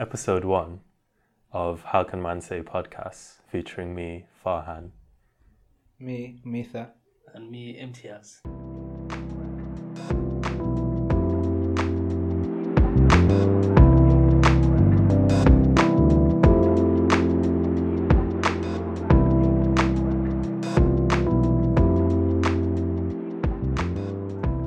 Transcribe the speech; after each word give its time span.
episode 0.00 0.46
one 0.46 0.80
of 1.52 1.82
How 1.82 2.02
Can 2.04 2.22
Man 2.22 2.40
Say 2.40 2.62
podcast 2.62 3.34
featuring 3.52 3.94
me, 3.94 4.24
Farhan. 4.42 4.92
Me, 5.98 6.40
Mitha. 6.42 6.92
And 7.34 7.50
me, 7.50 7.78
Imtiaz. 7.78 8.40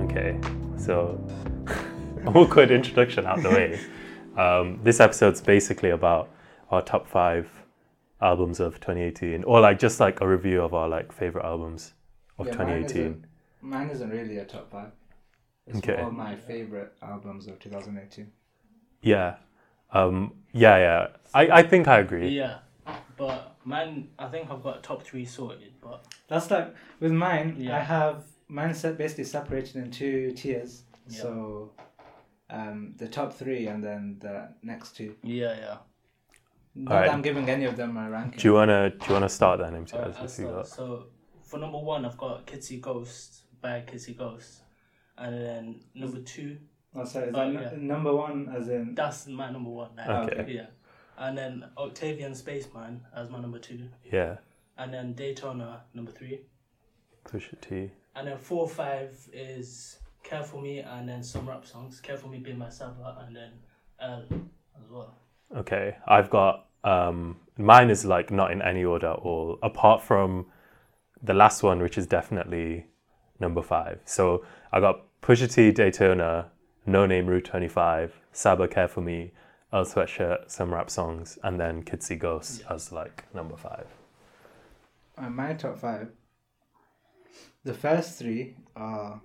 Okay, 0.03 0.39
so 0.77 1.19
awkward 2.27 2.69
introduction 2.69 3.25
out 3.25 3.41
the 3.41 3.49
way. 3.49 3.79
Um, 4.37 4.79
this 4.83 4.99
episode's 4.99 5.41
basically 5.41 5.91
about 5.91 6.29
our 6.71 6.81
top 6.81 7.07
five 7.07 7.49
albums 8.21 8.59
of 8.59 8.75
2018, 8.79 9.43
or 9.43 9.59
like 9.59 9.79
just 9.79 9.99
like 9.99 10.21
a 10.21 10.27
review 10.27 10.61
of 10.61 10.73
our 10.73 10.87
like 10.87 11.11
favorite 11.11 11.45
albums 11.45 11.93
of 12.39 12.47
Yeah, 12.47 12.55
mine 12.55 12.67
2018. 12.83 13.01
isn't- 13.01 13.25
Mine 13.61 13.89
isn't 13.91 14.09
really 14.09 14.37
a 14.39 14.45
top 14.45 14.69
five. 14.71 14.91
It's 15.67 15.77
Okay. 15.77 16.01
more 16.01 16.11
my 16.11 16.35
favorite 16.35 16.93
albums 17.01 17.47
of 17.47 17.59
2018. 17.59 18.29
Yeah, 19.01 19.37
um, 19.91 20.33
yeah, 20.51 20.77
yeah. 20.77 21.07
I, 21.33 21.59
I 21.59 21.63
think 21.63 21.87
I 21.87 21.99
agree. 21.99 22.29
Yeah. 22.29 22.59
But 23.15 23.55
mine, 23.63 24.09
I 24.19 24.27
think 24.27 24.49
I've 24.49 24.61
got 24.63 24.83
top 24.83 25.03
three 25.03 25.23
sorted, 25.25 25.73
but 25.81 26.05
That's 26.27 26.49
like 26.51 26.73
with 26.99 27.11
mine. 27.13 27.55
Yeah. 27.57 27.77
I 27.77 27.79
have 27.79 28.25
mine 28.49 28.73
set 28.73 28.97
basically 28.97 29.23
separated 29.25 29.75
in 29.77 29.91
two 29.91 30.31
tiers. 30.31 30.83
Yeah. 31.07 31.21
So, 31.21 31.71
um, 32.53 32.93
the 32.97 33.07
top 33.07 33.33
three 33.33 33.67
and 33.67 33.83
then 33.83 34.17
the 34.19 34.49
next 34.61 34.95
two. 34.97 35.15
yeah, 35.23 35.55
yeah. 35.59 35.77
Not 36.75 36.91
Alright. 36.91 37.07
that 37.07 37.13
I'm 37.15 37.21
giving 37.21 37.47
any 37.49 37.65
of 37.65 37.75
them 37.77 37.97
a 37.97 38.09
ranking. 38.09 38.39
Do 38.39 38.47
you 38.47 38.53
wanna 38.55 38.89
do 38.89 39.05
you 39.07 39.13
wanna 39.13 39.29
start 39.29 39.59
then, 39.59 39.73
Imtiaz? 39.73 39.93
Alright, 39.93 40.15
I'll 40.17 40.23
you 40.23 40.27
start. 40.29 40.55
got- 40.55 40.67
So 40.67 41.05
for 41.43 41.59
number 41.59 41.77
one, 41.93 42.05
I've 42.05 42.17
got 42.17 42.45
Kids 42.47 42.67
See 42.67 42.79
Ghost 42.79 43.43
by 43.61 43.81
Kids 43.81 44.05
See 44.05 44.13
Ghost, 44.13 44.61
and 45.17 45.31
then 45.45 45.63
number 45.93 46.19
two, 46.21 46.57
oh, 46.95 47.05
sorry, 47.05 47.27
is 47.29 47.35
Oh, 47.35 47.51
that 47.51 47.53
yeah. 47.53 47.69
n- 47.73 47.87
number 47.87 48.13
one 48.15 48.49
as 48.57 48.69
in? 48.69 48.95
that's 48.95 49.27
my 49.27 49.51
number 49.51 49.69
one. 49.69 49.91
like, 49.97 50.09
Okay. 50.31 50.51
Yeah, 50.59 50.67
and 51.17 51.37
then 51.37 51.65
Octavian 51.77 52.33
Spaceman 52.33 53.01
as 53.15 53.29
my 53.29 53.39
number 53.39 53.59
two, 53.59 53.89
Yeah, 54.11 54.37
and 54.77 54.91
then 54.93 55.13
Daytona 55.13 55.83
number 55.93 56.11
three, 56.11 56.41
Pusha 57.25 57.59
T. 57.61 57.91
and 58.15 58.27
then 58.27 58.37
four 58.37 58.67
five 58.67 59.11
is 59.31 59.99
Care 60.23 60.43
for 60.43 60.61
Me, 60.61 60.79
and 60.79 61.07
then 61.07 61.23
some 61.23 61.47
rap 61.47 61.65
songs. 61.65 61.99
Care 61.99 62.17
for 62.17 62.27
Me 62.27 62.39
being 62.39 62.57
my 62.57 62.69
Saba, 62.69 63.23
and 63.25 63.35
then 63.35 63.51
Earl 64.01 64.25
as 64.81 64.89
well. 64.89 65.15
Okay, 65.55 65.95
I've 66.07 66.29
got 66.29 66.67
um, 66.83 67.37
mine 67.57 67.89
is 67.89 68.05
like 68.05 68.31
not 68.31 68.51
in 68.51 68.61
any 68.61 68.83
order 68.83 69.07
at 69.07 69.19
all, 69.19 69.59
apart 69.61 70.01
from 70.01 70.47
the 71.21 71.33
last 71.33 71.63
one, 71.63 71.81
which 71.81 71.97
is 71.97 72.07
definitely 72.07 72.85
number 73.39 73.61
five. 73.61 73.99
So 74.05 74.45
I 74.71 74.79
got 74.79 75.01
Pusha 75.21 75.53
T, 75.53 75.71
Daytona, 75.71 76.49
No 76.85 77.05
Name 77.05 77.27
Room 77.27 77.41
Twenty 77.41 77.67
Five, 77.67 78.13
Saba 78.31 78.67
Care 78.67 78.87
for 78.87 79.01
Me, 79.01 79.31
Earl 79.71 79.85
Sweatshirt, 79.85 80.49
some 80.49 80.73
rap 80.73 80.89
songs, 80.89 81.37
and 81.43 81.59
then 81.59 81.83
Kids 81.83 82.07
See 82.07 82.15
Ghost 82.15 82.61
Yeah. 82.61 82.73
as 82.73 82.91
like 82.91 83.23
number 83.33 83.55
five. 83.55 83.87
Uh, 85.17 85.29
my 85.29 85.53
top 85.53 85.77
five. 85.77 86.09
The 87.63 87.73
first 87.73 88.17
three 88.17 88.55
are 88.75 89.21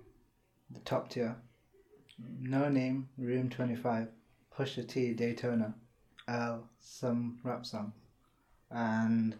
the 0.69 0.79
top 0.79 1.09
tier. 1.09 1.35
No 2.41 2.69
Name, 2.69 3.09
Room 3.17 3.49
25, 3.49 4.07
Pusha 4.55 4.87
T, 4.87 5.13
Daytona, 5.13 5.73
Earl, 6.27 6.67
some 6.79 7.39
rap 7.43 7.65
song. 7.65 7.93
And 8.69 9.35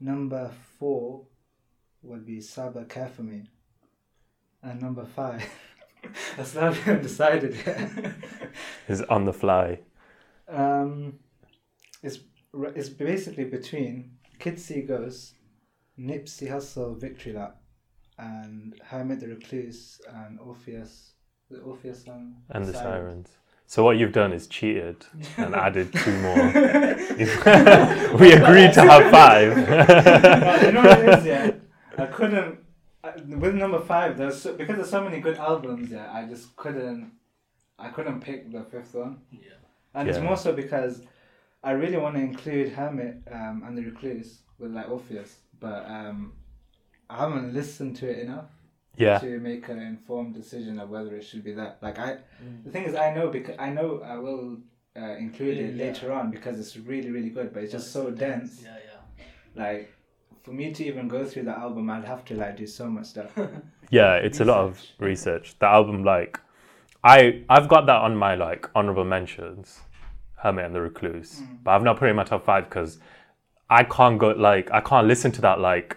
number 0.00 0.50
four 0.78 1.22
would 2.02 2.26
be 2.26 2.40
Saba 2.40 2.84
Care 2.84 3.08
For 3.08 3.22
Me. 3.22 3.44
And 4.62 4.82
number 4.82 5.04
five, 5.04 5.44
that's 6.36 6.54
not 6.54 6.76
even 6.76 7.02
decided 7.02 7.56
yet. 7.64 7.90
Is 8.88 9.02
on 9.02 9.24
the 9.24 9.32
fly. 9.32 9.80
um, 10.48 11.18
it's, 12.02 12.18
it's 12.74 12.88
basically 12.88 13.44
between 13.44 14.12
Kids 14.38 14.64
See 14.64 14.82
Ghosts, 14.82 15.34
Nipsey 15.98 16.48
Hussle 16.50 16.98
Victory 16.98 17.32
Lap, 17.32 17.60
and 18.18 18.74
Hermit 18.84 19.20
the 19.20 19.28
Recluse 19.28 20.00
and 20.12 20.38
Orpheus, 20.40 21.12
the 21.50 21.58
Orpheus 21.60 22.04
song. 22.04 22.36
And 22.50 22.64
the 22.64 22.72
Sirens. 22.72 22.84
sirens. 22.84 23.28
So 23.66 23.84
what 23.84 23.98
you've 23.98 24.12
done 24.12 24.32
is 24.32 24.46
cheated 24.46 25.04
and 25.36 25.54
added 25.66 25.92
two 25.92 26.18
more. 26.20 26.34
we 28.18 28.32
agreed 28.32 28.72
to 28.72 28.82
have 28.82 29.10
five. 29.10 29.56
Well, 29.68 30.64
you 30.64 30.72
know 30.72 30.82
what 30.82 30.98
it 31.00 31.18
is, 31.18 31.26
yeah? 31.26 31.50
I 31.98 32.06
couldn't, 32.06 32.58
with 33.38 33.54
number 33.54 33.80
five, 33.80 34.16
there's 34.16 34.40
so, 34.40 34.54
because 34.54 34.76
there's 34.76 34.90
so 34.90 35.04
many 35.04 35.20
good 35.20 35.36
albums, 35.36 35.90
yeah, 35.90 36.10
I 36.12 36.24
just 36.24 36.56
couldn't, 36.56 37.12
I 37.78 37.88
couldn't 37.88 38.20
pick 38.20 38.50
the 38.50 38.62
fifth 38.64 38.94
one. 38.94 39.18
Yeah. 39.30 39.50
And 39.94 40.08
it's 40.08 40.18
more 40.18 40.36
so 40.36 40.52
because 40.52 41.02
I 41.62 41.72
really 41.72 41.96
want 41.98 42.14
to 42.16 42.22
include 42.22 42.72
Hermit 42.72 43.18
um, 43.30 43.64
and 43.66 43.76
the 43.76 43.82
Recluse 43.82 44.40
with 44.58 44.72
like 44.72 44.88
Orpheus, 44.88 45.36
but 45.60 45.84
um, 45.86 46.32
I 47.10 47.18
haven't 47.18 47.54
listened 47.54 47.96
to 47.96 48.08
it 48.08 48.18
enough 48.20 48.50
yeah, 48.96 49.18
to 49.18 49.38
make 49.38 49.68
an 49.68 49.78
informed 49.78 50.34
decision 50.34 50.78
of 50.78 50.90
whether 50.90 51.14
it 51.16 51.22
should 51.24 51.44
be 51.44 51.52
that. 51.54 51.78
Like 51.80 51.98
I, 51.98 52.18
Mm. 52.44 52.64
the 52.64 52.70
thing 52.70 52.84
is, 52.84 52.94
I 52.94 53.14
know 53.14 53.28
because 53.28 53.56
I 53.58 53.70
know 53.70 54.00
I 54.04 54.16
will 54.16 54.58
uh, 54.96 55.16
include 55.16 55.58
it 55.58 55.74
Yeah. 55.74 55.84
later 55.86 56.12
on 56.12 56.30
because 56.30 56.58
it's 56.58 56.76
really 56.76 57.10
really 57.10 57.30
good, 57.30 57.52
but 57.54 57.62
it's 57.62 57.72
just 57.72 57.92
so 57.92 58.10
dense. 58.10 58.62
Yeah, 58.62 58.76
yeah. 58.86 59.24
Like 59.64 59.92
for 60.42 60.50
me 60.52 60.72
to 60.72 60.84
even 60.84 61.08
go 61.08 61.24
through 61.24 61.44
the 61.44 61.56
album, 61.58 61.88
I'd 61.90 62.04
have 62.04 62.24
to 62.26 62.34
like 62.34 62.56
do 62.56 62.66
so 62.66 62.88
much 62.88 63.06
stuff. 63.06 63.30
yeah. 63.90 64.14
It's 64.16 64.40
a 64.40 64.44
lot 64.44 64.58
of 64.58 64.82
research. 64.98 65.54
The 65.58 65.66
album, 65.66 66.04
like, 66.04 66.40
I 67.04 67.44
I've 67.48 67.68
got 67.68 67.86
that 67.86 68.00
on 68.02 68.16
my 68.16 68.34
like 68.34 68.68
honorable 68.74 69.04
mentions, 69.04 69.80
Hermit 70.36 70.64
and 70.66 70.74
the 70.74 70.80
Recluse, 70.82 71.40
Mm. 71.40 71.58
but 71.64 71.70
I've 71.72 71.82
not 71.84 71.98
put 71.98 72.06
it 72.08 72.10
in 72.10 72.16
my 72.16 72.24
top 72.24 72.44
five 72.44 72.64
because 72.68 72.98
I 73.70 73.84
can't 73.84 74.18
go 74.18 74.28
like 74.30 74.70
I 74.72 74.80
can't 74.80 75.06
listen 75.06 75.30
to 75.32 75.40
that 75.42 75.60
like 75.60 75.96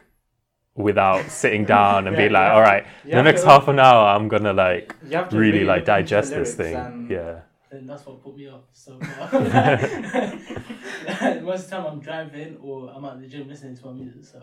without 0.75 1.25
sitting 1.41 1.65
down 1.65 2.07
and 2.07 2.15
Yeah, 2.15 2.27
be 2.27 2.29
like, 2.29 2.47
yeah. 2.49 2.53
all 2.53 2.61
right, 2.61 2.85
You 3.05 3.11
the 3.15 3.23
next 3.23 3.41
to- 3.41 3.47
half 3.47 3.67
an 3.67 3.79
hour 3.79 4.07
I'm 4.15 4.27
gonna 4.27 4.53
like 4.53 4.95
You 5.09 5.23
really 5.31 5.63
like 5.65 5.87
look 5.87 5.99
into 5.99 6.15
the 6.15 6.25
digest 6.25 6.29
this 6.31 6.55
thing. 6.55 6.75
and- 6.75 7.09
Yeah, 7.09 7.39
And 7.71 7.89
that's 7.89 8.05
what 8.05 8.21
put 8.23 8.35
me 8.37 8.47
off 8.49 8.63
so 8.73 8.99
far. 8.99 9.31
Most 11.41 11.63
of 11.65 11.69
the 11.69 11.75
time 11.75 11.85
I'm 11.85 11.99
driving 11.99 12.57
or 12.61 12.91
I'm 12.93 13.03
at 13.05 13.19
the 13.21 13.27
gym 13.27 13.47
listening 13.47 13.75
to 13.77 13.85
my 13.87 13.93
music, 13.93 14.25
so 14.25 14.41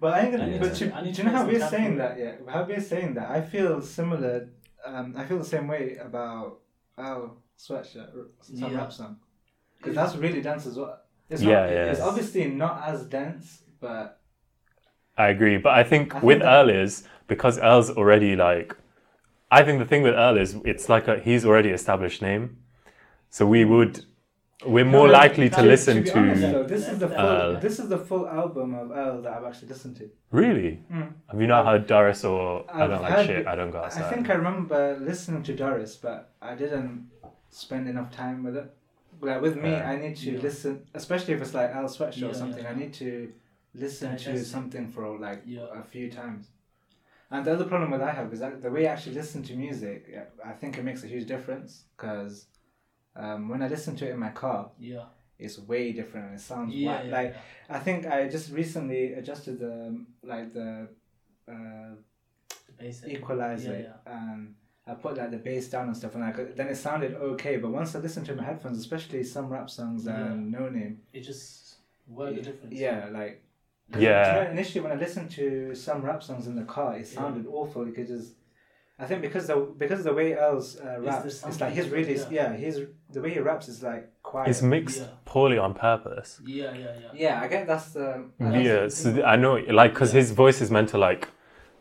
But 0.00 0.14
I 0.14 0.20
ain't 0.20 0.34
I 0.34 0.38
gonna. 0.38 0.50
need 0.52 0.60
But 0.60 0.74
to- 0.76 0.86
you, 0.86 0.92
I 0.92 1.02
need 1.02 1.14
do 1.14 1.14
to 1.14 1.22
you 1.22 1.28
know 1.28 1.36
how 1.36 1.44
make 1.46 1.58
some 1.58 1.62
we're 1.62 1.70
saying 1.78 1.96
that? 1.98 2.18
Yeah, 2.18 2.32
how 2.48 2.64
we're 2.64 2.80
saying 2.80 3.14
that. 3.14 3.30
I 3.30 3.40
feel 3.40 3.80
similar. 3.82 4.48
Um, 4.84 5.14
I 5.16 5.24
feel 5.24 5.38
the 5.38 5.44
same 5.44 5.66
way 5.68 5.96
about 5.96 6.58
oh 6.98 7.38
sweatshirt, 7.58 8.10
some 8.40 8.72
Yeah. 8.72 8.78
rap 8.78 8.92
song, 8.92 9.16
because 9.78 9.94
that's 9.94 10.16
really 10.16 10.40
dense 10.42 10.66
as 10.66 10.76
well. 10.78 11.00
It's 11.28 11.42
Yeah, 11.42 11.60
not, 11.62 11.70
yeah. 11.70 11.90
It's 11.90 12.00
obviously 12.00 12.46
not 12.50 12.82
as 12.86 13.04
dense, 13.06 13.62
but 13.80 14.20
I 15.18 15.28
agree. 15.28 15.56
But 15.58 15.72
I 15.74 15.82
think 15.84 16.14
I 16.14 16.18
think 16.20 16.22
with 16.24 16.38
that- 16.40 16.48
Earl 16.52 16.70
is 16.70 17.04
because 17.26 17.58
Earl's 17.58 17.90
already 17.90 18.36
like, 18.36 18.74
I 19.50 19.62
think 19.62 19.78
the 19.78 19.84
thing 19.86 20.02
with 20.02 20.14
Earl 20.14 20.36
is 20.38 20.56
it's 20.64 20.88
like 20.88 21.08
a 21.08 21.18
he's 21.18 21.44
already 21.44 21.70
established 21.70 22.20
name, 22.22 22.58
so 23.30 23.46
we 23.46 23.64
would 23.64 24.04
we're 24.64 24.86
more 24.86 25.06
No, 25.06 25.12
likely 25.12 25.50
to 25.50 25.62
listen 25.62 26.02
to. 26.02 26.18
honest, 26.18 26.40
though, 26.40 26.64
this 26.64 26.88
is 26.88 26.98
the 26.98 27.08
full. 27.08 27.18
Uh, 27.18 27.60
this 27.60 27.78
is 27.78 27.88
the 27.90 27.98
full 27.98 28.26
album 28.26 28.74
of 28.74 28.90
Earl 28.90 29.20
that 29.22 29.32
I've 29.34 29.44
actually 29.44 29.68
listened 29.68 29.96
to. 29.98 30.08
Really? 30.30 30.80
Mm. 30.92 31.12
Have 31.30 31.40
you 31.40 31.46
not 31.46 31.66
heard 31.66 31.86
Doris 31.86 32.24
or 32.24 32.64
I 32.72 32.82
I've 32.84 32.90
don't 32.90 33.02
like 33.02 33.26
shit? 33.26 33.46
I 33.46 33.54
don't 33.54 33.70
go 33.70 33.78
outside. 33.84 34.04
I 34.04 34.10
think 34.10 34.30
I 34.30 34.34
remember 34.34 34.96
listening 34.98 35.42
to 35.44 35.54
Doris, 35.54 35.94
but 35.96 36.30
I 36.40 36.54
didn't 36.54 37.10
spend 37.50 37.86
enough 37.88 38.10
time 38.10 38.42
with 38.44 38.56
it. 38.56 38.72
Like 39.20 39.40
with 39.42 39.56
me, 39.56 39.70
Yeah. 39.72 39.90
I 39.90 39.96
need 39.96 40.16
to 40.16 40.30
Yeah. 40.32 40.40
listen, 40.40 40.86
especially 40.94 41.34
if 41.34 41.42
it's 41.42 41.54
like 41.54 41.74
Earl 41.76 41.84
Sweatshirt 41.88 42.16
Yeah, 42.22 42.28
or 42.28 42.34
something. 42.34 42.66
I 42.66 42.74
need 42.74 42.94
to 42.94 43.30
listen 43.84 44.16
to 44.16 44.44
something 44.44 44.86
for 44.94 45.18
like 45.18 45.42
Yeah. 45.46 45.66
a 45.72 45.82
few 45.82 46.10
times. 46.10 46.44
And 47.30 47.44
the 47.44 47.52
other 47.54 47.64
problem 47.72 47.90
that 47.90 48.00
I 48.02 48.12
have 48.12 48.32
is 48.32 48.40
that 48.40 48.62
the 48.62 48.70
way 48.70 48.86
I 48.86 48.92
actually 48.92 49.16
listen 49.22 49.42
to 49.48 49.54
music, 49.56 50.00
I 50.44 50.52
think 50.52 50.78
it 50.78 50.84
makes 50.84 51.02
a 51.02 51.08
huge 51.14 51.26
difference 51.26 51.70
because 51.96 52.46
um, 53.16 53.48
when 53.50 53.60
I 53.62 53.68
listen 53.68 53.96
to 53.96 54.06
it 54.08 54.12
in 54.12 54.18
my 54.18 54.32
car, 54.44 54.70
yeah. 54.78 55.06
it's 55.38 55.58
way 55.58 55.92
different 55.92 56.34
it 56.34 56.40
sounds 56.40 56.74
Yeah, 56.74 57.02
yeah, 57.02 57.12
like 57.18 57.30
yeah. 57.34 57.76
I 57.76 57.78
think 57.86 58.06
I 58.06 58.28
just 58.36 58.52
recently 58.52 59.02
adjusted 59.20 59.58
the 59.58 59.74
like 60.32 60.52
the. 60.58 60.68
Uh, 61.48 61.94
The. 62.78 62.84
Yeah, 63.08 63.78
yeah. 63.78 63.92
and 64.06 64.54
I 64.86 64.94
put 64.94 65.16
like 65.16 65.30
the 65.30 65.38
bass 65.38 65.68
down 65.68 65.86
and 65.88 65.96
stuff 65.96 66.14
and 66.14 66.22
like 66.24 66.38
then 66.56 66.68
it 66.68 66.76
sounded 66.76 67.14
okay 67.14 67.56
but 67.56 67.70
once 67.70 67.94
I 67.96 67.98
listened 68.00 68.26
to 68.26 68.34
my 68.36 68.44
headphones 68.44 68.78
especially 68.78 69.22
some 69.24 69.48
rap 69.48 69.68
songs 69.70 70.04
Yeah. 70.04 70.26
and 70.26 70.52
no 70.52 70.68
name 70.68 71.00
It 71.12 71.22
just 71.22 71.76
worked 72.06 72.36
the 72.36 72.42
difference. 72.42 72.74
yeah 72.74 73.08
like 73.10 73.42
Yeah. 73.96 74.38
you 74.38 74.44
know, 74.44 74.50
initially 74.50 74.80
when 74.80 74.92
I 74.92 74.96
listened 74.96 75.30
to 75.32 75.74
some 75.74 76.02
rap 76.02 76.22
songs 76.22 76.46
in 76.46 76.56
the 76.56 76.64
car 76.64 76.96
it 76.96 77.06
sounded 77.06 77.46
awful 77.46 77.84
because 77.84 78.08
just 78.08 78.32
I 78.98 79.04
think 79.04 79.20
because 79.20 79.46
the 79.46 79.56
because 79.78 80.04
the 80.04 80.12
way 80.14 80.32
Earl's 80.34 80.80
uh, 80.80 80.98
raps, 81.00 81.44
it's 81.44 81.60
like 81.60 81.74
he's 81.74 81.88
really 81.90 82.14
yeah. 82.16 82.26
yeah. 82.30 82.56
he's 82.56 82.80
the 83.12 83.20
way 83.20 83.30
he 83.34 83.40
raps 83.40 83.68
is 83.68 83.82
like 83.82 84.10
quiet. 84.22 84.48
It's 84.48 84.62
mixed 84.62 85.00
Yeah. 85.00 85.06
poorly 85.26 85.58
on 85.58 85.74
purpose. 85.74 86.40
Yeah, 86.44 86.72
yeah, 86.72 86.78
yeah. 87.02 87.08
yeah, 87.14 87.40
I 87.42 87.46
get 87.46 87.66
that's 87.66 87.90
the 87.92 88.24
I 88.40 88.44
Yeah, 88.44 88.62
guess- 88.62 88.94
so 88.94 89.12
th- 89.12 89.24
I 89.24 89.36
know, 89.36 89.54
like, 89.80 89.92
because 89.92 90.12
his 90.12 90.30
voice 90.32 90.60
is 90.62 90.70
meant 90.70 90.88
to 90.90 90.98
like 90.98 91.28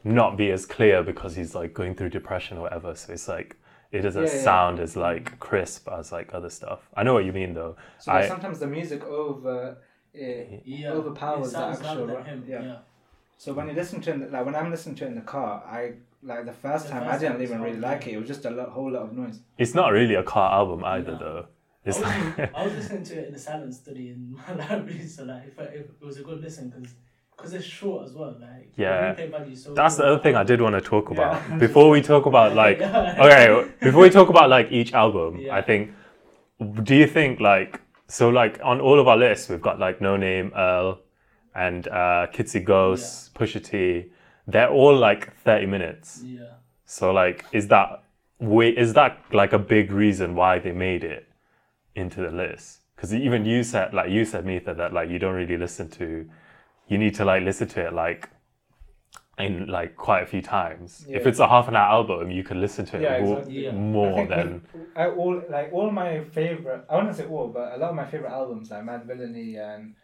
not 0.03 0.35
be 0.37 0.51
as 0.51 0.65
clear 0.65 1.01
because 1.03 1.35
he's 1.37 1.55
like 1.55 1.73
going 1.73 1.95
through 1.95 2.09
depression 2.09 2.57
or 2.57 2.61
whatever. 2.61 2.93
So 2.95 3.13
it's 3.13 3.27
like 3.29 3.55
it 3.93 4.01
doesn't 4.01 4.25
Yeah, 4.25 4.33
yeah. 4.35 4.43
sound 4.43 4.79
as 4.81 4.97
like 4.97 5.39
crisp 5.39 5.87
as 5.89 6.11
like 6.11 6.33
other 6.33 6.49
stuff. 6.49 6.89
I 6.97 7.03
know 7.03 7.13
what 7.13 7.23
you 7.25 7.31
mean 7.33 7.53
though. 7.53 7.77
So 7.97 8.11
I- 8.11 8.27
sometimes 8.27 8.59
the 8.59 8.67
music 8.67 9.03
over. 9.05 9.77
Uh, 10.15 10.57
Yeah. 10.65 10.91
Overpowers 10.91 11.49
it 11.53 11.57
the 11.57 11.65
actual 11.65 11.85
louder 11.95 12.15
rap, 12.15 12.25
him. 12.27 12.43
yeah. 12.47 12.61
Yeah. 12.63 12.77
so 13.37 13.53
when 13.53 13.67
you 13.67 13.73
listen 13.73 14.01
to 14.01 14.11
it, 14.11 14.31
like 14.31 14.45
when 14.45 14.55
I'm 14.55 14.71
listening 14.71 14.95
to 14.95 15.05
it 15.05 15.07
in 15.09 15.15
the 15.15 15.21
car, 15.21 15.63
I 15.67 15.93
like 16.23 16.45
the 16.45 16.53
first 16.53 16.85
The 16.85 16.91
time 16.93 17.07
I 17.07 17.17
didn't 17.17 17.41
even 17.41 17.61
really 17.61 17.79
like 17.79 18.07
it. 18.07 18.13
It 18.13 18.17
was 18.17 18.27
just 18.27 18.45
a 18.45 18.49
lo- 18.49 18.69
whole 18.69 18.91
lot 18.91 19.03
of 19.03 19.13
noise. 19.13 19.39
It's 19.57 19.73
not 19.75 19.91
really 19.91 20.15
a 20.15 20.23
car 20.23 20.51
album 20.53 20.83
either 20.85 21.11
No. 21.13 21.17
though. 21.19 21.45
I 21.85 21.89
It's 21.89 21.99
was, 21.99 22.07
like, 22.07 22.55
I 22.55 22.63
was 22.65 22.73
listening 22.79 23.03
to 23.03 23.13
it 23.21 23.27
in 23.27 23.33
the 23.33 23.39
silent 23.39 23.73
study 23.75 24.09
in 24.09 24.35
my 24.47 24.53
library, 24.55 25.05
so 25.07 25.23
like 25.25 25.43
if, 25.49 25.59
I, 25.59 25.63
if 25.63 25.85
it 26.01 26.05
was 26.05 26.17
a 26.17 26.23
good 26.23 26.41
listen 26.41 26.69
because 26.69 26.93
because 27.37 27.53
it's 27.53 27.65
short 27.65 28.05
as 28.05 28.13
well. 28.13 28.33
Like 28.39 28.71
Yeah. 28.77 29.13
value 29.13 29.55
so 29.55 29.73
that's 29.73 29.97
the 29.97 30.05
other 30.05 30.19
thing 30.19 30.35
I 30.35 30.43
did 30.43 30.61
want 30.61 30.73
to 30.75 30.81
talk 30.81 31.11
about 31.11 31.33
Yeah. 31.49 31.57
before 31.65 31.89
we 31.89 32.01
talk 32.01 32.25
about 32.25 32.55
like 32.55 32.79
okay 32.81 33.69
before 33.81 34.01
we 34.03 34.09
talk 34.09 34.29
about 34.29 34.49
like 34.49 34.71
each 34.71 34.93
album 34.93 35.31
Yeah. 35.41 35.53
i 35.59 35.61
think 35.61 35.91
do 36.83 36.95
you 36.95 37.07
think 37.07 37.39
like 37.41 37.81
so 38.07 38.29
like 38.29 38.59
on 38.63 38.79
all 38.79 38.99
of 38.99 39.07
our 39.07 39.17
lists 39.17 39.49
we've 39.49 39.61
got 39.61 39.79
like 39.79 40.01
no 40.01 40.15
name 40.17 40.51
earl 40.55 40.99
and 41.55 41.87
uh 41.87 42.27
Kids 42.31 42.51
See 42.51 42.59
Ghosts 42.59 43.29
pusha 43.33 43.63
t. 43.63 44.11
They're 44.47 44.69
all 44.69 44.95
like 44.95 45.35
30 45.37 45.65
minutes. 45.65 46.21
Yeah. 46.23 46.43
so 46.85 47.11
like 47.11 47.45
is 47.51 47.67
that 47.69 48.03
wait 48.39 48.77
is 48.77 48.93
that 48.93 49.17
like 49.31 49.53
a 49.53 49.59
big 49.59 49.91
reason 49.91 50.35
why 50.35 50.59
they 50.59 50.71
made 50.71 51.03
it 51.03 51.27
into 51.95 52.21
the 52.21 52.31
list? 52.31 52.81
Because 52.95 53.13
even 53.13 53.45
you 53.45 53.63
said 53.63 53.93
like 53.93 54.09
you 54.11 54.25
said 54.25 54.45
Mitha 54.45 54.73
that 54.73 54.93
like 54.93 55.09
you 55.09 55.17
don't 55.17 55.35
really 55.35 55.57
listen 55.57 55.89
to 55.91 56.29
you 56.87 56.97
need 56.97 57.15
to 57.15 57.25
like 57.25 57.43
listen 57.43 57.67
to 57.69 57.87
it 57.87 57.93
like 57.93 58.29
in 59.37 59.67
like 59.67 59.97
quite 59.97 60.23
a 60.23 60.25
few 60.25 60.41
times 60.41 61.05
if 61.09 61.27
it's 61.27 61.39
a 61.39 61.47
half 61.47 61.67
an 61.67 61.75
hour 61.75 61.89
album 61.91 62.31
you 62.31 62.41
can 62.43 62.61
listen 62.61 62.85
to 62.85 62.95
it 62.97 63.01
Yeah, 63.03 63.19
more, 63.21 63.37
exactly. 63.39 63.63
Yeah. 63.65 63.71
more 63.73 64.19
I 64.21 64.25
than 64.27 64.61
I 64.95 65.07
all 65.07 65.41
like 65.49 65.69
all 65.73 65.91
my 65.91 66.23
favorite. 66.23 66.85
I 66.89 66.95
wouldn't 66.95 67.15
say 67.17 67.25
all, 67.25 67.49
but 67.49 67.73
a 67.73 67.77
lot 67.77 67.89
of 67.89 67.95
my 67.95 68.05
favorite 68.05 68.31
albums 68.31 68.71
like 68.71 68.83
Madvillainy 68.83 69.57
and 69.59 69.95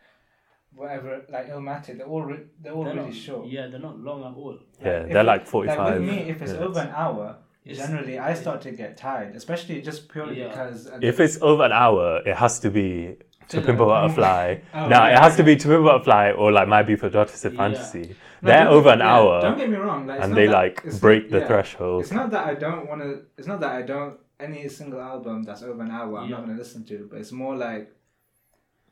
whatever 0.75 1.21
like 1.29 1.49
Illmatic, 1.49 1.97
they're 1.97 2.07
all 2.07 2.23
re- 2.23 2.45
they're 2.61 2.73
all 2.73 2.83
They're 2.83 2.95
really 2.95 3.07
not, 3.07 3.15
short. 3.15 3.47
Yeah, 3.47 3.67
they're 3.67 3.79
not 3.79 3.99
long 3.99 4.21
at 4.23 4.35
all. 4.37 4.57
yeah 4.81 5.01
if 5.03 5.13
they're 5.13 5.23
like 5.23 5.47
45 5.47 5.77
Like 5.79 5.93
with 5.93 6.01
me, 6.09 6.17
if 6.29 6.41
it's 6.41 6.51
minutes. 6.51 6.67
over 6.69 6.79
an 6.81 6.93
hour, 6.95 7.37
It's- 7.65 7.77
generally 7.87 8.19
I 8.19 8.33
start 8.33 8.61
to 8.61 8.71
get 8.71 8.97
tired, 8.97 9.35
especially 9.35 9.81
just 9.81 10.09
purely 10.09 10.39
Yeah. 10.39 10.49
because 10.49 10.87
uh, 10.87 10.99
if 11.01 11.19
it's 11.19 11.41
over 11.41 11.63
an 11.63 11.71
hour 11.71 12.21
it 12.25 12.35
has 12.35 12.59
to 12.59 12.69
be 12.69 13.15
to 13.47 13.57
Filler. 13.61 13.65
Pimp 13.65 13.79
a 13.81 13.85
Butterfly. 13.85 14.55
Oh, 14.73 14.87
no, 14.87 14.97
yeah. 14.97 15.13
it 15.13 15.19
has 15.19 15.35
to 15.37 15.43
be 15.43 15.55
to 15.55 15.67
Pimp 15.67 15.81
a 15.81 15.83
Butterfly 15.83 16.31
or 16.31 16.51
like 16.51 16.67
My 16.67 16.83
Beautiful 16.83 17.09
Twisted 17.11 17.53
Yeah. 17.53 17.57
Fantasy. 17.57 18.15
No, 18.43 18.47
They're 18.51 18.67
over 18.69 18.83
get- 18.89 18.93
an 18.95 18.99
yeah, 18.99 19.13
hour. 19.15 19.41
Don't 19.41 19.57
get 19.57 19.69
me 19.69 19.77
wrong, 19.77 20.07
like, 20.07 20.21
and 20.21 20.35
they 20.35 20.47
that- 20.47 20.53
like 20.53 20.99
break 20.99 21.23
not- 21.23 21.31
the 21.31 21.39
yeah. 21.39 21.47
threshold. 21.47 22.01
It's 22.03 22.11
not 22.11 22.31
that 22.31 22.47
I 22.47 22.55
don't 22.55 22.87
want 22.89 23.01
to. 23.01 23.21
It's 23.37 23.47
not 23.47 23.59
that 23.61 23.71
I 23.73 23.81
don't 23.83 24.17
any 24.39 24.67
single 24.67 24.99
album 24.99 25.43
that's 25.43 25.61
over 25.61 25.81
an 25.83 25.91
hour. 25.91 26.17
I'm 26.17 26.29
Yeah. 26.29 26.37
not 26.37 26.45
going 26.45 26.57
to 26.57 26.61
listen 26.63 26.83
to, 26.85 27.07
but 27.09 27.19
it's 27.19 27.31
more 27.31 27.55
like 27.55 27.93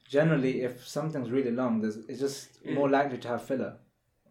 generally 0.08 0.62
if 0.62 0.88
something's 0.88 1.30
really 1.32 1.52
long, 1.52 1.82
there's 1.82 1.98
it's 1.98 2.20
just 2.20 2.60
Yeah. 2.64 2.74
more 2.74 2.90
likely 2.90 3.18
to 3.20 3.28
have 3.28 3.42
filler. 3.44 3.78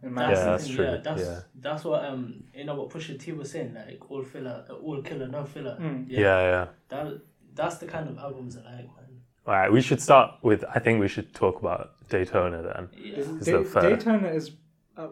In 0.01 0.13
my 0.15 0.31
Yeah, 0.31 0.45
that's 0.45 0.67
thing, 0.69 0.77
true, 0.77 0.85
Yeah, 0.85 0.97
that's 1.03 1.23
yeah. 1.23 1.41
that's 1.57 1.85
what 1.85 2.05
um 2.05 2.45
you 2.55 2.65
know 2.65 2.77
what 2.77 2.91
Pusha 2.91 3.19
T 3.19 3.33
was 3.33 3.51
saying 3.51 3.75
like 3.75 4.09
all 4.11 4.23
filler, 4.23 4.65
uh, 4.71 4.75
all 4.75 5.03
killer, 5.03 5.27
no 5.27 5.45
filler. 5.45 5.77
Mm. 5.81 6.05
yeah, 6.09 6.19
yeah. 6.53 6.67
That 6.89 7.21
that's 7.55 7.79
the 7.79 7.87
kind 7.87 8.09
of 8.09 8.17
albums 8.19 8.57
I 8.57 8.61
like, 8.61 8.87
man. 8.97 9.21
All 9.47 9.55
right, 9.55 9.73
we 9.73 9.81
should 9.81 10.01
start 10.01 10.35
with. 10.43 10.63
I 10.73 10.79
think 10.79 11.01
we 11.01 11.09
should 11.09 11.35
talk 11.35 11.59
about 11.61 11.91
Daytona 12.09 12.63
then. 12.63 12.89
Yeah. 12.97 13.17
Is 13.17 13.29
Is 13.29 13.47
Da- 13.47 13.63
that? 13.81 13.83
Daytona 13.83 14.29
is. 14.29 14.53
Uh, 14.99 15.07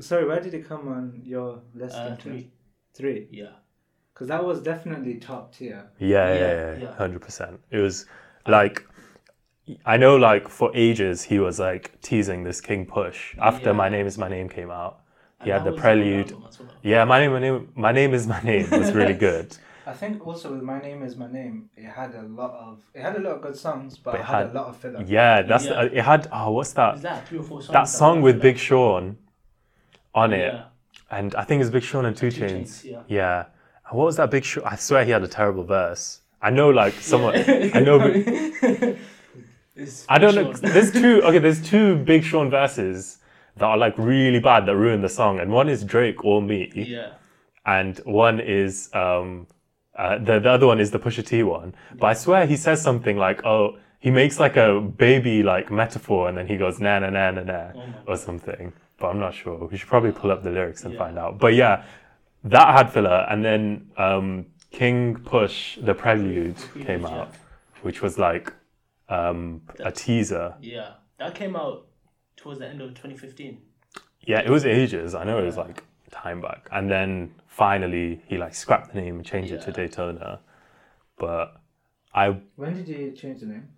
sorry, 0.00 0.24
where 0.26 0.40
did 0.40 0.54
it 0.54 0.66
come 0.68 0.86
on 0.88 1.20
your 1.24 1.60
list? 1.74 1.96
Uh, 1.96 2.10
in 2.10 2.16
three. 2.16 2.50
Three. 2.94 3.28
Yeah. 3.30 3.46
Because 4.14 4.28
that 4.28 4.44
was 4.44 4.62
definitely 4.62 5.14
top 5.16 5.52
tier. 5.54 5.90
Yeah, 5.98 6.08
Yeah, 6.08 6.34
yeah, 6.34 6.40
yeah, 6.74 6.82
yeah. 6.82 6.94
hundred 6.94 7.22
percent. 7.22 7.60
It 7.70 7.78
was 7.78 8.06
like 8.46 8.86
I 9.86 9.96
know, 9.96 10.16
like 10.16 10.48
for 10.48 10.70
ages, 10.74 11.22
he 11.22 11.38
was 11.38 11.58
like 11.58 12.00
teasing 12.02 12.44
this 12.44 12.60
King 12.60 12.86
Push 12.86 13.34
after 13.40 13.70
Yeah. 13.70 13.72
My 13.82 13.88
Name 13.88 14.06
Is 14.06 14.16
My 14.18 14.28
Name 14.28 14.48
came 14.48 14.70
out. 14.70 15.00
He 15.42 15.50
And 15.50 15.58
had 15.58 15.64
the 15.66 15.72
was 15.72 15.74
a 15.74 15.76
good 15.76 15.82
prelude. 15.82 16.32
album 16.32 16.42
well. 16.60 16.68
Yeah, 16.82 17.04
my 17.04 17.18
name, 17.20 17.32
my 17.32 17.38
name, 17.40 17.72
my 17.74 17.92
name 17.92 18.14
is 18.14 18.26
my 18.26 18.40
name 18.42 18.70
was 18.70 18.92
really 19.00 19.14
good. 19.14 19.56
I 19.84 19.92
think 19.92 20.24
also 20.24 20.52
with 20.52 20.62
My 20.62 20.80
Name 20.80 21.02
Is 21.02 21.16
My 21.16 21.26
Name, 21.26 21.68
it 21.76 21.86
had 21.86 22.14
a 22.14 22.22
lot 22.22 22.52
of 22.52 22.80
it 22.94 23.02
had 23.02 23.16
a 23.16 23.20
lot 23.20 23.32
of 23.36 23.40
good 23.42 23.56
songs, 23.56 23.98
but, 23.98 24.12
But 24.12 24.18
it 24.18 24.20
it 24.20 24.26
had, 24.26 24.46
had- 24.46 24.50
a 24.50 24.58
lot 24.60 24.66
of 24.68 24.76
filler. 24.76 25.02
Yeah, 25.04 25.42
that's 25.42 25.64
Yeah. 25.64 25.84
The, 25.86 25.98
it 25.98 26.04
had. 26.04 26.28
Oh, 26.32 26.52
what's 26.52 26.72
that? 26.74 26.96
Is 26.96 27.02
that 27.02 27.26
three 27.26 27.38
or 27.38 27.42
four 27.42 27.60
songs? 27.60 27.72
That 27.72 27.88
song 27.88 28.18
I 28.18 28.20
with 28.20 28.36
like? 28.36 28.42
Big 28.42 28.58
Sean 28.58 29.16
on 30.14 30.32
it, 30.32 30.52
Yeah. 30.52 30.64
and 31.10 31.34
I 31.34 31.44
think 31.44 31.60
it's 31.62 31.70
Big 31.70 31.82
Sean 31.82 32.04
and 32.04 32.16
Two, 32.16 32.30
Two 32.30 32.40
Chains. 32.48 32.82
Chainz, 32.82 32.90
yeah. 32.90 33.02
Yeah. 33.08 33.44
And 33.88 33.98
what 33.98 34.04
was 34.06 34.16
that 34.16 34.30
Big 34.30 34.44
Sean? 34.44 34.64
I 34.64 34.76
swear 34.76 35.04
he 35.04 35.10
had 35.10 35.22
a 35.22 35.28
terrible 35.28 35.64
verse. 35.64 36.20
I 36.40 36.50
know, 36.50 36.70
like 36.70 36.94
someone. 36.94 37.34
I 37.74 37.80
know. 37.80 37.98
Big- 37.98 38.98
I 40.08 40.18
don't 40.18 40.34
know. 40.34 40.52
There's 40.52 40.92
two. 40.92 41.22
Okay, 41.24 41.38
there's 41.38 41.62
two 41.66 41.96
Big 41.96 42.24
Sean 42.24 42.50
verses 42.50 43.18
that 43.56 43.64
are 43.66 43.78
like 43.78 43.96
really 43.96 44.38
bad 44.40 44.66
that 44.66 44.76
ruin 44.76 45.00
the 45.00 45.08
song, 45.08 45.40
and 45.40 45.50
one 45.50 45.68
is 45.68 45.82
Drake 45.84 46.24
or 46.24 46.42
me, 46.42 46.70
yeah. 46.74 47.12
and 47.64 47.98
one 48.04 48.38
is 48.40 48.90
um, 48.94 49.46
uh, 49.96 50.18
the 50.18 50.38
the 50.40 50.50
other 50.50 50.66
one 50.66 50.78
is 50.80 50.90
the 50.90 50.98
Pusha 50.98 51.24
T 51.24 51.42
one. 51.42 51.74
But 51.94 52.06
I 52.08 52.12
swear 52.14 52.46
he 52.46 52.56
says 52.56 52.82
something 52.82 53.16
like, 53.16 53.44
"Oh, 53.46 53.78
he 53.98 54.10
makes 54.10 54.38
like 54.38 54.56
a 54.56 54.80
baby 54.80 55.42
like 55.42 55.70
metaphor, 55.70 56.28
and 56.28 56.36
then 56.36 56.46
he 56.46 56.56
goes 56.58 56.78
na 56.78 56.98
na 56.98 57.08
na 57.10 57.30
na 57.30 57.42
na 57.42 57.70
Oh 57.74 58.12
or 58.12 58.16
something." 58.16 58.72
But 59.02 59.08
I'm 59.08 59.18
not 59.18 59.34
sure. 59.34 59.66
We 59.66 59.76
should 59.76 59.88
probably 59.88 60.12
pull 60.12 60.30
up 60.30 60.44
the 60.44 60.50
lyrics 60.50 60.84
and 60.84 60.92
Yeah. 60.94 60.98
find 61.00 61.18
out. 61.18 61.38
But 61.40 61.54
yeah, 61.54 61.84
that 62.44 62.68
had 62.76 62.92
filler, 62.92 63.26
and 63.28 63.44
then 63.44 63.90
um, 63.96 64.46
King 64.70 65.16
Push 65.16 65.76
the 65.82 65.92
Prelude 65.92 66.54
Prelude, 66.56 66.86
came 66.86 67.04
out, 67.04 67.34
which 67.82 68.00
was 68.00 68.16
like 68.16 68.52
um, 69.08 69.60
a 69.80 69.90
teaser. 69.90 70.54
Yeah. 70.60 70.92
That 71.18 71.34
came 71.34 71.56
out 71.56 71.86
towards 72.36 72.60
the 72.60 72.66
end 72.68 72.80
of 72.80 72.90
2015. 72.90 73.58
Yeah, 74.20 74.38
it 74.40 74.48
was 74.50 74.64
ages. 74.64 75.14
I 75.16 75.24
know 75.24 75.38
it 75.38 75.44
was 75.46 75.56
like 75.56 75.82
time 76.12 76.40
back. 76.40 76.68
And 76.70 76.88
then 76.88 77.34
finally 77.48 78.22
he 78.28 78.38
like 78.38 78.54
scrapped 78.54 78.92
the 78.94 79.00
name 79.00 79.16
and 79.16 79.26
changed 79.26 79.52
it 79.52 79.62
to 79.62 79.72
Daytona. 79.72 80.40
But 81.18 81.60
I 82.14 82.38
When 82.56 82.74
did 82.74 82.88
you 82.88 83.10
change 83.12 83.40
the 83.40 83.46
name? 83.46 83.68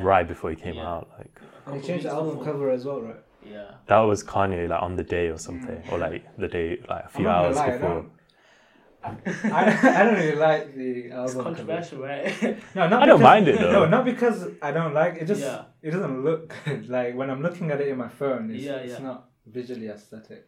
Right 0.00 0.26
before 0.26 0.50
he 0.50 0.56
came 0.56 0.74
Yeah. 0.74 0.88
out, 0.92 1.08
like 1.16 1.30
a 1.40 1.44
And 1.44 1.64
couple 1.64 1.78
you 1.78 1.86
changed 1.86 2.04
the 2.06 2.10
album 2.10 2.38
before. 2.38 2.52
cover 2.52 2.70
as 2.70 2.84
well, 2.84 3.00
right? 3.02 3.22
Yeah. 3.50 3.70
that 3.86 3.98
was 4.00 4.22
Kanye 4.24 4.68
like 4.68 4.82
on 4.82 4.96
the 4.96 5.04
day 5.04 5.28
or 5.28 5.38
something. 5.38 5.82
Or 5.90 5.98
like 5.98 6.24
the 6.38 6.48
day 6.48 6.78
like 6.88 7.04
a 7.04 7.04
I'm 7.06 7.10
few 7.10 7.28
hours 7.28 7.56
lie, 7.56 7.66
I 7.66 7.70
before. 7.72 7.88
don't- 7.90 8.10
I, 9.04 10.00
I 10.00 10.04
don't 10.04 10.14
really 10.14 10.34
like 10.36 10.74
the 10.74 10.90
It's 11.04 11.14
album. 11.14 11.34
cover. 11.34 11.44
controversial, 11.44 11.98
right? 12.00 12.58
No, 12.74 12.88
not 12.88 13.02
I 13.04 13.06
don't 13.06 13.22
mind 13.22 13.46
it, 13.46 13.60
though. 13.60 13.70
No, 13.72 13.86
not 13.86 14.04
because 14.04 14.48
I 14.60 14.72
don't 14.72 14.94
like 14.94 15.14
it. 15.20 15.26
Just 15.26 15.42
Yeah. 15.42 15.64
it 15.80 15.92
doesn't 15.92 16.24
look 16.24 16.52
good. 16.64 16.88
Like 16.96 17.14
when 17.14 17.30
I'm 17.30 17.40
looking 17.40 17.70
at 17.70 17.80
it 17.80 17.86
in 17.88 17.98
my 17.98 18.08
phone, 18.08 18.50
it's, 18.50 18.64
Yeah, 18.64 18.76
it's 18.76 18.98
not 19.00 19.28
visually 19.46 19.88
aesthetic. 19.88 20.46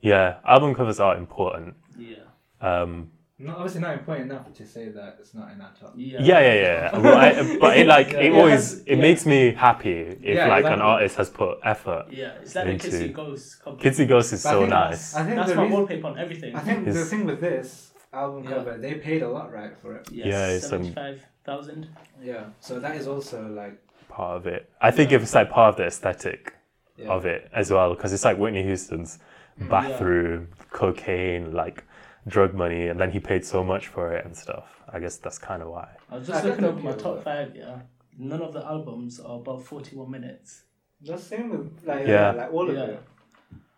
Yeah, 0.00 0.36
album 0.46 0.74
covers 0.74 1.00
are 1.00 1.16
important. 1.18 1.74
yeah. 1.98 2.24
Um 2.62 3.10
Not 3.40 3.56
obviously 3.56 3.80
not 3.82 3.92
important 3.92 4.32
enough 4.32 4.52
to 4.54 4.66
say 4.66 4.88
that 4.88 5.16
it's 5.20 5.32
not 5.32 5.52
in 5.52 5.60
our 5.60 5.70
top. 5.80 5.92
Yeah. 5.96 6.18
yeah, 6.20 6.40
yeah, 6.40 6.54
yeah. 6.54 6.98
Well, 7.02 7.16
I, 7.16 7.56
but 7.58 7.76
it 7.78 7.86
like 7.86 8.10
Yeah. 8.12 8.18
it 8.18 8.32
Yeah. 8.32 8.38
always 8.38 8.78
it 8.80 8.96
Yeah. 8.96 8.96
makes 8.96 9.24
me 9.26 9.52
happy 9.52 10.00
if 10.00 10.20
Yeah, 10.36 10.48
like 10.48 10.64
an 10.64 10.80
artist 10.80 11.16
has 11.18 11.30
put 11.30 11.58
effort. 11.62 12.06
Yeah. 12.10 12.32
It's 12.42 12.54
like 12.56 12.66
Into- 12.66 12.86
the 12.86 12.90
Kids 12.90 12.98
See 13.04 13.08
Ghost 13.12 13.62
cover. 13.62 13.76
Kids 13.76 13.96
See 13.96 14.06
Ghost 14.06 14.32
is 14.32 14.42
But 14.42 14.48
I 14.48 14.52
so 14.52 14.58
think 14.60 14.70
nice. 14.70 15.14
I 15.14 15.22
think 15.24 15.36
That's 15.36 15.50
the 15.50 15.54
my 15.56 15.62
reason- 15.62 15.76
wallpaper 15.78 16.06
on 16.08 16.18
everything. 16.18 16.56
I 16.56 16.60
think 16.60 16.84
the 16.84 17.04
thing 17.04 17.24
with 17.26 17.40
this 17.40 17.92
album 18.12 18.42
Yeah. 18.42 18.50
cover, 18.54 18.76
they 18.78 18.94
paid 18.94 19.22
a 19.22 19.28
lot, 19.28 19.52
right, 19.52 19.76
for 19.80 19.94
it. 19.96 20.08
yes, 20.10 20.26
Yeah, 20.26 20.46
it's, 20.48 20.72
um, 20.72 20.82
75,000. 20.84 21.86
Yeah. 22.20 22.44
So 22.60 22.80
that 22.80 22.96
is 22.96 23.06
also 23.06 23.46
like 23.46 23.78
part 24.08 24.36
of 24.38 24.46
it. 24.48 24.68
I 24.80 24.90
think 24.90 25.12
if 25.12 25.22
it's 25.22 25.34
like 25.36 25.48
part 25.50 25.68
of 25.74 25.76
the 25.76 25.84
aesthetic 25.86 26.54
yeah. 26.96 27.06
of 27.08 27.24
it 27.24 27.48
as 27.54 27.70
well, 27.70 27.94
because 27.94 28.12
it's 28.12 28.24
like 28.24 28.36
Whitney 28.36 28.64
Houston's 28.64 29.20
Mm. 29.60 29.68
bathroom, 29.70 30.48
cocaine, 30.70 31.52
like 31.52 31.84
drug 32.28 32.54
money, 32.54 32.88
and 32.88 32.98
then 33.00 33.10
he 33.10 33.20
paid 33.20 33.44
so 33.44 33.62
much 33.64 33.88
for 33.88 34.12
it 34.14 34.24
and 34.24 34.36
stuff. 34.36 34.66
I 34.92 34.98
guess 35.00 35.16
that's 35.16 35.38
kind 35.38 35.62
of 35.62 35.68
why. 35.70 35.88
I 36.10 36.16
was 36.18 36.26
just 36.28 36.42
think 36.42 36.60
looking 36.60 36.76
that'd 36.76 36.96
up 36.96 36.96
my 36.96 37.02
top 37.02 37.24
five, 37.24 37.54
yeah. 37.56 37.80
None 38.18 38.42
of 38.42 38.52
the 38.52 38.64
albums 38.64 39.20
are 39.20 39.36
above 39.36 39.64
41 39.66 40.10
minutes. 40.10 40.62
The 41.00 41.16
same 41.16 41.50
with 41.50 41.84
like 41.84 42.06
Yeah. 42.06 42.32
yeah, 42.34 42.42
like 42.42 42.52
all 42.52 42.68
of 42.68 42.74
Yeah. 42.76 42.84
it. 42.84 43.02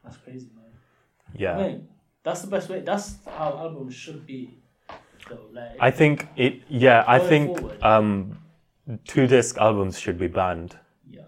That's 0.04 0.16
crazy, 0.18 0.48
man. 0.56 0.64
Yeah. 1.34 1.58
I 1.58 1.62
mean, 1.68 1.88
that's 2.22 2.40
the 2.42 2.46
best 2.48 2.68
way. 2.70 2.80
That's 2.80 3.16
how 3.26 3.50
albums 3.58 3.94
should 3.94 4.26
be, 4.26 4.58
though. 5.28 5.46
Like, 5.52 5.76
I 5.80 5.90
think 5.90 6.26
it. 6.36 6.62
Yeah, 6.68 7.04
I 7.06 7.18
think 7.18 7.58
forward. 7.58 7.82
um, 7.82 8.38
two 9.06 9.26
disc 9.26 9.58
albums 9.58 9.98
should 9.98 10.18
be 10.18 10.26
banned. 10.28 10.76
yeah. 11.08 11.22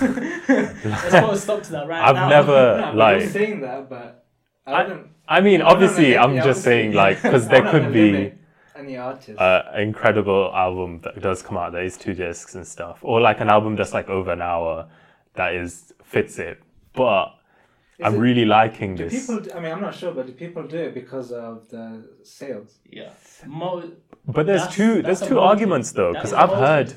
Let's 0.00 1.10
put 1.24 1.34
a 1.34 1.36
stop 1.38 1.62
to 1.64 1.72
that 1.72 1.88
right 1.88 2.00
now. 2.00 2.06
I've 2.08 2.14
now. 2.16 2.28
never 2.28 2.76
Nah, 2.80 2.86
but 2.92 2.96
like. 2.96 3.20
you're 3.20 3.30
saying 3.30 3.60
that, 3.62 3.88
but 3.88 4.26
I 4.66 4.82
wouldn't. 4.84 5.06
I 5.28 5.40
mean, 5.40 5.62
I 5.62 5.72
wouldn't 5.72 5.82
obviously, 5.90 6.18
I'm 6.18 6.34
just 6.36 6.62
saying, 6.62 6.96
obviously. 6.96 7.14
like, 7.14 7.22
because 7.22 7.48
there 7.48 7.62
could 7.70 7.92
be 7.92 8.12
limit 8.12 8.38
any 8.76 8.96
artist. 8.96 9.40
an 9.40 9.80
incredible 9.80 10.50
album 10.54 11.00
that 11.04 11.20
does 11.20 11.42
come 11.42 11.56
out 11.56 11.72
that 11.72 11.84
is 11.84 11.96
two 11.96 12.14
discs 12.14 12.54
and 12.54 12.66
stuff, 12.66 12.98
or 13.02 13.20
like 13.20 13.40
an 13.40 13.48
album 13.48 13.76
that's 13.76 13.94
like 13.94 14.08
over 14.08 14.32
an 14.32 14.42
hour 14.42 14.88
that 15.34 15.54
is 15.54 15.94
fits 16.02 16.38
it. 16.38 16.60
But 16.94 17.34
Is 17.98 18.06
I'm 18.06 18.16
it- 18.16 18.18
really 18.18 18.44
liking 18.44 18.96
do 18.96 19.08
this. 19.08 19.26
people? 19.26 19.46
I 19.56 19.60
mean, 19.60 19.72
I'm 19.72 19.80
not 19.80 19.94
sure, 19.94 20.12
but 20.12 20.26
do 20.26 20.32
people 20.32 20.64
do 20.64 20.76
it 20.76 20.94
because 20.94 21.32
of 21.32 21.68
the 21.70 22.04
sales? 22.24 22.78
Yeah. 22.90 23.10
Mo- 23.46 23.92
But 24.26 24.46
there's 24.46 24.60
That's- 24.62 24.76
two 24.76 25.02
that's 25.02 25.20
there's 25.20 25.28
two 25.30 25.38
arguments 25.40 25.92
though, 25.92 26.12
because 26.12 26.32
That's 26.32 26.50
a 26.50 26.54
I've 26.54 26.58
heard. 26.58 26.94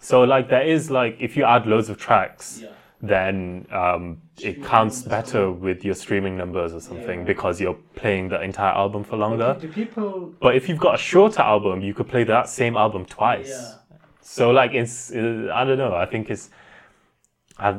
So 0.00 0.22
like 0.24 0.48
there 0.48 0.62
is 0.62 0.90
like 0.90 1.16
if 1.20 1.36
you 1.36 1.44
add 1.44 1.66
loads 1.66 1.88
of 1.88 1.96
tracks, 1.98 2.60
Yeah. 2.62 2.70
Then 3.02 3.66
um, 3.70 4.20
it 4.42 4.62
counts 4.62 5.02
better 5.02 5.50
with 5.50 5.84
your 5.84 5.94
streaming 5.94 6.36
numbers 6.36 6.74
or 6.74 6.80
something 6.80 7.20
Yeah. 7.20 7.24
because 7.24 7.60
you're 7.60 7.78
playing 7.96 8.28
the 8.28 8.40
entire 8.42 8.72
album 8.74 9.04
for 9.04 9.16
longer. 9.16 9.56
Do 9.60 9.68
people? 9.68 10.34
But 10.40 10.54
if 10.54 10.68
you've 10.68 10.78
got 10.78 10.96
a 10.96 10.98
shorter 10.98 11.40
album, 11.42 11.80
you 11.80 11.94
could 11.94 12.08
play 12.08 12.24
that 12.24 12.48
same 12.48 12.76
album 12.76 13.06
twice. 13.06 13.48
Yeah. 13.48 13.74
So 14.20 14.50
like 14.50 14.74
it's 14.74 15.10
uh, 15.12 15.50
I 15.52 15.64
don't 15.64 15.78
know. 15.78 15.94
I 15.94 16.06
think 16.06 16.30
it's 16.30 16.50
I 17.58 17.76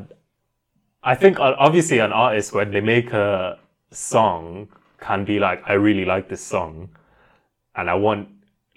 I 1.03 1.15
think 1.15 1.39
uh, 1.39 1.55
obviously 1.57 1.99
an 1.99 2.11
artist 2.11 2.53
when 2.53 2.71
they 2.71 2.81
make 2.81 3.13
a 3.13 3.57
song 3.91 4.69
can 4.99 5.23
be 5.25 5.39
like 5.39 5.61
I 5.67 5.73
really 5.73 6.05
like 6.05 6.29
this 6.29 6.41
song, 6.41 6.89
and 7.75 7.89
I 7.89 7.93
want 7.93 8.27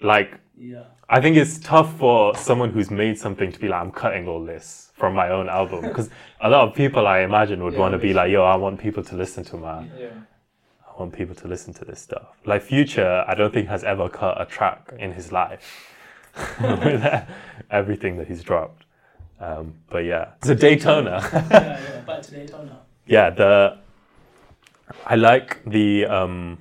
like 0.01 0.39
Yeah. 0.57 0.83
I 1.09 1.21
think 1.21 1.37
it's 1.37 1.59
tough 1.59 1.97
for 1.99 2.35
someone 2.35 2.71
who's 2.71 2.89
made 2.89 3.17
something 3.19 3.51
to 3.51 3.59
be 3.59 3.67
like 3.67 3.81
I'm 3.81 3.91
cutting 3.91 4.27
all 4.27 4.43
this 4.43 4.91
from 4.95 5.13
my 5.13 5.29
own 5.29 5.49
album 5.49 5.81
because 5.89 6.09
a 6.41 6.49
lot 6.49 6.67
of 6.67 6.73
people 6.75 7.05
I 7.07 7.19
imagine 7.19 7.63
would 7.63 7.73
Yeah, 7.73 7.79
want 7.79 7.91
to 7.93 7.97
be 7.99 8.13
like 8.13 8.31
yo 8.31 8.43
I 8.43 8.55
want 8.55 8.79
people 8.79 9.03
to 9.03 9.15
listen 9.15 9.43
to 9.45 9.57
my 9.57 9.85
Yeah. 9.99 10.09
I 10.87 10.99
want 10.99 11.13
people 11.13 11.35
to 11.35 11.47
listen 11.47 11.73
to 11.75 11.85
this 11.85 12.01
stuff. 12.01 12.27
Like 12.45 12.61
Future, 12.61 13.25
I 13.27 13.35
don't 13.35 13.53
think 13.53 13.67
has 13.67 13.83
ever 13.83 14.07
cut 14.09 14.39
a 14.41 14.45
track 14.45 14.93
in 14.97 15.11
his 15.11 15.31
life 15.31 15.91
with 16.59 17.03
everything 17.69 18.17
that 18.17 18.27
he's 18.27 18.41
dropped. 18.43 18.85
Um, 19.39 19.73
but 19.89 20.05
yeah, 20.05 20.29
it's 20.37 20.47
a 20.49 20.55
Daytona. 20.55 21.19
yeah, 21.31 21.39
yeah. 21.51 21.99
Back 22.01 22.21
to 22.23 22.31
Daytona. 22.31 22.79
yeah, 23.05 23.29
the 23.29 23.77
I 25.05 25.15
like 25.15 25.59
the 25.65 26.05
um, 26.05 26.57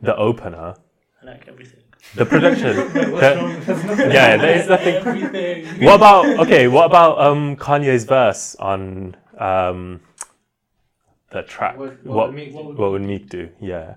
the 0.00 0.16
opener, 0.16 0.74
I 1.22 1.26
like 1.26 1.46
everything. 1.48 1.80
The 2.14 2.24
production. 2.26 2.76
the- 2.92 4.10
yeah, 4.12 4.36
there 4.36 4.56
is 4.60 4.68
nothing. 4.68 4.94
Everything. 4.94 5.84
What 5.84 5.96
about 5.96 6.26
okay? 6.40 6.68
What 6.68 6.86
about 6.86 7.18
um, 7.20 7.56
Kanye's 7.56 8.04
verse 8.04 8.54
on 8.56 9.16
um, 9.38 10.00
the 11.30 11.42
track? 11.42 11.76
What- 11.78 12.04
what 12.04 12.16
what 12.16 12.26
would 12.28 12.34
Meek 12.36 12.52
do? 12.52 12.62
what 12.62 12.90
would 12.92 13.02
Meek 13.02 13.28
do? 13.28 13.50
Yeah. 13.60 13.94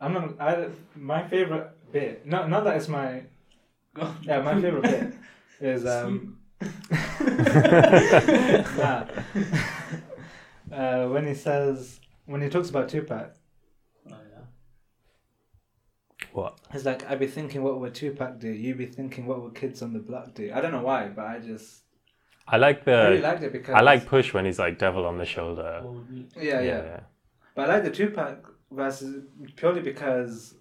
I'm 0.00 0.12
not. 0.12 0.40
I 0.40 0.68
my 0.94 1.26
favorite 1.26 1.70
bit. 1.92 2.26
Not 2.26 2.48
not 2.48 2.64
that 2.64 2.76
it's 2.76 2.88
my. 2.88 3.22
Yeah, 4.22 4.42
my 4.42 4.60
favorite 4.60 4.82
bit 4.82 5.14
is 5.60 5.84
um. 5.86 6.38
nah. 8.76 9.04
uh, 10.72 11.08
when 11.08 11.26
he 11.26 11.34
says 11.34 11.98
when 12.26 12.40
he 12.42 12.48
talks 12.48 12.70
about 12.70 12.88
Tupac, 12.88 13.10
yeah. 13.10 13.37
What? 16.32 16.58
it's 16.72 16.84
like 16.84 17.08
I'd 17.10 17.18
be 17.18 17.26
thinking 17.26 17.62
what 17.62 17.80
would 17.80 17.94
Tupac 17.94 18.38
do, 18.38 18.48
You'd 18.50 18.78
be 18.78 18.86
thinking 18.86 19.26
what 19.26 19.42
would 19.42 19.54
Kids 19.54 19.82
on 19.82 19.92
the 19.92 19.98
Block 19.98 20.34
do. 20.34 20.50
I 20.54 20.60
don't 20.60 20.72
know 20.72 20.82
why, 20.82 21.08
but 21.08 21.26
I 21.26 21.38
just 21.40 21.82
I 22.46 22.56
like 22.56 22.84
the. 22.84 22.92
I 22.92 23.08
really 23.08 23.20
liked 23.20 23.42
it 23.42 23.52
because 23.52 23.74
I 23.74 23.80
like 23.80 24.06
Push 24.06 24.32
when 24.32 24.44
he's 24.44 24.58
like 24.58 24.78
devil 24.78 25.04
on 25.06 25.18
the 25.18 25.26
shoulder. 25.26 25.80
What 25.82 25.94
would 25.94 26.10
we- 26.10 26.46
yeah, 26.48 26.60
yeah 26.62 27.00
But 27.54 27.68
I 27.70 27.74
like 27.74 27.84
the 27.84 27.90
Tupac 27.90 28.54
verses 28.70 29.24
purely 29.56 29.80
because, 29.80 30.54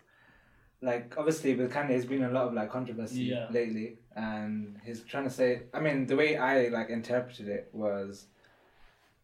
like, 0.81 1.13
obviously 1.17 1.55
with 1.55 1.71
Kanye, 1.71 1.89
there's 1.89 2.05
been 2.05 2.23
a 2.23 2.31
lot 2.31 2.47
of 2.47 2.53
like 2.53 2.69
controversy 2.71 3.23
Yeah. 3.23 3.47
lately, 3.51 3.99
and 4.15 4.77
he's 4.83 5.01
trying 5.03 5.23
to 5.25 5.29
say. 5.29 5.63
I 5.73 5.79
mean, 5.79 6.07
the 6.07 6.15
way 6.15 6.35
I 6.37 6.67
like 6.69 6.89
interpreted 6.89 7.47
it 7.47 7.69
was, 7.71 8.27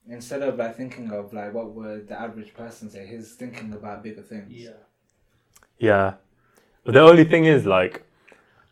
instead 0.07 0.41
of 0.41 0.57
like 0.57 0.75
thinking 0.77 1.12
of 1.12 1.33
like 1.33 1.53
what 1.53 1.71
would 1.71 2.07
the 2.07 2.19
average 2.19 2.53
person 2.53 2.89
say, 2.89 3.05
he's 3.07 3.33
thinking 3.35 3.73
about 3.73 4.03
bigger 4.03 4.21
things. 4.21 4.51
Yeah. 4.51 4.71
Yeah. 5.79 6.13
But 6.83 6.93
the 6.93 7.01
only 7.01 7.23
thing 7.23 7.45
is 7.45 7.65
like, 7.65 8.03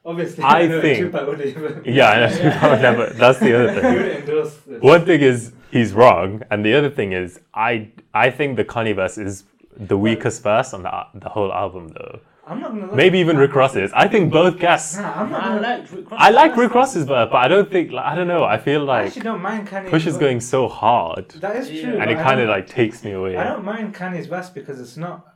Obviously, 0.03 0.43
I 0.43 0.65
know 0.67 0.81
think- 0.81 0.97
Tupac 0.99 1.27
would 1.27 1.41
even. 1.41 1.81
yeah, 1.85 2.09
I 2.09 2.19
know 2.21 2.29
Tupac 2.35 2.71
would 2.71 2.81
never. 2.81 3.05
That's 3.21 3.39
the 3.39 3.53
other 3.53 3.79
thing. 3.81 3.93
would 3.93 4.11
endorse 4.11 4.55
this. 4.67 4.81
One 4.81 5.05
thing 5.05 5.21
is 5.21 5.53
he's 5.71 5.93
wrong, 5.93 6.41
and 6.49 6.65
the 6.65 6.73
other 6.73 6.89
thing 6.89 7.13
is 7.13 7.39
I 7.53 7.89
I 8.13 8.31
think 8.31 8.57
the 8.57 8.65
Kanye 8.65 8.95
verse 8.95 9.17
is 9.19 9.43
the 9.77 9.97
weakest 9.97 10.41
verse 10.43 10.73
on 10.73 10.81
the 10.83 10.91
the 11.13 11.29
whole 11.29 11.53
album 11.53 11.89
though. 11.89 12.19
I'm 12.47 12.59
not 12.59 12.71
gonna. 12.71 12.95
Maybe 12.95 13.19
even 13.19 13.37
Rick 13.37 13.53
Ross's. 13.53 13.91
I 13.93 14.07
think 14.07 14.33
both 14.33 14.57
guests. 14.57 14.97
Nah, 14.97 15.21
I'm 15.21 15.29
not. 15.29 15.43
Gonna, 15.43 15.61
like 15.61 15.91
Rick 15.91 16.11
Ross. 16.11 16.19
I 16.21 16.29
like 16.31 16.57
Rick 16.57 16.73
Ross's 16.73 17.03
verse, 17.05 17.29
but 17.31 17.37
I 17.37 17.47
don't 17.47 17.69
think 17.71 17.91
like 17.91 18.03
I 18.03 18.15
don't 18.15 18.27
know. 18.27 18.43
I 18.43 18.57
feel 18.57 18.81
I 18.89 18.95
like 18.97 19.07
actually 19.07 19.21
don't 19.21 19.41
mind 19.43 19.67
Kanye. 19.67 19.89
Push 19.91 20.07
is 20.07 20.17
going 20.17 20.39
so 20.41 20.67
hard, 20.67 21.29
That 21.45 21.55
is 21.57 21.67
true. 21.69 21.99
and 21.99 22.09
it 22.09 22.15
kind 22.17 22.39
of 22.41 22.49
like 22.49 22.65
takes 22.67 23.03
me 23.03 23.11
away. 23.11 23.37
I 23.37 23.43
don't 23.43 23.63
mind 23.63 23.93
Kanye's 23.93 24.25
verse 24.25 24.49
because 24.49 24.79
it's 24.81 24.97
not. 24.97 25.27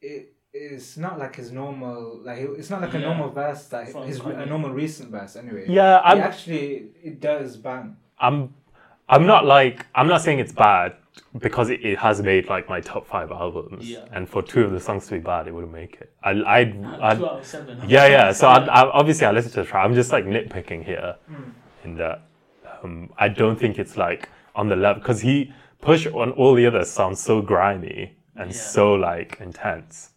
It 0.00 0.32
it's 0.74 0.96
not 0.96 1.18
like 1.18 1.36
his 1.36 1.50
normal 1.52 2.20
like 2.28 2.38
it's 2.60 2.70
not 2.70 2.80
like 2.80 2.94
a 2.94 2.98
normal 2.98 3.30
verse 3.30 3.64
that 3.68 3.90
From 3.92 4.06
his 4.06 4.20
a 4.20 4.46
normal 4.46 4.70
recent 4.70 5.10
verse 5.10 5.36
anyway. 5.36 5.64
Yeah, 5.68 6.00
I'm. 6.04 6.18
actually 6.20 6.88
it 7.02 7.20
does 7.20 7.56
bang. 7.56 7.96
I'm 8.18 8.54
I'm 9.08 9.26
not 9.26 9.44
like 9.46 9.86
I'm 9.94 10.08
not 10.08 10.20
saying 10.22 10.38
it's 10.40 10.52
bad 10.52 10.94
because 11.38 11.70
it, 11.70 11.80
it 11.84 11.98
has 11.98 12.20
made 12.22 12.48
like 12.48 12.68
my 12.68 12.80
top 12.80 13.06
five 13.06 13.30
albums, 13.30 13.88
Yeah. 13.90 14.04
and 14.12 14.28
for 14.28 14.42
two 14.42 14.62
of 14.62 14.70
the 14.72 14.80
songs 14.80 15.06
to 15.06 15.12
be 15.14 15.18
bad, 15.20 15.46
it 15.48 15.52
wouldn't 15.54 15.72
make 15.72 15.94
it. 16.00 16.10
I 16.22 16.30
I 16.58 16.64
Two 16.64 16.84
I 16.84 17.10
out 17.12 17.22
of 17.22 17.46
seven. 17.46 17.78
yeah 17.88 18.06
yeah. 18.06 18.32
So 18.32 18.48
I, 18.48 18.58
I 18.64 18.90
obviously 18.90 19.26
I 19.26 19.32
listen 19.32 19.52
to 19.52 19.60
the 19.62 19.66
track. 19.66 19.84
I'm 19.84 19.94
just 19.94 20.10
like 20.12 20.24
nitpicking 20.24 20.84
here 20.84 21.16
Mm. 21.30 21.52
in 21.84 21.96
that 21.96 22.22
um, 22.82 23.10
I 23.18 23.28
don't 23.28 23.58
think 23.58 23.78
it's 23.78 23.96
like 23.96 24.28
on 24.54 24.68
the 24.68 24.76
level 24.76 25.00
because 25.00 25.20
he 25.20 25.52
push 25.80 26.06
on 26.06 26.30
all 26.32 26.54
the 26.54 26.66
others 26.66 26.90
sounds 26.90 27.20
so 27.20 27.40
grimy 27.42 28.16
and 28.34 28.50
Yeah. 28.50 28.56
so 28.74 28.94
like 28.94 29.38
intense. 29.40 30.10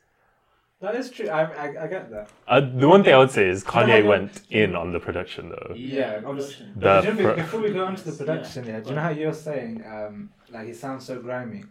That 0.81 0.95
is 0.95 1.09
true. 1.11 1.27
I 1.29 1.41
I, 1.43 1.83
I 1.83 1.87
get 1.87 2.09
that. 2.11 2.29
Uh, 2.47 2.61
the 2.61 2.87
one 2.87 3.03
thing 3.03 3.13
I 3.13 3.17
would 3.17 3.31
say 3.31 3.47
is 3.49 3.63
Kanye 3.63 4.01
you- 4.01 4.07
went 4.07 4.41
in 4.49 4.75
on 4.75 4.93
the 4.93 4.99
production 4.99 5.49
though. 5.49 5.73
Yeah, 5.75 6.19
production. 6.21 6.73
The 6.77 7.01
you 7.05 7.13
know, 7.13 7.23
pro- 7.23 7.35
before 7.35 7.59
we 7.61 7.71
go 7.71 7.85
on 7.85 7.95
to 7.97 8.03
the 8.11 8.17
production, 8.17 8.65
yeah, 8.65 8.79
do 8.79 8.89
you 8.89 8.95
know 8.95 9.01
how 9.01 9.09
you're 9.09 9.33
saying 9.33 9.83
um 9.85 10.29
like 10.49 10.67
he 10.67 10.73
sounds 10.73 11.05
so 11.05 11.19
grimy? 11.21 11.63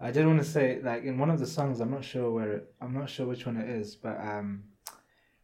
I 0.00 0.10
did 0.10 0.26
want 0.26 0.38
to 0.40 0.48
say 0.56 0.80
like 0.82 1.04
in 1.04 1.18
one 1.18 1.30
of 1.30 1.38
the 1.38 1.46
songs, 1.46 1.80
I'm 1.80 1.90
not 1.90 2.04
sure 2.04 2.30
where 2.30 2.52
it, 2.52 2.74
I'm 2.80 2.94
not 2.94 3.08
sure 3.10 3.26
which 3.26 3.44
one 3.46 3.56
it 3.56 3.68
is, 3.68 3.94
but 3.94 4.18
um. 4.20 4.64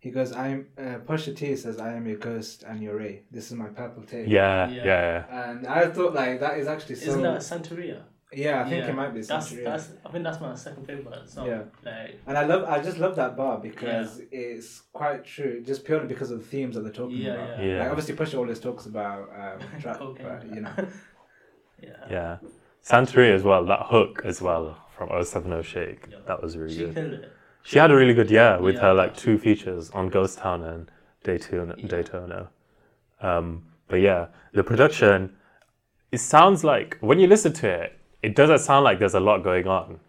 He 0.03 0.11
goes, 0.11 0.33
I'm 0.33 0.69
uh, 0.79 0.97
Pusha 1.07 1.37
T 1.37 1.55
says, 1.57 1.79
I 1.79 1.93
am 1.93 2.07
your 2.07 2.17
ghost 2.17 2.63
and 2.67 2.83
your 2.83 2.97
ray. 2.97 3.25
This 3.31 3.49
is 3.51 3.53
my 3.53 3.67
purple 3.69 4.03
tape. 4.03 4.29
Yeah, 4.29 4.67
Yeah. 4.71 4.85
yeah, 4.85 4.85
yeah. 5.29 5.51
And 5.51 5.67
I 5.67 5.89
thought 5.91 6.15
like 6.15 6.41
that 6.41 6.57
is 6.57 6.67
actually 6.69 6.95
so. 6.95 7.11
Isn't 7.11 7.21
that 7.21 7.35
a 7.35 7.45
Santeria? 7.51 8.01
Yeah, 8.33 8.61
I 8.61 8.69
think 8.69 8.85
Yeah. 8.85 8.91
it 8.91 8.95
might 8.95 9.13
be 9.13 9.23
That's, 9.23 9.53
Santeria. 9.53 9.65
that's, 9.65 9.91
I 10.07 10.11
think 10.11 10.23
that's 10.25 10.41
my 10.41 10.55
second 10.55 10.87
favorite 10.87 11.29
song. 11.29 11.47
Yeah. 11.49 11.63
Like, 11.85 12.21
And 12.29 12.39
I 12.39 12.45
love, 12.45 12.63
I 12.65 12.81
just 12.81 12.99
love 12.99 13.17
that 13.17 13.37
bar 13.37 13.59
because 13.59 14.23
it's 14.31 14.83
quite 14.93 15.25
true, 15.25 15.63
just 15.63 15.85
purely 15.85 16.07
because 16.07 16.31
of 16.31 16.39
the 16.39 16.45
themes 16.45 16.77
that 16.77 16.83
they're 16.83 16.93
talking 16.93 17.17
Yeah, 17.17 17.33
about. 17.35 17.59
yeah. 17.59 17.65
Yeah. 17.65 17.79
Like 17.81 17.91
obviously, 17.91 18.15
Pusha 18.15 18.39
always 18.39 18.61
talks 18.61 18.87
about 18.87 19.29
um, 19.37 19.59
trap, 19.81 19.99
Cocaine. 19.99 20.27
but 20.27 20.55
you 20.55 20.61
know, 20.61 20.73
yeah. 21.83 21.89
Yeah. 22.09 22.39
Santeria 22.85 23.35
as 23.35 23.43
well, 23.43 23.65
that 23.67 23.87
hook 23.87 24.23
as 24.25 24.41
well 24.41 24.79
from 24.97 25.09
070 25.25 25.63
Shake. 25.65 26.07
Yeah. 26.11 26.19
That 26.27 26.41
was 26.43 26.57
really 26.57 26.73
She 26.75 26.85
good. 26.85 26.95
killed 26.95 27.13
it. 27.15 27.33
She 27.63 27.79
had 27.79 27.91
a 27.91 27.97
really 27.97 28.15
good 28.15 28.31
year 28.31 28.59
with 28.61 28.77
Yeah. 28.77 28.83
her 28.83 28.95
like 28.95 29.17
two 29.17 29.39
features 29.39 29.91
on 29.91 30.09
Ghost 30.09 30.39
Town 30.39 30.63
and 30.63 30.91
Daytona. 31.25 31.75
Yeah. 31.77 31.89
Daytona. 31.89 32.51
Um, 33.21 33.65
but 33.89 33.97
yeah, 34.01 34.29
the 34.55 34.63
production, 34.65 35.37
it 36.13 36.19
sounds 36.21 36.65
like 36.65 36.97
when 37.01 37.19
you 37.19 37.27
listen 37.27 37.53
to 37.55 37.69
it, 37.69 37.97
it 38.23 38.35
doesn't 38.35 38.59
sound 38.61 38.85
like 38.85 38.99
there's 38.99 39.15
a 39.15 39.21
lot 39.21 39.43
going 39.43 39.67
on. 39.67 40.01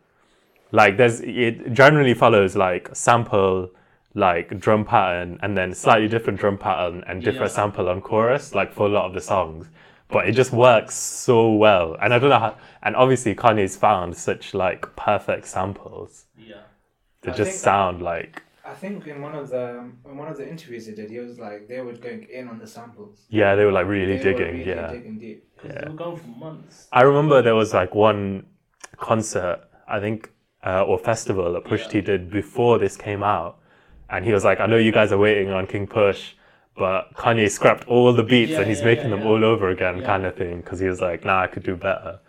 Like 0.72 0.98
there's, 0.98 1.20
it 1.22 1.74
generally 1.74 2.14
follows 2.14 2.56
like 2.56 2.90
sample, 2.94 3.70
like 4.14 4.60
drum 4.60 4.86
pattern, 4.86 5.40
and 5.42 5.58
then 5.58 5.74
slightly 5.74 6.08
different 6.08 6.40
drum 6.40 6.58
pattern 6.58 7.04
and 7.08 7.22
different 7.22 7.52
Yeah. 7.52 7.56
sample 7.56 7.90
on 7.90 8.02
chorus, 8.02 8.56
like 8.56 8.74
for 8.74 8.88
a 8.88 8.90
lot 8.90 9.06
of 9.06 9.14
the 9.14 9.22
songs. 9.22 9.68
But 10.10 10.28
it 10.28 10.34
just 10.34 10.52
works 10.52 10.96
so 10.96 11.54
well, 11.54 11.96
and 12.02 12.14
I 12.14 12.20
don't 12.20 12.30
know 12.30 12.40
how. 12.40 12.56
And 12.84 12.98
obviously, 12.98 13.34
Kanye's 13.34 13.78
found 13.78 14.16
such 14.18 14.54
like 14.54 14.94
perfect 14.98 15.46
samples 15.48 16.26
Yeah. 16.38 16.56
that 17.22 17.34
I 17.36 17.38
just 17.38 17.62
sound 17.62 18.02
like 18.02 18.44
I 18.64 18.74
think 18.76 19.08
in 19.08 19.22
one 19.22 19.34
of 19.36 19.50
the 19.50 19.90
in 20.06 20.18
one 20.18 20.28
of 20.28 20.38
the 20.38 20.48
interviews 20.48 20.86
he 20.86 20.94
did, 20.94 21.10
he 21.10 21.20
was 21.20 21.40
like 21.40 21.68
they 21.68 21.82
were 21.82 21.94
going 21.94 22.28
in 22.32 22.48
on 22.48 22.60
the 22.60 22.68
samples. 22.68 23.26
yeah, 23.30 23.56
they 23.56 23.66
were 23.66 23.72
like 23.72 23.88
really 23.88 24.18
They 24.18 24.32
were 24.32 24.38
digging. 24.38 24.58
really 24.60 24.70
yeah, 24.70 24.92
digging 24.92 25.18
deep. 25.20 25.48
Yeah. 25.66 25.82
they 25.82 25.90
were 25.90 25.96
going 25.96 26.18
for 26.18 26.28
months. 26.28 26.88
I 26.92 27.02
remember 27.02 27.42
there 27.42 27.56
was 27.56 27.74
like 27.74 27.94
one 27.96 28.46
concert, 28.98 29.60
I 29.88 30.00
think, 30.00 30.32
uh, 30.66 30.84
or 30.86 30.98
festival 31.00 31.52
that 31.54 31.66
Push 31.66 31.84
Yeah. 31.86 31.88
T 31.90 32.02
did 32.02 32.30
before 32.30 32.78
this 32.78 32.96
came 32.98 33.24
out, 33.24 33.58
and 34.10 34.26
he 34.26 34.32
was 34.34 34.44
like, 34.44 34.60
"I 34.60 34.68
know 34.68 34.78
you 34.78 34.92
guys 34.92 35.12
are 35.12 35.18
waiting 35.18 35.50
on 35.52 35.66
King 35.68 35.88
Push." 35.88 36.34
But 36.78 37.14
Kanye 37.16 37.50
scrapped 37.52 37.86
all 37.88 38.14
the 38.14 38.24
beats 38.24 38.52
Yeah, 38.52 38.60
and 38.60 38.68
he's 38.70 38.80
yeah, 38.80 38.86
making 38.86 39.06
yeah, 39.10 39.16
them 39.18 39.22
yeah. 39.22 39.28
all 39.32 39.44
over 39.44 39.70
again, 39.70 39.98
Yeah. 40.00 40.06
kind 40.06 40.26
of 40.26 40.36
thing, 40.36 40.62
because 40.62 40.80
he 40.80 40.88
was 40.88 41.02
like, 41.02 41.26
"Nah, 41.26 41.42
I 41.42 41.48
could 41.48 41.64
do 41.64 41.76
better." 41.76 42.20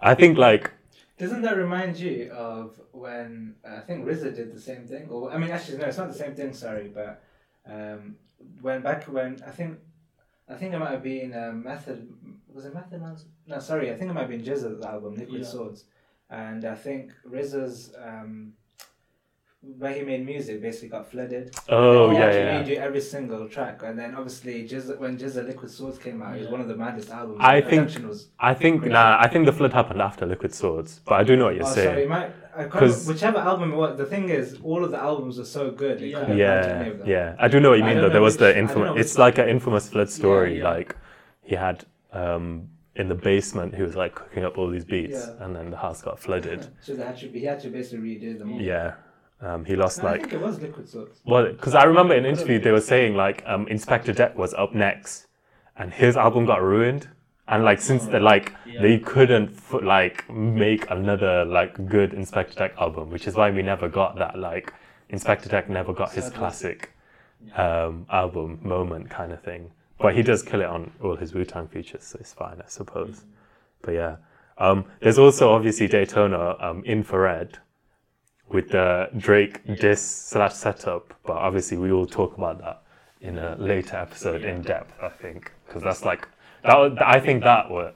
I 0.00 0.14
think 0.14 0.36
like 0.36 0.72
Doesn't 1.18 1.42
that 1.42 1.56
remind 1.56 1.98
you 1.98 2.30
of 2.30 2.78
when 2.92 3.54
uh, 3.64 3.76
I 3.76 3.80
think 3.80 4.04
RZA 4.04 4.34
did 4.36 4.54
the 4.54 4.60
same 4.60 4.86
thing? 4.86 5.08
Or 5.08 5.32
I 5.32 5.38
mean, 5.38 5.50
actually, 5.50 5.78
no, 5.78 5.86
it's 5.86 5.96
not 5.96 6.08
the 6.08 6.18
same 6.18 6.34
thing. 6.34 6.52
Sorry, 6.52 6.88
but 6.94 7.22
um, 7.66 8.16
when 8.60 8.82
back 8.82 9.04
when 9.04 9.42
I 9.46 9.50
think 9.50 9.78
I 10.48 10.54
think 10.54 10.74
it 10.74 10.78
might 10.78 10.90
have 10.90 11.02
been 11.02 11.32
uh, 11.32 11.52
Method. 11.52 12.12
Was 12.52 12.66
it 12.66 12.74
Method 12.74 13.00
Man's? 13.00 13.24
No, 13.46 13.58
sorry, 13.58 13.90
I 13.90 13.96
think 13.96 14.10
it 14.10 14.14
might 14.14 14.22
have 14.22 14.30
been 14.30 14.42
GZA's 14.42 14.84
album, 14.84 15.14
Liquid 15.16 15.40
Yeah. 15.42 15.46
Swords, 15.46 15.84
and 16.30 16.64
I 16.64 16.74
think 16.74 17.12
RZA's 17.26 17.94
um, 18.02 18.52
where 19.78 19.92
he 19.92 20.02
made 20.02 20.24
music 20.24 20.62
basically 20.62 20.88
got 20.88 21.10
flooded. 21.10 21.54
Oh 21.68 22.10
he 22.10 22.16
yeah, 22.16 22.24
had 22.26 22.34
yeah. 22.68 22.76
redo 22.76 22.76
every 22.78 23.00
single 23.00 23.48
track, 23.48 23.82
and 23.84 23.98
then 23.98 24.14
obviously 24.14 24.66
GZA, 24.68 24.98
when 24.98 25.18
GZA 25.18 25.46
Liquid 25.46 25.70
Swords 25.70 25.98
came 25.98 26.22
out, 26.22 26.36
it 26.36 26.40
was 26.42 26.48
one 26.48 26.60
of 26.60 26.68
the 26.68 26.76
maddest 26.76 27.10
albums. 27.10 27.38
I 27.40 27.60
The 27.60 27.68
think- 27.70 28.08
was 28.08 28.28
I 28.38 28.54
think 28.54 28.84
nah. 28.84 29.16
I 29.20 29.28
think 29.28 29.46
the 29.46 29.52
flood 29.52 29.72
happened 29.72 30.00
after 30.00 30.24
Liquid 30.26 30.54
Swords, 30.54 31.00
but 31.04 31.14
I 31.20 31.24
do 31.24 31.36
know 31.36 31.46
what 31.46 31.56
you're 31.56 31.64
oh, 31.66 31.74
saying. 31.74 31.88
sorry, 31.88 32.02
it 32.04 32.08
might, 32.08 32.30
I 32.54 32.60
can't, 32.60 32.70
'Cause- 32.72 33.06
whichever 33.06 33.38
album 33.38 33.72
it 33.72 33.76
was. 33.76 33.98
The 33.98 34.06
thing 34.06 34.28
is, 34.28 34.58
all 34.62 34.84
of 34.84 34.90
the 34.90 34.98
albums 34.98 35.38
are 35.38 35.44
so 35.44 35.70
good. 35.70 36.00
Yeah. 36.00 36.20
couldn't 36.20 36.40
imagine 36.40 36.70
any 36.82 36.90
Yeah, 37.10 37.34
yeah. 37.34 37.36
I 37.38 37.48
do 37.48 37.60
know 37.60 37.70
what 37.70 37.78
you 37.78 37.84
mean 37.84 37.96
though. 37.98 38.08
There 38.08 38.22
was 38.22 38.34
which- 38.34 38.40
the 38.40 38.48
I 38.48 38.52
don't 38.60 38.66
know 38.76 38.84
infamous. 38.86 39.00
It's 39.06 39.18
like 39.18 39.36
an 39.38 39.48
infamous 39.48 39.88
flood 39.88 40.10
story. 40.10 40.58
yeah. 40.58 40.64
Like 40.70 40.96
he 41.42 41.54
had 41.54 41.84
um 42.12 42.68
in 42.94 43.08
the 43.08 43.14
basement, 43.14 43.74
he 43.74 43.82
was 43.82 43.94
like 43.94 44.14
cooking 44.14 44.42
up 44.42 44.56
all 44.56 44.70
these 44.70 44.86
beats, 44.86 45.12
Yeah. 45.28 45.44
and 45.44 45.54
then 45.54 45.70
the 45.70 45.76
house 45.76 46.00
got 46.00 46.18
flooded. 46.18 46.66
So 46.80 46.94
they 46.94 47.04
had 47.04 47.18
to, 47.18 47.28
he 47.28 47.44
had 47.44 47.60
to 47.60 47.68
basically 47.68 48.08
redo 48.16 48.38
them 48.38 48.54
all. 48.54 48.60
yeah, 48.62 48.94
um, 49.40 49.64
he 49.64 49.76
lost 49.76 50.02
No, 50.02 50.08
I 50.08 50.12
like 50.12 50.20
think 50.22 50.32
it 50.34 50.40
was 50.40 50.60
Liquid 50.60 50.88
Swords. 50.88 51.20
well, 51.24 51.46
because 51.46 51.74
I 51.74 51.84
remember 51.84 52.14
in 52.14 52.24
an 52.24 52.30
interview 52.34 52.58
they 52.58 52.72
were 52.72 52.80
saying 52.80 53.14
like 53.16 53.42
um, 53.46 53.66
Inspectah 53.66 54.14
Deck 54.16 54.36
was 54.36 54.54
up 54.54 54.74
next, 54.74 55.26
and 55.76 55.92
his 55.92 56.16
album 56.16 56.46
got 56.46 56.62
ruined, 56.62 57.08
and 57.48 57.64
like 57.64 57.80
since 57.80 58.06
the 58.06 58.18
like 58.20 58.52
Yeah. 58.64 58.80
they 58.82 58.98
couldn't 58.98 59.50
f- 59.56 59.82
like 59.82 60.28
make 60.30 60.90
another 60.90 61.44
like 61.44 61.86
good 61.88 62.12
Inspectah 62.12 62.56
Deck 62.56 62.74
album, 62.78 63.10
which 63.10 63.26
is 63.26 63.34
why 63.34 63.50
we 63.50 63.62
never 63.62 63.88
got 63.88 64.16
that 64.16 64.38
like 64.38 64.72
Inspectah 65.10 65.48
Deck 65.50 65.68
never 65.68 65.92
got 65.92 66.12
his 66.12 66.30
classic 66.30 66.92
um, 67.54 68.06
album 68.10 68.58
moment 68.62 69.10
kind 69.10 69.32
of 69.32 69.40
thing. 69.42 69.70
But 69.98 70.14
he 70.14 70.22
does 70.22 70.42
kill 70.42 70.60
it 70.60 70.66
on 70.66 70.90
all 71.02 71.16
his 71.16 71.32
Wu 71.34 71.44
Tang 71.44 71.68
features, 71.68 72.04
so 72.04 72.18
it's 72.20 72.32
fine, 72.32 72.60
I 72.60 72.68
suppose. 72.68 73.24
But 73.82 73.92
yeah, 73.92 74.16
um, 74.58 74.84
there's 75.00 75.18
also 75.18 75.52
obviously 75.52 75.86
Daytona 75.88 76.56
um, 76.60 76.82
Infrared 76.84 77.58
with 78.48 78.70
the 78.70 79.08
Drake 79.16 79.60
diss 79.80 80.00
slash 80.02 80.54
setup, 80.54 81.14
but 81.24 81.36
obviously 81.36 81.76
we 81.76 81.92
will 81.92 82.06
talk 82.06 82.36
about 82.38 82.58
that 82.60 82.82
in 83.20 83.38
a 83.38 83.56
later 83.58 83.96
episode 83.96 84.44
in 84.44 84.62
depth. 84.62 84.92
I 85.02 85.08
think 85.08 85.52
because 85.66 85.82
that's 85.82 86.04
like 86.04 86.28
that. 86.62 86.76
Was, 86.76 86.96
I 87.04 87.18
think 87.20 87.42
that 87.44 87.70
was 87.70 87.92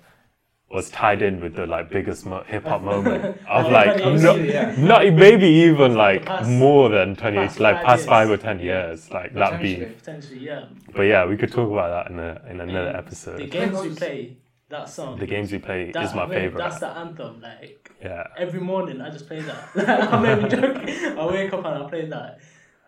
was 0.70 0.88
tied 0.90 1.20
in 1.20 1.40
with 1.40 1.56
the 1.56 1.66
like 1.66 1.90
biggest 1.90 2.24
mo- 2.24 2.44
hip 2.46 2.64
hop 2.64 2.80
moment 2.82 3.24
of 3.48 3.66
Oh, 3.66 3.68
like 3.68 3.98
no, 3.98 4.36
yeah. 4.36 4.72
not 4.78 5.02
maybe 5.14 5.46
even 5.46 5.94
like 5.96 6.24
past- 6.26 6.48
more 6.48 6.88
than 6.88 7.16
twenty 7.16 7.38
past 7.38 7.58
like 7.60 7.76
five 7.76 7.84
past 7.86 7.98
years. 8.00 8.08
five 8.08 8.30
or 8.30 8.36
ten 8.36 8.60
years 8.60 9.10
like 9.10 9.34
that 9.34 9.60
beef. 9.60 9.98
Potentially. 9.98 10.38
Yeah. 10.40 10.66
But 10.94 11.02
yeah, 11.02 11.26
we 11.26 11.36
could 11.36 11.50
talk 11.52 11.70
about 11.70 11.90
that 12.06 12.12
in 12.12 12.18
a 12.20 12.42
in 12.50 12.60
another 12.60 12.92
The 12.92 12.98
episode. 12.98 13.50
games 13.50 13.80
we 13.82 13.94
play, 13.94 14.36
that 14.70 14.88
song. 14.88 15.18
The 15.18 15.26
games 15.26 15.52
we 15.52 15.58
play 15.58 15.90
that, 15.92 16.04
is 16.04 16.14
my 16.14 16.24
I 16.24 16.28
favorite. 16.28 16.58
That's 16.58 16.80
the 16.80 16.88
anthem. 16.88 17.40
Like 17.40 17.90
Yeah. 18.02 18.24
every 18.36 18.60
morning, 18.60 19.00
I 19.00 19.10
just 19.10 19.26
play 19.26 19.40
that. 19.40 19.68
I'm 20.12 20.22
not 20.22 20.38
even 20.38 20.50
joking. 20.50 21.18
I 21.18 21.26
wake 21.26 21.52
up 21.52 21.64
and 21.64 21.84
I 21.84 21.88
play 21.88 22.06
that. 22.06 22.38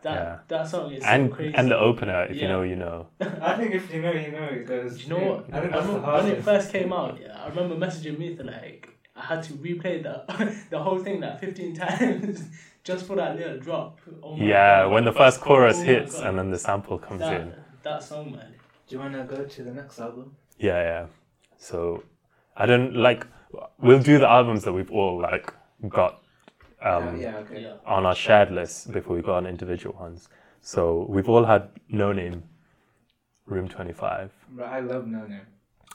That 0.03 0.15
Yeah. 0.15 0.39
that 0.49 0.69
song 0.69 0.93
is 0.93 1.03
And 1.05 1.31
so 1.31 1.37
crazy. 1.37 1.55
and 1.55 1.71
the 1.71 1.79
opener, 1.79 2.25
if 2.31 2.37
you 2.37 2.49
know, 2.49 2.63
you 2.63 2.77
know. 2.77 3.07
I 3.21 3.55
think 3.59 3.75
if 3.75 3.93
you 3.95 4.01
know, 4.03 4.13
you 4.13 4.33
know, 4.33 4.49
because 4.61 4.97
Do 4.99 5.03
you 5.05 5.09
know 5.11 5.25
what? 5.31 5.45
I 5.53 5.61
think 5.61 5.73
I 5.75 5.77
that's 5.77 5.87
the 5.87 5.93
remember 5.95 6.13
when 6.13 6.27
it 6.27 6.43
first 6.43 6.73
came 6.73 6.93
out, 6.93 7.19
yeah, 7.21 7.45
I 7.45 7.49
remember 7.49 7.77
messaging 7.87 8.19
me 8.19 8.35
to 8.37 8.43
like 8.43 8.89
I 9.15 9.21
had 9.31 9.43
to 9.45 9.53
replay 9.55 10.03
the 10.03 10.15
the 10.71 10.79
whole 10.83 10.99
thing 10.99 11.21
like 11.21 11.39
fifteen 11.41 11.73
times 11.85 12.43
just 12.83 13.07
for 13.07 13.15
that 13.17 13.37
little 13.37 13.59
drop. 13.59 14.01
Oh 14.23 14.37
my 14.37 14.45
Yeah, 14.45 14.83
God. 14.85 14.93
when 14.93 15.05
the 15.05 15.13
first 15.13 15.41
chorus 15.41 15.79
Oh 15.81 15.85
hits 15.85 16.15
God. 16.19 16.27
and 16.27 16.39
then 16.39 16.51
the 16.51 16.59
sample 16.59 16.99
comes 16.99 17.21
that, 17.21 17.41
in. 17.41 17.55
that 17.85 18.03
song, 18.03 18.33
man. 18.33 18.55
Do 18.89 18.97
you 18.97 19.01
want 19.03 19.13
to 19.15 19.23
go 19.37 19.45
to 19.45 19.63
the 19.63 19.73
next 19.73 20.01
album? 20.01 20.35
Yeah, 20.59 20.81
yeah. 20.83 21.07
So 21.63 22.03
I 22.57 22.67
don't 22.67 22.97
like. 22.97 23.25
We'll 23.79 24.03
do 24.03 24.19
the 24.19 24.29
albums 24.29 24.65
that 24.65 24.73
we've 24.73 24.91
all 24.91 25.21
like 25.21 25.55
got 25.89 26.23
um, 26.83 27.21
yeah, 27.21 27.31
yeah, 27.31 27.37
okay. 27.39 27.63
Yeah. 27.63 27.75
on 27.87 28.05
our 28.05 28.17
shared 28.17 28.51
list 28.51 28.91
before 28.91 29.15
we 29.15 29.23
go 29.23 29.35
on 29.35 29.47
individual 29.47 29.95
ones. 29.99 30.29
So 30.61 31.07
we've 31.09 31.29
all 31.29 31.45
had 31.45 31.69
No 31.89 32.13
Name, 32.13 32.43
Room 33.47 33.69
Twenty 33.69 33.93
Five. 33.93 34.33
But 34.51 34.67
I 34.67 34.81
love 34.81 35.07
No 35.07 35.25
Name. 35.25 35.47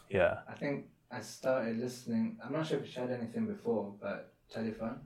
Yeah, 0.10 0.38
I 0.50 0.54
think 0.54 0.86
I 1.12 1.20
started 1.20 1.78
listening. 1.80 2.38
I'm 2.42 2.54
not 2.54 2.66
sure 2.66 2.80
if 2.80 2.90
she 2.90 3.00
had 3.02 3.12
anything 3.12 3.46
before, 3.46 3.94
but 4.02 4.34
Telephone. 4.50 5.02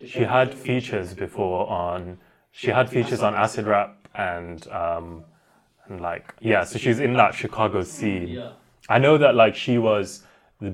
Did 0.00 0.08
she 0.08 0.20
had 0.20 0.54
features 0.54 1.12
before 1.12 1.68
on. 1.68 2.16
She 2.50 2.70
had 2.70 2.88
features 2.88 3.20
on 3.20 3.34
Acid 3.34 3.66
Rap 3.66 4.08
and 4.14 4.66
um, 4.68 5.24
and 5.86 6.00
like 6.00 6.34
yeah. 6.40 6.64
So 6.64 6.78
she's 6.78 6.98
in 6.98 7.12
that 7.14 7.34
Chicago 7.34 7.82
scene. 7.82 8.28
Yeah. 8.28 8.52
I 8.88 8.98
know 8.98 9.18
that 9.18 9.34
like 9.34 9.54
she 9.54 9.78
was 9.78 10.22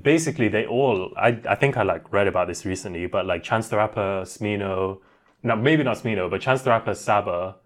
basically 0.02 0.48
they 0.48 0.66
all 0.66 1.12
I, 1.16 1.38
I 1.48 1.54
think 1.54 1.76
I 1.76 1.82
like 1.82 2.12
read 2.12 2.26
about 2.26 2.46
this 2.48 2.64
recently, 2.64 3.06
but 3.06 3.26
like 3.26 3.42
Chance 3.42 3.68
the 3.68 3.76
Rapper, 3.76 4.22
Smino, 4.24 4.98
no 5.42 5.56
maybe 5.56 5.82
not 5.82 5.98
Smino, 5.98 6.30
but 6.30 6.40
Chance 6.40 6.62
the 6.62 6.70
Rapper, 6.70 6.94
Saba, 6.94 7.56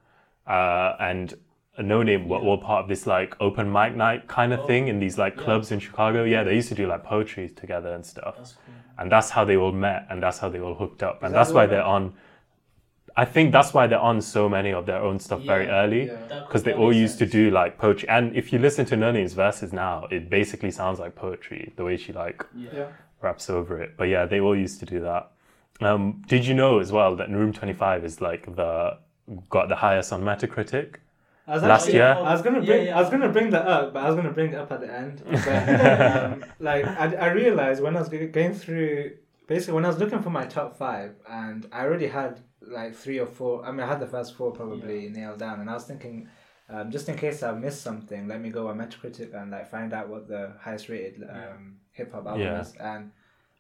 uh, 0.47 0.97
and 1.01 1.35
a 1.77 1.83
No 1.83 2.03
Name 2.03 2.29
were 2.29 2.39
all 2.39 2.59
part 2.59 2.83
of 2.83 2.89
this 2.89 3.07
like 3.07 3.37
open 3.41 3.71
mic 3.71 3.95
night 3.95 4.27
kind 4.27 4.53
of 4.53 4.67
thing 4.67 4.89
in 4.89 4.99
these 4.99 5.17
like 5.17 5.37
clubs 5.37 5.71
in 5.71 5.79
Chicago. 5.79 6.25
Yeah, 6.25 6.43
they 6.43 6.55
used 6.57 6.69
to 6.71 6.75
do 6.75 6.87
like 6.89 7.05
poetry 7.05 7.49
together 7.51 7.93
and 7.95 8.05
stuff, 8.05 8.35
That's 8.39 8.53
cool. 8.53 8.75
and 8.99 9.13
that's 9.13 9.31
how 9.31 9.45
they 9.45 9.57
all 9.57 9.71
met 9.73 10.07
and 10.11 10.21
that's 10.23 10.39
how 10.39 10.49
they 10.49 10.59
all 10.61 10.75
hooked 10.75 11.03
up, 11.05 11.23
and 11.23 11.33
that 11.33 11.39
that's 11.39 11.53
why 11.53 11.67
they're 11.67 11.85
on. 11.85 12.15
I 13.23 13.25
think 13.35 13.47
that's 13.57 13.73
why 13.75 13.85
they're 13.89 14.07
on 14.13 14.21
so 14.21 14.49
many 14.49 14.73
of 14.73 14.87
their 14.87 15.03
own 15.09 15.19
stuff 15.27 15.41
very 15.53 15.67
Yeah, 15.67 15.81
early 15.83 16.03
Yeah. 16.07 16.45
Because 16.47 16.63
they 16.63 16.73
all 16.73 16.89
makes 16.91 17.01
used 17.05 17.19
to 17.19 17.27
do 17.27 17.51
like 17.61 17.73
poetry. 17.85 18.09
And 18.17 18.25
if 18.41 18.53
you 18.53 18.59
listen 18.67 18.85
to 18.87 18.97
Noni's 18.97 19.35
verses 19.45 19.71
now, 19.73 20.07
it 20.17 20.31
basically 20.39 20.71
sounds 20.71 20.99
like 21.05 21.13
poetry 21.27 21.73
the 21.77 21.85
way 21.89 21.97
she 21.97 22.13
like 22.13 22.39
Yeah. 22.55 22.71
Yeah. 22.79 22.87
raps 23.27 23.51
over 23.51 23.73
it. 23.85 23.91
But 23.99 24.05
yeah, 24.15 24.25
they 24.33 24.41
all 24.41 24.57
used 24.67 24.79
to 24.81 24.87
do 24.95 24.99
that. 25.01 25.23
Um, 25.81 26.03
did 26.33 26.43
you 26.49 26.55
know 26.55 26.73
as 26.85 26.91
well 26.93 27.17
that 27.17 27.29
Room 27.31 27.53
Twenty 27.53 27.73
Five 27.85 28.05
is 28.05 28.21
like 28.21 28.43
the 28.61 28.73
got 29.51 29.69
the 29.69 29.77
highest 29.77 30.13
on 30.13 30.23
Metacritic? 30.23 30.89
Last 31.49 31.65
actually- 31.65 31.95
year? 31.95 32.15
I 32.31 32.33
was 32.37 32.43
gonna 32.43 32.63
bring. 32.63 32.87
yeah. 32.87 32.97
I 32.99 33.01
was 33.01 33.11
gonna 33.11 33.33
bring 33.37 33.51
that 33.51 33.67
up, 33.77 33.93
but 33.95 34.01
I 34.05 34.07
was 34.11 34.17
gonna 34.17 34.33
bring 34.39 34.53
it 34.53 34.59
up 34.63 34.71
at 34.71 34.81
the 34.85 34.91
end. 35.03 35.17
But, 35.47 35.65
um, 36.25 36.45
like 36.61 36.85
I, 36.87 37.07
I 37.27 37.29
realized 37.43 37.83
when 37.83 37.97
I 37.97 38.01
was 38.01 38.09
going 38.11 38.55
through, 38.55 39.13
basically 39.49 39.75
when 39.75 39.85
I 39.85 39.89
was 39.89 39.99
looking 39.99 40.23
for 40.23 40.31
my 40.31 40.47
top 40.47 40.79
five, 40.79 41.17
and 41.29 41.67
I 41.73 41.81
already 41.85 42.07
had 42.07 42.41
like 42.61 42.95
three 42.95 43.19
or 43.19 43.27
four. 43.27 43.65
I 43.67 43.73
mean, 43.73 43.81
I 43.81 43.89
had 43.89 43.99
the 44.01 44.07
first 44.07 44.35
four 44.37 44.53
probably 44.53 45.09
nailed 45.09 45.41
down, 45.41 45.61
and 45.61 45.69
I 45.69 45.75
was 45.75 45.85
thinking. 45.85 46.29
Um, 46.71 46.91
just 46.91 47.09
in 47.09 47.17
case 47.17 47.43
I 47.43 47.53
missed 47.53 47.81
something, 47.81 48.29
let 48.29 48.43
me 48.43 48.51
go 48.51 48.69
on 48.69 48.77
Metacritic 48.77 49.35
and 49.35 49.51
like 49.51 49.71
find 49.71 49.95
out 49.95 50.11
what 50.11 50.29
the 50.29 50.53
highest 50.61 50.91
rated 50.91 51.23
um, 51.23 51.79
hip 51.93 52.13
hop 52.13 52.27
album 52.27 52.43
Yeah. 52.43 52.61
is. 52.61 52.75
And 52.77 53.11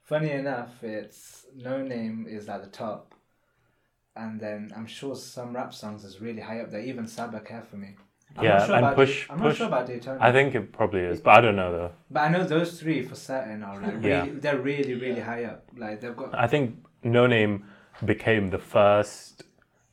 funny 0.04 0.30
enough, 0.30 0.84
it's 0.84 1.46
No 1.56 1.80
Name 1.80 2.26
is 2.28 2.50
at 2.50 2.62
the 2.62 2.68
top, 2.68 3.14
and 4.14 4.38
then 4.38 4.72
I'm 4.76 4.86
sure 4.86 5.16
some 5.16 5.56
rap 5.56 5.72
songs 5.72 6.04
is 6.04 6.20
really 6.20 6.42
high 6.42 6.60
up 6.60 6.70
there. 6.70 6.82
Even 6.82 7.06
Saba 7.06 7.40
Care 7.40 7.62
for 7.62 7.76
Me. 7.78 7.96
I'm 8.36 8.44
Yeah, 8.44 8.50
not 8.58 8.66
sure 8.66 8.74
and 8.76 8.84
about 8.84 8.96
Push- 8.96 9.26
Da- 9.28 9.34
I'm 9.34 9.40
not 9.42 9.56
sure 9.56 9.66
about 9.66 9.86
Daytona. 9.86 10.18
I 10.20 10.32
think 10.32 10.54
it 10.54 10.72
probably 10.72 11.00
is, 11.00 11.20
but 11.20 11.30
I 11.38 11.40
don't 11.40 11.56
know 11.56 11.72
though. 11.72 11.92
but 12.10 12.20
I 12.20 12.28
know 12.28 12.44
those 12.44 12.78
three 12.80 13.02
for 13.02 13.14
certain 13.14 13.62
are 13.62 13.80
like 13.80 14.02
really, 14.02 14.30
they're 14.30 14.58
really, 14.58 14.94
really 14.94 15.16
Yeah. 15.18 15.24
high 15.24 15.44
up. 15.44 15.64
Like 15.76 16.00
they've 16.00 16.16
got. 16.16 16.34
I 16.34 16.46
think 16.46 16.76
No 17.02 17.26
Name 17.26 17.64
became 18.04 18.50
the 18.50 18.58
first 18.58 19.42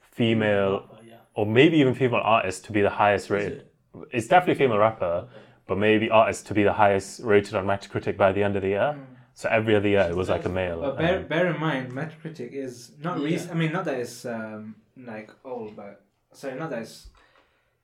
female 0.02 0.82
Rapper, 0.82 1.00
yeah. 1.08 1.16
or 1.34 1.46
maybe 1.46 1.78
even 1.78 1.96
female 1.96 2.22
artist 2.24 2.66
to 2.66 2.72
be 2.72 2.82
the 2.82 2.90
highest 2.90 3.30
rated. 3.30 3.54
it? 3.60 3.72
It's 4.12 4.28
definitely 4.28 4.56
female 4.64 4.78
rapper, 4.78 5.28
but 5.68 5.78
maybe 5.78 6.10
artist 6.10 6.46
to 6.48 6.54
be 6.54 6.64
the 6.64 6.74
highest 6.74 7.22
rated 7.24 7.56
on 7.56 7.66
Metacritic 7.66 8.18
by 8.18 8.32
the 8.32 8.44
end 8.44 8.56
of 8.56 8.62
the 8.62 8.70
year. 8.70 8.96
So 9.34 9.50
every 9.50 9.76
other 9.76 9.88
year 9.88 10.08
it 10.10 10.16
was 10.16 10.30
like 10.30 10.46
a 10.46 10.50
male. 10.50 10.80
But 10.82 10.98
bear, 10.98 11.18
um, 11.20 11.28
bear 11.28 11.48
in 11.54 11.60
mind, 11.60 11.92
Metacritic 11.92 12.52
is 12.54 12.92
not 13.02 13.18
Yeah. 13.20 13.26
recent. 13.26 13.52
I 13.52 13.56
mean, 13.56 13.72
not 13.74 13.86
that 13.86 13.98
it's 14.00 14.26
um, 14.26 14.76
like 14.98 15.30
old, 15.44 15.76
but 15.76 16.02
sorry, 16.34 16.56
not 16.60 16.70
that 16.70 16.80
it's. 16.84 17.08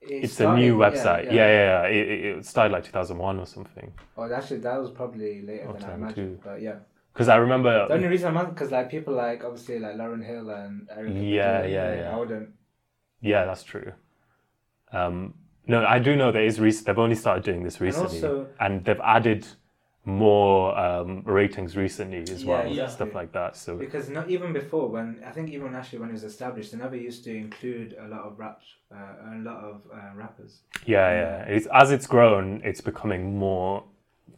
It 0.01 0.23
it's 0.23 0.33
a 0.33 0.35
started- 0.35 0.61
new 0.61 0.81
yeah, 0.81 0.89
website. 0.89 1.25
Yeah, 1.25 1.31
yeah, 1.33 1.83
yeah. 1.83 1.83
It, 1.87 2.07
it, 2.09 2.25
it 2.37 2.45
started 2.45 2.73
like 2.73 2.83
2001 2.83 3.39
or 3.39 3.45
something. 3.45 3.93
Oh, 4.17 4.31
actually, 4.33 4.59
that 4.61 4.79
was 4.81 4.89
probably 4.91 5.41
later 5.43 5.67
Oh, 5.69 5.73
than 5.73 5.89
I 5.89 5.93
imagined. 5.93 6.15
too. 6.15 6.39
But 6.43 6.61
yeah, 6.61 6.75
Because 7.13 7.29
I 7.29 7.35
remember. 7.35 7.87
the 7.87 7.93
only 7.93 8.07
reason 8.07 8.35
I'm 8.35 8.49
because 8.49 8.71
like 8.71 8.89
people 8.89 9.13
like 9.13 9.43
obviously 9.43 9.77
like 9.79 9.95
Lauryn 9.95 10.25
Hill 10.25 10.49
and 10.49 10.87
Eric. 10.89 11.13
Yeah, 11.15 11.65
yeah, 11.65 11.95
yeah. 11.95 12.15
I 12.15 12.17
wouldn't. 12.17 12.49
Yeah, 13.21 13.45
that's 13.45 13.63
true. 13.63 13.91
Um, 14.91 15.35
no, 15.67 15.85
I 15.85 15.99
do 15.99 16.15
know 16.15 16.31
there 16.31 16.43
is 16.45 16.59
recent. 16.59 16.87
They've 16.87 16.97
only 16.99 17.15
started 17.15 17.43
doing 17.43 17.63
this 17.63 17.79
recently, 17.79 18.17
also- 18.23 18.47
and 18.59 18.83
they've 18.83 18.99
added 19.01 19.45
more 20.05 20.77
um, 20.77 21.21
ratings 21.25 21.77
recently 21.77 22.21
as 22.21 22.43
Yeah, 22.43 22.49
well, 22.49 22.75
yeah. 22.75 22.87
stuff 22.87 23.13
like 23.13 23.31
that. 23.33 23.55
So 23.55 23.77
Because 23.77 24.09
not 24.09 24.29
even 24.29 24.51
before, 24.53 24.89
when 24.89 25.21
I 25.25 25.31
think 25.31 25.49
even 25.51 25.75
actually 25.75 25.99
when 25.99 26.09
it 26.09 26.13
was 26.13 26.23
established, 26.23 26.71
they 26.71 26.77
never 26.77 26.95
used 26.95 27.23
to 27.25 27.35
include 27.35 27.95
a 27.99 28.07
lot 28.07 28.21
of 28.21 28.39
raps, 28.39 28.65
uh, 28.91 29.35
a 29.35 29.39
lot 29.41 29.63
of 29.63 29.81
uh, 29.93 30.15
rappers. 30.15 30.61
yeah, 30.85 31.09
yeah. 31.11 31.43
It's 31.43 31.67
as 31.67 31.91
it's 31.91 32.07
grown, 32.07 32.61
it's 32.63 32.81
becoming 32.81 33.37
more. 33.37 33.83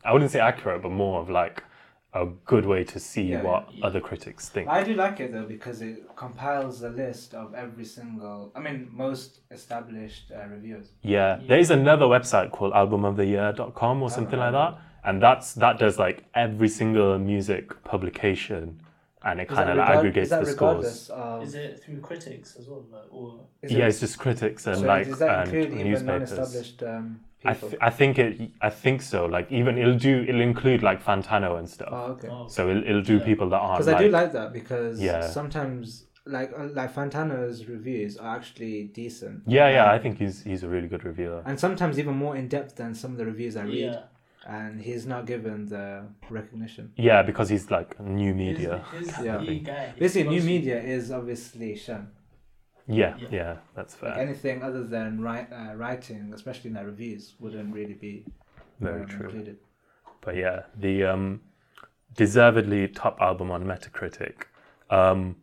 I 0.03 0.11
wouldn't 0.11 0.31
say 0.31 0.39
accurate, 0.39 0.81
but 0.81 0.91
more 0.91 1.21
of 1.21 1.29
like 1.29 1.63
a 2.13 2.25
good 2.45 2.65
way 2.65 2.83
to 2.83 2.99
see 2.99 3.31
Yeah, 3.31 3.41
what 3.41 3.69
other 3.81 4.01
critics 4.01 4.49
think. 4.49 4.67
I 4.67 4.83
do 4.83 4.93
like 4.93 5.19
it 5.21 5.31
though 5.31 5.45
because 5.45 5.81
it 5.81 6.15
compiles 6.15 6.83
a 6.83 6.89
list 6.89 7.33
of 7.33 7.55
every 7.55 7.85
single. 7.85 8.51
I 8.53 8.59
mean, 8.59 8.89
most 8.91 9.39
established 9.49 10.31
uh, 10.31 10.45
reviewers. 10.47 10.91
Yeah, 11.01 11.39
there 11.47 11.57
is 11.57 11.71
another 11.71 12.05
website 12.05 12.51
called 12.51 12.73
albumoftheyear.com 12.73 14.03
or 14.03 14.09
something 14.11 14.37
like 14.39 14.51
that, 14.51 14.77
and 15.05 15.21
that's 15.21 15.53
that 15.55 15.79
does 15.79 15.97
like 15.99 16.23
every 16.35 16.69
single 16.69 17.17
music 17.19 17.83
publication, 17.83 18.79
and 19.23 19.39
it 19.41 19.47
kind 19.47 19.67
that 19.69 19.71
of 19.71 19.77
regard- 19.77 19.97
aggregates 19.97 20.25
is 20.25 20.29
that 20.31 20.45
the 20.45 20.51
scores. 20.51 21.09
regardless 21.11 21.47
Is 21.49 21.55
it 21.55 21.83
through 21.83 21.99
critics 22.01 22.55
as 22.59 22.67
well, 22.67 22.83
like, 22.91 23.03
or 23.11 23.39
is 23.61 23.71
yeah, 23.71 23.85
it- 23.85 23.89
it's 23.89 23.99
just 23.99 24.17
critics 24.19 24.67
and 24.67 24.77
so 24.79 24.85
like 24.87 25.07
does 25.07 25.19
that 25.19 25.47
and 25.47 25.53
include 25.53 25.79
even 25.79 25.91
newspapers. 25.91 26.31
non-established 26.31 26.83
um, 26.83 27.19
I, 27.45 27.53
people? 27.53 27.69
th- 27.69 27.81
I 27.81 27.89
think 27.89 28.19
it. 28.19 28.51
I 28.61 28.69
think 28.69 29.01
so. 29.01 29.25
Like 29.25 29.51
even 29.51 29.77
it'll 29.77 29.97
do. 29.97 30.25
It'll 30.27 30.41
include 30.41 30.81
like 30.83 31.03
Fantano 31.03 31.59
and 31.59 31.69
stuff. 31.69 31.89
oh, 31.91 32.11
okay. 32.13 32.29
oh, 32.29 32.47
So 32.47 32.69
it'll, 32.69 32.83
it'll 32.83 33.01
do 33.01 33.17
Yeah. 33.17 33.25
people 33.25 33.49
that 33.49 33.57
aren't 33.57 33.79
Because 33.79 33.87
like, 33.87 33.97
I 33.97 34.03
do 34.05 34.09
like 34.09 34.31
that 34.33 34.53
because 34.53 35.01
Yeah. 35.01 35.21
sometimes 35.27 36.05
like 36.25 36.53
uh, 36.57 36.67
like 36.79 36.93
Fantano's 36.95 37.65
reviews 37.67 38.15
are 38.15 38.33
actually 38.37 38.85
decent. 38.85 39.43
Yeah, 39.45 39.67
yeah. 39.69 39.85
I 39.91 39.97
Um, 39.97 40.01
think 40.03 40.19
he's 40.19 40.41
he's 40.43 40.63
a 40.63 40.69
really 40.69 40.87
good 40.87 41.03
reviewer. 41.03 41.41
and 41.45 41.59
sometimes 41.59 41.99
even 41.99 42.15
more 42.15 42.37
in 42.37 42.47
depth 42.47 42.75
than 42.77 42.95
some 42.95 43.11
of 43.11 43.17
the 43.17 43.25
reviews 43.25 43.57
I 43.57 43.63
read. 43.63 43.75
yeah. 43.91 43.99
And 44.47 44.81
he's 44.81 45.05
not 45.05 45.25
given 45.25 45.65
the 45.67 46.03
recognition. 46.29 46.91
Yeah, 46.97 47.21
because 47.21 47.47
he's 47.49 47.71
like 47.71 47.97
new 47.99 48.33
media. 48.33 48.83
His, 48.91 49.15
his 49.15 49.25
Yeah. 49.25 49.43
guy. 49.63 49.93
Basically, 49.97 50.29
new 50.37 50.43
media 50.43 50.81
is 50.81 51.11
obviously 51.11 51.75
Shan. 51.77 52.09
Yeah, 52.87 53.15
Yeah. 53.17 53.27
yeah, 53.31 53.55
that's 53.75 53.95
fair. 53.95 54.09
Like 54.09 54.19
anything 54.19 54.61
other 54.61 54.83
than 54.83 55.21
write, 55.21 55.47
uh, 55.53 55.73
writing, 55.75 56.31
especially 56.33 56.69
in 56.69 56.73
the 56.73 56.85
reviews, 56.85 57.35
wouldn't 57.39 57.73
really 57.73 57.93
be 57.93 58.25
Very 58.81 59.01
um, 59.03 59.07
true. 59.07 59.25
included. 59.27 59.57
But 60.19 60.35
yeah, 60.35 60.63
the 60.77 61.05
um, 61.05 61.41
deservedly 62.15 62.87
top 62.89 63.21
album 63.21 63.51
on 63.51 63.63
Metacritic. 63.63 64.43
Um, 64.89 65.37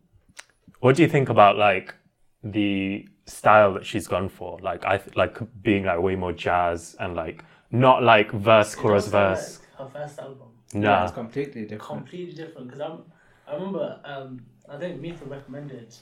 what 0.79 0.95
do 0.95 1.01
you 1.01 1.07
think 1.09 1.29
about 1.29 1.57
like 1.57 1.95
the 2.43 3.07
style 3.25 3.73
that 3.73 3.85
she's 3.85 4.07
gone 4.07 4.29
for? 4.29 4.59
Like 4.61 4.85
I 4.85 4.97
th- 4.97 5.15
like 5.15 5.37
being 5.61 5.85
like 5.85 5.99
way 5.99 6.15
more 6.15 6.33
jazz 6.33 6.95
and 6.99 7.15
like 7.15 7.43
not 7.71 8.03
like 8.03 8.31
verse 8.31 8.73
It 8.73 8.77
chorus 8.77 9.05
sound 9.05 9.11
verse. 9.13 9.59
like 9.59 9.91
her 9.93 9.99
first 9.99 10.19
album. 10.19 10.47
Yeah, 10.73 10.79
Nah, 10.79 11.03
it's 11.05 11.13
completely 11.13 11.61
different. 11.63 11.81
Completely 12.03 12.33
different. 12.33 12.67
Because 12.67 12.81
I'm, 12.81 13.03
I 13.47 13.53
remember, 13.55 13.99
um, 14.05 14.45
I 14.69 14.77
think 14.77 14.99
Mitha 15.01 15.25
recommended 15.25 15.95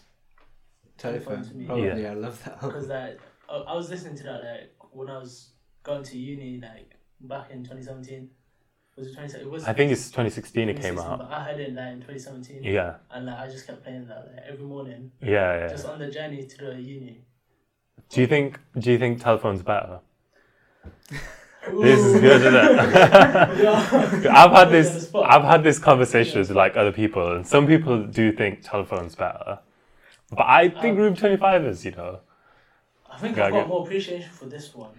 Telephone. 0.97 1.43
Telephone 1.43 1.49
to 1.49 1.55
me. 1.55 1.65
Probably, 1.65 2.01
Yeah. 2.01 2.11
I 2.11 2.13
love 2.13 2.43
that 2.43 2.53
album. 2.55 2.69
because 2.71 2.87
like 2.89 3.19
I, 3.49 3.53
I 3.55 3.73
was 3.75 3.89
listening 3.89 4.15
to 4.17 4.23
that 4.23 4.43
like 4.43 4.73
when 4.91 5.09
I 5.09 5.17
was 5.17 5.51
going 5.83 6.03
to 6.03 6.17
uni 6.17 6.59
like 6.61 6.95
back 7.21 7.51
in 7.51 7.63
2017. 7.63 8.29
Was 8.97 9.07
it 9.07 9.11
2017? 9.11 9.41
It 9.47 9.49
was. 9.51 9.63
I 9.63 9.73
think 9.73 9.91
it's 9.91 10.09
2016 10.11 10.69
it 10.69 10.81
came 10.81 10.99
out. 10.99 11.19
But 11.19 11.31
I 11.31 11.39
heard 11.41 11.59
it 11.59 11.73
like 11.73 11.93
in 11.93 12.01
2017, 12.01 12.63
Yeah, 12.63 12.95
and 13.11 13.25
like 13.27 13.37
I 13.37 13.47
just 13.47 13.65
kept 13.65 13.83
playing 13.83 14.07
that 14.07 14.25
like, 14.35 14.43
every 14.47 14.65
morning, 14.65 15.11
yeah, 15.21 15.57
yeah. 15.59 15.67
just 15.69 15.85
on 15.85 15.99
the 15.99 16.09
journey 16.09 16.45
to 16.45 16.57
the 16.65 16.81
uni. 16.81 17.23
Do 18.09 18.21
you 18.21 18.27
think 18.27 18.59
Do 18.77 18.91
you 18.91 18.97
think 18.99 19.21
telephone's 19.21 19.61
better? 19.63 19.99
This 21.81 21.99
is 21.99 22.19
good, 22.19 22.41
isn't 22.41 22.55
it? 22.55 22.75
yeah. 23.63 24.31
I've 24.43 24.51
had 24.51 24.69
this. 24.69 25.09
I've 25.15 25.43
had 25.43 25.63
this 25.63 25.79
conversation 25.79 26.39
with 26.39 26.51
like 26.51 26.77
other 26.77 26.91
people, 26.91 27.35
and 27.35 27.45
some 27.45 27.67
people 27.67 28.03
do 28.05 28.31
think 28.31 28.61
telephone's 28.63 29.15
better, 29.15 29.59
but 30.31 30.45
I 30.45 30.69
think 30.69 30.97
Um, 30.97 30.97
Room 30.97 31.15
Twenty 31.15 31.37
Five 31.37 31.65
is. 31.65 31.85
You 31.85 31.91
know, 31.91 32.19
I 33.11 33.17
think 33.17 33.37
I've 33.37 33.51
got 33.53 33.67
more 33.67 33.83
appreciation 33.83 34.29
for 34.31 34.45
this 34.45 34.73
one. 34.75 34.91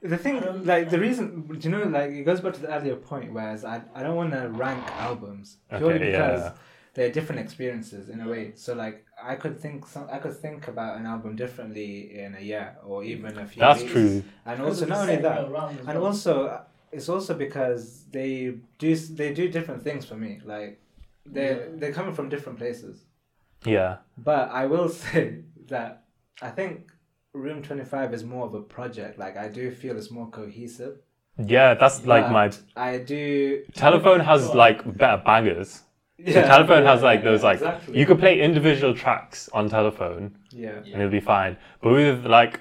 The 0.00 0.16
thing, 0.16 0.64
like 0.64 0.90
the 0.90 0.98
reason, 1.00 1.42
do 1.42 1.58
you 1.68 1.70
know, 1.76 1.82
like 1.84 2.10
it 2.12 2.22
goes 2.22 2.40
back 2.40 2.54
to 2.54 2.60
the 2.60 2.72
earlier 2.72 2.94
point, 2.94 3.32
whereas 3.32 3.64
I, 3.64 3.82
I 3.94 4.04
don't 4.04 4.14
want 4.14 4.32
to 4.32 4.48
rank 4.48 4.84
albums 4.92 5.56
purely 5.76 5.94
Okay, 5.94 6.10
because 6.12 6.40
yeah. 6.40 6.52
They're 6.98 7.12
different 7.18 7.40
experiences 7.46 8.08
in 8.12 8.18
a 8.20 8.28
way. 8.28 8.44
So 8.64 8.74
like 8.74 8.96
I 9.32 9.34
could 9.42 9.56
think 9.64 9.86
some, 9.86 10.06
I 10.16 10.18
could 10.18 10.36
think 10.44 10.68
about 10.68 10.92
an 11.00 11.06
album 11.14 11.36
differently 11.36 12.18
in 12.24 12.34
a 12.34 12.40
year 12.52 12.76
or 12.84 13.04
even 13.12 13.38
a 13.38 13.46
few. 13.46 13.60
that's 13.60 13.80
weeks. 13.82 13.92
true. 13.92 14.24
And 14.46 14.56
also 14.62 14.84
not 14.86 15.00
only 15.04 15.16
that, 15.26 15.38
and 15.44 15.52
well. 15.52 16.06
also 16.06 16.32
uh, 16.46 16.62
it's 16.96 17.08
also 17.08 17.32
because 17.46 18.04
they 18.16 18.54
do 18.78 18.94
they 19.20 19.30
do 19.40 19.44
different 19.56 19.82
things 19.82 20.04
for 20.10 20.16
me. 20.24 20.32
Like 20.44 20.80
they 21.34 21.48
Yeah. 21.50 21.58
they're 21.78 21.92
coming 21.98 22.14
from 22.18 22.28
different 22.34 22.58
places. 22.58 23.04
Yeah, 23.64 23.92
But 24.30 24.44
I 24.62 24.66
will 24.66 24.88
say 25.04 25.24
that 25.68 25.90
I 26.40 26.50
think 26.58 26.72
Room 27.32 27.62
Twenty 27.62 27.84
Five 27.84 28.14
is 28.14 28.24
more 28.24 28.44
of 28.46 28.54
a 28.54 28.62
project. 28.76 29.18
Like 29.18 29.36
I 29.36 29.48
do 29.48 29.70
feel 29.70 29.96
it's 30.00 30.10
more 30.10 30.28
cohesive. 30.40 30.94
yeah. 31.54 31.74
That's 31.74 31.98
like 32.06 32.26
my 32.38 32.46
I 32.76 32.98
do. 32.98 33.62
telephone 33.74 34.20
has 34.30 34.42
like 34.64 34.78
better 35.00 35.20
bangers. 35.24 35.82
Yeah, 36.20 36.42
telephone 36.42 36.82
yeah, 36.82 36.90
has 36.92 37.02
like 37.02 37.22
those 37.22 37.44
like 37.44 37.58
exactly. 37.58 37.96
you 37.98 38.04
could 38.04 38.18
play 38.18 38.40
individual 38.40 38.92
tracks 38.94 39.48
on 39.52 39.68
telephone 39.68 40.36
Yeah. 40.50 40.70
and 40.78 40.94
it'll 40.94 41.10
be 41.10 41.20
fine. 41.20 41.56
But 41.80 41.92
with 41.92 42.26
like 42.26 42.60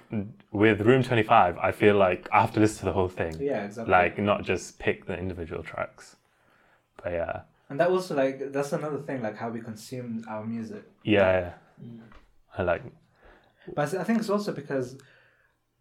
with 0.52 0.82
Room 0.82 1.02
Twenty 1.04 1.24
Five, 1.24 1.58
I 1.58 1.72
feel 1.72 1.96
like 1.96 2.30
I 2.32 2.42
have 2.42 2.54
to 2.54 2.60
listen 2.60 2.80
to 2.80 2.86
the 2.86 2.92
whole 2.94 3.10
thing, 3.10 3.36
Yeah, 3.40 3.64
exactly. 3.66 3.92
like 3.92 4.20
not 4.20 4.44
just 4.44 4.78
pick 4.78 5.06
the 5.08 5.18
individual 5.18 5.64
tracks. 5.64 6.18
But 7.04 7.14
yeah, 7.14 7.42
and 7.70 7.80
that 7.80 7.90
also 7.90 8.16
like 8.16 8.52
that's 8.52 8.74
another 8.74 9.00
thing, 9.00 9.24
like 9.24 9.38
how 9.38 9.50
we 9.50 9.60
consume 9.62 10.24
our 10.30 10.46
music. 10.46 10.84
yeah, 11.04 11.54
Mm. 11.84 12.02
I 12.58 12.62
like 12.64 12.84
But 13.76 13.94
I 13.96 14.04
think 14.04 14.20
it's 14.20 14.30
also 14.30 14.52
because 14.52 14.98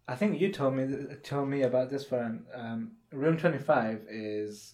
I 0.07 0.15
think 0.15 0.39
you 0.41 0.51
told 0.51 0.73
me 0.75 0.83
told 1.23 1.47
me 1.47 1.61
about 1.61 1.89
this 1.91 2.09
one. 2.09 2.45
Um, 2.55 2.93
room 3.11 3.37
twenty 3.37 3.59
five 3.59 4.01
is 4.09 4.73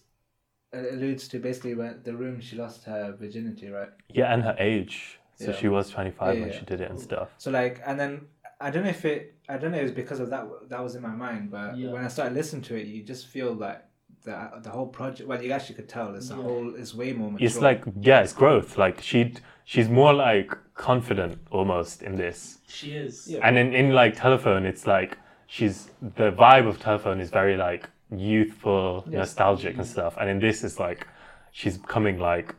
alludes 0.92 1.28
to 1.28 1.38
basically 1.38 1.74
when 1.74 2.00
the 2.04 2.14
room 2.14 2.40
she 2.40 2.56
lost 2.56 2.84
her 2.84 3.14
virginity, 3.18 3.68
right? 3.68 3.90
yeah, 4.08 4.32
and 4.32 4.42
her 4.42 4.56
age. 4.58 5.18
So 5.36 5.50
Yeah. 5.50 5.56
she 5.56 5.68
was 5.68 5.90
twenty 5.90 6.10
five 6.10 6.34
Yeah, 6.36 6.42
when 6.42 6.52
yeah. 6.52 6.58
she 6.58 6.64
did 6.66 6.80
it 6.80 6.90
and 6.90 7.00
stuff. 7.00 7.28
So 7.38 7.50
like, 7.50 7.80
and 7.86 7.98
then 7.98 8.12
I 8.60 8.70
don't 8.70 8.84
know 8.84 8.90
if 8.90 9.04
it 9.04 9.34
I 9.48 9.56
don't 9.58 9.72
know 9.72 9.78
if 9.78 9.82
was 9.84 9.92
because 9.92 10.20
of 10.20 10.30
that 10.30 10.44
that 10.68 10.82
was 10.82 10.94
in 10.94 11.02
my 11.02 11.16
mind, 11.26 11.50
but 11.50 11.76
Yeah. 11.76 11.90
when 11.92 12.04
I 12.04 12.08
started 12.08 12.34
listening 12.34 12.62
to 12.62 12.76
it, 12.76 12.86
you 12.86 13.02
just 13.02 13.26
feel 13.26 13.52
like 13.52 13.82
the 14.24 14.50
the 14.62 14.70
whole 14.70 14.86
project. 14.86 15.28
Well, 15.28 15.42
you 15.42 15.52
actually 15.52 15.74
could 15.74 15.88
tell 15.88 16.14
it's 16.14 16.30
a 16.30 16.34
whole 16.36 16.74
it's 16.74 16.94
way 16.94 17.12
more 17.12 17.30
mature. 17.32 17.46
It's 17.46 17.60
like 17.60 17.84
yeah, 18.00 18.20
it's 18.22 18.32
growth. 18.32 18.78
Like 18.78 19.00
she 19.02 19.34
she's 19.64 19.88
more 19.88 20.12
like 20.14 20.56
confident 20.74 21.38
almost 21.50 22.02
in 22.02 22.16
this. 22.16 22.58
She 22.68 22.92
is. 22.92 23.28
Yeah. 23.28 23.40
And 23.46 23.58
in, 23.58 23.74
in 23.74 23.92
like 23.92 24.16
telephone, 24.16 24.64
it's 24.66 24.86
like 24.86 25.18
she's 25.46 25.90
the 26.00 26.30
vibe 26.32 26.66
of 26.66 26.80
telephone 26.80 27.20
is 27.20 27.30
very 27.30 27.56
like 27.56 27.88
youthful, 28.10 29.04
Yeah. 29.08 29.18
nostalgic 29.18 29.76
and 29.76 29.86
stuff. 29.86 30.16
And 30.18 30.28
in 30.28 30.38
this, 30.38 30.64
it's 30.64 30.78
like 30.78 31.06
she's 31.52 31.78
becoming 31.78 32.18
like 32.18 32.54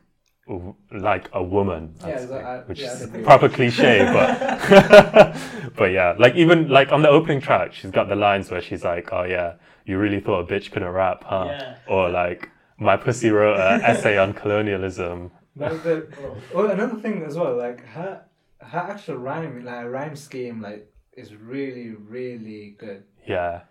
like 0.91 1.27
a 1.33 1.41
woman, 1.43 1.95
Yeah, 2.05 2.17
say, 2.19 2.39
I- 2.39 2.59
which 2.67 2.79
yeah, 2.79 2.93
is 2.93 3.09
proper 3.23 3.49
cliche, 3.49 4.05
but 4.13 5.35
but 5.75 5.85
yeah, 5.91 6.13
like 6.19 6.35
even 6.35 6.69
like 6.69 6.91
on 6.91 7.01
the 7.01 7.09
opening 7.09 7.41
track, 7.41 7.73
she's 7.73 7.89
got 7.91 8.09
the 8.09 8.15
lines 8.15 8.51
where 8.51 8.61
she's 8.61 8.83
like, 8.83 9.11
"Oh 9.11 9.23
yeah, 9.23 9.53
you 9.85 9.97
really 9.97 10.19
thought 10.19 10.41
a 10.41 10.45
bitch 10.53 10.71
couldn't 10.71 10.89
rap, 10.89 11.23
huh?" 11.23 11.45
Yeah. 11.49 11.75
Or 11.87 12.09
like, 12.09 12.49
"My 12.77 12.95
pussy 12.95 13.31
wrote 13.31 13.57
an 13.59 13.81
essay 13.89 14.17
on 14.19 14.33
colonialism." 14.33 15.31
But 15.55 15.83
the, 15.83 16.07
Oh. 16.21 16.37
well, 16.53 16.69
another 16.69 16.97
thing 16.99 17.23
as 17.23 17.35
well, 17.35 17.55
like 17.57 17.83
her 17.87 18.21
her 18.61 18.79
actual 18.79 19.17
rhyme, 19.17 19.65
like 19.65 19.85
rhyme 19.87 20.15
scheme, 20.15 20.61
like 20.61 20.91
is 21.17 21.33
really 21.35 21.89
really 21.89 22.75
good. 22.77 23.03
Yeah, 23.25 23.61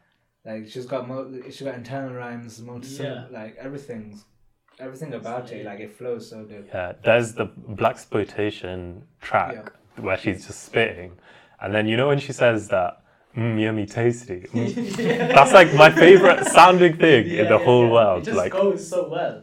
Like 0.45 0.69
she's 0.69 0.87
got 0.87 1.09
mo- 1.09 1.33
she's 1.47 1.63
got 1.63 1.75
internal 1.75 2.13
rhymes, 2.15 2.61
multi 2.61 2.89
Yeah. 3.03 3.25
like 3.31 3.57
everything's 3.59 4.25
everything 4.79 5.15
about 5.15 5.51
it, 5.53 5.65
like 5.65 5.81
it 5.81 5.93
flows 5.97 6.29
so 6.29 6.45
good. 6.45 6.69
Yeah, 6.73 6.93
there's 7.03 7.33
the 7.35 7.47
black 7.47 7.93
exploitation 7.93 9.03
track 9.23 9.73
where 9.97 10.19
she's 10.19 10.47
just 10.47 10.63
spitting, 10.65 11.13
and 11.61 11.75
then 11.75 11.87
you 11.87 11.97
know 11.97 12.09
when 12.09 12.19
she 12.19 12.33
says 12.33 12.69
that 12.69 13.01
mm, 13.37 13.59
yummy 13.59 13.87
tasty. 13.87 14.41
mm, 14.53 15.33
That's 15.35 15.53
like 15.55 15.73
my 15.75 15.91
favorite 15.91 16.45
sounding 16.49 16.97
thing 16.99 17.27
in 17.31 17.49
the 17.49 17.59
whole 17.59 17.89
world. 17.91 18.23
It 18.23 18.25
just 18.27 18.37
Like 18.37 18.53
goes 18.53 18.87
so 18.87 19.09
well. 19.09 19.43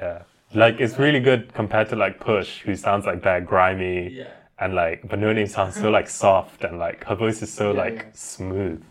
yeah, 0.00 0.22
like 0.54 0.78
it's 0.78 0.98
really 1.00 1.20
good 1.20 1.52
compared 1.52 1.88
to 1.88 1.96
like 1.96 2.20
Push, 2.20 2.60
who 2.60 2.76
sounds 2.76 3.06
like 3.06 3.22
they're 3.22 3.40
grimy 3.40 4.12
Yeah. 4.12 4.28
and 4.60 4.74
like 4.76 5.08
but 5.08 5.18
No 5.18 5.32
Name 5.32 5.48
sounds 5.48 5.76
so 5.76 5.90
like 5.90 6.08
soft 6.08 6.62
and 6.62 6.78
like 6.78 7.02
her 7.06 7.16
voice 7.16 7.42
is 7.42 7.52
so 7.52 7.72
Yeah, 7.72 7.82
like 7.82 7.94
yeah. 7.96 8.10
smooth 8.12 8.84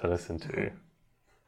to 0.00 0.08
listen 0.08 0.38
to. 0.40 0.70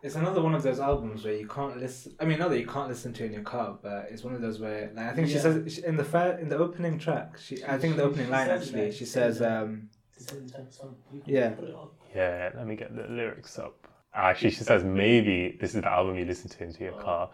It's 0.02 0.14
another 0.14 0.40
one 0.40 0.54
of 0.54 0.62
those 0.62 0.80
albums 0.80 1.24
where 1.24 1.34
you 1.34 1.46
can't 1.46 1.76
listen. 1.78 2.14
I 2.18 2.24
mean, 2.24 2.38
not 2.38 2.48
that 2.50 2.58
you 2.58 2.66
can't 2.66 2.88
listen 2.88 3.12
to 3.14 3.24
in 3.24 3.32
your 3.34 3.42
car, 3.42 3.78
but 3.82 4.08
it's 4.10 4.24
one 4.24 4.34
of 4.34 4.40
those 4.40 4.58
where, 4.58 4.90
like, 4.94 5.06
I 5.06 5.12
think 5.14 5.28
she 5.28 5.36
says 5.38 5.74
she, 5.74 5.84
in 5.84 5.96
the 5.96 6.04
fir- 6.04 6.38
in 6.40 6.48
the 6.48 6.56
opening 6.56 6.98
track. 6.98 7.36
She, 7.38 7.62
I 7.64 7.76
think 7.76 7.96
the 7.96 8.04
opening 8.04 8.30
line 8.30 8.48
actually, 8.48 8.86
that. 8.86 8.94
she 8.94 9.04
says, 9.04 9.42
um, 9.42 9.90
It's 10.16 10.32
in 10.32 10.46
the 10.46 10.52
type 10.52 10.66
of 10.68 10.72
song. 10.72 10.96
You 11.12 11.20
can 11.20 11.34
Yeah. 11.34 11.50
Put 11.50 11.68
it 11.68 11.74
on. 11.74 11.88
Yeah, 12.14 12.50
let 12.56 12.66
me 12.66 12.76
get 12.76 12.96
the 12.96 13.02
lyrics 13.12 13.58
up. 13.58 13.86
Actually, 14.12 14.50
she 14.50 14.64
says 14.64 14.82
maybe 14.82 15.56
this 15.60 15.74
is 15.76 15.82
the 15.82 15.88
album 15.88 16.16
you 16.16 16.24
listen 16.24 16.50
to 16.50 16.64
into 16.64 16.82
your 16.82 16.94
car. 16.94 17.30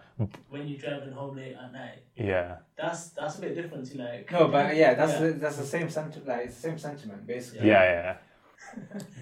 When 0.51 0.69
you're 0.69 0.79
driving 0.79 1.13
home 1.13 1.35
late 1.37 1.55
at 1.55 1.73
night. 1.73 2.01
Yeah. 2.17 2.57
That's 2.77 3.11
that's 3.11 3.39
a 3.39 3.41
bit 3.41 3.55
different 3.55 3.87
to 3.93 3.99
like. 3.99 4.31
no, 4.31 4.49
but 4.49 4.77
yeah, 4.77 4.93
that's 4.93 5.13
Yeah. 5.13 5.21
The, 5.21 5.33
that's 5.35 5.57
the 5.57 5.65
same 5.65 5.89
sentiment. 5.89 6.29
Like 6.29 6.47
it's 6.47 6.57
the 6.57 6.63
same 6.69 6.79
sentiment 6.79 7.27
basically. 7.27 7.69
Yeah, 7.69 7.83
yeah. 7.83 8.17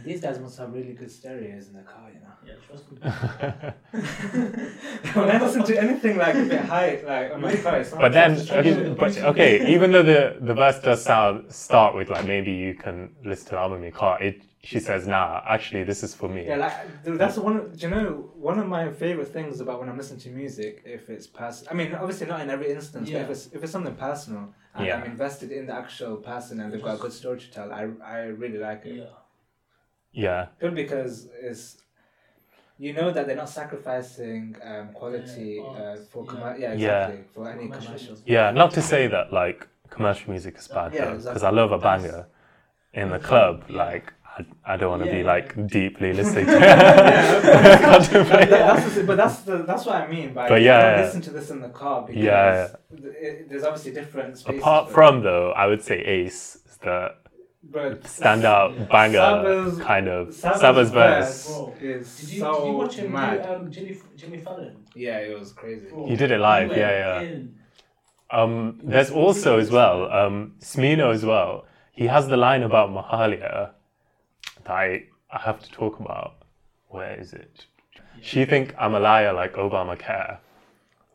These 0.04 0.20
guys 0.20 0.38
must 0.38 0.58
have 0.58 0.72
really 0.72 0.92
good 0.92 1.10
stereos 1.10 1.68
in 1.68 1.74
the 1.74 1.82
car, 1.82 2.10
you 2.12 2.20
know. 2.20 2.26
Yeah, 2.46 2.54
trust 2.66 2.90
me. 2.90 2.98
when 5.14 5.30
I 5.30 5.42
listen 5.42 5.64
to 5.64 5.80
anything 5.80 6.18
like 6.18 6.34
a 6.34 6.44
bit 6.44 6.60
high, 6.60 7.00
like 7.06 7.32
on 7.32 7.40
my 7.40 7.56
car, 7.56 7.82
But 7.98 8.12
then, 8.12 8.38
okay, 8.38 8.88
but 8.90 9.16
okay, 9.16 9.72
even 9.74 9.92
though 9.92 10.02
the, 10.02 10.36
the 10.40 10.54
verse 10.54 10.80
does 10.80 11.02
sound 11.02 11.52
start 11.52 11.94
with 11.94 12.10
like 12.10 12.26
maybe 12.26 12.52
you 12.52 12.74
can 12.74 13.14
listen 13.24 13.46
to 13.46 13.50
the 13.52 13.58
album 13.60 13.78
in 13.78 13.84
your 13.84 13.92
car, 13.92 14.22
it 14.22 14.42
she 14.62 14.80
says, 14.80 15.06
"Nah, 15.06 15.42
actually, 15.46 15.84
this 15.84 16.02
is 16.02 16.14
for 16.14 16.28
me." 16.28 16.46
Yeah, 16.46 16.56
like 16.56 16.72
that's 17.04 17.36
one. 17.36 17.72
Do 17.72 17.86
you 17.86 17.94
know 17.94 18.30
one 18.34 18.58
of 18.58 18.66
my 18.66 18.90
favorite 18.90 19.28
things 19.28 19.60
about 19.60 19.80
when 19.80 19.88
I'm 19.88 19.96
listening 19.96 20.20
to 20.20 20.30
music? 20.30 20.82
If 20.84 21.10
it's 21.10 21.26
personal, 21.26 21.72
I 21.72 21.74
mean, 21.74 21.94
obviously 21.94 22.26
not 22.26 22.40
in 22.40 22.50
every 22.50 22.72
instance, 22.72 23.10
but 23.10 23.22
if 23.22 23.30
it's 23.30 23.46
if 23.52 23.62
it's 23.62 23.72
something 23.72 23.94
personal 23.94 24.52
and 24.74 24.86
Yeah. 24.86 24.96
I'm 24.96 25.04
invested 25.04 25.52
in 25.52 25.66
the 25.66 25.74
actual 25.74 26.16
person 26.16 26.60
and 26.60 26.72
they've 26.72 26.82
got 26.82 26.94
a 26.94 26.98
good 26.98 27.12
story 27.12 27.38
to 27.40 27.50
tell, 27.50 27.72
I 27.72 27.88
I 28.02 28.18
really 28.42 28.58
like 28.58 28.86
it. 28.86 28.96
Yeah. 28.96 29.23
Yeah, 30.14 30.46
Good 30.60 30.74
because 30.74 31.28
it's. 31.42 31.78
You 32.76 32.92
know 32.92 33.12
that 33.12 33.28
they're 33.28 33.36
not 33.36 33.48
sacrificing 33.48 34.56
um, 34.64 34.88
quality 34.92 35.62
Yeah, 35.62 35.70
uh, 35.80 35.96
for 36.10 36.24
yeah. 36.24 36.30
commer- 36.32 36.58
yeah 36.58 36.72
Yeah. 36.72 37.06
exactly 37.06 37.24
for 37.32 37.48
any 37.48 37.62
Commercial. 37.66 37.86
commercials. 37.86 38.22
yeah. 38.26 38.50
Not 38.50 38.72
to 38.72 38.82
say 38.82 39.06
that 39.06 39.32
like 39.32 39.68
commercial 39.90 40.30
music 40.32 40.56
is 40.58 40.66
bad 40.66 40.92
Yeah, 40.92 41.04
though, 41.04 41.10
because 41.12 41.26
exactly. 41.26 41.46
I 41.46 41.50
love 41.62 41.70
a 41.70 41.78
banger 41.78 42.26
in 42.92 43.10
the 43.10 43.20
club. 43.20 43.62
Yeah. 43.68 43.76
Like, 43.76 44.12
I, 44.36 44.44
I 44.72 44.76
don't 44.76 44.90
want 44.90 45.02
to 45.04 45.06
Yeah, 45.08 45.14
be 45.14 45.20
yeah. 45.20 45.34
like 45.34 45.48
deeply 45.68 46.12
listening 46.20 46.46
to. 46.52 46.52
That- 46.58 47.80
contemplate. 47.82 48.50
that's 48.50 48.94
the, 48.96 49.04
but 49.04 49.16
that's 49.18 49.38
the, 49.42 49.58
that's 49.58 49.86
what 49.86 49.94
I 49.94 50.08
mean 50.08 50.34
by 50.34 50.48
But 50.48 50.60
you 50.60 50.66
yeah. 50.66 51.00
listen 51.04 51.20
to 51.22 51.30
this 51.30 51.50
in 51.50 51.60
the 51.60 51.68
car 51.68 52.02
because 52.04 52.20
Yeah. 52.20 52.68
it, 52.92 53.48
there's 53.48 53.62
obviously 53.62 53.92
different 53.92 54.36
spaces. 54.38 54.60
Apart 54.60 54.86
for 54.86 54.90
it. 54.90 54.94
from 54.94 55.22
though, 55.22 55.52
I 55.52 55.66
would 55.68 55.82
say 55.82 56.00
Ace 56.00 56.56
is 56.68 56.76
the 56.78 57.14
but 57.72 58.02
standout 58.04 58.78
Yeah. 58.78 58.84
banger 58.84 59.18
Saba's- 59.18 59.78
kind 59.80 60.08
of 60.08 60.34
Saba's 60.34 60.60
Saba's 60.60 60.90
verse 60.90 61.26
verse. 61.26 61.46
Bro, 61.56 61.74
is 61.80 62.20
Did 62.20 62.30
you, 62.30 62.40
so 62.40 62.54
did 62.54 62.66
you 62.68 62.76
watch 62.76 62.94
him 62.96 63.12
mad. 63.12 63.42
do 63.42 63.48
um, 63.48 63.70
Jimmy, 63.70 63.96
Jimmy 64.16 64.38
Fallon? 64.38 64.76
yeah, 64.94 65.18
it 65.18 65.38
was 65.38 65.52
crazy. 65.52 65.86
Bro, 65.90 66.06
He 66.06 66.16
did 66.16 66.30
it 66.30 66.38
live, 66.38 66.70
yeah, 66.76 66.90
yeah. 66.90 67.20
in. 67.22 67.54
Um, 68.30 68.80
there's 68.82 69.10
also 69.10 69.58
as 69.58 69.70
well, 69.70 70.10
um, 70.10 70.54
Smino 70.60 71.12
as 71.12 71.24
well. 71.24 71.66
He 71.92 72.06
has 72.08 72.26
the 72.28 72.36
line 72.36 72.62
about 72.62 72.90
Malia 72.90 73.72
that 74.64 74.70
I, 74.72 75.04
I 75.30 75.38
have 75.40 75.60
to 75.62 75.70
talk 75.70 76.00
about. 76.00 76.34
Where 76.88 77.14
is 77.20 77.32
it? 77.32 77.66
She 78.20 78.44
think 78.44 78.74
I'm 78.78 78.94
a 78.94 79.00
liar 79.00 79.32
like 79.32 79.54
Obamacare, 79.54 80.38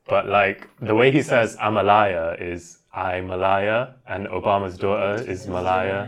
but 0.08 0.28
like 0.28 0.70
the 0.82 0.94
way 0.96 1.12
he 1.12 1.22
says 1.22 1.58
I'm 1.60 1.78
a 1.78 1.84
liar 1.84 2.36
is 2.40 2.80
I'm 2.94 3.32
a 3.32 3.38
liar, 3.38 3.94
and 4.08 4.28
Obama's 4.28 4.78
daughter 4.78 5.24
is 5.24 5.48
Malia, 5.48 5.86
Yeah, 5.86 6.08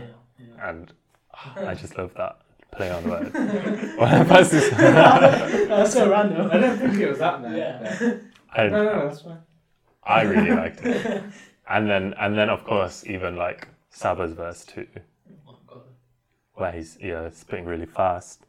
And 0.62 0.92
ah, 1.34 1.54
I 1.66 1.74
just 1.82 1.96
love 1.98 2.12
that 2.16 2.38
play 2.72 2.90
on 2.90 3.08
words. 3.08 3.34
when 3.34 3.98
I 4.00 4.24
first 4.24 4.50
this, 4.52 4.70
That's 5.68 5.92
so 5.92 6.10
random. 6.10 6.50
I 6.50 6.56
don't 6.58 6.78
think 6.78 6.94
it 6.98 7.08
was 7.08 7.18
that 7.18 7.42
mad. 7.42 7.56
Yeah. 7.56 8.14
I, 8.54 8.68
No, 8.68 8.84
no, 8.84 8.98
no, 8.98 9.08
that's 9.08 9.22
fine. 9.22 9.38
I 10.04 10.22
really 10.22 10.50
liked 10.50 10.80
it, 10.84 11.22
and 11.68 11.88
then 11.88 12.14
and 12.18 12.36
then 12.36 12.48
of 12.50 12.64
course 12.64 13.04
even 13.06 13.36
like 13.36 13.68
Saba's 13.90 14.32
verse 14.32 14.64
too. 14.64 14.86
Oh, 15.48 15.56
God. 15.66 15.82
where 16.54 16.72
he's 16.72 16.98
yeah 17.00 17.28
spitting 17.30 17.66
really 17.66 17.86
fast, 17.86 18.44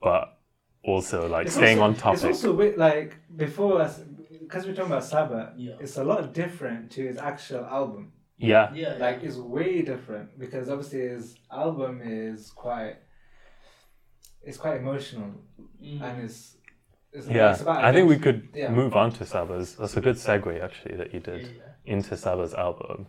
but 0.00 0.38
also 0.82 1.28
like 1.28 1.46
It's 1.46 1.56
staying 1.56 1.78
also- 1.80 1.90
on 1.90 1.94
topic. 1.96 2.14
It's 2.30 2.42
also 2.44 2.52
weird, 2.54 2.78
like 2.78 3.16
before 3.36 3.82
us, 3.82 4.00
because 4.40 4.66
we're 4.66 4.74
talking 4.74 4.92
about 4.92 5.04
Saba. 5.04 5.52
Yeah. 5.56 5.74
It's 5.80 5.98
a 5.98 6.04
lot 6.04 6.32
different 6.32 6.90
to 6.92 7.06
his 7.06 7.18
actual 7.18 7.64
album. 7.66 8.12
Yeah, 8.36 8.72
Yeah. 8.74 8.94
Like 8.98 9.22
it's 9.22 9.36
way 9.36 9.82
different 9.82 10.38
because 10.38 10.68
obviously 10.68 11.00
his 11.00 11.36
album 11.52 12.00
is 12.04 12.50
quite. 12.50 12.96
It's 14.42 14.58
quite 14.58 14.76
emotional 14.80 15.30
Mm. 15.82 16.02
and 16.02 16.22
it's. 16.24 16.56
it's 17.12 17.26
yeah. 17.28 17.52
it's 17.52 17.60
about 17.62 17.84
I 17.84 17.92
think 17.92 18.08
we 18.08 18.18
could 18.18 18.48
Yeah. 18.54 18.70
move 18.70 18.94
on 18.94 19.12
to 19.12 19.24
Saba's. 19.26 19.76
That's 19.76 19.96
a 19.96 20.00
good 20.00 20.16
segue 20.16 20.62
actually 20.62 20.96
that 20.96 21.12
you 21.14 21.20
yeah, 21.26 21.32
did 21.38 21.62
into 21.84 22.16
Saba's 22.16 22.54
album, 22.54 23.06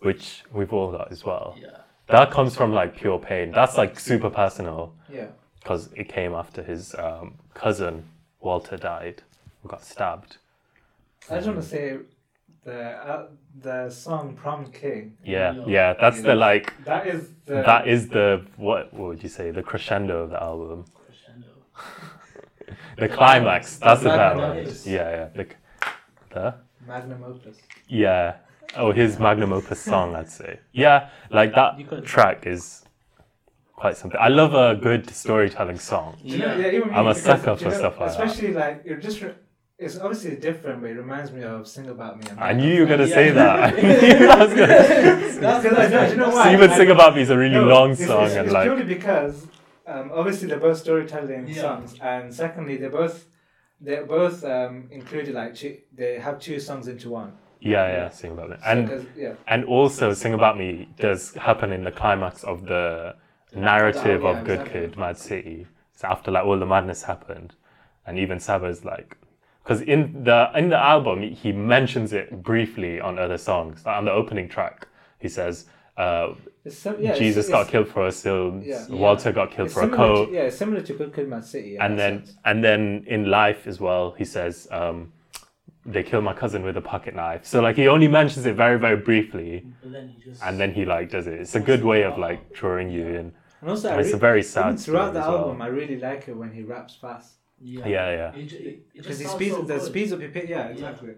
which 0.00 0.42
we've 0.52 0.72
all 0.72 0.90
got 0.92 1.10
as 1.12 1.24
well. 1.24 1.56
yeah. 1.58 1.78
That 2.08 2.30
comes 2.30 2.54
from 2.54 2.72
like 2.72 2.96
pure 2.96 3.18
pain. 3.18 3.50
That's 3.52 3.78
like 3.78 3.98
super 3.98 4.28
personal 4.30 4.94
Yeah. 5.08 5.28
because 5.60 5.90
it 5.94 6.08
came 6.08 6.34
after 6.34 6.62
his 6.62 6.94
um, 6.96 7.38
cousin 7.54 8.04
Walter 8.40 8.76
died, 8.76 9.22
who 9.62 9.68
got 9.68 9.82
stabbed. 9.82 10.36
I 11.30 11.36
just 11.36 11.46
want 11.46 11.60
to 11.62 11.66
say, 11.66 11.98
the 12.64 12.80
uh, 13.12 13.26
the 13.60 13.90
song 13.90 14.34
"Prom 14.34 14.66
King" 14.72 15.16
Yeah, 15.24 15.54
Yeah. 15.54 15.64
yeah. 15.66 15.94
That's 16.00 16.20
the 16.22 16.34
like. 16.34 16.72
that 16.84 17.06
is 17.06 17.28
the 17.46 17.62
That 17.62 17.86
is 17.88 18.08
the 18.08 18.44
what? 18.56 18.92
What 18.92 19.08
would 19.08 19.22
you 19.22 19.28
say? 19.28 19.50
The 19.50 19.62
crescendo 19.62 20.22
of 20.24 20.30
the 20.30 20.42
album. 20.42 20.84
Crescendo. 21.06 21.48
The 22.96 23.08
climax. 23.08 23.76
That's 23.78 24.02
the 24.02 24.08
better 24.10 24.36
Magnum 24.36 24.74
Yeah, 24.84 25.10
yeah. 25.18 25.28
The, 25.34 25.46
the 26.30 26.54
magnum 26.86 27.24
opus. 27.24 27.56
yeah. 27.88 28.36
Oh, 28.76 28.90
his 28.92 29.18
magnum 29.20 29.52
opus 29.52 29.80
song, 29.80 30.14
I'd 30.16 30.30
say. 30.30 30.58
Yeah, 30.72 31.10
like 31.30 31.54
that 31.54 32.04
track 32.04 32.46
is 32.46 32.84
quite 33.76 33.96
something. 33.96 34.18
I 34.20 34.28
love 34.28 34.54
a 34.54 34.74
good 34.80 35.08
storytelling 35.10 35.78
song. 35.78 36.16
Yeah, 36.22 36.56
you 36.56 36.62
Yeah. 36.62 36.68
even 36.76 36.88
me, 36.88 36.94
I'm 36.94 37.06
a 37.06 37.14
sucker 37.14 37.50
you 37.52 37.56
for 37.56 37.68
know, 37.70 37.78
stuff 37.78 38.00
like 38.00 38.16
that. 38.16 38.24
Especially 38.26 38.52
like 38.54 38.82
it 38.84 39.00
just. 39.00 39.20
Re- 39.20 39.34
it's 39.78 39.98
obviously 39.98 40.36
different, 40.36 40.80
but 40.80 40.90
it 40.90 40.94
reminds 40.94 41.32
me 41.32 41.42
of 41.42 41.66
"Sing 41.66 41.88
About 41.88 42.18
Me." 42.18 42.24
and 42.30 42.38
I 42.40 42.52
knew 42.52 42.72
you 42.74 42.80
were 42.82 42.86
gonna 42.86 43.06
Yeah. 43.06 43.14
say 43.14 43.30
that. 43.30 43.74
I 43.74 43.80
knew 43.80 44.26
that 44.26 44.38
was 44.38 44.54
gonna. 44.54 44.66
That's 45.40 45.62
because 45.64 45.78
I 45.78 45.88
know. 45.88 46.06
Do 46.06 46.12
you 46.12 46.18
know 46.18 46.30
why? 46.30 46.52
Even 46.54 46.70
"Sing 46.70 46.90
About 46.90 47.14
Me" 47.16 47.22
is 47.22 47.30
a 47.30 47.38
really 47.38 47.54
no, 47.56 47.66
long 47.66 47.90
it's- 47.92 48.06
song, 48.06 48.26
it's, 48.26 48.34
and 48.36 48.46
it's 48.46 48.52
like 48.54 48.64
purely 48.66 48.84
because 48.84 49.46
um, 49.86 50.10
obviously 50.14 50.48
they're 50.48 50.58
both 50.60 50.78
storytelling 50.78 51.48
Yeah. 51.48 51.60
songs, 51.60 51.96
and 52.00 52.32
secondly 52.32 52.76
they're 52.76 52.90
both 52.90 53.26
they're 53.80 54.06
both 54.06 54.44
um, 54.44 54.88
included 54.90 55.34
like 55.34 55.54
two, 55.54 55.76
they 55.92 56.18
have 56.18 56.38
two 56.40 56.58
songs 56.60 56.86
into 56.88 57.10
one. 57.10 57.32
yeah, 57.60 57.86
yeah, 57.88 58.08
"Sing 58.10 58.32
About 58.32 58.50
Me," 58.50 58.56
So, 58.62 59.06
yeah, 59.16 59.32
and 59.48 59.64
also 59.64 60.12
"Sing 60.14 60.34
About 60.34 60.56
Me" 60.56 60.88
does 60.98 61.34
happen 61.34 61.72
in 61.72 61.82
the 61.82 61.90
climax 61.90 62.44
of 62.44 62.64
the 62.66 63.16
narrative 63.54 64.24
Oh, 64.24 64.30
yeah, 64.32 64.38
of 64.38 64.44
Good 64.44 64.60
exactly. 64.60 64.80
Kid, 64.88 64.96
Mad 64.98 65.18
City. 65.18 65.66
So 65.94 66.08
after 66.08 66.30
like 66.30 66.44
all 66.44 66.58
the 66.58 66.66
madness 66.66 67.02
happened, 67.02 67.54
and 68.06 68.18
even 68.18 68.38
Saba's 68.40 68.84
like, 68.84 69.16
because 69.64 69.80
in 69.80 70.24
the 70.24 70.50
in 70.54 70.68
the 70.68 70.76
album 70.78 71.22
he 71.22 71.50
mentions 71.52 72.12
it 72.12 72.42
briefly 72.42 73.00
on 73.00 73.18
other 73.18 73.38
songs. 73.38 73.84
Like 73.86 73.96
on 73.96 74.04
the 74.04 74.12
opening 74.12 74.48
track, 74.48 74.86
he 75.18 75.28
says, 75.28 75.66
uh, 75.96 76.34
it's 76.64 76.76
sim- 76.78 76.96
yeah, 77.00 77.14
"Jesus 77.14 77.46
it's, 77.46 77.52
got 77.52 77.68
killed 77.68 77.88
for 77.88 78.02
our 78.04 78.10
sins. 78.10 78.66
Yeah. 78.66 78.86
Walter 78.90 79.32
got 79.32 79.50
killed 79.50 79.66
it's 79.66 79.74
for 79.74 79.84
a 79.84 79.88
coat." 79.88 80.26
To, 80.26 80.32
yeah, 80.34 80.50
similar 80.50 80.82
to 80.82 80.92
Good 80.94 81.14
Kid, 81.14 81.28
Mad 81.28 81.44
City. 81.44 81.76
and 81.78 81.98
then 81.98 82.26
sense. 82.26 82.36
and 82.44 82.62
then 82.62 83.04
in 83.06 83.30
life 83.30 83.66
as 83.66 83.80
well 83.80 84.12
he 84.18 84.24
says 84.24 84.68
um, 84.70 85.12
they 85.86 86.02
killed 86.02 86.24
my 86.24 86.32
cousin 86.34 86.62
with 86.62 86.76
a 86.78 86.80
pocket 86.80 87.14
knife 87.14 87.44
so 87.44 87.60
like 87.60 87.76
he 87.76 87.86
only 87.88 88.08
mentions 88.08 88.46
it 88.46 88.54
very 88.56 88.78
very 88.78 88.96
briefly 88.96 89.66
But 89.82 89.92
then 89.92 90.08
he 90.08 90.22
just. 90.24 90.42
and 90.42 90.58
then 90.58 90.72
he 90.72 90.84
like 90.86 91.10
does 91.10 91.26
it 91.26 91.34
it's 91.34 91.54
a 91.54 91.60
good 91.60 91.84
way 91.84 92.04
of 92.04 92.16
like 92.18 92.52
drawing 92.54 92.88
you 92.90 93.06
in 93.06 93.32
and 93.60 93.68
also 93.70 93.88
I 93.88 93.92
and 93.92 94.00
it's 94.00 94.10
a 94.10 94.16
re- 94.16 94.20
very 94.20 94.38
even 94.40 94.50
sad 94.50 94.80
throughout 94.80 95.10
story 95.10 95.12
the 95.12 95.20
as 95.20 95.26
well. 95.28 95.38
album, 95.38 95.60
I 95.62 95.66
really 95.66 95.98
like 95.98 96.28
it 96.28 96.36
when 96.36 96.52
he 96.52 96.62
raps 96.62 96.94
fast 96.94 97.34
Yeah. 97.66 97.86
yeah 97.88 98.10
yeah 98.20 98.34
It, 98.34 98.46
ju- 98.46 98.56
it, 98.56 98.66
it 98.66 98.92
because 98.94 99.18
just 99.18 99.20
he 99.20 99.24
sounds 99.26 99.36
speeds 99.36 99.54
so 99.56 99.62
the 99.62 99.80
speeds 99.80 100.12
up 100.12 100.20
your 100.20 100.28
pitch. 100.30 100.48
Yeah, 100.50 100.66
exactly. 100.68 101.14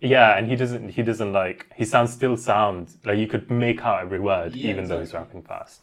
yeah 0.00 0.36
and 0.38 0.48
he 0.48 0.56
doesn't 0.56 0.88
he 0.90 1.02
doesn't 1.02 1.32
like 1.32 1.66
he 1.76 1.84
sounds 1.84 2.12
still 2.12 2.36
sound 2.36 2.82
like 3.04 3.18
you 3.18 3.26
could 3.26 3.50
make 3.50 3.82
out 3.84 4.00
every 4.02 4.20
word 4.20 4.54
Yeah, 4.56 4.70
even 4.70 4.88
though 4.88 5.00
he's 5.00 5.12
rapping 5.14 5.42
fast 5.42 5.82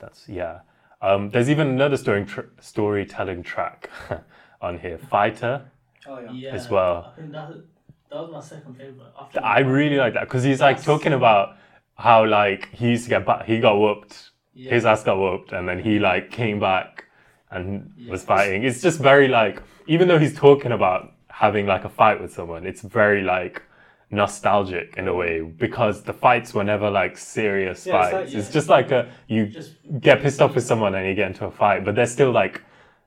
that's 0.00 0.28
yeah 0.28 0.60
um, 1.00 1.30
there's 1.30 1.48
even 1.48 1.68
another 1.68 1.96
story 1.96 2.24
tr- 2.24 2.50
storytelling 2.60 3.44
track 3.44 3.88
on 4.60 4.78
here 4.78 4.98
fighter 4.98 5.62
Oh 6.08 6.18
yeah. 6.20 6.32
Yeah. 6.32 6.54
as 6.54 6.68
well. 6.70 7.12
I 7.12 7.20
think 7.20 7.32
that, 7.32 7.48
that 8.10 8.20
was 8.22 8.30
my 8.32 8.40
second 8.40 8.74
favorite. 8.76 9.12
After 9.20 9.44
I 9.44 9.58
really 9.60 9.96
like 9.98 10.14
that 10.14 10.24
because 10.24 10.42
he's 10.42 10.60
like 10.60 10.82
talking 10.82 11.12
about 11.12 11.56
how 11.96 12.24
like 12.26 12.70
he 12.72 12.90
used 12.90 13.04
to 13.04 13.10
get 13.10 13.26
back, 13.26 13.44
he 13.44 13.60
got 13.60 13.76
whooped, 13.78 14.30
Yeah. 14.54 14.70
his 14.74 14.86
ass 14.86 15.04
got 15.04 15.18
whooped, 15.18 15.52
and 15.52 15.68
then 15.68 15.78
he 15.78 15.98
like 15.98 16.30
came 16.30 16.58
back 16.58 17.04
and 17.50 17.92
was 18.08 18.22
fighting. 18.24 18.62
It's 18.64 18.80
just 18.82 18.98
very 19.00 19.28
like 19.28 19.62
even 19.86 20.08
though 20.08 20.18
he's 20.18 20.34
talking 20.36 20.72
about 20.72 21.12
having 21.28 21.66
like 21.66 21.84
a 21.84 21.88
fight 21.88 22.20
with 22.20 22.32
someone, 22.32 22.66
it's 22.66 22.82
very 22.82 23.22
like 23.22 23.62
nostalgic 24.10 24.94
in 24.96 25.06
a 25.08 25.14
way 25.14 25.40
because 25.42 26.02
the 26.02 26.12
fights 26.12 26.54
were 26.54 26.64
never 26.64 26.90
like 26.90 27.16
serious 27.18 27.86
Yeah, 27.86 28.02
it's 28.02 28.10
fights. 28.12 28.32
like- 28.32 28.38
it's 28.38 28.50
just 28.52 28.68
like 28.68 28.90
a 28.90 29.10
you 29.28 29.46
Just 29.46 29.74
get 30.00 30.22
pissed 30.22 30.40
off 30.40 30.54
with 30.54 30.64
someone 30.64 30.94
and 30.94 31.06
you 31.06 31.14
get 31.14 31.28
into 31.28 31.44
a 31.46 31.50
fight, 31.50 31.84
but 31.84 31.94
they're 31.94 32.06
still 32.06 32.30
like 32.32 32.62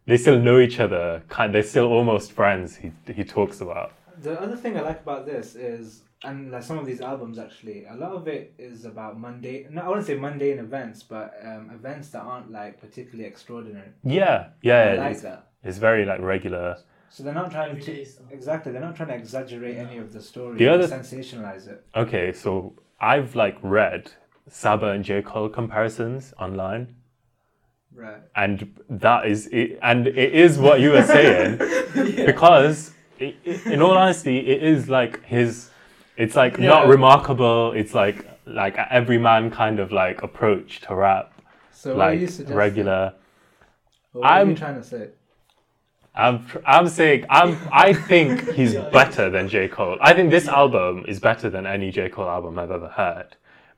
they 0.08 0.18
still 0.18 0.40
know 0.40 0.60
each 0.60 0.80
other. 0.80 1.22
Kind, 1.30 1.54
they're 1.54 1.64
still 1.64 1.86
almost 1.86 2.32
friends. 2.32 2.76
He 2.76 2.92
he 3.14 3.24
talks 3.24 3.62
about. 3.62 3.94
The 4.22 4.40
other 4.40 4.56
thing 4.56 4.78
I 4.78 4.82
like 4.82 5.02
about 5.02 5.26
this 5.26 5.56
is, 5.56 6.02
and 6.24 6.52
like 6.52 6.64
some 6.64 6.78
of 6.78 6.86
these 6.86 7.02
albums 7.02 7.40
actually, 7.40 7.86
a 7.86 7.96
lot 7.96 8.12
of 8.12 8.28
it 8.28 8.54
is 8.58 8.86
about 8.86 9.20
mundane. 9.20 9.68
No, 9.72 9.82
I 9.82 9.88
wouldn't 9.88 10.06
say 10.08 10.16
mundane 10.16 10.60
events, 10.60 11.02
but 11.04 11.34
um, 11.44 11.72
events 11.74 12.10
that 12.10 12.22
aren't 12.22 12.52
like 12.52 12.80
particularly 12.80 13.26
extraordinary. 13.28 13.90
Yeah, 14.04 14.50
yeah, 14.62 14.92
I 14.94 14.96
like 14.96 15.12
it's, 15.14 15.22
that. 15.24 15.48
it's 15.64 15.78
very 15.78 16.06
like 16.06 16.22
regular. 16.22 16.78
So 17.10 17.24
they're 17.24 17.34
not 17.34 17.52
trying 17.52 17.78
to 17.80 18.06
stuff. 18.06 18.26
exactly. 18.32 18.72
They're 18.72 18.82
not 18.82 18.96
trying 18.96 19.10
to 19.10 19.16
exaggerate 19.16 19.78
any 19.78 19.98
of 19.98 20.14
the 20.14 20.22
story. 20.22 20.58
The 20.58 20.68
or 20.68 20.72
other- 20.72 20.88
sensationalize 20.88 21.68
it. 21.68 21.84
Okay, 21.96 22.32
so 22.32 22.74
I've 23.00 23.36
like 23.36 23.58
read 23.64 24.12
Saba 24.48 24.90
and 24.90 25.04
J 25.04 25.22
Cole 25.22 25.50
comparisons 25.50 26.34
online, 26.40 26.96
Right. 27.94 28.22
and 28.36 28.80
that 28.90 29.26
is 29.26 29.48
it, 29.48 29.80
and 29.82 30.08
it 30.08 30.34
is 30.34 30.58
what 30.60 30.80
you 30.80 30.92
were 30.92 31.04
saying 31.04 31.58
because 32.26 32.92
i 33.20 33.36
i 33.46 33.50
in 33.74 33.82
all 33.82 33.98
honesty 33.98 34.38
it 34.40 34.64
is 34.64 34.88
like 34.88 35.24
his 35.26 35.70
it's 36.24 36.36
like 36.44 36.54
not 36.60 36.88
remarkable 36.96 37.72
it's 37.82 37.94
like 38.04 38.18
like 38.46 38.76
everyman 39.00 39.44
kind 39.62 39.78
of 39.84 39.88
like 39.92 40.18
approach 40.30 40.70
to 40.86 40.90
rap 40.96 41.28
So 41.82 41.96
what 41.96 42.08
are 42.10 42.14
you 42.14 42.28
like 42.28 42.50
regular 42.66 43.02
what 44.14 44.26
are 44.30 44.44
you 44.44 44.48
I'm- 44.50 44.56
trying 44.64 44.76
to 44.84 44.88
say? 44.94 45.04
I'm 46.26 46.38
I'm 46.76 46.88
saying 47.00 47.22
I'm 47.30 47.52
I 47.72 47.94
think 47.94 48.32
he's 48.58 48.74
Yeah. 48.74 48.90
better 49.00 49.26
than 49.36 49.48
J 49.48 49.70
Cole. 49.70 49.98
I 50.02 50.12
think 50.16 50.30
this 50.38 50.48
album 50.62 50.94
is 51.08 51.18
better 51.30 51.48
than 51.56 51.64
any 51.66 51.90
J 51.98 52.10
Cole 52.10 52.28
album 52.38 52.60
I've 52.60 52.70
ever 52.80 52.90
heard. 52.90 53.30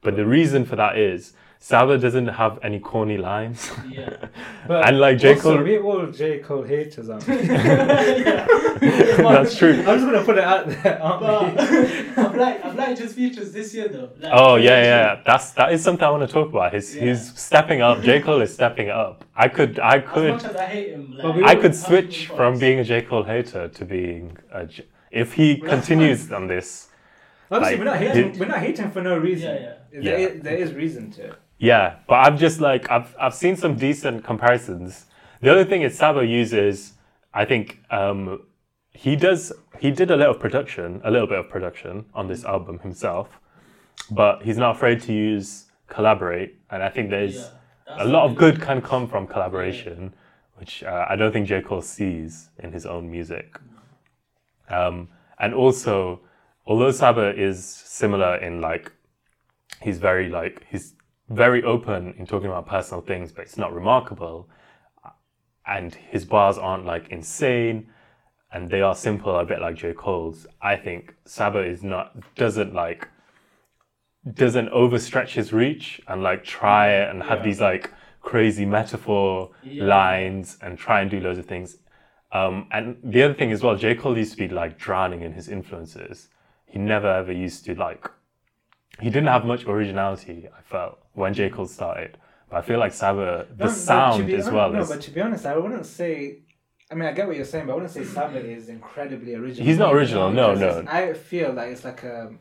But 0.01 0.15
the 0.15 0.25
reason 0.37 0.65
for 0.65 0.75
that 0.83 0.97
is 0.97 1.33
Saba 1.59 1.95
doesn't 2.05 2.27
have 2.41 2.53
any 2.67 2.79
corny 2.79 3.17
lines. 3.29 3.59
Yeah. 3.87 4.17
But 4.67 4.79
And, 4.87 4.99
like, 4.99 5.17
J. 5.19 5.35
Cole- 5.35 5.61
we 5.63 5.77
all 5.77 6.07
J 6.07 6.39
Cole 6.39 6.63
haters, 6.73 7.07
aren't 7.11 7.27
we? 7.27 7.35
yeah. 7.49 8.47
That's 9.35 9.57
true. 9.57 9.73
I'm 9.79 9.85
just 9.99 10.05
gonna 10.05 10.23
put 10.23 10.37
it 10.37 10.43
out 10.43 10.67
there, 10.67 11.01
aren't 11.03 11.21
But 11.21 11.71
we? 11.71 12.09
I've 12.23 12.35
liked 12.35 12.65
I've 12.65 12.75
liked 12.75 12.99
his 12.99 13.13
features 13.13 13.51
this 13.53 13.73
year 13.73 13.87
though. 13.87 14.09
Like, 14.19 14.31
Oh 14.33 14.55
yeah, 14.55 14.83
yeah. 14.83 15.21
That's 15.25 15.51
that 15.51 15.71
is 15.73 15.83
something 15.83 16.03
I 16.05 16.09
want 16.11 16.27
to 16.27 16.33
talk 16.33 16.49
about. 16.49 16.73
He's 16.73 16.95
Yeah. 16.95 17.05
he's 17.05 17.37
stepping 17.39 17.81
up. 17.81 18.01
J 18.01 18.21
Cole 18.21 18.41
is 18.41 18.53
stepping 18.53 18.89
up. 18.89 19.25
I 19.35 19.47
could 19.47 19.79
I 19.79 19.97
As 19.97 20.09
could 20.13 20.33
much 20.33 20.43
as 20.45 20.55
I 20.55 20.65
hate 20.65 20.89
him, 20.93 21.17
like, 21.17 21.35
we 21.35 21.43
I 21.43 21.55
could 21.55 21.75
switch 21.75 22.27
from 22.27 22.57
being 22.59 22.79
a 22.79 22.83
J 22.83 23.01
Cole 23.01 23.23
hater 23.23 23.67
to 23.67 23.85
being 23.85 24.37
a 24.51 24.65
J- 24.65 24.85
if 25.11 25.33
he 25.33 25.59
Well, 25.61 25.69
that's 25.71 25.87
continues 25.87 26.31
on 26.31 26.47
this. 26.47 26.89
Obviously, 27.51 27.77
like, 27.77 27.79
we're 27.79 27.91
not 27.91 27.97
hating. 27.97 28.33
he- 28.33 28.39
we're 28.39 28.47
not 28.47 28.59
hating 28.59 28.89
for 28.91 29.01
no 29.01 29.17
reason. 29.17 29.53
Yeah, 29.55 29.73
There, 29.91 30.19
Yeah. 30.19 30.27
is, 30.27 30.41
there 30.41 30.55
is 30.57 30.73
reason 30.73 31.11
to 31.11 31.25
it. 31.27 31.33
Yeah, 31.59 31.95
but 32.07 32.15
I'm 32.15 32.37
just 32.37 32.59
like 32.59 32.89
I've 32.89 33.15
I've 33.19 33.35
seen 33.35 33.55
some 33.55 33.75
decent 33.75 34.23
comparisons. 34.23 35.05
The 35.41 35.51
other 35.51 35.65
thing 35.65 35.81
is 35.83 35.97
Saba 35.97 36.25
uses, 36.25 36.93
I 37.33 37.45
think 37.45 37.79
um, 37.91 38.41
he 38.93 39.15
does 39.15 39.51
he 39.79 39.91
did 39.91 40.11
a 40.11 40.15
little 40.15 40.35
of 40.35 40.39
production, 40.39 41.01
a 41.03 41.11
little 41.11 41.27
bit 41.27 41.39
of 41.39 41.49
production 41.49 42.05
on 42.13 42.27
this 42.27 42.45
album 42.45 42.79
himself, 42.79 43.39
but 44.11 44.43
he's 44.43 44.57
not 44.57 44.75
afraid 44.75 45.01
to 45.01 45.13
use 45.13 45.65
collaborate, 45.87 46.55
and 46.69 46.81
I 46.83 46.89
think 46.89 47.09
there's 47.09 47.35
Yeah, 47.87 48.03
a 48.03 48.05
lot 48.05 48.29
of 48.29 48.35
good 48.35 48.61
can 48.61 48.81
come 48.81 49.07
from 49.07 49.27
collaboration, 49.27 50.13
which 50.55 50.83
uh, 50.83 51.05
I 51.09 51.15
don't 51.15 51.31
think 51.31 51.47
J 51.47 51.61
Cole 51.61 51.81
sees 51.81 52.49
in 52.59 52.71
his 52.71 52.85
own 52.85 53.09
music. 53.11 53.59
Um, 54.69 55.09
and 55.39 55.53
also, 55.53 56.21
although 56.65 56.91
Saba 56.91 57.33
is 57.39 57.65
similar 57.65 58.37
in 58.37 58.61
like 58.61 58.91
he's 59.81 59.97
very 59.97 60.29
like 60.29 60.65
he's 60.69 60.93
very 61.29 61.63
open 61.63 62.13
in 62.17 62.25
talking 62.25 62.47
about 62.47 62.67
personal 62.67 63.01
things, 63.01 63.31
but 63.31 63.41
it's 63.41 63.57
not 63.57 63.73
remarkable. 63.73 64.49
And 65.65 65.95
his 65.95 66.25
bars 66.25 66.57
aren't 66.57 66.85
like 66.85 67.09
insane, 67.09 67.87
and 68.53 68.69
they 68.69 68.81
are 68.81 68.95
simple, 68.95 69.35
a 69.37 69.45
bit 69.45 69.59
like 69.59 69.75
J 69.75 69.93
Cole's. 69.93 70.45
I 70.61 70.75
think 70.75 71.15
Saba 71.25 71.59
is 71.59 71.83
not 71.83 72.15
doesn't 72.35 72.73
like 72.73 73.07
doesn't 74.33 74.69
overstretch 74.69 75.31
his 75.31 75.51
reach 75.51 76.01
and 76.07 76.23
like 76.23 76.43
try 76.45 76.87
and 76.89 77.23
have 77.23 77.39
Yeah. 77.39 77.45
these 77.45 77.59
like 77.59 77.91
crazy 78.21 78.65
metaphor 78.65 79.51
Yeah. 79.63 79.83
lines 79.83 80.57
and 80.61 80.77
try 80.77 81.01
and 81.01 81.11
do 81.11 81.19
loads 81.19 81.39
of 81.39 81.45
things. 81.45 81.77
Um, 82.31 82.67
and 82.71 82.97
the 83.03 83.21
other 83.23 83.33
thing 83.33 83.51
as 83.51 83.61
well, 83.61 83.75
J. 83.75 83.95
Cole 83.95 84.17
used 84.17 84.31
to 84.31 84.37
be 84.37 84.47
like 84.47 84.77
drowning 84.77 85.21
in 85.21 85.33
his 85.33 85.49
influences. 85.49 86.29
He 86.65 86.79
never 86.79 87.07
ever 87.07 87.31
used 87.31 87.65
to 87.65 87.75
like, 87.75 88.09
he 88.99 89.09
didn't 89.09 89.27
have 89.27 89.45
much 89.45 89.65
originality, 89.65 90.47
I 90.57 90.61
felt, 90.61 90.99
when 91.13 91.33
J. 91.33 91.49
Cole 91.49 91.67
started. 91.67 92.17
But 92.49 92.57
I 92.57 92.61
feel 92.61 92.79
like 92.79 92.93
Saba, 92.93 93.45
the 93.55 93.65
No, 93.65 93.71
sound 93.71 94.29
as 94.33 94.49
well 94.49 94.71
No, 94.71 94.79
is, 94.81 94.89
but 94.89 95.01
to 95.01 95.11
be 95.11 95.21
honest, 95.21 95.45
I 95.45 95.57
wouldn't 95.57 95.85
say. 95.85 96.39
I 96.93 96.95
mean, 96.95 97.09
I 97.09 97.11
get 97.13 97.25
what 97.27 97.35
you're 97.35 97.45
saying, 97.53 97.65
but 97.65 97.71
I 97.73 97.75
wouldn't 97.75 97.91
say 97.91 98.03
Saba 98.03 98.37
is 98.39 98.69
incredibly 98.69 99.33
original. 99.33 99.65
He's 99.67 99.79
not 99.79 99.93
original, 99.95 100.31
no, 100.31 100.53
Because 100.53 100.83
no. 100.85 100.91
I 100.91 101.13
feel 101.13 101.51
like 101.51 101.69
it's 101.73 101.83
like 101.83 102.03
a. 102.03 102.31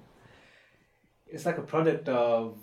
It's 1.27 1.47
like 1.47 1.57
a 1.57 1.63
product 1.63 2.07
of, 2.11 2.59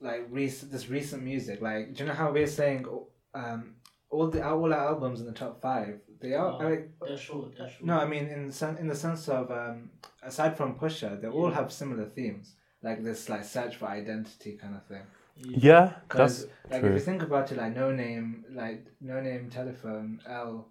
like 0.00 0.26
recent 0.30 0.72
this 0.72 0.88
recent 0.88 1.22
music. 1.22 1.60
Like, 1.60 1.92
do 1.94 2.02
you 2.02 2.08
know 2.08 2.14
how 2.14 2.32
we're 2.32 2.46
saying, 2.46 2.86
um, 3.34 3.74
all 4.08 4.28
the 4.28 4.40
all 4.46 4.72
our 4.72 4.88
albums 4.92 5.20
in 5.20 5.26
the 5.26 5.32
top 5.44 5.60
five? 5.60 6.00
They 6.22 6.32
are. 6.32 6.52
Oh, 6.54 6.58
I 6.66 6.70
mean, 6.70 6.88
That's 7.06 7.20
short. 7.20 7.52
That's 7.58 7.72
short. 7.74 7.84
no, 7.84 7.98
I 7.98 8.06
mean 8.06 8.26
in 8.28 8.50
sen- 8.50 8.78
in 8.78 8.88
the 8.88 8.94
sense 8.94 9.28
of 9.28 9.50
um, 9.50 9.90
aside 10.22 10.56
from 10.56 10.78
Pusha, 10.78 11.20
they 11.20 11.28
all 11.28 11.50
have 11.50 11.70
similar 11.70 12.06
themes, 12.06 12.54
like 12.82 13.04
this 13.04 13.28
like 13.28 13.44
search 13.44 13.76
for 13.76 13.86
identity 13.88 14.56
kind 14.62 14.74
of 14.76 14.86
thing. 14.86 15.02
yeah, 15.36 15.84
that's 15.84 16.00
Because 16.08 16.46
like 16.70 16.80
true. 16.80 16.88
if 16.90 16.94
you 16.94 17.00
think 17.00 17.22
about 17.22 17.52
it, 17.52 17.58
like 17.58 17.74
no 17.76 17.90
name, 17.92 18.46
like 18.62 18.86
no 19.02 19.20
name, 19.20 19.50
telephone, 19.50 20.20
Earl, 20.26 20.68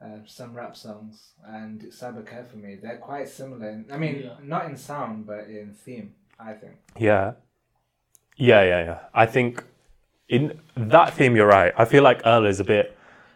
uh, 0.00 0.18
some 0.26 0.54
rap 0.54 0.76
songs, 0.76 1.32
and 1.46 1.92
Saba 1.92 2.22
Care 2.22 2.44
for 2.44 2.56
Me, 2.56 2.76
they're 2.82 2.98
quite 2.98 3.28
similar. 3.28 3.68
In, 3.70 3.86
I 3.92 3.96
mean, 3.98 4.22
Yeah. 4.24 4.36
not 4.42 4.66
in 4.66 4.76
sound, 4.76 5.26
but 5.26 5.48
in 5.48 5.74
theme. 5.74 6.14
I 6.40 6.52
think. 6.52 6.76
Yeah. 6.96 7.32
Yeah, 8.36 8.62
yeah, 8.62 8.84
yeah. 8.84 8.98
I 9.12 9.26
think 9.26 9.64
in 10.28 10.60
that 10.76 11.14
theme, 11.14 11.34
you're 11.34 11.48
right. 11.48 11.72
I 11.76 11.84
feel 11.84 12.04
like 12.04 12.20
Earl 12.24 12.46
is 12.46 12.60
a 12.60 12.64
bit 12.64 12.94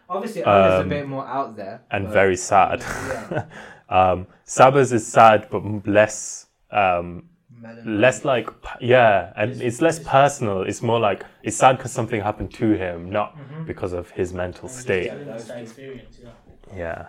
Obviously, 0.08 0.42
Earl 0.44 0.66
is 0.74 0.80
a 0.80 0.82
Um, 0.82 0.88
bit 0.88 1.08
more 1.08 1.26
out 1.26 1.56
there 1.56 1.80
and 1.90 2.04
but- 2.04 2.12
very 2.12 2.36
sad. 2.36 2.80
Yeah. 2.80 3.44
um, 3.88 4.26
Saba's 4.44 4.92
is 4.92 5.04
sad, 5.06 5.48
but 5.50 5.62
less, 5.86 6.46
um, 6.70 7.28
Melancholy. 7.50 7.96
less 7.96 8.24
like, 8.24 8.48
yeah, 8.80 9.32
and 9.36 9.60
it's 9.62 9.80
less 9.80 9.98
personal. 9.98 10.62
It's 10.62 10.82
more 10.82 11.00
like 11.00 11.24
it's 11.42 11.56
sad 11.56 11.78
because 11.78 11.92
something 11.92 12.20
happened 12.20 12.52
to 12.54 12.72
him, 12.74 13.10
not 13.10 13.36
Mm-hmm. 13.36 13.64
because 13.64 13.92
of 13.94 14.10
his 14.10 14.32
mental 14.34 14.68
And 14.68 14.78
state. 14.78 15.08
telling 15.08 15.26
that 15.26 15.60
experience. 15.62 16.18
Yeah. 16.22 16.30
Yeah. 16.74 17.06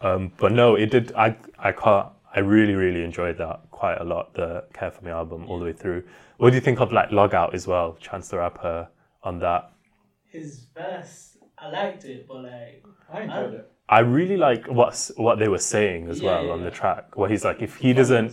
Um, 0.00 0.32
but 0.36 0.52
no, 0.52 0.74
it 0.74 0.90
did. 0.90 1.12
I 1.14 1.36
I 1.58 1.72
can't. 1.72 2.08
I 2.34 2.40
really 2.40 2.74
really 2.74 3.02
enjoyed 3.02 3.38
that 3.38 3.60
quite 3.70 3.98
a 4.00 4.04
lot. 4.04 4.34
The 4.34 4.64
Care 4.74 4.90
for 4.90 5.04
Me 5.04 5.10
album 5.10 5.46
all 5.48 5.58
the 5.58 5.64
way 5.64 5.72
through. 5.72 6.04
What 6.38 6.50
do 6.50 6.56
you 6.56 6.60
think 6.60 6.80
of 6.80 6.92
like 6.92 7.10
Log 7.10 7.34
Out 7.34 7.54
as 7.54 7.66
well? 7.66 7.96
Chance 8.00 8.28
the 8.28 8.38
Rapper 8.38 8.88
on 9.22 9.38
that. 9.40 9.70
His 10.30 10.66
verse, 10.74 11.38
I 11.56 11.70
liked 11.70 12.04
it, 12.04 12.28
but 12.28 12.42
like, 12.42 12.84
I 13.10 13.22
enjoyed 13.22 13.54
it. 13.54 13.72
I 13.88 14.00
really 14.00 14.36
like 14.36 14.66
what's 14.66 15.10
what 15.16 15.38
they 15.38 15.48
were 15.48 15.58
saying 15.60 16.08
as 16.10 16.20
Yeah, 16.20 16.26
well 16.26 16.46
yeah, 16.46 16.52
on 16.52 16.62
the 16.62 16.70
track. 16.70 17.16
Where 17.16 17.30
he's 17.30 17.44
like, 17.44 17.62
if 17.62 17.76
he 17.76 17.92
doesn't, 17.94 18.32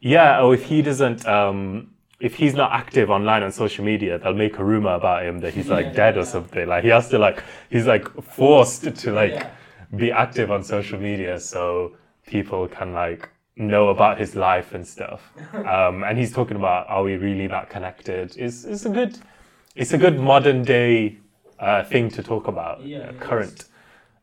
yeah, 0.00 0.40
or 0.40 0.54
if 0.54 0.64
he 0.64 0.80
doesn't, 0.80 1.26
um, 1.26 1.90
if 2.20 2.36
he's 2.36 2.54
not 2.54 2.72
active 2.72 3.10
online 3.10 3.42
on 3.42 3.52
social 3.52 3.84
media, 3.84 4.18
they'll 4.18 4.32
make 4.32 4.58
a 4.58 4.64
rumor 4.64 4.94
about 4.94 5.24
him 5.24 5.40
that 5.40 5.52
he's 5.52 5.68
like 5.68 5.86
Yeah, 5.86 5.92
dead 5.92 6.16
or 6.16 6.24
something. 6.24 6.66
Like 6.66 6.84
he 6.84 6.90
has 6.90 7.10
to 7.10 7.18
like, 7.18 7.42
he's 7.68 7.86
like 7.86 8.08
forced 8.22 8.84
to 8.96 9.12
like 9.12 9.32
Yeah. 9.34 9.50
Be 9.96 10.10
active 10.12 10.50
on 10.50 10.62
social 10.64 10.98
media 10.98 11.38
so 11.40 11.96
people 12.26 12.68
can 12.68 12.92
like 12.92 13.28
know 13.56 13.88
about 13.88 14.18
his 14.18 14.34
life 14.34 14.74
and 14.74 14.86
stuff. 14.86 15.22
Um, 15.54 16.02
and 16.04 16.18
he's 16.18 16.32
talking 16.32 16.56
about 16.56 16.88
are 16.88 17.02
we 17.02 17.16
really 17.16 17.46
that 17.46 17.70
connected? 17.70 18.36
It's 18.36 18.64
it's 18.64 18.84
a 18.84 18.90
good, 18.90 19.18
it's 19.76 19.92
a 19.92 19.98
good 19.98 20.18
modern 20.18 20.62
day 20.64 21.18
uh, 21.58 21.84
thing 21.84 22.10
to 22.10 22.22
talk 22.22 22.48
about. 22.48 22.84
Yeah, 22.84 22.98
uh, 22.98 23.12
current. 23.20 23.64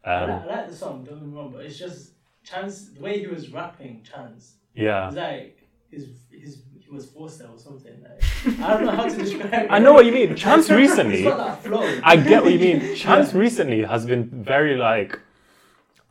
I, 0.04 0.13
Um, 0.13 0.30
like, 0.30 0.43
I 0.43 0.56
like 0.56 0.69
the 0.69 0.76
song. 0.76 1.04
Don't 1.06 1.19
get 1.19 1.28
me 1.28 1.34
wrong, 1.36 1.52
but 1.54 1.65
it's 1.65 1.80
just 1.80 2.12
Chance. 2.43 2.89
The 2.95 3.02
way 3.02 3.19
he 3.19 3.28
was 3.28 3.50
rapping, 3.50 4.02
Chance. 4.04 4.56
yeah. 4.76 5.08
It's 5.08 5.15
like 5.15 5.58
his 5.89 6.04
his 6.32 6.63
was 6.91 7.06
forced 7.10 7.39
there 7.39 7.47
or 7.47 7.58
something. 7.58 7.95
Like 8.04 8.60
I 8.60 8.74
don't 8.74 8.86
know 8.86 8.91
how 8.91 9.08
to 9.08 9.15
describe. 9.17 9.54
it. 9.54 9.67
I 9.76 9.80
know 9.80 9.93
what 9.93 10.06
you 10.06 10.12
mean. 10.12 10.36
Chance 10.45 10.69
recently, 10.69 11.24
It's 11.26 11.36
got 11.38 11.38
that 11.38 11.63
flow. 11.63 12.00
I 12.04 12.17
get 12.17 12.43
what 12.43 12.52
you 12.52 12.60
mean. 12.60 12.95
Chance 12.95 13.34
recently 13.34 13.84
has 13.84 14.06
been 14.06 14.24
very 14.54 14.76
like. 14.76 15.17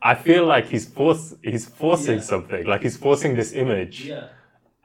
I 0.01 0.15
feel 0.15 0.45
like 0.45 0.65
he's 0.67 0.85
force 0.87 1.35
he's 1.43 1.65
forcing 1.67 2.17
Yeah. 2.17 2.21
something. 2.33 2.65
Like 2.65 2.81
he's 2.81 2.97
forcing 2.97 3.35
this 3.35 3.53
image, 3.53 4.05
Yeah. 4.05 4.27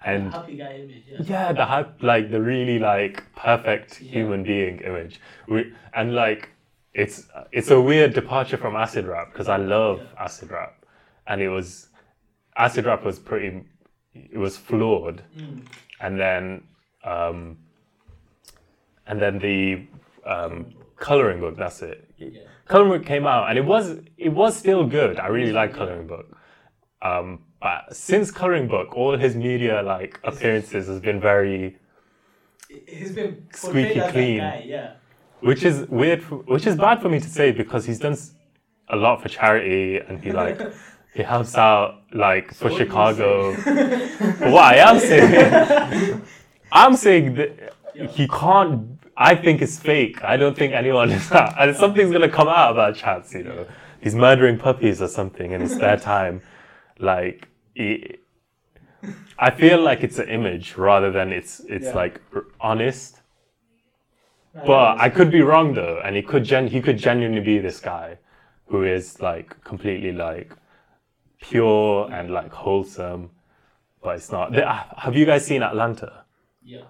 and 0.05 0.27
the 0.33 0.39
happy 0.39 0.57
guy 0.57 0.75
image. 0.85 1.05
Yeah. 1.11 1.19
yeah, 1.25 1.53
the 1.53 1.65
hype, 1.65 2.03
like 2.03 2.31
the 2.31 2.41
really 2.43 2.79
like 2.79 3.23
perfect 3.35 4.01
Yeah. 4.01 4.13
human 4.13 4.43
being 4.43 4.81
image. 4.81 5.21
We, 5.49 5.73
and 5.95 6.15
like 6.15 6.51
it's 6.93 7.29
it's 7.53 7.71
a 7.71 7.81
weird 7.81 8.13
departure 8.15 8.57
from 8.59 8.77
acid 8.77 9.07
rap 9.07 9.33
because 9.33 9.49
I 9.49 9.57
love 9.57 10.01
acid 10.19 10.51
rap, 10.51 10.85
and 11.27 11.41
it 11.41 11.49
was 11.49 11.89
acid 12.57 12.85
rap 12.87 13.03
was 13.05 13.19
pretty 13.19 13.65
it 14.15 14.39
was 14.39 14.57
flawed, 14.57 15.23
Mm. 15.39 15.63
and 16.01 16.19
then 16.21 16.63
um, 17.05 17.59
and 19.07 19.21
then 19.21 19.39
the 19.39 19.87
um, 20.25 20.67
coloring 20.97 21.41
book. 21.41 21.57
That's 21.57 21.83
it. 21.83 22.11
Yeah. 22.17 22.41
Coloring 22.67 22.99
book 22.99 23.07
came 23.07 23.27
out, 23.27 23.49
and 23.49 23.59
it 23.59 23.65
was 23.65 23.99
it 24.17 24.31
was 24.31 24.57
still 24.57 24.87
good. 24.87 25.19
I 25.19 25.29
really 25.29 25.53
like 25.53 25.75
coloring 25.75 26.07
book. 26.07 26.37
Um, 27.03 27.41
but 27.61 27.95
since 27.95 28.31
coloring 28.31 28.69
book, 28.69 28.95
all 28.97 29.17
his 29.17 29.37
media 29.37 29.83
like 29.83 30.21
appearances 30.25 30.87
has 30.89 31.01
been 31.01 31.21
very, 31.21 31.79
He's 32.69 33.13
been 33.13 33.47
Squeaky 33.53 34.01
clean. 34.11 34.39
Guy, 34.39 34.65
yeah. 34.67 34.95
which 35.41 35.63
is 35.63 35.89
weird, 35.89 36.23
for, 36.23 36.37
which 36.39 36.67
is 36.67 36.77
bad 36.77 37.01
for 37.01 37.09
me 37.09 37.21
to 37.21 37.29
say 37.29 37.53
because 37.53 37.87
he's 37.87 37.99
done 37.99 38.17
a 38.89 38.97
lot 38.97 39.23
for 39.23 39.29
charity 39.29 39.99
and 39.99 40.23
he 40.23 40.33
like 40.33 40.61
he 41.15 41.23
helps 41.23 41.57
out 41.57 42.03
like 42.13 42.53
for 42.53 42.71
What 42.71 42.79
Chicago. 42.79 43.53
what 43.55 44.65
I 44.65 44.77
am 44.77 44.99
saying, 45.01 46.23
I'm 46.73 46.97
saying 46.97 47.35
that 47.35 47.75
he 48.11 48.29
can't 48.29 48.96
I 49.17 49.35
think 49.35 49.63
it's 49.63 49.79
fake. 49.79 50.23
I 50.23 50.37
don't 50.37 50.57
think 50.57 50.73
anyone 50.75 51.11
is 51.11 51.29
that. 51.31 51.55
And 51.59 51.75
something's 51.77 52.13
gonna 52.13 52.29
come 52.29 52.49
out 52.49 52.73
about 52.73 52.97
Chance, 52.97 53.33
you 53.35 53.45
know. 53.45 53.67
He's 54.01 54.15
murdering 54.15 54.59
puppies 54.59 55.01
or 55.03 55.09
something 55.09 55.53
in 55.53 55.61
his 55.63 55.75
spare 55.75 55.97
time. 55.97 56.43
Like, 56.99 57.49
he, 57.75 58.17
I 59.39 59.51
feel 59.51 59.81
like 59.81 60.03
it's 60.03 60.19
an 60.19 60.29
image 60.29 60.77
rather 60.77 61.11
than 61.11 61.33
it's 61.33 61.61
it's 61.61 61.87
Yeah. 61.87 61.95
like 62.03 62.21
r- 62.35 62.45
honest. 62.61 63.21
But 64.67 64.99
I 64.99 65.11
could 65.11 65.31
be 65.31 65.43
wrong 65.43 65.75
though, 65.75 66.01
and 66.03 66.17
he 66.17 66.23
could 66.23 66.45
gen- 66.45 66.69
he 66.69 66.81
could 66.81 66.97
genuinely 66.99 67.43
be 67.43 67.59
this 67.59 67.79
guy 67.81 68.19
who 68.69 68.85
is 68.85 69.21
like 69.21 69.63
completely 69.65 70.13
like 70.13 70.53
pure 71.41 72.11
and 72.11 72.31
like 72.31 72.53
wholesome, 72.53 73.31
but 74.03 74.17
it's 74.17 74.33
not. 74.33 74.53
The- 74.53 74.67
uh, 74.69 74.85
have 74.97 75.15
you 75.15 75.27
guys 75.27 75.45
seen 75.47 75.63
Atlanta? 75.63 76.25
Yeah. 76.63 76.85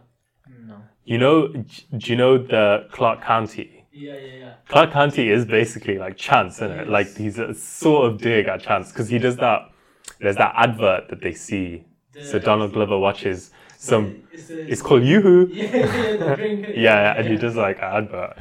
No. 0.67 0.77
You 1.07 1.19
know, 1.19 1.47
do 1.47 2.11
you 2.11 2.17
know 2.17 2.37
the 2.37 2.89
Clark 2.91 3.23
County? 3.23 3.85
Yeah, 3.93 4.17
yeah, 4.17 4.39
yeah. 4.41 4.53
Clark 4.69 4.91
County 4.91 5.31
is 5.31 5.45
basically 5.45 5.99
like 5.99 6.17
Chance, 6.17 6.57
isn't 6.57 6.73
it? 6.73 6.89
Like 6.89 7.17
he's 7.17 7.39
a 7.39 7.55
sort 7.55 8.11
of 8.11 8.21
dig 8.21 8.49
at 8.49 8.61
Chance 8.61 8.91
because 8.91 9.09
he 9.09 9.21
does 9.21 9.37
that. 9.37 9.71
There's 10.21 10.35
that 10.37 10.53
advert 10.57 11.09
that 11.11 11.23
they 11.23 11.33
see. 11.33 11.85
So 12.19 12.41
Donald 12.41 12.73
Glover 12.73 12.99
watches 12.99 13.53
some. 13.79 14.25
It's, 14.67 14.83
called 14.83 15.05
Yoo-Hoo. 15.05 15.47
Yeah, 15.55 15.77
yeah. 16.41 16.71
Yeah, 16.75 17.15
and 17.17 17.29
he 17.29 17.37
does 17.37 17.55
like 17.55 17.79
an 17.79 17.85
advert, 17.85 18.37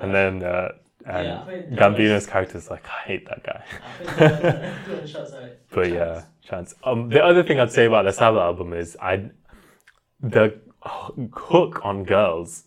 and 0.00 0.12
then 0.12 0.42
uh, 0.42 0.70
and 1.06 1.28
Yeah, 1.28 1.42
I 1.46 1.50
think 1.52 1.70
that 1.70 1.78
Gambino's 1.78 2.26
character's 2.26 2.68
like, 2.68 2.84
I 2.88 3.02
hate 3.06 3.28
that 3.28 3.44
guy. 3.44 3.64
I 3.64 4.02
think 4.02 4.18
they're 4.18 4.78
doing 4.84 5.06
shots 5.06 5.32
at 5.34 5.44
it. 5.44 5.62
But 5.70 5.92
yeah, 5.92 6.24
Chance. 6.42 6.74
Um, 6.82 7.10
the 7.10 7.22
other 7.24 7.44
thing 7.44 7.60
I'd 7.60 7.70
say 7.70 7.84
about 7.86 8.06
the 8.06 8.12
Saba 8.12 8.40
album 8.40 8.72
is 8.72 8.96
I, 9.00 9.30
the 10.20 10.60
hook 10.82 11.80
on 11.84 12.04
girls 12.04 12.64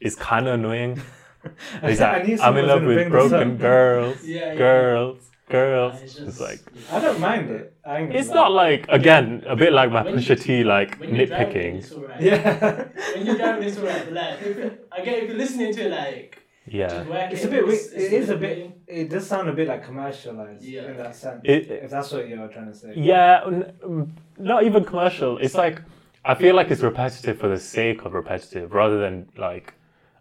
is 0.00 0.14
kind 0.14 0.46
of 0.46 0.54
annoying. 0.54 1.00
He's 1.84 2.00
I 2.00 2.18
like, 2.18 2.26
knew 2.26 2.38
I'm 2.40 2.56
in 2.56 2.66
love 2.66 2.82
with 2.84 3.08
broken 3.10 3.56
girls, 3.56 4.24
Yeah, 4.24 4.38
yeah. 4.52 4.54
girls, 4.56 5.18
girls. 5.48 5.94
It's 6.02 6.16
It's, 6.16 6.24
just- 6.24 6.40
like 6.40 6.60
I 6.92 7.00
don't 7.00 7.20
mind 7.20 7.50
it. 7.50 7.74
I 7.84 8.00
it's 8.02 8.28
not 8.28 8.52
like 8.52 8.86
again 8.88 9.42
a 9.46 9.56
bit 9.56 9.72
like 9.72 9.90
my 9.90 10.02
When- 10.02 10.16
Pusha 10.16 10.40
T 10.40 10.64
like 10.64 10.98
When 10.98 11.14
you're 11.14 11.26
driving, 11.26 11.54
nitpicking. 11.54 11.78
it's 11.78 11.92
alright. 11.92 12.20
Yeah. 12.28 12.88
When 13.14 13.26
you're 13.26 13.36
driving, 13.36 13.68
it's 13.68 13.78
alright. 13.78 14.04
But 14.04 14.14
like, 14.14 14.42
if, 14.42 14.72
I 14.92 15.04
get 15.04 15.22
if 15.22 15.28
you're 15.28 15.38
listening 15.38 15.74
to 15.74 15.80
it, 15.86 15.90
like, 15.90 16.42
Yeah, 16.66 16.88
just 16.88 17.08
working, 17.08 17.32
It's 17.36 17.44
a 17.44 17.48
bit. 17.48 17.66
weird. 17.66 17.78
it's- 17.80 17.92
It 17.92 18.12
it's 18.12 18.28
a 18.28 18.34
little 18.34 18.38
bit. 18.38 18.78
It 18.86 19.08
does 19.10 19.26
sound 19.26 19.48
a 19.48 19.52
bit 19.52 19.68
like 19.68 19.84
commercialized 19.84 20.64
Yeah. 20.64 20.90
in 20.90 20.96
that 20.98 21.14
sense. 21.16 21.40
It- 21.44 21.70
if 21.84 21.90
that's 21.90 22.12
what 22.12 22.28
you're 22.28 22.48
trying 22.48 22.66
to 22.72 22.74
say. 22.74 22.92
Yeah, 22.96 23.42
n- 23.46 24.12
not 24.38 24.64
even 24.64 24.84
commercial. 24.84 25.38
It's 25.38 25.54
like 25.54 25.80
I 26.24 26.34
feel 26.34 26.54
like 26.54 26.70
it's 26.70 26.82
repetitive 26.82 27.38
for 27.38 27.48
the 27.48 27.58
sake 27.58 28.02
of 28.04 28.12
repetitive, 28.12 28.72
rather 28.72 28.98
than 29.00 29.28
like 29.36 29.74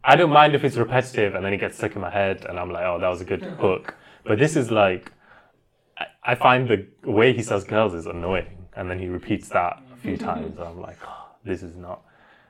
I 0.04 0.16
don't 0.16 0.30
mind 0.32 0.56
if 0.56 0.64
it's 0.64 0.78
repetitive 0.78 1.36
and 1.36 1.44
then 1.44 1.54
it 1.54 1.58
gets 1.58 1.78
stuck 1.78 1.96
in 1.96 2.02
my 2.02 2.10
head 2.10 2.46
and 2.48 2.58
I'm 2.60 2.72
like, 2.72 2.86
oh, 2.86 3.00
that 3.00 3.10
was 3.10 3.22
a 3.22 3.26
good 3.26 3.46
hook. 3.60 3.96
But 4.24 4.40
this 4.40 4.56
is 4.56 4.72
like 4.72 5.12
I, 5.98 6.06
I 6.24 6.36
find 6.36 6.68
the 6.70 6.86
way 7.10 7.34
he 7.34 7.44
says 7.44 7.64
girls 7.64 7.94
is 7.94 8.06
annoying, 8.06 8.68
and 8.76 8.90
then 8.90 9.00
he 9.00 9.08
repeats 9.08 9.50
that 9.50 9.82
a 9.94 9.98
few 9.98 10.18
times, 10.30 10.58
and 10.58 10.68
I'm 10.68 10.82
like, 10.82 10.98
oh, 11.06 11.26
this 11.44 11.64
is 11.64 11.76
not. 11.76 12.02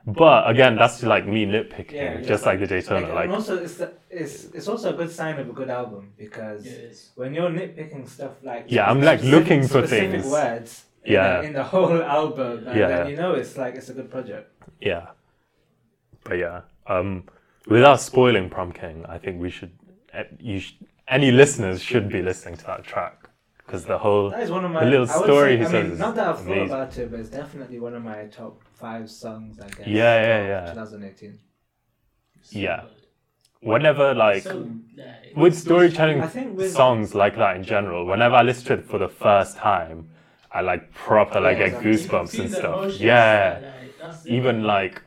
But 0.06 0.50
again, 0.50 0.78
that's 0.78 1.04
like 1.04 1.28
me 1.28 1.46
nitpicking, 1.46 2.02
Yeah, 2.02 2.14
yeah. 2.14 2.20
just 2.22 2.46
like 2.46 2.60
the 2.60 2.68
Daytona. 2.68 3.08
Like, 3.08 3.16
Like, 3.16 3.24
and 3.26 3.34
also, 3.34 3.58
it's, 3.58 3.76
the, 3.76 3.94
it's 4.10 4.46
it's 4.54 4.68
also 4.70 4.94
a 4.94 4.98
good 4.98 5.12
sign 5.12 5.38
of 5.38 5.50
a 5.50 5.54
good 5.54 5.70
album 5.70 6.14
because 6.18 6.66
Yeah, 6.66 6.74
when 7.16 7.34
you're 7.34 7.50
nitpicking 7.50 8.08
stuff 8.08 8.32
like 8.42 8.66
Yeah, 8.70 8.90
I'm, 8.90 9.02
like, 9.02 9.22
looking 9.24 9.62
for 9.64 9.82
specific 9.82 10.12
things. 10.12 10.26
words 10.32 10.86
in, 11.08 11.14
Yeah. 11.14 11.42
the, 11.42 11.48
in 11.48 11.54
the 11.54 11.64
whole 11.64 12.02
album, 12.04 12.68
and 12.68 12.78
Yeah. 12.80 12.88
then 12.88 13.10
you 13.12 13.18
know 13.22 13.34
it's 13.34 13.56
like 13.58 13.74
it's 13.76 13.90
a 13.90 13.94
good 13.94 14.10
project. 14.12 14.48
Yeah. 14.82 15.06
But 16.24 16.36
yeah, 16.46 16.62
um, 16.88 17.24
without 17.68 18.00
spoiling 18.02 18.50
Prom 18.50 18.72
King, 18.74 19.06
I 19.16 19.18
think 19.18 19.42
we 19.42 19.50
should, 19.50 19.72
eh, 20.14 20.26
you 20.40 20.60
sh- 20.60 20.74
any 21.08 21.32
listeners 21.32 21.82
should 21.82 22.10
be 22.10 22.22
listening 22.22 22.56
to 22.58 22.66
that 22.72 22.84
track 22.84 23.30
because 23.60 23.86
the 23.86 23.98
whole, 23.98 24.30
That 24.30 24.42
is 24.42 24.52
one 24.52 24.66
of 24.66 24.72
my 24.72 24.84
The 24.84 24.90
little 24.92 25.08
story 25.08 25.52
say- 25.54 25.58
he 25.60 25.66
I 25.66 25.72
says 25.72 25.90
mean, 25.90 25.98
not 26.00 26.16
that 26.16 26.28
I've 26.28 26.38
thought 26.40 26.46
amazing. 26.48 26.66
about 26.76 26.98
it, 26.98 27.12
but 27.12 27.20
it's 27.22 27.30
definitely 27.30 27.80
one 27.80 27.94
of 28.00 28.04
my 28.04 28.26
top 28.26 28.62
five 28.74 29.10
songs. 29.10 29.60
I 29.66 29.68
guess. 29.70 29.88
Yeah, 29.88 30.16
yeah, 30.28 30.40
of 30.42 30.68
yeah. 30.68 30.74
2018. 30.74 31.40
so 32.42 32.60
Yeah. 32.60 32.82
good. 32.82 32.92
whenever 33.74 34.14
like, 34.14 34.44
So, 34.44 34.56
like, 34.98 35.36
with 35.36 35.56
storytelling 35.58 36.22
I 36.22 36.28
think 36.28 36.58
with- 36.58 36.72
songs 36.72 37.16
like 37.16 37.36
that 37.38 37.56
in 37.56 37.64
general, 37.64 38.06
whenever 38.06 38.36
I 38.36 38.44
listen 38.44 38.66
to 38.68 38.74
it 38.74 38.86
for 38.86 38.98
the 39.00 39.10
first 39.10 39.58
time, 39.58 40.10
I 40.52 40.62
like 40.62 40.94
proper 40.94 41.40
like 41.40 41.58
Yeah, 41.58 41.70
get 41.70 41.84
exactly. 41.84 41.92
goosebumps 41.92 42.40
and 42.40 42.52
stuff. 42.52 42.66
emotions, 42.78 43.02
Yeah. 43.02 43.60
like. 44.02 44.16
Even 44.26 44.64
like, 44.64 45.02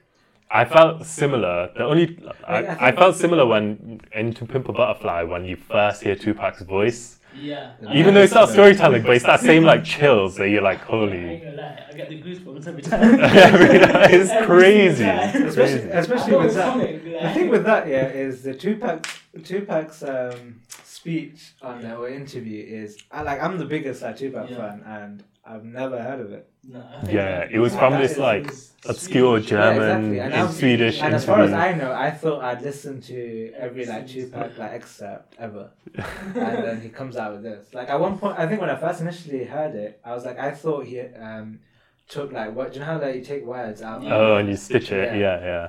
I 0.51 0.65
felt 0.65 1.07
similar. 1.07 1.71
The 1.77 1.85
only 1.85 2.19
I 2.47 2.89
I, 2.89 2.93
felt 2.93 3.17
similar 3.17 3.47
when 3.47 4.01
into 4.13 4.45
Pimp 4.45 4.69
a 4.69 4.73
Butterfly 4.73 5.23
when 5.23 5.45
you 5.45 5.57
first 5.57 6.03
hear 6.03 6.17
Tupac's 6.17 6.63
voice. 6.63 7.19
Yeah. 7.41 7.75
Even 7.95 8.15
though 8.15 8.23
it's 8.23 8.35
not 8.35 8.49
storytelling, 8.49 9.03
but 9.03 9.13
it's 9.15 9.25
that 9.25 9.39
same 9.41 9.63
like 9.63 9.85
chills 9.85 10.35
that 10.37 10.49
you're 10.49 10.63
like, 10.63 10.81
holy. 10.81 11.17
ain't 11.17 11.45
gonna 11.45 11.57
lie, 11.57 11.85
I 11.89 11.93
get 11.97 12.09
the 12.09 12.21
goosebumps 12.21 12.67
every 12.67 12.83
time. 12.83 13.21
Every. 13.21 13.79
It's 14.19 14.47
crazy. 14.47 14.97
single 14.97 15.17
time. 15.17 15.43
It's 15.47 15.57
Especially, 15.57 15.91
especially 15.91 16.37
with 16.37 16.55
that. 16.55 16.73
coming, 16.73 17.05
The 17.05 17.11
like- 17.13 17.35
thing 17.35 17.49
with 17.49 17.65
that, 17.65 17.87
yeah, 17.87 18.09
is 18.09 18.43
the 18.43 18.53
Tupac 18.55 19.07
Tupac's 19.45 20.03
um, 20.03 20.61
speech 20.83 21.53
on 21.63 21.81
the 21.83 21.95
or 21.95 22.09
interview 22.09 22.63
is 22.67 22.99
I 23.13 23.23
like 23.23 23.41
I'm 23.41 23.59
the 23.59 23.65
biggest 23.65 24.03
like 24.03 24.17
Tupac 24.17 24.51
Yeah. 24.51 24.57
fan 24.57 24.83
and 24.85 25.23
I've 25.45 25.65
never 25.65 26.01
heard 26.01 26.21
of 26.21 26.33
it. 26.33 26.49
No, 26.63 26.85
Yeah, 27.09 27.49
it 27.51 27.59
was 27.59 27.73
Yeah, 27.73 27.79
from 27.81 27.93
this 28.01 28.19
like 28.19 28.47
obscure 28.87 29.39
Swedish. 29.39 29.49
German 29.51 29.77
Yeah, 29.77 29.87
exactly. 29.97 30.21
And 30.21 30.35
in 30.35 30.41
I'm- 30.41 30.53
Swedish 30.53 31.03
And 31.03 31.15
as 31.15 31.25
far 31.25 31.41
as. 31.41 31.53
I 31.53 31.73
know, 31.73 31.93
I 31.93 32.11
thought 32.11 32.43
I'd 32.45 32.63
listened 32.63 33.03
to 33.05 33.53
every 33.57 33.87
like 33.87 34.07
Tupac 34.07 34.59
like 34.59 34.73
excerpt 34.73 35.35
ever, 35.39 35.71
and 35.95 36.35
then 36.35 36.81
he 36.83 36.89
comes 36.91 37.17
out 37.17 37.33
with 37.33 37.43
this. 37.43 37.73
Like 37.73 37.89
at 37.89 37.99
one 37.99 38.19
point, 38.19 38.39
I 38.39 38.47
think 38.47 38.61
when 38.61 38.71
I 38.71 38.77
first 38.77 39.01
initially 39.01 39.45
heard 39.45 39.75
it, 39.75 40.01
I 40.05 40.15
was 40.15 40.25
like, 40.27 40.39
I 40.39 40.51
thought 40.53 40.85
he 40.87 41.01
um 41.01 41.61
took 42.09 42.33
like 42.33 42.55
what? 42.55 42.69
Do 42.73 42.75
you 42.75 42.81
know 42.81 42.93
how 42.93 43.01
like 43.01 43.15
you 43.17 43.23
take 43.23 43.45
words 43.45 43.81
out? 43.83 44.05
of- 44.05 44.13
Oh, 44.13 44.37
and 44.37 44.49
you 44.49 44.57
stitch 44.57 44.93
it. 44.93 45.15
Yeah. 45.15 45.19
Yeah, 45.19 45.45
yeah. 45.45 45.69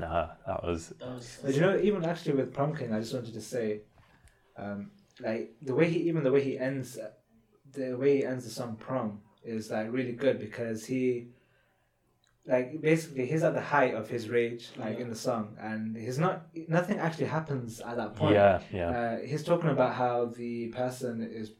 Nah, 0.00 0.28
that 0.46 0.64
was. 0.64 0.88
That 0.98 1.08
was- 1.10 1.38
But 1.44 1.54
you 1.54 1.60
know, 1.60 1.78
even 1.78 2.04
actually 2.04 2.34
with 2.34 2.52
Prom 2.54 2.74
King, 2.74 2.92
I 2.94 2.98
just 3.00 3.12
wanted 3.14 3.34
to 3.34 3.40
say, 3.40 3.82
um, 4.56 4.90
like 5.20 5.52
the 5.62 5.74
way 5.74 5.88
he, 5.90 5.98
even 6.08 6.24
the 6.24 6.32
way 6.32 6.42
he 6.42 6.58
ends, 6.58 6.98
the 7.74 7.94
way 7.94 8.18
he 8.18 8.24
ends 8.24 8.44
the 8.44 8.50
song 8.50 8.76
"Prom" 8.76 9.20
is 9.44 9.70
like 9.70 9.92
really 9.92 10.12
good 10.12 10.38
because 10.40 10.86
he, 10.86 11.28
like 12.46 12.80
basically, 12.80 13.26
he's 13.26 13.42
at 13.42 13.54
the 13.54 13.60
height 13.60 13.94
of 13.94 14.08
his 14.08 14.28
rage, 14.28 14.70
like 14.76 14.98
in 14.98 15.08
the 15.08 15.16
song, 15.16 15.56
and 15.60 15.96
he's 15.96 16.18
not. 16.18 16.46
Nothing 16.68 16.98
actually 16.98 17.26
happens 17.26 17.80
at 17.80 17.96
that 17.96 18.16
point. 18.16 18.34
Yeah, 18.34 18.60
yeah. 18.72 18.90
Uh, 18.90 19.18
he's 19.20 19.42
talking 19.42 19.70
about 19.70 19.94
how 19.94 20.26
the 20.26 20.68
person 20.68 21.22
is, 21.22 21.52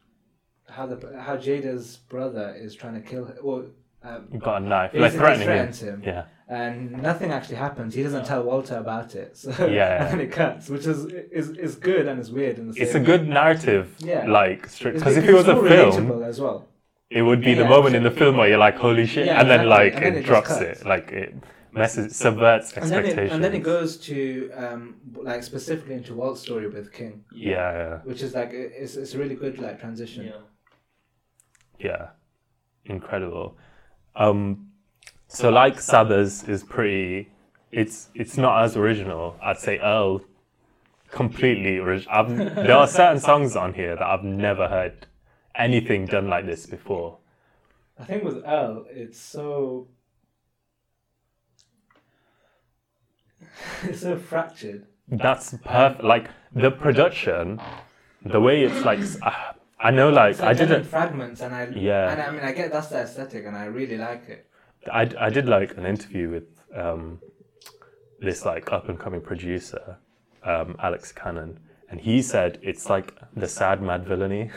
how 0.68 0.86
the 0.86 1.20
how 1.20 1.36
Jada's 1.36 1.96
brother 1.96 2.54
is 2.56 2.74
trying 2.74 2.94
to 2.94 3.00
kill 3.00 3.24
her. 3.26 3.36
Well, 3.42 3.66
um, 4.02 4.28
got 4.38 4.62
a 4.62 4.64
knife, 4.64 4.90
like 4.94 5.12
threatening 5.12 5.48
him. 5.48 5.72
him 5.72 6.02
Yeah, 6.04 6.24
and 6.48 6.90
nothing 7.02 7.30
actually 7.32 7.56
happens. 7.56 7.94
He 7.94 8.02
doesn't 8.02 8.26
tell 8.26 8.42
Walter 8.42 8.76
about 8.76 9.14
it. 9.14 9.36
So 9.36 9.50
Yeah. 9.66 10.04
and 10.04 10.12
then 10.12 10.20
it 10.26 10.32
cuts, 10.32 10.68
which 10.68 10.86
is 10.86 11.06
is 11.06 11.50
is 11.50 11.76
good 11.76 12.06
and 12.06 12.20
is 12.20 12.30
weird 12.30 12.58
in 12.58 12.70
the 12.70 12.80
it's 12.82 12.94
a 12.94 13.00
good 13.00 13.26
narrative. 13.28 13.94
Yeah. 13.98 14.26
Like, 14.26 14.68
strict. 14.68 14.98
Because 14.98 15.16
if 15.16 15.24
it 15.24 15.32
was 15.34 15.48
a 15.48 15.56
film, 15.62 16.22
as 16.22 16.40
well. 16.40 16.68
it 17.10 17.22
would 17.22 17.40
be 17.40 17.54
the 17.54 17.62
Yeah. 17.62 17.68
moment 17.68 17.94
in 17.96 18.02
the 18.02 18.10
film 18.10 18.36
where 18.36 18.48
you're 18.48 18.58
like, 18.58 18.76
holy 18.76 19.06
shit, 19.06 19.26
Yeah, 19.26 19.40
and 19.40 19.48
then 19.50 19.60
exactly. 19.60 19.84
like 19.84 19.94
And 19.94 20.04
then 20.04 20.14
it, 20.14 20.18
it 20.20 20.26
drops 20.26 20.50
it, 20.60 20.84
like 20.84 21.12
it 21.12 21.34
messes, 21.72 22.14
subverts 22.14 22.72
And 22.72 22.84
then, 22.90 22.98
expectations. 23.04 23.30
it, 23.30 23.34
and 23.34 23.42
then 23.44 23.54
it 23.54 23.62
goes 23.62 23.96
to 24.08 24.50
um 24.62 24.96
like 25.30 25.42
specifically 25.42 25.94
into 25.94 26.14
Walt's 26.14 26.40
story 26.42 26.68
with 26.68 26.92
King, 26.92 27.24
Yeah, 27.32 27.72
yeah, 27.80 27.98
which 28.04 28.22
is 28.22 28.34
like 28.34 28.50
it's 28.52 28.96
it's 28.96 29.14
a 29.14 29.18
really 29.18 29.34
good 29.34 29.58
like 29.58 29.80
transition. 29.80 30.26
Yeah. 30.26 30.40
yeah, 31.78 32.08
incredible. 32.84 33.56
Um, 34.16 34.63
so 35.34 35.50
like 35.50 35.80
Saba's 35.80 36.44
is 36.48 36.62
pretty. 36.62 37.30
It's 37.72 38.08
it's 38.14 38.36
not 38.38 38.62
as 38.64 38.76
original. 38.76 39.36
I'd 39.42 39.58
say 39.58 39.78
Earl 39.78 40.22
completely 41.10 41.78
original. 41.78 42.26
There 42.26 42.76
are 42.76 42.86
certain 42.86 43.20
songs 43.20 43.56
on 43.56 43.74
here 43.74 43.94
that 43.96 44.02
I've 44.06 44.24
never 44.24 44.68
heard 44.68 45.06
anything 45.54 46.06
done 46.06 46.28
like 46.28 46.46
this 46.46 46.66
before. 46.66 47.18
I 47.98 48.04
think 48.04 48.24
with 48.24 48.42
Earl, 48.46 48.86
it's 48.90 49.20
so 49.20 49.88
it's 53.84 54.00
so 54.00 54.16
fractured. 54.16 54.86
That's 55.08 55.54
perfect. 55.64 56.02
Like 56.04 56.30
the 56.54 56.70
production, 56.70 57.60
the 58.24 58.40
way 58.40 58.62
it's 58.64 58.84
like. 58.84 59.00
s- 59.00 59.18
ah, 59.22 59.54
I 59.78 59.90
know, 59.90 60.08
like 60.08 60.32
It's 60.32 60.40
I 60.40 60.54
didn't. 60.54 60.84
fragments, 60.84 61.40
and 61.42 61.54
I 61.54 61.66
Yeah. 61.68 62.10
and 62.10 62.22
I 62.22 62.30
mean 62.30 62.40
I 62.40 62.52
get 62.52 62.72
that's 62.72 62.88
the 62.88 62.98
aesthetic, 63.00 63.44
and 63.44 63.56
I 63.56 63.66
really 63.66 63.98
like 63.98 64.28
it. 64.28 64.48
I, 64.92 65.10
I 65.18 65.30
did 65.30 65.46
like 65.48 65.76
an 65.76 65.86
interview 65.86 66.30
with 66.30 66.44
um, 66.74 67.20
this 68.20 68.44
like 68.44 68.72
up 68.72 68.88
and 68.88 68.98
coming 68.98 69.20
producer, 69.20 69.98
um, 70.44 70.76
Alex 70.82 71.12
Cannon, 71.12 71.58
and 71.90 72.00
he 72.00 72.22
said 72.22 72.58
it's 72.62 72.88
like 72.90 73.14
the 73.36 73.48
sad 73.48 73.80
Madvillainy. 73.80 74.50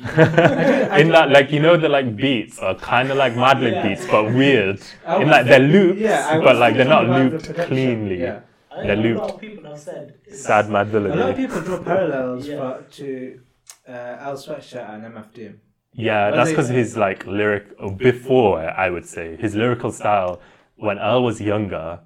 in 0.00 1.08
that 1.10 1.28
like 1.30 1.52
you 1.52 1.60
know 1.60 1.76
the 1.76 1.88
like 1.88 2.16
beats 2.16 2.58
are 2.58 2.74
kind 2.74 3.10
of 3.10 3.18
like 3.18 3.34
Madlib 3.34 3.72
Yeah. 3.72 3.86
beats 3.88 4.06
but 4.06 4.24
weird 4.32 4.80
in 5.06 5.28
like 5.28 5.44
they're 5.44 5.58
thinking- 5.58 5.72
looped 5.72 6.00
yeah, 6.00 6.40
but 6.40 6.56
like 6.56 6.74
they're 6.74 6.86
not 6.86 7.04
thinking 7.06 7.26
about 7.26 7.42
the 7.42 7.48
looped 7.52 7.68
cleanly 7.68 8.20
Yeah. 8.20 8.40
I 8.70 8.86
They're 8.86 8.96
think 8.96 9.04
a 9.04 9.08
looped. 9.08 9.20
lot 9.20 9.30
of 9.34 9.40
people 9.40 9.64
have 9.70 9.78
said 9.78 10.14
sad 10.32 10.66
Madvillainy. 10.66 11.12
A 11.12 11.16
lot 11.16 11.30
of 11.30 11.36
people 11.36 11.60
draw 11.60 11.82
parallels 11.82 12.46
Yeah. 12.48 12.56
for, 12.78 12.82
to 12.92 13.40
uh, 13.88 13.92
Earl 13.92 14.36
Sweatshirt 14.36 14.88
and 14.94 15.04
MF 15.12 15.34
Doom. 15.34 15.60
Yeah 15.92 16.30
that's 16.30 16.50
because 16.50 16.68
his 16.68 16.96
like 16.96 17.26
lyric 17.26 17.66
before 17.96 18.60
I 18.60 18.90
would 18.90 19.06
say 19.06 19.36
his 19.36 19.54
lyrical 19.54 19.90
style 19.92 20.40
when 20.76 20.98
Earl 20.98 21.24
was 21.24 21.40
younger 21.40 22.00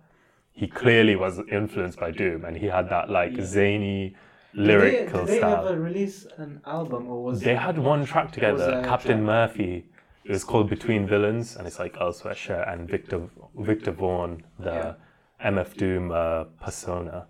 he 0.52 0.66
clearly 0.66 1.16
was 1.16 1.40
influenced 1.50 1.98
by 1.98 2.10
Doom 2.10 2.44
and 2.44 2.56
he 2.56 2.66
had 2.66 2.88
that 2.90 3.10
like 3.10 3.34
zany 3.42 4.14
Did 4.54 4.66
lyrical 4.66 5.20
they, 5.24 5.26
did 5.26 5.28
they 5.34 5.38
style. 5.38 5.68
ever 5.68 5.78
release 5.80 6.26
an 6.38 6.60
album 6.66 7.08
or 7.08 7.22
was 7.24 7.40
They 7.40 7.56
had 7.56 7.76
one 7.78 8.04
track 8.06 8.30
together, 8.32 8.80
a 8.80 8.84
Captain 8.84 9.18
track. 9.24 9.32
Murphy. 9.34 9.86
It 10.24 10.30
was 10.30 10.44
called 10.44 10.70
Between 10.70 11.06
Villains, 11.06 11.56
and 11.56 11.66
it's 11.66 11.78
like 11.78 11.96
Earl 12.00 12.12
Sweatshirt 12.12 12.72
and 12.72 12.88
Victor 12.88 13.20
Victor 13.58 13.90
Vaughn, 13.90 14.42
the 14.58 14.96
MF 15.44 15.76
Doom 15.76 16.10
uh, 16.12 16.44
persona, 16.62 17.26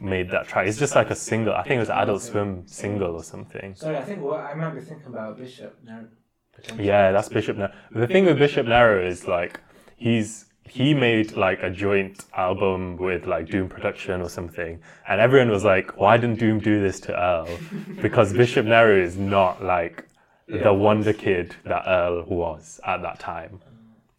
made 0.00 0.30
that 0.30 0.46
track. 0.48 0.66
It's 0.66 0.78
just 0.78 0.94
like 0.94 1.10
a 1.10 1.14
single. 1.16 1.54
I 1.54 1.62
think 1.62 1.76
it 1.76 1.80
was 1.80 1.90
Adult 1.90 2.22
Swim 2.22 2.66
single 2.66 3.14
or 3.14 3.22
something. 3.24 3.74
Sorry, 3.74 3.96
I 3.96 4.02
think 4.02 4.20
what 4.22 4.40
I 4.40 4.54
might 4.54 4.74
be 4.74 4.80
thinking 4.80 5.08
about 5.08 5.38
Bishop 5.38 5.78
now. 5.84 6.04
potentially. 6.54 6.86
Yeah, 6.86 7.12
that's 7.12 7.28
Bishop 7.28 7.56
Nehru. 7.56 7.70
The 7.92 8.06
thing 8.06 8.26
with 8.26 8.38
Bishop 8.38 8.66
Nehru 8.66 9.06
is 9.06 9.26
like 9.26 9.60
he's 9.96 10.46
he 10.68 10.94
made 10.94 11.32
like 11.36 11.62
a 11.62 11.70
joint 11.70 12.24
album 12.36 12.96
with 12.96 13.26
like 13.26 13.48
Doom 13.48 13.68
Production 13.68 14.20
or 14.20 14.28
something, 14.28 14.80
and 15.08 15.20
everyone 15.20 15.50
was 15.50 15.64
like, 15.64 15.96
"Why 15.98 16.16
didn't 16.16 16.38
Doom 16.38 16.58
do 16.60 16.80
this 16.80 17.00
to 17.00 17.18
Earl?" 17.18 17.48
Because 18.02 18.32
Bishop 18.32 18.66
Nehru 18.66 19.00
is 19.00 19.16
not 19.16 19.62
like 19.62 20.04
the 20.48 20.72
wonder 20.72 21.12
kid 21.12 21.54
that 21.64 21.84
Earl 21.86 22.24
was 22.24 22.80
at 22.84 23.02
that 23.02 23.18
time. 23.18 23.60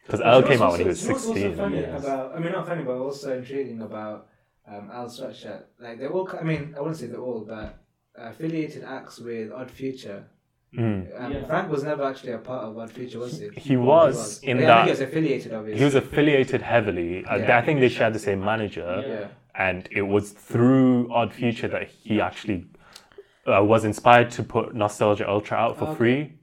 Because 0.05 0.21
Earl 0.21 0.41
came 0.43 0.61
out 0.61 0.71
when 0.71 0.81
he 0.81 0.87
was 0.87 1.05
what's 1.05 1.25
also 1.25 1.33
sixteen. 1.33 1.57
funny 1.57 1.79
yes. 1.81 2.01
about, 2.03 2.33
I 2.35 2.39
mean, 2.39 2.53
not 2.53 2.65
funny, 2.65 2.83
but 2.83 2.97
also 2.97 3.37
intriguing 3.37 3.81
about 3.81 4.27
um, 4.67 4.89
Earl 4.93 5.07
Sweatshirt. 5.07 5.63
Like, 5.79 5.99
they're 5.99 6.11
all, 6.11 6.29
I 6.39 6.43
mean, 6.43 6.73
I 6.75 6.79
wouldn't 6.81 6.97
say 6.97 7.07
they're 7.07 7.19
all, 7.19 7.45
but 7.47 7.77
affiliated 8.15 8.83
acts 8.83 9.19
with 9.19 9.51
Odd 9.51 9.71
Future. 9.71 10.23
Mm. 10.77 11.07
Um, 11.21 11.31
Yeah. 11.31 11.45
Frank 11.45 11.71
was 11.71 11.83
never 11.83 12.03
actually 12.03 12.33
a 12.33 12.37
part 12.39 12.65
of 12.65 12.77
Odd 12.77 12.91
Future, 12.91 13.19
was 13.19 13.39
he? 13.39 13.49
He 13.55 13.77
was 13.77 14.39
in 14.43 14.57
Yeah, 14.57 14.63
I 14.63 14.65
think 14.65 14.67
that. 14.67 14.83
he 14.85 14.89
was 14.91 15.01
affiliated, 15.01 15.53
obviously. 15.53 15.79
He 15.79 15.85
was 15.85 15.95
affiliated 15.95 16.61
heavily. 16.61 17.23
Uh, 17.25 17.37
Yeah. 17.37 17.57
I 17.57 17.61
think 17.61 17.79
they 17.79 17.89
shared 17.89 18.13
the 18.13 18.19
same 18.19 18.41
manager. 18.43 19.03
Yeah. 19.07 19.27
and 19.59 19.87
it 19.89 20.03
was 20.03 20.33
through 20.33 21.11
Odd 21.11 21.33
Future 21.33 21.67
that 21.67 21.87
he 21.87 22.21
actually 22.21 22.67
uh, 23.47 23.63
was 23.63 23.85
inspired 23.85 24.29
to 24.29 24.43
put 24.43 24.75
Nostalgia 24.75 25.27
Ultra 25.27 25.57
out 25.57 25.77
for 25.79 25.85
Okay. 25.85 25.95
free 25.95 26.33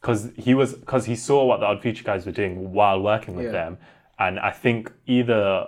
because 0.00 0.30
he 0.36 0.54
was 0.54 0.74
because 0.74 1.04
he 1.06 1.16
saw 1.16 1.44
what 1.46 1.58
the 1.58 1.66
Odd 1.66 1.80
Future 1.82 2.04
guys 2.04 2.24
were 2.26 2.30
doing 2.42 2.72
while 2.72 3.00
working 3.02 3.34
with 3.34 3.46
Yeah. 3.46 3.52
them, 3.60 3.78
and 4.20 4.38
I 4.38 4.52
think 4.52 4.92
either 5.06 5.66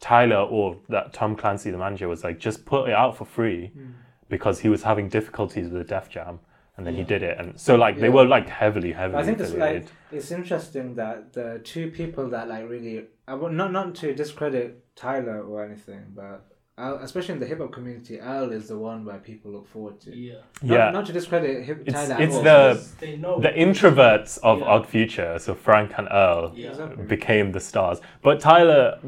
Tyler 0.00 0.36
or 0.42 0.76
that 0.88 1.12
Tom 1.12 1.36
Clancy, 1.36 1.70
the 1.70 1.78
manager, 1.78 2.08
was 2.08 2.22
like 2.24 2.38
just 2.38 2.64
put 2.66 2.88
it 2.88 2.94
out 2.94 3.16
for 3.16 3.24
free 3.24 3.68
Hmm. 3.74 3.90
because 4.28 4.60
he 4.60 4.68
was 4.68 4.82
having 4.82 5.08
difficulties 5.08 5.68
with 5.70 5.80
the 5.82 5.84
Def 5.94 6.08
Jam. 6.08 6.40
And 6.78 6.86
then 6.86 6.94
he 6.94 7.04
did 7.04 7.22
it, 7.22 7.38
and 7.40 7.58
so 7.58 7.74
like 7.74 7.98
they 7.98 8.10
were 8.10 8.26
like 8.26 8.50
heavily, 8.50 8.92
heavily 8.92 9.22
I 9.22 9.24
think 9.24 9.40
it's 9.40 9.54
like 9.54 9.86
it's 10.12 10.30
interesting 10.30 10.94
that 10.96 11.32
the 11.32 11.58
two 11.64 11.90
people 11.90 12.28
that 12.28 12.48
like 12.48 12.68
really 12.68 13.04
I 13.26 13.32
will 13.32 13.48
not 13.48 13.72
not 13.72 13.94
to 13.94 14.14
discredit 14.14 14.84
Tyler 14.94 15.40
or 15.40 15.64
anything, 15.64 16.02
but 16.14 16.44
Earl, 16.78 16.98
especially 17.02 17.32
in 17.32 17.40
the 17.40 17.46
hip 17.46 17.60
hop 17.60 17.72
community, 17.72 18.20
Earl 18.20 18.52
is 18.52 18.68
the 18.68 18.76
one 18.76 19.06
where 19.06 19.16
people 19.16 19.52
look 19.52 19.66
forward 19.66 19.98
to. 20.02 20.14
Yeah. 20.14 20.34
Not, 20.60 20.74
yeah, 20.76 20.90
Not 20.90 21.06
to 21.06 21.12
discredit 21.14 21.64
hip, 21.64 21.80
It's- 21.86 22.08
Tyler. 22.08 22.22
it's 22.22 22.38
the- 22.40 22.78
they 23.00 23.16
the 23.16 23.54
introverts 23.56 24.38
of 24.42 24.58
Yeah. 24.58 24.66
Odd 24.66 24.86
Future, 24.86 25.38
so 25.38 25.54
Frank 25.54 25.92
and 25.96 26.06
Earl, 26.12 26.52
yeah. 26.54 26.74
Became 27.06 27.52
the 27.52 27.60
stars. 27.60 28.02
But 28.20 28.40
Tyler, 28.40 28.98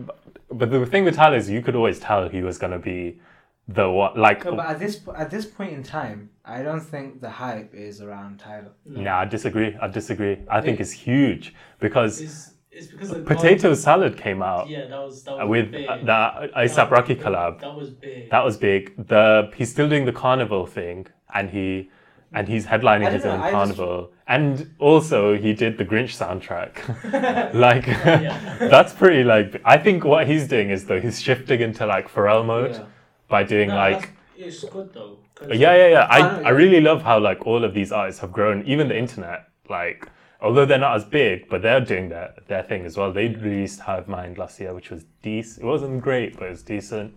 but 0.50 0.70
the 0.70 0.84
thing 0.86 1.04
with 1.04 1.16
Tyler 1.16 1.36
is 1.36 1.48
you 1.50 1.62
could 1.62 1.76
always 1.76 1.98
tell 1.98 2.28
he 2.28 2.42
was 2.42 2.58
gonna 2.58 2.78
be 2.78 3.20
the 3.68 3.88
what, 3.90 4.16
like. 4.18 4.44
No, 4.44 4.56
but 4.56 4.66
at 4.66 4.78
this 4.78 5.00
at 5.16 5.30
this 5.30 5.44
point 5.44 5.72
in 5.72 5.82
time, 5.82 6.30
I 6.44 6.62
don't 6.62 6.80
think 6.80 7.20
the 7.20 7.30
hype 7.30 7.74
is 7.74 8.00
around 8.00 8.38
Tyler. 8.38 8.72
Nah, 8.86 9.20
I 9.20 9.24
disagree. 9.26 9.76
I 9.80 9.88
disagree. 9.88 10.38
I 10.50 10.60
think 10.60 10.80
it's 10.80 10.90
huge 10.92 11.54
because 11.78 12.20
It's, 12.20 12.54
it's 12.70 12.86
because 12.86 13.10
of 13.10 13.26
Potato 13.26 13.74
Salad 13.74 14.16
came 14.16 14.42
out 14.42 14.68
Yeah, 14.70 14.86
that 14.86 14.98
was 15.00 15.22
that 15.24 15.36
was 15.38 15.48
with 15.50 15.72
big. 15.72 15.86
the 15.86 16.50
ASAP 16.56 16.90
Rocky 16.90 17.14
collab. 17.16 17.60
That 17.60 17.74
was 17.74 17.90
big. 17.90 18.30
That 18.30 18.44
was 18.44 18.56
big. 18.56 19.06
The 19.08 19.50
he's 19.56 19.70
still 19.70 19.88
doing 19.88 20.06
the 20.06 20.12
carnival 20.12 20.64
thing, 20.66 21.06
and 21.34 21.50
he 21.50 21.90
and 22.32 22.48
he's 22.48 22.64
headlining 22.66 23.12
his 23.12 23.22
don't 23.24 23.32
own 23.32 23.38
know, 23.40 23.44
I 23.44 23.50
just- 23.50 23.54
carnival. 23.76 24.12
And 24.30 24.74
also 24.78 25.36
he 25.38 25.54
did 25.54 25.78
the 25.78 25.84
Grinch 25.86 26.12
soundtrack. 26.22 26.74
like 27.54 27.86
that's 28.70 28.92
pretty 28.92 29.24
like 29.24 29.60
I 29.64 29.78
think 29.78 30.04
what 30.04 30.26
he's 30.26 30.46
doing 30.46 30.68
is 30.70 30.84
though 30.84 31.00
he's 31.00 31.20
shifting 31.20 31.60
into 31.62 31.86
like 31.86 32.08
Pharrell 32.10 32.44
mode 32.44 32.72
Yeah. 32.72 32.84
by 33.28 33.42
doing 33.44 33.68
No, 33.70 33.76
like 33.76 34.00
that's- 34.00 34.14
it's 34.62 34.64
good 34.64 34.92
though. 34.92 35.16
'cause- 35.34 35.48
yeah 35.50 35.74
yeah 35.76 35.88
yeah 35.88 36.06
I 36.10 36.18
I. 36.18 36.40
I 36.42 36.48
really 36.50 36.80
love 36.80 37.00
how 37.02 37.18
like 37.18 37.46
all 37.46 37.64
of 37.64 37.72
these 37.74 37.90
artists 37.90 38.20
have 38.20 38.32
grown 38.32 38.62
even 38.66 38.88
the 38.88 38.98
internet 38.98 39.48
like 39.70 40.06
although 40.42 40.66
they're 40.66 40.78
not 40.78 40.94
as 40.96 41.04
big 41.04 41.48
but 41.48 41.62
they're 41.62 41.80
doing 41.80 42.08
their, 42.10 42.34
their 42.48 42.62
thing 42.62 42.84
as 42.84 42.96
well 42.98 43.10
they 43.12 43.28
released 43.28 43.80
Hive 43.80 44.08
Mind 44.08 44.36
last 44.38 44.60
year 44.60 44.74
which 44.74 44.90
was 44.90 45.04
decent 45.22 45.64
it 45.64 45.66
wasn't 45.66 46.02
great 46.02 46.36
but 46.38 46.46
it 46.48 46.50
was 46.50 46.62
decent 46.62 47.14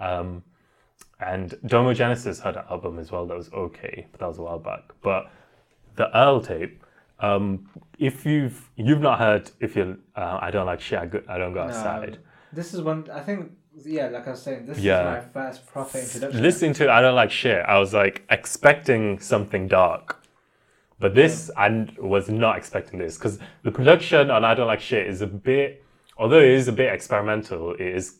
um, 0.00 0.42
and 1.20 1.54
Domo 1.66 1.94
Genesis 1.94 2.40
had 2.40 2.56
an 2.56 2.64
album 2.70 2.98
as 2.98 3.10
well 3.10 3.26
that 3.26 3.36
was 3.36 3.50
okay 3.52 4.06
but 4.12 4.20
that 4.20 4.26
was 4.28 4.38
a 4.38 4.42
while 4.42 4.58
back 4.58 4.82
but 5.02 5.30
the 5.96 6.16
Earl 6.16 6.40
tape 6.40 6.82
um, 7.20 7.68
if 7.98 8.26
you've 8.26 8.68
you've 8.76 9.00
not 9.00 9.18
heard 9.18 9.50
if 9.60 9.76
you 9.76 9.98
uh, 10.16 10.38
I 10.40 10.50
don't 10.50 10.66
like 10.66 10.80
shit 10.80 10.98
I, 10.98 11.06
go, 11.06 11.22
I 11.28 11.38
don't 11.38 11.52
go 11.54 11.60
No, 11.62 11.68
outside 11.68 12.18
This 12.52 12.74
is 12.74 12.80
one. 12.82 13.08
I 13.12 13.20
think. 13.20 13.52
Yeah, 13.86 14.08
like 14.08 14.26
I 14.28 14.32
was 14.32 14.42
saying, 14.42 14.66
this 14.66 14.78
Yeah. 14.78 15.00
is 15.00 15.24
my 15.24 15.30
first 15.32 15.66
proper 15.66 15.96
introduction. 15.98 16.42
listening 16.42 16.74
to 16.74 16.90
I 16.90 17.00
don't 17.00 17.14
like 17.14 17.30
shit, 17.30 17.64
I 17.66 17.78
was 17.78 17.94
like 17.94 18.22
expecting 18.28 19.18
something 19.18 19.66
dark. 19.66 20.18
But 20.98 21.14
this, 21.14 21.50
I 21.56 21.88
was 21.98 22.28
not 22.28 22.58
expecting 22.58 22.98
this 22.98 23.16
because 23.16 23.38
the 23.62 23.72
production 23.72 24.30
on 24.30 24.44
I 24.44 24.54
don't 24.54 24.66
like 24.66 24.80
shit 24.80 25.06
is 25.06 25.22
a 25.22 25.26
bit, 25.26 25.82
although 26.18 26.38
it 26.38 26.50
is 26.50 26.68
a 26.68 26.72
bit 26.72 26.92
experimental, 26.92 27.72
it 27.74 27.80
is 27.80 28.18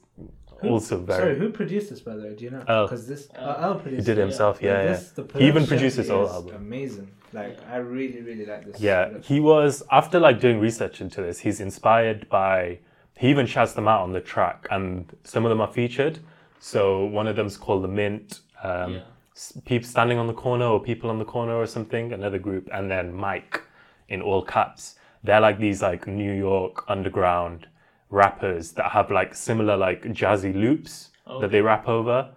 also 0.70 0.98
very. 0.98 1.18
Sorry, 1.18 1.38
who 1.38 1.50
produced 1.50 1.90
this 1.90 2.00
by 2.00 2.14
the 2.16 2.22
way? 2.22 2.34
Do 2.34 2.44
you 2.44 2.50
know? 2.50 2.64
Oh, 2.68 2.84
Because 2.86 3.06
this 3.06 3.28
Earl. 3.36 3.48
uh, 3.48 3.56
Earl 3.66 3.74
produced. 3.80 4.00
he 4.00 4.04
did 4.12 4.18
it 4.18 4.20
it. 4.22 4.24
himself, 4.24 4.56
But 4.58 4.64
yeah, 4.66 4.82
yeah. 4.82 4.88
this- 4.92 5.10
the 5.10 5.22
He 5.22 5.28
even 5.46 5.52
production 5.52 5.66
produced 5.68 5.96
his 5.96 6.08
whole 6.08 6.28
album. 6.28 6.56
Amazing. 6.56 7.10
Like 7.32 7.58
I 7.70 7.76
really, 7.76 8.20
really 8.22 8.44
like 8.46 8.66
this. 8.66 8.80
Yeah, 8.80 9.04
production. 9.06 9.34
he 9.34 9.40
was 9.40 9.82
after 9.90 10.20
like 10.20 10.38
doing 10.40 10.60
research 10.60 11.00
into 11.00 11.22
this. 11.22 11.38
He's 11.40 11.60
inspired 11.60 12.28
by. 12.28 12.78
He 13.16 13.28
even 13.28 13.46
shouts 13.46 13.72
them 13.74 13.86
out 13.88 14.00
on 14.00 14.12
the 14.12 14.20
track, 14.20 14.66
and 14.70 15.10
some 15.24 15.44
of 15.44 15.50
them 15.50 15.60
are 15.60 15.72
featured. 15.72 16.18
So 16.60 17.04
one 17.06 17.26
of 17.26 17.36
them's 17.36 17.56
called 17.56 17.84
the 17.84 17.88
Mint. 17.88 18.40
Um, 18.62 18.94
Yeah. 18.94 19.00
s- 19.34 19.52
people 19.64 19.88
standing 19.88 20.18
on 20.18 20.26
the 20.26 20.34
corner 20.34 20.66
or 20.66 20.80
people 20.80 21.08
on 21.10 21.18
the 21.18 21.24
corner 21.24 21.54
or 21.54 21.66
something. 21.66 22.12
Another 22.12 22.38
group, 22.38 22.68
and 22.72 22.90
then 22.90 23.14
Mike, 23.14 23.60
in 24.08 24.20
all 24.22 24.42
caps. 24.42 24.96
They're 25.24 25.40
like 25.40 25.58
these 25.58 25.80
like 25.82 26.06
New 26.06 26.32
York 26.32 26.84
underground 26.88 27.66
rappers 28.12 28.72
that 28.72 28.92
have 28.92 29.10
like 29.10 29.34
similar 29.34 29.76
like 29.76 30.02
jazzy 30.04 30.54
loops 30.54 31.10
that 31.40 31.50
they 31.50 31.60
rap 31.60 31.88
over. 31.88 32.30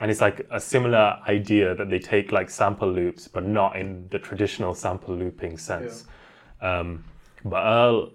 And 0.00 0.10
it's 0.10 0.20
like 0.20 0.46
a 0.50 0.60
similar 0.60 1.18
idea 1.28 1.74
that 1.74 1.90
they 1.90 1.98
take 1.98 2.32
like 2.32 2.50
sample 2.50 2.90
loops, 2.90 3.28
but 3.28 3.44
not 3.46 3.76
in 3.76 4.08
the 4.10 4.18
traditional 4.18 4.74
sample 4.74 5.14
looping 5.14 5.58
sense. 5.58 6.04
Um, 6.60 7.04
but 7.44 7.62
Earl, 7.62 8.10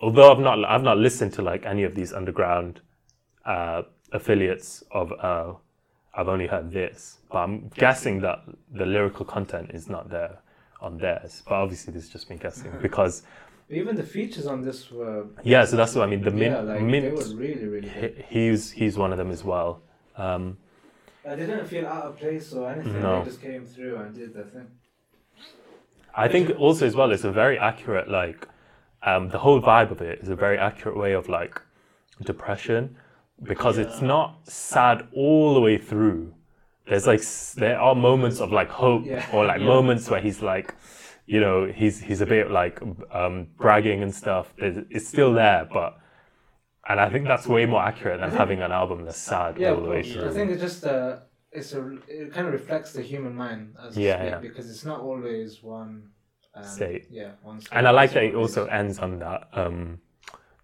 although 0.00 0.32
I've 0.32 0.38
not 0.38 0.64
I've 0.64 0.82
not 0.82 0.98
listened 0.98 1.32
to 1.34 1.42
like 1.42 1.64
any 1.64 1.82
of 1.82 1.94
these 1.94 2.12
underground 2.12 2.80
uh, 3.46 3.82
affiliates 4.12 4.84
of 4.90 5.12
Earl, 5.22 5.62
I've 6.14 6.28
only 6.28 6.46
heard 6.46 6.70
this. 6.70 7.18
But 7.30 7.38
I'm 7.38 7.68
guessing 7.74 8.20
that 8.20 8.42
the 8.72 8.86
lyrical 8.86 9.24
content 9.24 9.70
is 9.72 9.88
not 9.88 10.10
there 10.10 10.38
on 10.80 10.98
theirs. 10.98 11.42
But 11.48 11.54
obviously, 11.54 11.94
this 11.94 12.04
is 12.04 12.10
just 12.10 12.28
me 12.28 12.36
guessing 12.36 12.70
because 12.82 13.22
Even 13.70 13.96
the 13.96 14.02
features 14.02 14.46
on 14.46 14.62
this 14.62 14.90
were. 14.90 15.26
yeah. 15.42 15.64
So 15.64 15.76
that's 15.76 15.94
what 15.94 16.06
I 16.06 16.10
mean. 16.10 16.22
The 16.22 16.30
mint, 16.30 16.54
yeah, 16.54 16.60
like 16.60 16.82
mint. 16.82 17.04
they 17.04 17.10
were 17.10 17.36
really, 17.36 17.64
really 17.66 17.88
good. 17.88 18.24
he- 18.28 18.48
he's 18.50 18.70
he's 18.70 18.96
one 18.98 19.10
of 19.12 19.18
them 19.18 19.30
as 19.30 19.42
well. 19.42 19.80
Um, 20.16 20.58
they 21.24 21.36
didn't 21.36 21.66
feel 21.66 21.86
out 21.86 22.04
of 22.04 22.18
place 22.18 22.52
or 22.52 22.70
anything. 22.70 23.00
No. 23.00 23.20
They 23.20 23.30
just 23.30 23.40
came 23.40 23.64
through 23.64 23.96
and 23.96 24.14
did 24.14 24.34
their 24.34 24.44
thing. 24.44 24.66
I 26.14 26.28
think 26.28 26.58
also 26.60 26.86
as 26.86 26.94
well, 26.94 27.10
it's 27.10 27.24
a 27.24 27.32
very 27.32 27.58
accurate 27.58 28.08
like 28.08 28.46
um, 29.02 29.28
the 29.30 29.38
whole 29.38 29.60
vibe 29.60 29.90
of 29.90 30.00
it 30.02 30.20
is 30.20 30.28
a 30.28 30.36
very 30.36 30.58
accurate 30.58 30.96
way 30.96 31.12
of 31.12 31.28
like 31.28 31.60
depression 32.22 32.96
because 33.42 33.78
it's 33.78 34.00
not 34.00 34.38
sad 34.44 35.08
all 35.14 35.54
the 35.54 35.60
way 35.60 35.76
through. 35.78 36.32
There's 36.86 37.06
like 37.06 37.22
there 37.56 37.80
are 37.80 37.94
moments 37.94 38.40
of 38.40 38.52
like 38.52 38.68
hope 38.68 39.04
Yeah. 39.06 39.26
or 39.32 39.46
like 39.46 39.60
Yeah. 39.60 39.66
moments 39.66 40.08
where 40.10 40.20
he's 40.20 40.42
like, 40.42 40.74
you 41.26 41.40
know, 41.40 41.66
he's 41.66 42.00
he's 42.00 42.20
a 42.20 42.26
bit 42.26 42.50
like 42.50 42.80
um, 43.12 43.48
bragging 43.56 44.02
and 44.02 44.14
stuff. 44.14 44.52
There's, 44.58 44.84
it's 44.90 45.08
still 45.08 45.32
there, 45.32 45.66
but 45.72 45.98
and 46.88 47.00
I 47.00 47.08
think 47.08 47.26
that's 47.26 47.46
way 47.46 47.66
more 47.66 47.82
accurate 47.82 48.20
than 48.20 48.30
having 48.30 48.60
an 48.60 48.70
album 48.72 49.04
that's 49.04 49.16
sad 49.18 49.58
Yeah, 49.58 49.72
all 49.72 49.80
the 49.80 49.88
way 49.88 50.02
but 50.02 50.10
through. 50.12 50.30
I 50.30 50.32
think 50.34 50.50
it's 50.50 50.60
just 50.60 50.84
uh, 50.84 51.20
it's 51.50 51.72
a 51.74 51.96
it 52.08 52.32
kind 52.32 52.46
of 52.46 52.52
reflects 52.52 52.92
the 52.92 53.02
human 53.02 53.34
mind 53.34 53.74
as 53.82 53.96
Yeah, 53.96 54.22
yeah, 54.22 54.30
yeah. 54.30 54.38
because 54.40 54.68
it's 54.70 54.84
not 54.84 55.00
always 55.00 55.62
one 55.62 56.10
um, 56.54 56.62
State. 56.62 57.06
Yeah, 57.10 57.30
one 57.42 57.60
state. 57.60 57.76
And 57.76 57.88
I 57.88 57.90
like 57.90 58.12
that 58.12 58.24
it 58.24 58.34
also 58.34 58.66
ends 58.66 58.98
on 58.98 59.18
that. 59.20 59.48
Um, 59.54 59.98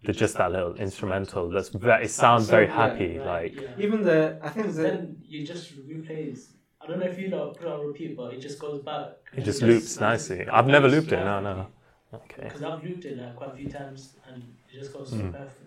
the, 0.05 0.13
just 0.13 0.37
that 0.39 0.53
little 0.53 0.75
instrumental. 0.77 1.51
That's 1.51 1.69
very. 1.71 2.05
It 2.05 2.11
sounds 2.11 2.49
very 2.49 2.67
So, 2.67 2.73
yeah, 2.73 2.77
happy. 2.77 3.19
Right, 3.19 3.27
Like 3.27 3.63
yeah. 3.63 3.85
even 3.85 4.03
the 4.03 4.39
I 4.43 4.49
think 4.51 4.67
the 4.69 4.83
then 4.83 5.17
you 5.27 5.47
just 5.47 5.73
replays. 5.87 6.53
I 6.91 6.95
don't 6.95 7.01
know 7.05 7.07
if 7.13 7.19
you 7.21 7.29
know 7.29 7.51
put 7.57 7.69
on 7.69 7.87
repeat, 7.87 8.17
but 8.17 8.35
it 8.35 8.41
just 8.41 8.59
goes 8.59 8.83
back. 8.83 9.11
it 9.37 9.43
just 9.45 9.63
loops 9.63 10.01
nicely. 10.01 10.45
I've 10.49 10.67
never 10.67 10.89
looped 10.89 11.13
it. 11.13 11.21
No, 11.25 11.41
no. 11.41 11.67
Okay. 12.13 12.43
Because 12.45 12.65
I've 12.65 12.83
looped 12.83 13.05
it 13.05 13.17
like 13.17 13.37
quite 13.37 13.53
a 13.53 13.57
few 13.57 13.69
times, 13.69 14.17
and 14.27 14.43
it 14.75 14.79
just 14.81 14.93
goes 14.93 15.11
so 15.11 15.17
Mm. 15.17 15.31
perfect. 15.33 15.67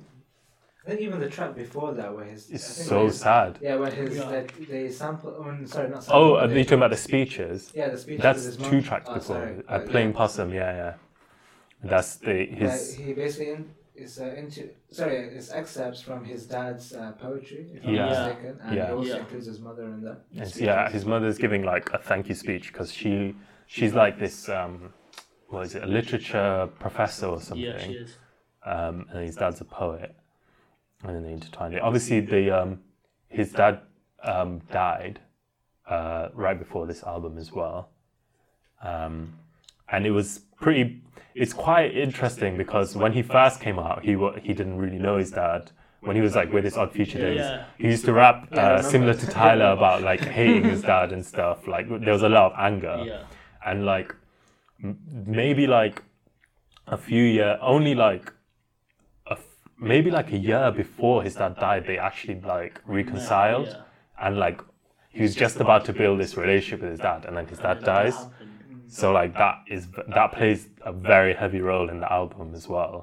I 0.86 0.89
think 0.89 0.99
even 0.99 1.21
the 1.21 1.30
track 1.30 1.55
before 1.55 1.93
that 1.93 2.13
where 2.13 2.26
his 2.26 2.51
I 2.51 2.55
It's 2.55 2.65
so 2.65 3.05
his- 3.05 3.21
sad. 3.21 3.57
Yeah, 3.61 3.78
where 3.78 3.89
his 3.89 4.17
Yeah. 4.17 4.30
like 4.30 4.67
they 4.67 4.89
sample. 4.89 5.41
I 5.41 5.51
mean, 5.51 5.65
sorry, 5.65 5.88
not 5.88 5.99
Oh, 5.99 6.01
sample. 6.01 6.38
are 6.39 6.47
you 6.49 6.53
they- 6.55 6.63
talking 6.65 6.78
about 6.80 6.91
the 6.91 6.97
speeches? 6.97 7.71
Yeah, 7.74 7.88
the 7.88 7.97
speech. 7.97 8.19
That's 8.19 8.43
his 8.43 8.57
two 8.57 8.71
mum. 8.82 8.84
tracks 8.84 9.07
Oh, 9.09 9.13
before. 9.13 9.36
sorry. 9.38 9.63
Uh, 9.69 9.80
Playing 9.80 10.09
yeah. 10.09 10.17
Possum, 10.17 10.53
yeah, 10.53 10.76
yeah. 10.82 10.93
That's 11.86 12.15
the 12.17 12.34
Yeah, 12.34 12.55
his. 12.55 12.95
he 12.95 13.13
basically 13.13 13.51
in, 13.53 13.69
is 13.95 14.19
uh, 14.19 14.33
into 14.37 14.69
sorry, 14.91 15.15
it's 15.17 15.51
excerpts 15.51 16.01
from 16.01 16.23
his 16.25 16.45
dad's 16.45 16.93
uh, 16.93 17.11
poetry, 17.19 17.67
if 17.73 17.85
I'm 17.85 17.93
Yeah. 17.93 18.05
not 18.05 18.27
mistaken, 18.27 18.59
and 18.63 18.75
Yeah. 18.75 18.87
he 18.87 18.93
also 18.93 19.09
Yeah. 19.13 19.19
includes 19.19 19.45
his 19.47 19.59
mother 19.59 19.83
in 19.83 20.01
that. 20.03 20.25
It's, 20.33 20.59
yeah, 20.59 20.89
his 20.89 21.05
mother's 21.05 21.37
giving 21.37 21.63
like 21.63 21.89
a 21.93 21.97
thank 21.99 22.27
you 22.29 22.35
speech 22.35 22.71
because 22.71 22.91
she 22.91 23.35
she's 23.67 23.93
like 23.93 24.17
this 24.19 24.49
um, 24.49 24.93
what 25.47 25.65
is 25.65 25.75
it, 25.75 25.83
a 25.83 25.87
literature 25.87 26.69
professor 26.79 27.27
or 27.27 27.39
something. 27.41 27.65
Yeah, 27.65 27.77
she 27.77 27.93
is. 27.93 28.15
um, 28.65 29.05
and 29.11 29.23
his 29.25 29.35
dad's 29.35 29.61
a 29.61 29.65
poet, 29.65 30.15
and 31.03 31.15
then 31.15 31.23
they 31.23 31.33
intertwined 31.33 31.75
it. 31.75 31.81
Obviously, 31.81 32.19
the 32.21 32.49
um, 32.51 32.81
his 33.27 33.51
dad 33.51 33.81
um, 34.23 34.59
died 34.71 35.19
uh, 35.87 36.29
right 36.33 36.57
before 36.57 36.87
this 36.87 37.03
album 37.03 37.37
as 37.37 37.51
well, 37.51 37.89
um, 38.81 39.37
and 39.93 40.05
it 40.05 40.11
was 40.11 40.27
pretty. 40.63 40.99
It's 41.35 41.53
quite 41.53 41.89
interesting 42.07 42.57
because 42.63 42.95
when 43.03 43.11
he 43.13 43.21
first 43.37 43.59
came 43.65 43.79
out, 43.79 44.03
he 44.07 44.13
he 44.47 44.53
didn't 44.59 44.77
really 44.83 44.99
know 45.07 45.17
his 45.17 45.31
dad. 45.31 45.71
When 46.07 46.15
he 46.17 46.21
was 46.21 46.35
like 46.35 46.49
with 46.55 46.65
his 46.65 46.75
Odd 46.81 46.91
Future 46.91 47.19
days, 47.19 47.37
Yeah. 47.39 47.63
he 47.77 47.87
used 47.95 48.05
to 48.05 48.13
rap 48.13 48.37
uh, 48.51 48.81
similar 48.81 49.13
to 49.13 49.25
Tyler 49.27 49.69
about 49.79 50.01
like 50.11 50.19
hating 50.39 50.65
his 50.73 50.81
dad 50.81 51.13
and 51.15 51.25
stuff. 51.33 51.57
Like 51.75 51.85
there 52.05 52.13
was 52.17 52.23
a 52.23 52.29
lot 52.37 52.45
of 52.51 52.53
anger 52.69 52.97
and 53.65 53.85
like 53.85 54.13
m- 54.83 54.97
maybe 55.41 55.65
like 55.65 56.03
a 56.87 56.97
few 56.97 57.23
year 57.23 57.57
only 57.61 57.95
like 57.95 58.25
a 59.27 59.35
f- 59.43 59.57
maybe 59.79 60.11
like 60.11 60.29
a 60.33 60.37
year 60.49 60.71
before 60.83 61.23
his 61.23 61.35
dad 61.35 61.53
died 61.67 61.83
they 61.87 61.97
actually 61.97 62.39
like 62.41 62.81
reconciled 62.85 63.69
and 64.23 64.37
like 64.45 64.59
he 65.17 65.21
was 65.21 65.33
just 65.43 65.57
about 65.65 65.85
to 65.85 65.93
build 65.93 66.19
this 66.19 66.35
relationship 66.35 66.81
with 66.81 66.91
his 66.91 66.99
dad 66.99 67.23
and 67.25 67.37
then 67.37 67.47
his 67.47 67.59
dad 67.59 67.81
dies 67.93 68.17
so 68.93 69.11
like 69.11 69.33
that 69.43 69.55
is 69.75 69.87
that 70.15 70.31
plays 70.33 70.61
a 70.85 70.93
very 70.93 71.33
heavy 71.33 71.61
role 71.61 71.89
in 71.93 71.99
the 71.99 72.11
album 72.21 72.53
as 72.59 72.67
well 72.67 72.95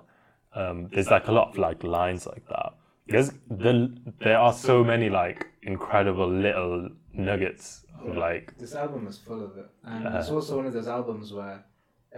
um, 0.55 0.89
there's 0.93 1.11
like 1.17 1.27
a 1.29 1.33
lot 1.33 1.49
of 1.51 1.59
like 1.59 1.83
lines 1.85 2.27
like 2.27 2.47
that 2.49 2.71
there's 3.13 3.31
the, 3.65 3.73
there 4.21 4.39
are 4.39 4.53
so 4.53 4.85
many 4.85 5.09
like 5.11 5.47
incredible 5.63 6.29
little 6.47 6.89
nuggets 7.13 7.85
of 8.05 8.17
like 8.17 8.57
This 8.59 8.75
album 8.75 9.07
is 9.09 9.19
full 9.19 9.45
of 9.45 9.57
it, 9.59 9.69
and 9.85 10.07
Uh, 10.07 10.19
it's 10.19 10.31
also 10.31 10.57
one 10.57 10.67
of 10.67 10.73
those 10.73 10.89
albums 10.89 11.33
where 11.33 11.65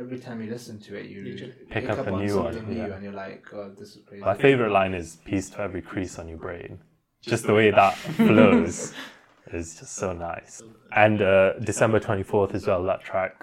every 0.03 0.19
time 0.19 0.43
you 0.43 0.51
listen 0.51 0.79
to 0.81 0.97
it, 0.97 1.07
you, 1.07 1.23
You 1.23 1.35
just 1.37 1.53
pick 1.71 1.89
up 1.89 2.07
a 2.07 2.13
on 2.13 2.25
new 2.25 2.35
one, 2.39 2.55
new, 2.69 2.77
yeah. 2.77 2.95
and 2.95 3.03
you're 3.05 3.13
like, 3.27 3.43
"God, 3.51 3.77
this 3.77 3.97
is 3.97 4.03
crazy." 4.07 4.23
My 4.25 4.35
favorite 4.35 4.71
line 4.71 4.95
is 4.95 5.17
"Peace 5.25 5.51
to 5.51 5.61
every 5.61 5.83
crease 5.83 6.19
on 6.21 6.29
your 6.29 6.39
brain." 6.47 6.79
Just 7.23 7.47
the 7.47 7.55
way 7.55 7.71
that 7.71 7.95
flows 8.29 8.93
is 9.53 9.79
just 9.79 9.95
so 9.97 10.13
nice. 10.13 10.63
And 10.95 11.21
uh, 11.23 11.55
December 11.71 11.99
twenty 12.01 12.23
fourth 12.23 12.55
as 12.55 12.67
well. 12.67 12.83
That 12.85 13.03
track 13.03 13.35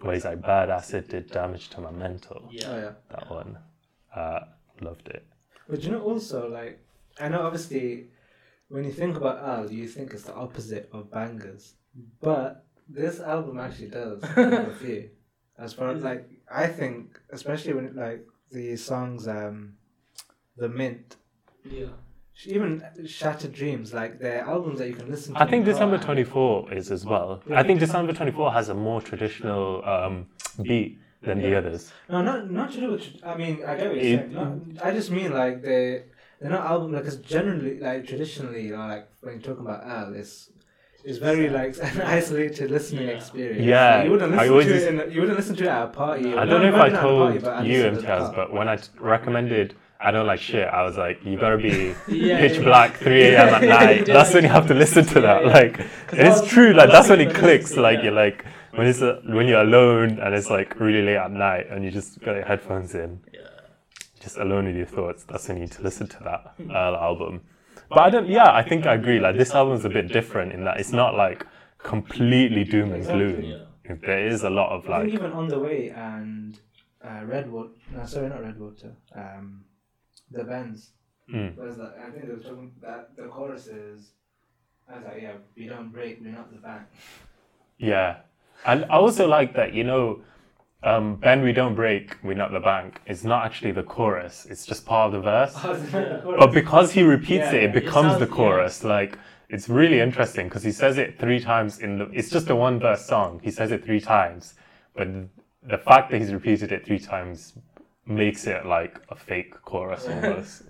where 0.00 0.14
he's 0.14 0.24
like, 0.24 0.40
"Bad 0.42 0.70
acid 0.70 1.08
did 1.08 1.30
damage 1.30 1.68
to 1.70 1.80
my 1.80 1.90
mental." 1.90 2.48
Yeah. 2.50 2.68
Oh 2.70 2.76
yeah, 2.76 2.92
That 3.10 3.30
one, 3.30 3.58
uh, 4.14 4.40
loved 4.80 5.08
it. 5.08 5.26
but 5.68 5.82
you 5.82 5.90
know, 5.92 6.00
also 6.02 6.48
like, 6.48 6.78
I 7.20 7.28
know 7.28 7.42
obviously, 7.42 8.08
when 8.68 8.84
you 8.84 8.92
think 8.92 9.16
about 9.16 9.38
Earl, 9.42 9.70
you 9.72 9.88
think 9.88 10.12
it's 10.12 10.24
the 10.24 10.34
opposite 10.34 10.88
of 10.92 11.10
bangers, 11.10 11.74
but 12.20 12.64
this 12.88 13.20
album 13.20 13.58
actually 13.58 13.88
does 13.88 14.22
have 14.34 14.68
a 14.68 14.74
few. 14.74 15.10
As 15.58 15.72
far 15.72 15.88
as 15.90 16.02
like, 16.02 16.28
I 16.50 16.66
think, 16.66 17.18
especially 17.30 17.72
when 17.72 17.94
like 17.96 18.26
the 18.52 18.76
songs, 18.76 19.26
um, 19.26 19.74
the 20.56 20.68
Mint, 20.68 21.16
Yeah. 21.64 21.88
Even 22.44 22.82
Shattered 23.06 23.52
Dreams, 23.54 23.94
like 23.94 24.18
they're 24.20 24.42
albums 24.42 24.78
that 24.78 24.88
you 24.88 24.94
can 24.94 25.10
listen 25.10 25.34
to. 25.34 25.40
I 25.42 25.46
think 25.46 25.64
December 25.64 25.96
car. 25.96 26.04
twenty 26.06 26.24
four 26.24 26.70
is 26.72 26.90
as 26.90 27.04
well. 27.06 27.42
I 27.50 27.62
think 27.62 27.80
December 27.80 28.12
twenty 28.12 28.32
four 28.32 28.52
has 28.52 28.68
a 28.68 28.74
more 28.74 29.00
traditional 29.00 29.82
um, 29.88 30.26
beat 30.62 30.98
than 31.22 31.40
the 31.40 31.56
others. 31.56 31.92
No, 32.10 32.20
not 32.22 32.50
not 32.50 32.72
to 32.72 32.80
do 32.80 32.90
with. 32.92 33.04
I 33.24 33.36
mean, 33.36 33.64
I 33.66 33.76
get 33.76 33.88
what 33.88 33.96
you're 34.04 34.18
saying. 34.18 34.32
Not, 34.34 34.84
I 34.86 34.90
just 34.92 35.10
mean 35.10 35.32
like 35.32 35.62
they 35.62 36.04
they're 36.40 36.50
not 36.50 36.66
album 36.66 36.92
like 36.92 37.04
because 37.04 37.16
generally 37.18 37.80
like 37.80 38.06
traditionally 38.06 38.66
you 38.66 38.76
know, 38.76 38.86
like 38.86 39.08
when 39.22 39.34
you're 39.34 39.42
talking 39.42 39.64
about 39.64 39.82
Earl, 39.84 40.14
it's 40.14 40.50
it's 41.04 41.16
very 41.18 41.48
like 41.48 41.74
an 41.82 42.02
isolated 42.02 42.70
listening 42.70 43.08
Yeah. 43.08 43.14
experience. 43.14 43.64
Yeah, 43.64 43.96
Like, 43.96 44.04
you 44.04 44.10
wouldn't 44.10 44.34
I 44.34 44.36
listen 44.36 44.50
always 44.52 44.66
to 44.66 44.74
it. 44.76 45.06
In, 45.06 45.12
you 45.12 45.20
wouldn't 45.20 45.38
listen 45.38 45.56
to 45.56 45.64
it 45.64 45.68
at 45.68 45.82
a 45.84 45.86
party. 45.88 46.34
I 46.34 46.44
don't 46.44 46.60
know 46.60 46.68
if 46.68 46.74
I 46.74 46.78
not 46.78 46.86
at 46.88 46.92
a 46.92 47.00
told 47.00 47.22
party, 47.22 47.38
but 47.38 47.54
at 47.60 47.64
you, 47.64 47.72
least 47.72 47.86
at 47.86 47.94
the 47.94 48.00
Imtiaz, 48.02 48.18
car. 48.18 48.32
but 48.36 48.52
when 48.52 48.68
I 48.68 48.76
t- 48.76 48.88
recommended 49.00 49.74
I 49.98 50.10
don't 50.10 50.26
like 50.26 50.40
shit, 50.40 50.68
I 50.68 50.82
was 50.82 50.96
like, 50.96 51.24
you 51.24 51.38
gotta 51.38 51.56
be 51.56 51.94
Yeah, 52.08 52.38
pitch 52.38 52.58
yeah. 52.58 52.64
black, 52.64 52.96
3 52.96 53.22
a.m. 53.34 53.54
at 53.54 53.62
night. 53.80 54.06
That's 54.06 54.34
when 54.34 54.44
you 54.44 54.50
have 54.50 54.66
to 54.68 54.74
listen 54.74 55.04
to 55.06 55.20
that. 55.22 55.42
Yeah, 55.42 55.48
yeah. 55.48 55.54
Like, 55.54 55.76
'Cause 56.06 56.18
it's 56.18 56.48
true. 56.48 56.72
Like, 56.74 56.90
that's 56.90 57.08
when 57.08 57.20
it 57.20 57.34
clicks. 57.34 57.76
Like, 57.76 58.02
you're 58.02 58.12
like, 58.12 58.44
when 58.74 58.86
it's 58.86 59.00
uh, 59.00 59.20
when 59.24 59.48
you're 59.48 59.62
alone 59.62 60.18
and 60.20 60.34
it's 60.34 60.50
like 60.50 60.78
really 60.78 61.00
late 61.02 61.16
at 61.16 61.30
night 61.30 61.68
and 61.70 61.82
you 61.84 61.90
just 61.90 62.20
got 62.20 62.34
your 62.34 62.44
headphones 62.44 62.94
in, 62.94 63.20
just 64.20 64.36
alone 64.36 64.66
with 64.66 64.76
your 64.76 64.84
thoughts. 64.86 65.24
That's 65.24 65.48
when 65.48 65.56
you 65.56 65.62
need 65.62 65.72
to 65.72 65.82
listen 65.82 66.06
to 66.08 66.18
that 66.24 66.54
uh, 66.70 66.96
album. 67.00 67.40
But 67.88 67.98
I 68.00 68.10
don't. 68.10 68.28
Yeah, 68.28 68.52
I 68.52 68.62
think 68.62 68.84
I 68.86 68.94
agree. 68.94 69.18
Like, 69.18 69.36
this 69.38 69.52
album's 69.52 69.84
a 69.86 69.88
bit 69.88 70.08
different 70.12 70.52
in 70.52 70.64
that 70.64 70.78
it's 70.78 70.92
not 70.92 71.14
like 71.14 71.46
completely 71.78 72.64
doom 72.64 72.92
and 72.92 73.04
gloom. 73.06 73.62
There 74.02 74.26
is 74.26 74.42
a 74.42 74.50
lot 74.50 74.70
of 74.72 74.86
like, 74.88 75.08
even 75.08 75.30
on 75.32 75.48
the 75.48 75.58
way 75.58 75.88
and 75.96 76.58
uh, 77.02 77.24
Redwood. 77.24 77.70
No, 77.94 78.04
sorry, 78.04 78.28
not 78.28 78.42
Redwater. 78.42 78.92
Um, 79.14 79.62
the 80.30 80.44
Bends. 80.44 80.90
mm, 81.32 81.56
Whereas 81.56 81.78
I 81.80 82.10
think 82.10 82.26
they 82.26 82.32
were 82.32 82.38
talking 82.40 82.72
that 82.82 83.16
the 83.16 83.24
chorus 83.28 83.66
is. 83.66 84.10
I 84.88 84.96
was 84.96 85.04
like, 85.04 85.22
yeah, 85.22 85.32
we 85.56 85.66
don't 85.66 85.90
break, 85.92 86.20
we're 86.20 86.30
not 86.30 86.52
the 86.52 86.58
band. 86.60 86.84
Yeah, 87.78 88.18
and 88.64 88.84
I 88.84 88.96
also 88.96 89.26
like 89.26 89.54
that 89.54 89.72
you 89.74 89.84
know, 89.84 90.20
um, 90.82 91.16
"Bend 91.16 91.42
We 91.42 91.52
Don't 91.52 91.74
Break, 91.74 92.16
we're 92.22 92.34
Not 92.34 92.52
the 92.52 92.60
Bank" 92.60 93.00
It's 93.06 93.24
not 93.24 93.44
actually 93.44 93.72
the 93.72 93.82
chorus; 93.82 94.46
it's 94.48 94.64
just 94.64 94.86
part 94.86 95.06
of 95.08 95.12
the 95.12 95.20
verse. 95.20 95.54
But 96.38 96.52
because 96.52 96.92
he 96.92 97.02
repeats 97.02 97.46
Yeah, 97.46 97.52
it, 97.52 97.54
it 97.54 97.62
yeah, 97.62 97.68
it 97.68 97.72
becomes 97.74 98.12
sounds- 98.12 98.20
the 98.20 98.26
chorus. 98.26 98.84
Like 98.84 99.18
it's 99.48 99.68
really 99.68 100.00
interesting 100.00 100.48
because 100.48 100.62
he 100.62 100.72
says 100.72 100.96
it 100.98 101.18
three 101.18 101.40
times 101.40 101.80
in 101.80 101.98
the. 101.98 102.04
It's 102.12 102.30
just 102.30 102.48
a 102.50 102.56
one 102.56 102.78
verse 102.80 103.04
song. 103.04 103.40
He 103.42 103.50
says 103.50 103.72
it 103.72 103.84
three 103.84 104.00
times, 104.00 104.54
but 104.96 105.08
the 105.62 105.78
fact 105.78 106.10
that 106.10 106.20
he's 106.20 106.32
repeated 106.32 106.70
it 106.72 106.84
three 106.86 106.98
times 107.00 107.54
makes 108.06 108.46
it 108.46 108.64
like 108.66 109.00
a 109.08 109.14
fake 109.16 109.54
chorus 109.62 110.06
almost. 110.08 110.62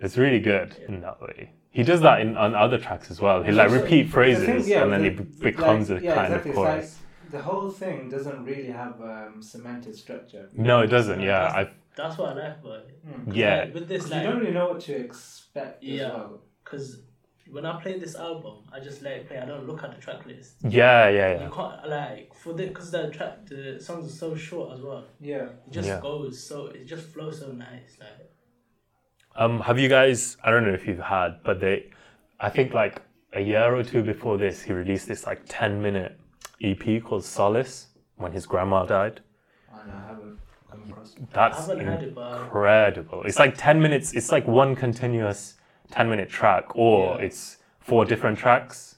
it's 0.00 0.16
really 0.16 0.40
good 0.40 0.76
in 0.88 1.00
that 1.02 1.20
way. 1.20 1.52
He 1.70 1.82
does 1.84 2.00
that 2.00 2.20
in 2.20 2.36
on 2.36 2.54
other 2.54 2.78
tracks 2.78 3.10
as 3.10 3.20
well. 3.20 3.42
He 3.42 3.52
like 3.52 3.70
Also, 3.70 3.82
repeat 3.82 4.02
the 4.04 4.10
phrases 4.12 4.46
thing- 4.46 4.64
yeah, 4.66 4.82
and 4.82 4.92
then 4.92 5.02
the- 5.02 5.08
it 5.08 5.16
be- 5.38 5.50
becomes 5.50 5.90
like, 5.90 6.02
a 6.02 6.04
yeah, 6.04 6.14
kind 6.14 6.26
exactly, 6.34 6.50
of 6.50 6.56
it's 6.56 6.58
like- 6.58 6.74
chorus. 6.80 6.96
The 7.30 7.42
whole 7.42 7.70
thing 7.70 8.08
doesn't 8.08 8.44
really 8.44 8.72
have 8.72 9.00
um, 9.00 9.40
cemented 9.40 9.94
structure. 9.94 10.48
No, 10.52 10.80
it 10.80 10.88
doesn't. 10.88 11.20
Yeah, 11.20 11.44
I 11.44 11.70
That's 11.94 12.18
what 12.18 12.30
I 12.30 12.48
like 12.48 12.58
about 12.64 12.86
it. 12.88 12.98
yeah. 13.32 13.60
Like, 13.60 13.74
with 13.74 13.86
this, 13.88 14.04
you 14.10 14.20
don't 14.20 14.40
really 14.40 14.50
know 14.50 14.68
what 14.70 14.80
to 14.80 14.96
expect 14.96 15.80
Yeah. 15.84 16.06
as 16.06 16.12
well. 16.14 16.40
because 16.64 17.02
when 17.50 17.66
I 17.66 17.80
play 17.80 17.98
this 17.98 18.14
album, 18.14 18.58
I 18.72 18.80
just 18.80 19.02
let 19.02 19.12
it 19.18 19.28
play. 19.28 19.38
I 19.38 19.46
don't 19.46 19.66
look 19.66 19.82
at 19.82 19.94
the 19.94 20.00
track 20.00 20.24
list. 20.26 20.54
Yeah, 20.62 21.08
yeah, 21.08 21.34
yeah. 21.34 21.44
You 21.44 21.50
can't 21.50 21.88
like 21.88 22.34
for 22.34 22.52
the 22.52 22.66
because 22.66 22.90
the 22.90 23.10
track 23.10 23.46
the 23.46 23.80
songs 23.80 24.06
are 24.12 24.16
so 24.16 24.34
short 24.36 24.72
as 24.74 24.80
well. 24.80 25.04
Yeah. 25.20 25.48
It 25.66 25.72
just 25.72 25.88
Yeah. 25.88 26.00
goes 26.00 26.42
so 26.42 26.66
it 26.66 26.84
just 26.86 27.06
flows 27.08 27.40
so 27.40 27.48
nice. 27.52 27.98
Like 28.00 28.30
Um, 29.36 29.60
have 29.60 29.78
you 29.78 29.88
guys? 29.88 30.36
I 30.44 30.50
don't 30.50 30.64
know 30.64 30.74
if 30.74 30.86
you've 30.86 30.98
had, 30.98 31.42
but 31.44 31.60
they, 31.60 31.90
I 32.40 32.50
think 32.50 32.74
like 32.74 33.02
a 33.32 33.40
year 33.40 33.74
or 33.74 33.82
two 33.82 34.02
before 34.02 34.36
this, 34.38 34.62
he 34.62 34.72
released 34.72 35.08
this 35.08 35.26
like 35.26 35.42
ten 35.48 35.80
minute 35.80 36.18
EP 36.60 37.02
called 37.02 37.24
Solace 37.24 37.88
when 38.16 38.32
his 38.32 38.44
grandma 38.46 38.84
died. 38.84 39.20
I 39.72 39.86
know, 39.88 39.94
I 40.04 40.08
haven't 40.08 40.38
come 40.70 40.82
across. 40.90 41.14
That's 41.32 41.68
I 41.68 41.74
it, 41.74 42.14
but 42.14 42.32
incredible. 42.32 43.22
It's 43.24 43.38
like 43.38 43.54
ten 43.56 43.80
minutes. 43.80 44.12
It's 44.14 44.30
like 44.32 44.46
one 44.46 44.74
continuous 44.76 45.54
ten 45.90 46.08
minute 46.08 46.28
track, 46.28 46.74
or 46.76 47.16
Yeah. 47.16 47.26
it's 47.26 47.58
four 47.80 48.04
different 48.04 48.38
tracks. 48.38 48.96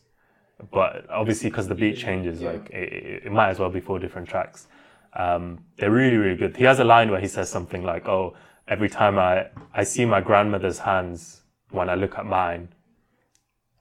But 0.71 1.09
obviously, 1.11 1.51
because 1.51 1.67
the 1.69 1.75
beat 1.75 1.97
changes, 1.97 2.41
Yeah. 2.41 2.53
like 2.53 2.71
it, 2.71 3.25
it, 3.27 3.33
might 3.33 3.49
as 3.51 3.59
well 3.59 3.71
be 3.71 3.81
four 3.81 3.99
different 3.99 4.29
tracks. 4.29 4.69
Um, 5.15 5.65
they're 5.77 5.91
really, 5.91 6.17
really 6.17 6.37
good. 6.37 6.57
He 6.57 6.65
has 6.65 6.79
a 6.79 6.85
line 6.85 7.11
where 7.11 7.21
he 7.21 7.29
says 7.29 7.51
something 7.51 7.83
like, 7.83 8.09
"Oh, 8.09 8.35
every 8.69 8.89
time 8.89 9.19
I 9.19 9.49
I 9.75 9.83
see 9.85 10.05
my 10.05 10.21
grandmother's 10.21 10.79
hands 10.79 11.43
when 11.71 11.89
I 11.91 11.95
look 11.95 12.19
at 12.19 12.27
mine." 12.27 12.69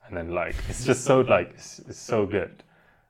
and 0.08 0.16
then 0.16 0.34
like 0.34 0.54
it's 0.68 0.84
just 0.84 1.04
so 1.04 1.20
like 1.20 1.50
it's, 1.54 1.78
it's 1.80 1.98
so 1.98 2.26
good. 2.26 2.62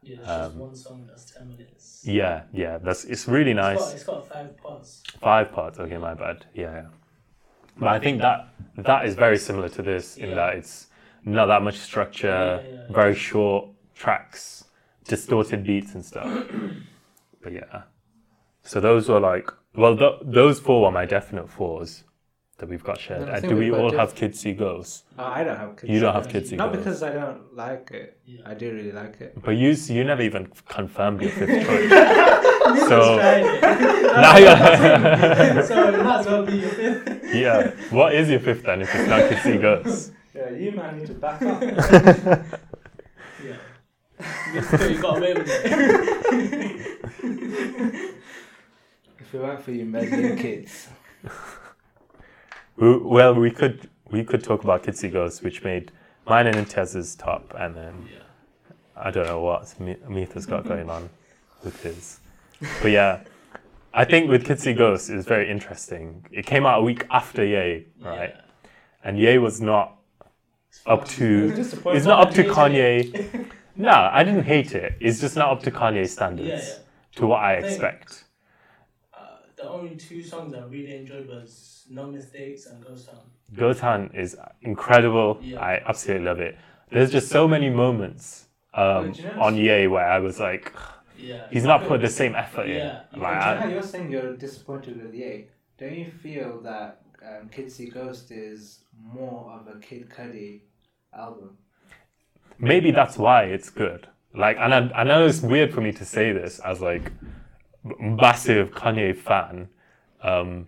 Yeah, 0.03 0.17
it's 0.19 0.27
just 0.27 0.29
Um, 0.29 0.61
one 0.61 0.77
song 0.77 1.07
that's 1.09 1.25
ten 1.25 1.49
minutes. 1.49 2.03
Yeah, 2.05 2.43
yeah, 2.53 2.79
that's 2.79 3.05
it's 3.05 3.27
really 3.27 3.51
It's 3.53 3.57
nice. 3.57 3.87
got, 3.87 3.95
it's 3.95 4.05
got 4.05 4.29
five 4.29 4.57
parts. 4.57 5.03
Five 5.21 5.53
parts. 5.53 5.79
Okay, 5.81 5.99
my 5.99 6.15
bad. 6.15 6.47
Yeah, 6.55 6.73
yeah. 6.73 6.87
But 7.79 7.89
I 7.89 7.99
think 7.99 8.21
that 8.21 8.49
that 8.77 9.07
is 9.07 9.15
very 9.15 9.39
similar 9.39 9.69
to 9.71 9.83
this 9.83 10.17
in 10.17 10.31
Yeah. 10.31 10.35
that 10.37 10.55
it's 10.57 10.87
not 11.25 11.47
that 11.47 11.63
much 11.63 11.79
structure, 11.79 12.63
Yeah, 12.65 12.75
yeah, 12.75 12.93
very 12.93 13.15
short 13.15 13.69
tracks, 13.95 14.65
distorted 15.07 15.65
beats 15.65 15.95
and 15.95 16.05
stuff. 16.05 16.47
but 17.43 17.53
yeah, 17.53 17.83
so 18.63 18.81
those 18.81 19.09
were 19.09 19.21
like 19.21 19.51
well, 19.75 19.97
th- 19.97 20.21
those 20.23 20.61
four 20.61 20.83
were 20.83 20.91
my 20.91 21.07
definite 21.07 21.49
fours 21.49 22.05
that 22.59 22.69
we've 22.69 22.85
got 22.85 22.99
shared. 23.01 23.23
Then 23.23 23.29
I 23.31 23.39
Uh, 23.39 23.41
do 23.41 23.57
we 23.57 23.71
all 23.73 23.91
diff- 23.91 23.99
have 23.99 24.15
Kids 24.15 24.41
See 24.41 24.53
Ghosts? 24.53 25.05
Oh, 25.19 25.25
I 25.25 25.43
don't 25.45 25.57
have 25.57 25.77
kids. 25.77 25.91
You 25.93 26.01
don't 26.01 26.15
have 26.15 26.27
Yeah. 26.27 26.33
Kids 26.33 26.51
See 26.51 26.57
Not 26.57 26.73
Ghosts. 26.73 26.85
because 26.85 27.03
I 27.03 27.13
don't 27.13 27.55
like 27.57 27.91
it. 27.93 28.19
Yeah. 28.25 28.41
I 28.47 28.55
do 28.55 28.73
really 28.73 28.93
like 28.93 29.21
it. 29.21 29.33
But 29.43 29.53
you 29.57 29.71
you 29.71 30.05
never 30.05 30.23
even 30.23 30.47
confirmed 30.69 31.23
your 31.23 31.31
fifth 31.33 31.67
choice. 31.67 31.91
so 32.89 33.17
now 33.21 34.21
now 34.27 34.37
you're 35.55 35.63
so 35.65 35.89
it 35.89 36.05
might 36.05 36.21
as 36.21 36.27
well 36.27 36.45
be 36.47 36.57
your 36.59 36.71
fifth. 36.71 37.35
yeah. 37.35 37.71
What 37.91 38.15
is 38.15 38.29
your 38.31 38.41
fifth 38.41 38.63
then 38.65 38.83
if 38.83 38.95
it's 38.95 39.09
not 39.09 39.29
Kids 39.29 39.43
See 39.43 39.59
Ghosts? 39.59 40.11
Yeah, 40.35 40.51
you 40.51 40.73
man 40.73 40.99
need 40.99 41.07
to 41.09 41.15
back 41.15 41.43
up. 41.43 41.63
Yeah. 41.63 43.57
You 44.55 44.63
still- 44.63 44.91
you 44.93 44.99
got 45.03 45.19
away 45.19 45.35
with 45.35 45.49
it. 45.49 45.65
if 49.19 49.35
it 49.35 49.41
weren't 49.41 49.63
for 49.63 49.73
you 49.73 49.85
meddling 49.85 50.37
kids. 50.37 50.89
Well, 52.83 53.35
we 53.35 53.51
could 53.53 53.89
we 54.11 54.25
could 54.25 54.43
talk 54.43 54.65
about 54.65 54.83
Kids 54.83 54.99
See 54.99 55.09
Ghosts, 55.09 55.41
which 55.43 55.63
made 55.63 55.93
mine 56.27 56.49
and 56.49 56.57
Imtiaz's 56.57 57.15
top, 57.15 57.55
and 57.59 57.77
then. 57.77 58.09
I 58.97 59.11
don't 59.11 59.27
know 59.27 59.41
what 59.41 59.73
Mi- 59.81 59.97
Mitha's 60.09 60.47
got 60.47 60.67
going 60.67 60.91
on 60.91 61.09
with 61.65 61.83
his. 61.83 62.21
But 62.83 62.91
yeah, 62.91 63.21
I 63.95 64.05
think 64.05 64.29
with 64.31 64.45
Kids 64.45 64.63
See 64.65 64.75
Ghosts 64.75 65.09
it 65.11 65.17
was 65.17 65.27
very 65.27 65.49
interesting. 65.51 66.25
It 66.33 66.45
came 66.45 66.67
out 66.67 66.81
a 66.81 66.83
week 66.83 67.07
after 67.11 67.45
Ye, 67.45 67.87
right? 68.01 68.35
And 69.05 69.19
Ye 69.19 69.39
was 69.39 69.61
not 69.61 69.97
up 70.87 71.07
to. 71.09 71.53
It's 71.97 72.07
not 72.07 72.27
up 72.27 72.35
to 72.35 72.45
Kanye. 72.45 73.49
No, 73.75 74.11
I 74.13 74.23
didn't 74.23 74.43
hate 74.45 74.75
it. 74.75 74.97
It's 75.01 75.19
just 75.19 75.35
not 75.35 75.49
up 75.49 75.63
to 75.63 75.71
Kanye 75.71 76.07
standards 76.07 76.81
to 77.17 77.27
what 77.27 77.41
I 77.41 77.55
expect. 77.55 78.25
The 79.63 79.69
only 79.69 79.95
two 79.97 80.23
songs 80.23 80.55
I 80.55 80.61
really 80.65 80.95
enjoyed 80.97 81.29
was 81.29 81.85
No 81.89 82.07
Mistakes 82.07 82.67
and 82.67 82.85
Ghost 82.85 83.09
Town. 83.09 83.21
Ghost 83.55 83.81
Town 83.81 84.11
is 84.13 84.37
incredible. 84.63 85.41
Yeah. 85.45 85.61
I 85.61 85.83
absolutely 85.87 86.27
love 86.27 86.41
it. 86.41 86.59
There's 86.91 87.13
just 87.13 87.29
so 87.29 87.47
many 87.47 87.71
moments 87.71 88.49
um, 88.75 89.13
do 89.13 89.23
you 89.23 89.29
know- 89.29 89.41
on 89.41 89.57
Ye 89.57 89.87
where 89.87 90.05
I 90.05 90.19
was 90.19 90.41
like, 90.41 90.73
Yeah. 91.19 91.43
he's 91.51 91.65
not 91.65 91.87
put 91.87 92.01
the 92.01 92.09
same 92.09 92.35
effort 92.35 92.67
Yeah. 92.67 92.75
in. 92.81 92.87
Yeah. 92.87 93.23
Like, 93.23 93.45
you 93.47 93.55
know 93.55 93.61
how 93.61 93.69
you're 93.69 93.83
saying 93.83 94.11
you're 94.11 94.37
disappointed 94.37 95.01
with 95.03 95.15
Ye? 95.15 95.47
Don't 95.79 95.95
you 95.95 96.11
feel 96.11 96.61
that 96.63 97.03
um, 97.23 97.49
Kid 97.51 97.71
Ghost 97.95 98.33
is 98.33 98.85
more 99.01 99.53
of 99.53 99.69
a 99.75 99.79
Kid 99.79 100.09
Cudi 100.11 100.63
album? 101.15 101.57
maybe 102.59 102.91
that's 102.91 103.17
why 103.17 103.45
it's 103.45 103.71
good. 103.71 104.09
Like, 104.35 104.57
and 104.59 104.75
I, 104.75 104.91
I 105.01 105.05
know 105.05 105.27
it's 105.27 105.41
weird 105.41 105.73
for 105.73 105.81
me 105.81 105.93
to 105.93 106.05
say 106.05 106.33
this 106.33 106.59
as 106.61 106.81
like 106.81 107.13
massive 107.99 108.71
Kanye 108.71 109.17
fan, 109.17 109.69
um, 110.23 110.67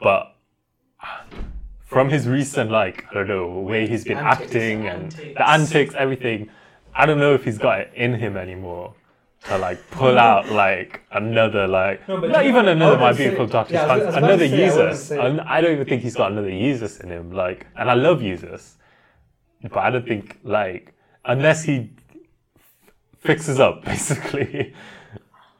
but 0.00 0.34
from 1.84 2.08
his 2.10 2.26
recent 2.28 2.70
like 2.70 3.04
I 3.10 3.14
don't 3.14 3.28
know 3.28 3.60
way 3.60 3.86
he's 3.86 4.04
been 4.04 4.18
Antics. 4.18 4.42
acting 4.46 4.86
and 4.86 5.02
Antics. 5.04 5.34
the 5.38 5.48
antics, 5.48 5.94
everything, 5.96 6.50
I 6.94 7.06
don't 7.06 7.18
know 7.18 7.34
if 7.34 7.44
he's 7.44 7.58
got 7.58 7.80
it 7.80 7.92
in 7.94 8.14
him 8.14 8.36
anymore 8.36 8.94
to 9.44 9.58
like 9.58 9.78
pull 9.90 10.18
out 10.18 10.48
like 10.50 11.02
another 11.12 11.68
like 11.68 12.06
No, 12.08 12.16
not 12.18 12.44
even 12.46 12.66
another 12.68 12.98
my 12.98 13.12
beautiful 13.12 13.46
dark 13.46 13.70
yeah, 13.70 13.84
I 13.86 13.96
was- 13.96 14.02
I 14.04 14.06
was 14.06 14.16
another 14.16 14.48
to 14.48 14.96
say, 14.96 15.18
I 15.18 15.22
Yeezus. 15.30 15.46
I 15.46 15.60
don't 15.60 15.72
even 15.72 15.86
think 15.86 16.02
he's 16.02 16.16
got 16.16 16.32
another 16.32 16.50
Yeezus 16.50 17.00
in 17.00 17.10
him. 17.10 17.30
Like, 17.32 17.66
and 17.76 17.88
I 17.90 17.94
love 17.94 18.20
Yeezus, 18.20 18.74
but 19.62 19.76
I 19.76 19.90
don't 19.90 20.06
think 20.06 20.38
like 20.42 20.92
unless 21.24 21.62
he 21.64 21.90
fixes 23.18 23.60
up 23.60 23.84
basically. 23.90 24.74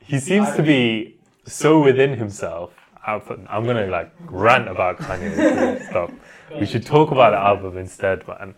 He 0.07 0.19
seems 0.19 0.55
to 0.57 0.63
be 0.63 1.19
so 1.47 1.81
within 1.83 2.17
himself. 2.17 2.73
I'm 3.07 3.21
I'm 3.49 3.65
gonna 3.65 3.87
like 3.87 4.13
rant 4.27 4.69
about 4.69 4.99
Kanye 4.99 5.89
stuff. 5.89 6.11
We 6.59 6.67
should 6.67 6.85
talk 6.85 7.11
about 7.13 7.31
the 7.31 7.39
album 7.39 7.79
instead, 7.79 8.27
man. 8.27 8.55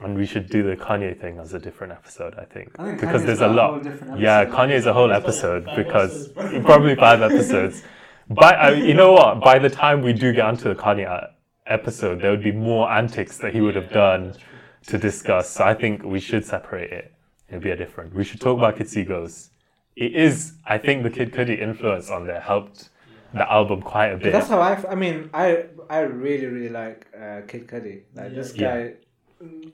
And 0.00 0.14
we 0.14 0.26
should 0.26 0.50
do 0.50 0.62
the 0.62 0.76
Kanye 0.76 1.18
thing 1.18 1.38
as 1.38 1.54
a 1.54 1.58
different 1.58 1.94
episode, 1.94 2.34
I 2.34 2.44
think, 2.44 2.78
I 2.78 2.84
think 2.84 3.00
because 3.00 3.22
Kanye's 3.22 3.26
there's 3.26 3.40
a 3.40 3.46
a 3.46 3.48
lot. 3.48 3.86
whole 3.86 4.18
yeah, 4.18 4.40
episode. 4.40 4.56
Kanye's 4.56 4.86
a 4.86 4.92
whole 4.92 5.10
episode 5.12 5.64
because 5.74 6.30
episodes, 6.36 6.64
probably 6.66 6.94
five 6.96 7.22
episodes. 7.22 7.82
But 8.28 8.54
uh, 8.62 8.68
you 8.72 8.92
know 8.92 9.12
what? 9.12 9.40
By 9.40 9.58
the 9.58 9.70
time 9.70 10.02
we 10.02 10.12
do 10.12 10.32
get 10.34 10.44
onto 10.44 10.68
the 10.68 10.74
Kanye 10.74 11.08
uh, 11.08 11.28
episode, 11.66 12.20
there 12.20 12.30
would 12.30 12.42
be 12.44 12.52
more 12.52 12.90
antics 12.90 13.38
that 13.38 13.54
he 13.54 13.62
would 13.62 13.74
have 13.76 13.90
done 13.90 14.34
to 14.88 14.98
discuss. 14.98 15.48
So 15.48 15.64
I 15.64 15.72
think 15.72 16.02
we 16.02 16.20
should 16.20 16.44
separate 16.44 16.92
it. 16.92 17.14
It'd 17.48 17.62
be 17.62 17.70
a 17.70 17.76
different. 17.76 18.14
We 18.14 18.24
should 18.24 18.40
talk 18.40 18.58
about 18.58 18.76
Kid 18.76 18.88
See 18.90 19.04
Ghosts. 19.04 19.50
It 19.96 20.14
is, 20.14 20.52
I 20.64 20.76
think, 20.78 21.02
the 21.02 21.10
Kid 21.10 21.32
Cudi 21.32 21.58
influence 21.58 22.10
on 22.10 22.26
there 22.26 22.40
helped 22.40 22.90
the 23.32 23.50
album 23.50 23.80
quite 23.82 24.08
a 24.12 24.16
bit. 24.18 24.32
That's 24.32 24.48
how 24.48 24.60
I. 24.60 24.72
I 24.90 24.94
mean, 24.94 25.30
I 25.32 25.66
I 25.90 26.00
really 26.00 26.46
really 26.46 26.68
like 26.68 27.06
uh, 27.18 27.40
Kid 27.48 27.66
Cudi. 27.66 28.02
Like 28.14 28.34
this 28.34 28.54
Yeah. 28.54 28.66
guy, 28.66 28.80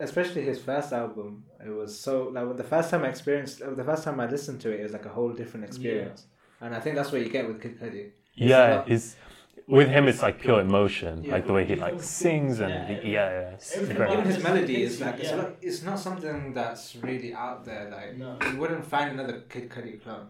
especially 0.00 0.42
his 0.42 0.58
first 0.60 0.92
album. 0.92 1.44
It 1.64 1.70
was 1.70 1.98
so 1.98 2.28
like 2.34 2.56
the 2.56 2.64
first 2.64 2.90
time 2.90 3.04
I 3.04 3.08
experienced, 3.08 3.58
the 3.60 3.84
first 3.84 4.04
time 4.04 4.18
I 4.20 4.26
listened 4.26 4.60
to 4.62 4.70
it, 4.72 4.80
it 4.80 4.84
was 4.84 4.92
like 4.92 5.06
a 5.06 5.14
whole 5.18 5.32
different 5.32 5.64
experience. 5.66 6.26
And 6.60 6.74
I 6.74 6.80
think 6.80 6.94
that's 6.96 7.10
what 7.12 7.20
you 7.20 7.28
get 7.28 7.46
with 7.48 7.60
Kid 7.60 7.80
Cudi. 7.80 8.10
yeah, 8.34 8.76
not- 8.76 8.88
his 8.88 9.16
with 9.68 9.88
him 9.88 10.08
it's 10.08 10.22
like 10.22 10.40
pure 10.40 10.60
emotion, 10.60 11.24
Yeah. 11.24 11.32
like 11.32 11.46
the 11.46 11.52
way 11.52 11.64
he 11.64 11.74
like 11.76 12.02
sings 12.02 12.60
and 12.60 12.70
Yeah. 12.72 12.86
he- 13.00 13.12
yeah, 13.12 13.30
yeah. 13.30 13.50
it's 13.50 13.74
Everything 13.74 13.96
very- 13.96 14.12
Even 14.12 14.24
his 14.24 14.42
melody 14.42 14.82
is 14.82 15.00
like 15.00 15.18
it's, 15.20 15.30
yeah. 15.30 15.36
not, 15.36 15.50
it's 15.62 15.82
not 15.82 15.98
something 15.98 16.52
that's 16.52 16.96
really 16.96 17.32
out 17.34 17.64
there. 17.64 17.90
Like 17.90 18.16
No. 18.18 18.36
you 18.50 18.58
wouldn't 18.58 18.84
find 18.84 19.10
another 19.12 19.40
Kid 19.48 19.68
Cudi 19.70 20.02
clone. 20.02 20.28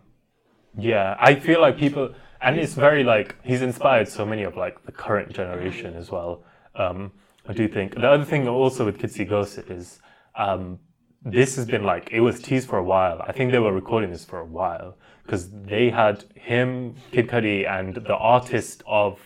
Yeah, 0.76 1.16
I 1.20 1.34
feel 1.34 1.60
like 1.60 1.76
people, 1.76 2.14
and 2.40 2.58
it's 2.58 2.74
very 2.74 3.04
like 3.04 3.36
he's 3.42 3.62
inspired 3.62 4.08
so 4.08 4.24
many 4.24 4.42
of 4.42 4.56
like 4.56 4.84
the 4.86 4.92
current 4.92 5.32
generation 5.32 5.94
as 5.94 6.10
well. 6.10 6.44
Um, 6.74 7.12
I 7.48 7.52
do 7.52 7.68
think 7.68 7.94
the 7.94 8.08
other 8.08 8.24
thing 8.24 8.48
also 8.48 8.84
with 8.84 8.98
Kids 8.98 9.14
See 9.14 9.24
Ghosts 9.24 9.58
is 9.58 10.00
um, 10.36 10.78
this 11.24 11.56
has 11.56 11.66
been 11.66 11.84
like 11.84 12.10
it 12.12 12.20
was 12.20 12.40
teased 12.40 12.68
for 12.68 12.78
a 12.78 12.82
while. 12.84 13.22
I 13.26 13.32
think 13.32 13.52
they 13.52 13.58
were 13.58 13.72
recording 13.72 14.10
this 14.10 14.24
for 14.24 14.40
a 14.40 14.44
while 14.44 14.96
because 15.24 15.48
they 15.50 15.90
had 15.90 16.24
him, 16.34 16.96
Kid 17.12 17.28
Cudi, 17.28 17.66
and 17.68 17.94
the 17.94 18.16
artist 18.16 18.82
of 18.86 19.20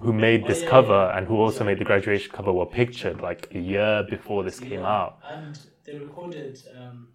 who 0.00 0.12
made 0.12 0.42
Oh, 0.42 0.46
this 0.46 0.62
cover 0.62 1.10
and 1.14 1.26
who 1.26 1.36
also 1.36 1.64
made 1.64 1.78
the 1.78 1.84
graduation 1.84 2.32
cover 2.32 2.52
were 2.52 2.66
pictured 2.66 3.20
like 3.20 3.48
a 3.54 3.58
year 3.58 4.04
before 4.08 4.42
this 4.42 4.58
came 4.58 4.84
out. 4.84 5.18
And 5.28 5.54
they 5.86 5.98
recorded 5.98 6.62
um, 6.76 7.08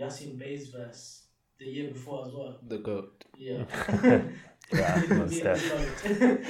Yasin 0.00 0.38
Bey's 0.38 0.70
verse 0.70 1.24
the 1.58 1.66
year 1.66 1.90
before 1.90 2.24
as 2.26 2.32
well. 2.32 2.58
The 2.68 2.78
goat. 2.78 3.24
Yeah. 3.52 4.20
Yeah, 4.72 5.02
most 5.10 5.42
definitely. 5.42 6.44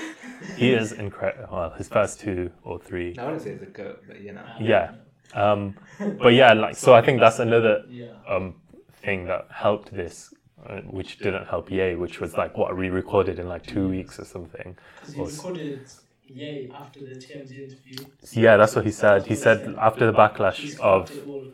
He 0.56 0.72
is 0.72 0.92
incredible. 0.92 1.48
Well, 1.54 1.70
his 1.70 1.88
first 1.88 2.20
two 2.20 2.50
or 2.62 2.78
three. 2.78 3.16
I 3.18 3.24
wouldn't 3.24 3.42
say 3.42 3.50
it's 3.50 3.62
a 3.62 3.66
goat, 3.66 4.04
but 4.06 4.20
you 4.20 4.32
know. 4.32 4.46
Yeah. 4.58 4.92
Um, 5.32 5.74
but 6.20 6.34
yeah, 6.34 6.52
like 6.52 6.76
so, 6.76 6.94
I 6.94 7.02
think 7.02 7.20
that's 7.20 7.38
another 7.38 7.84
Yeah. 7.88 8.06
um, 8.28 8.54
thing 9.02 9.26
that 9.26 9.46
helped 9.50 9.92
this, 9.94 10.32
uh, 10.66 10.80
which 10.82 11.18
didn't 11.18 11.46
help 11.46 11.70
Ye, 11.70 11.94
which 11.94 12.20
was 12.20 12.36
like 12.36 12.56
what 12.56 12.76
we 12.76 12.88
recorded 12.90 13.38
in 13.38 13.48
like 13.48 13.64
two 13.66 13.88
weeks 13.88 14.18
or 14.20 14.24
something. 14.24 14.76
Because 15.00 15.14
he 15.14 15.22
recorded 15.22 15.80
Ye 16.26 16.70
after 16.74 17.00
the 17.00 17.14
TMZ 17.16 17.52
interview. 17.58 18.06
Yeah, 18.32 18.56
that's 18.56 18.74
what 18.76 18.84
he 18.84 18.90
said. 18.90 19.26
He 19.26 19.34
said 19.34 19.74
after 19.78 20.06
the 20.10 20.12
backlash 20.16 20.78
of 20.80 21.06
cut 21.06 21.16
it 21.16 21.28
all. 21.28 21.44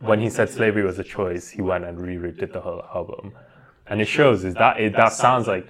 when 0.00 0.20
he 0.20 0.30
said 0.30 0.48
slavery 0.48 0.84
was 0.84 0.98
a 0.98 1.04
choice, 1.04 1.50
he 1.50 1.62
went 1.62 1.84
and 1.84 2.00
re-redid 2.00 2.52
the 2.52 2.60
whole 2.60 2.82
album, 2.94 3.32
and 3.86 4.00
it 4.00 4.06
shows 4.08 4.44
is 4.44 4.54
that 4.54 4.78
it, 4.80 4.94
that 4.96 5.12
sounds 5.12 5.46
like 5.46 5.66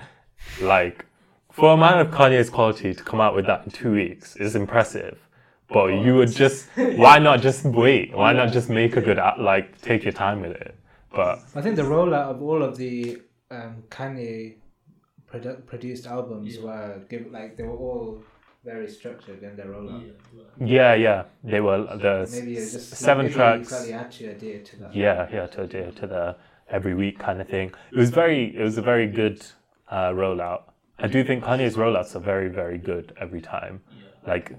like 0.61 1.07
for 1.51 1.73
a 1.73 1.77
man 1.77 1.99
of 1.99 2.09
Kanye's 2.09 2.51
quality 2.51 2.95
to 2.95 3.03
come 3.03 3.21
out 3.21 3.35
with 3.35 3.47
that 3.47 3.65
in 3.65 3.71
two 3.73 3.93
weeks 3.93 4.37
is 4.37 4.55
impressive. 4.55 5.19
But 5.69 5.87
you 5.87 6.15
would 6.17 6.31
just 6.31 6.67
why 6.77 7.19
not 7.19 7.41
just 7.43 7.65
wait? 7.65 8.17
Why 8.17 8.33
not 8.33 8.53
just 8.53 8.69
make 8.69 8.97
a 8.97 9.01
good 9.01 9.19
a- 9.19 9.35
like 9.39 9.81
take 9.83 10.05
your 10.05 10.13
time 10.13 10.41
with 10.41 10.53
it? 10.53 10.75
But 11.13 11.41
I 11.55 11.61
think 11.63 11.77
the 11.77 11.83
rollout 11.83 12.31
of 12.31 12.43
all 12.43 12.63
of 12.63 12.77
the 12.77 13.21
um, 13.51 13.83
Kanye 13.91 14.55
produ- 15.33 15.65
produced 15.67 16.07
albums 16.07 16.57
Yeah. 16.57 16.65
were 16.65 17.01
give, 17.09 17.31
like 17.33 17.57
they 17.57 17.63
were 17.65 17.77
all 17.77 18.23
very 18.65 18.89
structured 18.89 19.43
in 19.43 19.57
their 19.57 19.67
rollout. 19.67 20.05
Yeah, 20.59 20.67
yeah, 20.67 20.95
yeah, 20.95 21.25
they 21.45 21.61
were 21.61 21.79
the 21.79 22.29
Maybe 22.31 22.55
just 22.57 22.91
seven 22.95 23.27
maybe 23.27 23.35
tracks. 23.35 23.73
Kaliachi 23.73 24.31
adhered 24.31 24.65
to 24.67 24.77
that. 24.81 24.95
Yeah, 24.95 25.29
yeah, 25.33 25.47
to 25.47 25.67
the 25.67 25.93
to 25.93 26.07
the 26.07 26.37
every 26.69 26.95
week 26.95 27.19
kind 27.19 27.41
of 27.41 27.49
thing. 27.49 27.73
It 27.93 27.99
was 27.99 28.11
very, 28.11 28.57
it 28.57 28.63
was 28.63 28.77
a 28.77 28.83
very 28.83 29.07
good 29.07 29.45
uh, 29.89 30.11
rollout. 30.11 30.63
I 30.99 31.07
do 31.07 31.23
think 31.23 31.45
Kanye's 31.45 31.77
rollouts 31.77 32.17
are 32.17 32.21
very, 32.21 32.49
very 32.49 32.79
good 32.79 33.13
every 33.21 33.41
time. 33.41 33.83
Like, 34.27 34.53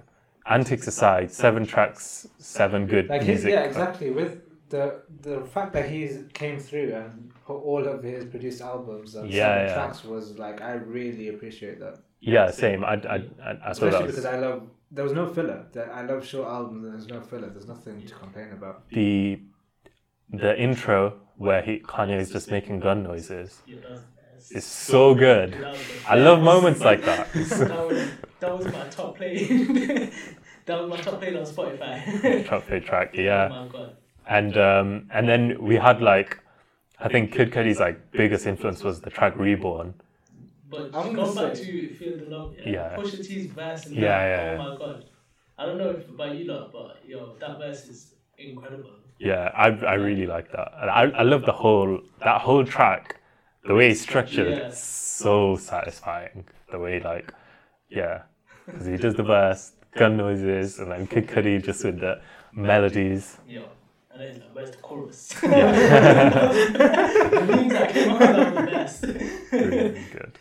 antics 0.49 0.87
aside, 0.87 1.31
seven 1.31 1.65
tracks, 1.65 2.27
seven 2.37 2.87
good 2.87 3.09
Like 3.09 3.23
his, 3.23 3.43
yeah, 3.43 3.61
exactly. 3.63 4.11
With 4.11 4.41
the 4.69 5.01
the 5.21 5.41
fact 5.41 5.73
that 5.73 5.89
he 5.89 6.09
came 6.33 6.59
through 6.59 6.93
and 6.93 7.31
put 7.45 7.57
all 7.57 7.85
of 7.87 8.03
his 8.03 8.25
produced 8.25 8.61
albums 8.61 9.15
and 9.15 9.29
Yeah, 9.31 9.45
seven 9.45 9.67
yeah. 9.67 9.73
tracks 9.73 10.03
was 10.03 10.37
like 10.37 10.61
I 10.61 10.73
really 10.73 11.29
appreciate 11.29 11.79
that. 11.79 11.99
Yeah, 12.19 12.51
same. 12.51 12.83
I, 12.83 12.93
I, 12.93 12.95
I, 12.95 13.15
I 13.15 13.19
thought 13.19 13.31
that 13.43 13.71
Especially 13.71 14.05
was 14.05 14.15
because 14.15 14.25
I 14.25 14.37
love 14.37 14.63
there 14.91 15.03
was 15.03 15.13
no 15.13 15.27
filler. 15.27 15.65
That 15.73 15.89
I 15.93 16.01
love 16.03 16.25
short 16.25 16.47
albums 16.47 16.83
and 16.85 16.93
there's 16.93 17.07
no 17.07 17.21
filler. 17.21 17.49
There's 17.49 17.67
nothing 17.67 18.01
to 18.05 18.13
complain 18.13 18.51
about. 18.53 18.89
the 18.89 19.39
the 20.29 20.59
intro 20.59 21.19
where 21.37 21.61
he 21.61 21.79
Kanye 21.79 22.19
is 22.19 22.31
just 22.31 22.49
making 22.51 22.79
gun 22.79 23.03
noises. 23.03 23.61
Yeah, 23.65 23.77
that 24.37 24.49
was- 24.49 24.51
It's 24.51 24.65
so 24.65 25.15
good. 25.15 25.51
that 25.53 25.75
I 26.07 26.15
love 26.15 26.41
moments 26.41 26.81
like 26.81 27.03
that. 27.05 27.31
that, 27.33 27.87
was, 27.87 28.09
that 28.39 28.57
was 28.57 28.65
my 28.65 28.85
top 28.89 29.17
play. 29.17 29.47
that 30.65 30.77
was 30.79 30.89
my 30.89 30.97
top 30.97 31.19
play 31.19 31.35
on 31.35 31.43
Spotify. 31.45 32.45
Top 32.47 32.67
play 32.67 32.79
track, 32.79 33.11
Oh 33.17 33.21
yeah. 33.21 33.49
my 33.49 33.67
god. 33.67 33.95
And 34.29 34.57
um, 34.57 35.07
and 35.11 35.27
then 35.27 35.57
we 35.61 35.75
had 35.75 36.01
like, 36.01 36.39
I 36.99 37.07
think 37.09 37.31
Kid 37.31 37.51
Cudi's 37.51 37.79
like 37.79 38.11
biggest 38.11 38.45
influence 38.45 38.83
was 38.83 39.01
the 39.01 39.09
track 39.09 39.33
Reborn. 39.37 39.93
But 40.69 40.89
I'm 40.93 41.13
going 41.13 41.33
gonna 41.35 41.47
back 41.47 41.55
say- 41.55 41.65
to 41.65 41.95
Feel 41.95 42.17
the 42.17 42.35
Love, 42.35 42.55
yeah. 42.65 42.71
Yeah. 42.73 42.97
Pusha 42.97 43.25
T's 43.25 43.45
verse 43.51 43.85
and 43.85 43.95
Yeah, 43.95 44.01
that, 44.01 44.27
yeah, 44.27 44.59
oh 44.59 44.63
my 44.69 44.77
god. 44.77 45.05
I 45.59 45.65
don't 45.65 45.77
know 45.77 45.89
if 45.89 46.09
about 46.09 46.35
you 46.37 46.45
lot, 46.51 46.71
but 46.73 47.01
yo, 47.07 47.35
that 47.39 47.57
verse 47.57 47.87
is 47.87 48.13
incredible. 48.37 48.91
Yeah, 49.19 49.49
I 49.55 49.67
I 49.69 49.93
really 49.95 50.27
like 50.27 50.51
that. 50.51 50.71
And 50.81 50.89
I 50.91 51.03
I 51.21 51.23
love 51.23 51.45
the 51.45 51.53
whole 51.53 52.01
that 52.23 52.41
whole 52.41 52.65
track, 52.65 53.16
the 53.67 53.75
way 53.75 53.89
it's 53.91 54.01
structured. 54.01 54.49
Yeah. 54.49 54.67
It's 54.67 54.79
so 54.79 55.55
satisfying. 55.57 56.45
The 56.71 56.79
way 56.79 56.99
like, 56.99 57.33
yeah, 57.89 58.23
because 58.65 58.85
he 58.85 58.97
does 59.05 59.15
the 59.15 59.23
verse, 59.23 59.71
gun 59.95 60.17
noises, 60.17 60.79
and 60.79 60.91
then 60.91 61.07
Kid 61.07 61.27
Cudi 61.27 61.63
just 61.63 61.83
with 61.83 61.99
the 61.99 62.21
melodies. 62.53 63.37
yeah 63.47 63.61
And 64.11 64.21
then 64.21 64.33
like, 64.39 64.49
where's 64.53 64.71
the 64.71 64.77
chorus? 64.77 65.33
Yeah. 65.43 66.51
the 66.51 67.45
memes 67.47 67.73
that 67.73 67.89
came 67.93 68.09
out 68.11 68.55
the 68.55 68.61
best. 68.71 69.03
really 69.51 70.05
good. 70.11 70.31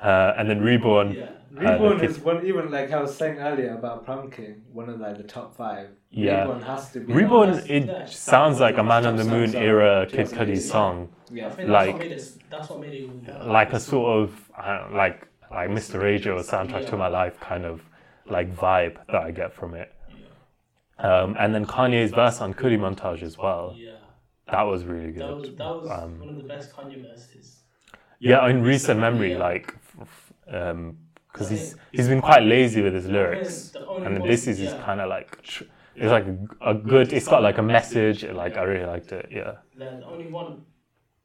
Uh, 0.00 0.34
and 0.38 0.48
then 0.48 0.60
Reborn. 0.60 1.12
yeah. 1.12 1.30
Reborn 1.58 1.98
the 1.98 2.04
is 2.04 2.18
one 2.18 2.44
even 2.46 2.70
like 2.70 2.90
I 2.92 3.00
was 3.00 3.14
saying 3.14 3.38
earlier 3.38 3.74
about 3.74 4.04
Prom 4.04 4.30
King, 4.30 4.62
one 4.72 4.88
of 4.88 5.00
like 5.00 5.16
the 5.16 5.22
top 5.24 5.54
five. 5.56 5.88
Yeah. 6.10 6.40
Reborn 6.42 6.62
has 6.62 6.90
to 6.92 7.00
be. 7.00 7.12
Reborn, 7.12 7.50
that's- 7.52 7.68
it 7.70 7.86
yeah. 7.86 8.04
sounds 8.06 8.60
like 8.60 8.78
a 8.78 8.82
Man 8.82 9.06
on 9.06 9.16
the 9.16 9.24
Moon 9.24 9.48
Sounds 9.50 9.54
era 9.54 10.00
like- 10.00 10.10
Kid 10.10 10.26
Cudi 10.28 10.58
song, 10.58 11.08
I 11.30 11.34
Yeah. 11.34 11.50
think 11.50 11.68
Like- 11.68 11.98
that's 11.98 11.98
what 11.98 12.00
made 12.00 12.12
it. 12.12 12.50
That's 12.50 12.70
what 12.70 12.80
made 12.80 12.94
it 13.28 13.46
like 13.46 13.72
a 13.72 13.80
sort 13.80 14.22
of 14.22 14.50
uh, 14.58 14.88
like 14.92 15.26
like 15.50 15.70
Mr. 15.70 16.00
Radio 16.02 16.38
soundtrack 16.40 16.86
to 16.90 16.96
my 16.96 17.08
life 17.08 17.38
kind 17.40 17.64
of 17.64 17.82
like 18.26 18.54
vibe 18.54 18.96
that 19.06 19.22
I 19.22 19.30
get 19.30 19.52
from 19.52 19.74
it. 19.74 19.90
Um, 20.98 21.36
and 21.38 21.54
then 21.54 21.64
Kanye's 21.64 22.10
verse 22.10 22.40
on 22.40 22.52
Cudi 22.54 22.76
montage 22.78 23.22
as 23.22 23.38
well. 23.38 23.74
Yeah. 23.76 23.92
That 24.50 24.62
was 24.62 24.84
really 24.84 25.12
That 25.12 25.32
was 25.36 25.48
good. 25.50 25.58
that 25.58 25.68
was 25.68 25.90
Um, 25.90 26.18
one 26.20 26.28
of 26.30 26.36
the 26.36 26.42
best 26.42 26.74
Kanye 26.74 27.02
verses. 27.02 27.62
Yeah, 28.18 28.46
in 28.48 28.62
recent 28.62 28.98
memory, 28.98 29.32
Yeah. 29.32 29.38
like, 29.38 29.74
because 31.32 31.48
he's 31.48 31.76
he's 31.92 32.08
been 32.08 32.20
quite 32.20 32.42
lazy 32.42 32.82
with 32.82 32.94
his 32.94 33.06
lyrics, 33.06 33.74
and 34.04 34.16
then 34.16 34.26
this 34.26 34.46
is 34.46 34.58
his 34.58 34.72
yeah. 34.72 34.82
kind 34.84 35.00
of 35.00 35.08
like 35.08 35.42
tr- 35.42 35.64
it's 35.94 36.10
like 36.12 36.26
a, 36.26 36.70
a 36.70 36.74
good. 36.74 37.12
It's 37.12 37.26
got 37.28 37.42
like 37.42 37.58
a 37.58 37.62
message. 37.62 38.24
Like 38.24 38.56
I 38.56 38.62
really 38.62 38.86
liked 38.86 39.12
it. 39.12 39.28
Yeah. 39.30 39.54
The, 39.76 39.84
the 40.00 40.06
only 40.06 40.30
one, 40.30 40.62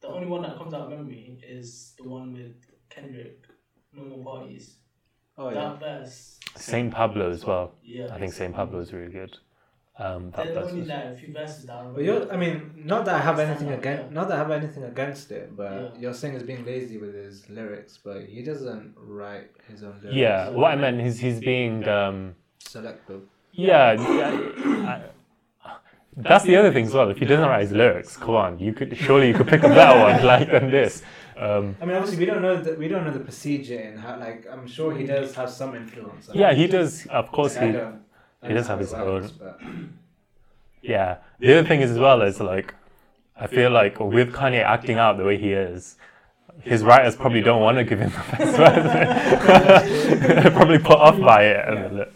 the 0.01 0.07
only 0.07 0.27
one 0.27 0.41
that 0.41 0.57
comes 0.57 0.73
out 0.73 0.81
of 0.81 0.89
memory 0.89 1.39
is 1.47 1.93
the 1.97 2.07
one 2.09 2.33
with 2.33 2.55
Kendrick, 2.89 3.45
No 3.93 4.03
More 4.03 4.23
Parties. 4.23 4.77
Oh 5.37 5.49
yeah. 5.49 5.55
That 5.55 5.79
verse, 5.79 6.39
Saint 6.55 6.93
Pablo 6.93 7.29
as 7.29 7.45
well. 7.45 7.75
yeah. 7.83 8.07
I 8.11 8.19
think 8.19 8.33
Saint 8.33 8.55
Pablo 8.55 8.79
is 8.79 8.93
really 8.93 9.11
good. 9.11 9.37
Um, 9.99 10.31
that, 10.35 10.55
that's 10.55 10.71
only 10.71 10.85
like 10.85 11.03
a 11.05 11.15
few 11.15 11.31
verses 11.31 11.65
that 11.65 11.75
I. 11.77 11.83
But 11.83 12.03
you're, 12.03 12.31
I 12.33 12.35
mean, 12.35 12.71
not 12.83 13.05
that 13.05 13.13
I 13.15 13.19
have 13.19 13.37
anything 13.37 13.67
Stand 13.67 13.79
against, 13.79 14.03
yeah. 14.05 14.13
not 14.13 14.27
that 14.27 14.35
I 14.35 14.37
have 14.39 14.49
anything 14.51 14.83
against 14.85 15.31
it, 15.31 15.55
but 15.55 15.71
Yeah. 15.71 15.89
you're 16.01 16.13
saying 16.15 16.33
he's 16.33 16.43
being 16.43 16.65
lazy 16.65 16.97
with 16.97 17.13
his 17.13 17.47
lyrics, 17.49 17.99
but 18.03 18.23
he 18.25 18.41
doesn't 18.41 18.95
write 18.97 19.51
his 19.69 19.83
own 19.83 19.99
lyrics. 20.01 20.15
yeah. 20.17 20.49
What 20.49 20.71
I 20.71 20.75
meant 20.75 20.99
is 21.01 21.19
he's 21.19 21.39
being. 21.39 21.87
Um, 21.87 22.35
Selective. 22.59 23.21
yeah. 23.51 23.93
yeah 23.93 24.95
I, 24.95 25.01
that's 26.17 26.43
the 26.45 26.55
other 26.55 26.71
thing 26.71 26.85
as 26.85 26.93
well. 26.93 27.09
If 27.09 27.17
he 27.17 27.25
doesn't 27.25 27.47
write 27.47 27.61
his 27.61 27.71
lyrics, 27.71 28.17
come 28.17 28.35
on, 28.35 28.59
you 28.59 28.73
could 28.73 28.95
surely 28.97 29.27
you 29.29 29.33
could 29.33 29.47
pick 29.47 29.63
a 29.63 29.67
better 29.69 29.99
one 29.99 30.23
like 30.25 30.49
than 30.51 30.69
this. 30.71 31.01
Um, 31.37 31.75
I 31.81 31.85
mean, 31.85 31.95
obviously, 31.95 32.19
we 32.19 32.25
don't 32.25 32.41
know 32.43 32.55
the 32.57 32.73
we 32.75 32.87
don't 32.87 33.03
know 33.03 33.11
the 33.11 33.19
procedure 33.19 33.79
and 33.79 33.99
how. 33.99 34.19
Like, 34.19 34.45
I'm 34.51 34.67
sure 34.67 34.95
he 34.95 35.05
does 35.05 35.33
have 35.35 35.49
some 35.49 35.75
influence. 35.75 36.29
yeah, 36.33 36.53
he 36.53 36.67
does. 36.67 37.07
Of 37.07 37.31
course, 37.31 37.55
Like, 37.55 37.75
I 37.75 37.91
he. 37.91 37.93
Don't- 38.43 38.51
he 38.51 38.55
does 38.57 38.67
have 38.67 38.77
know 38.79 38.83
his 38.83 38.91
how 38.93 39.07
it 39.07 39.11
works, 39.11 39.31
but- 39.31 39.59
Yeah. 40.81 41.17
The 41.39 41.59
other 41.59 41.67
thing 41.67 41.81
is 41.81 41.91
as 41.91 41.97
well 41.99 42.21
is 42.21 42.39
like, 42.41 42.73
I 43.37 43.47
feel 43.47 43.71
like 43.71 43.99
with 43.99 44.33
Kanye 44.33 44.61
acting 44.61 44.97
out 44.97 45.17
the 45.17 45.23
way 45.23 45.37
he 45.37 45.53
is, 45.53 45.95
his 46.61 46.83
writers 46.83 47.15
probably 47.15 47.41
don't 47.41 47.61
want 47.61 47.77
to 47.77 47.83
give 47.85 47.99
him 47.99 48.11
the 48.11 48.37
best 48.37 48.57
version. 48.57 50.19
They're 50.43 50.51
probably 50.51 50.77
put 50.79 50.97
off 50.99 51.19
by 51.19 51.45
it 51.45 51.67
and 51.67 51.97
like, 51.99 52.13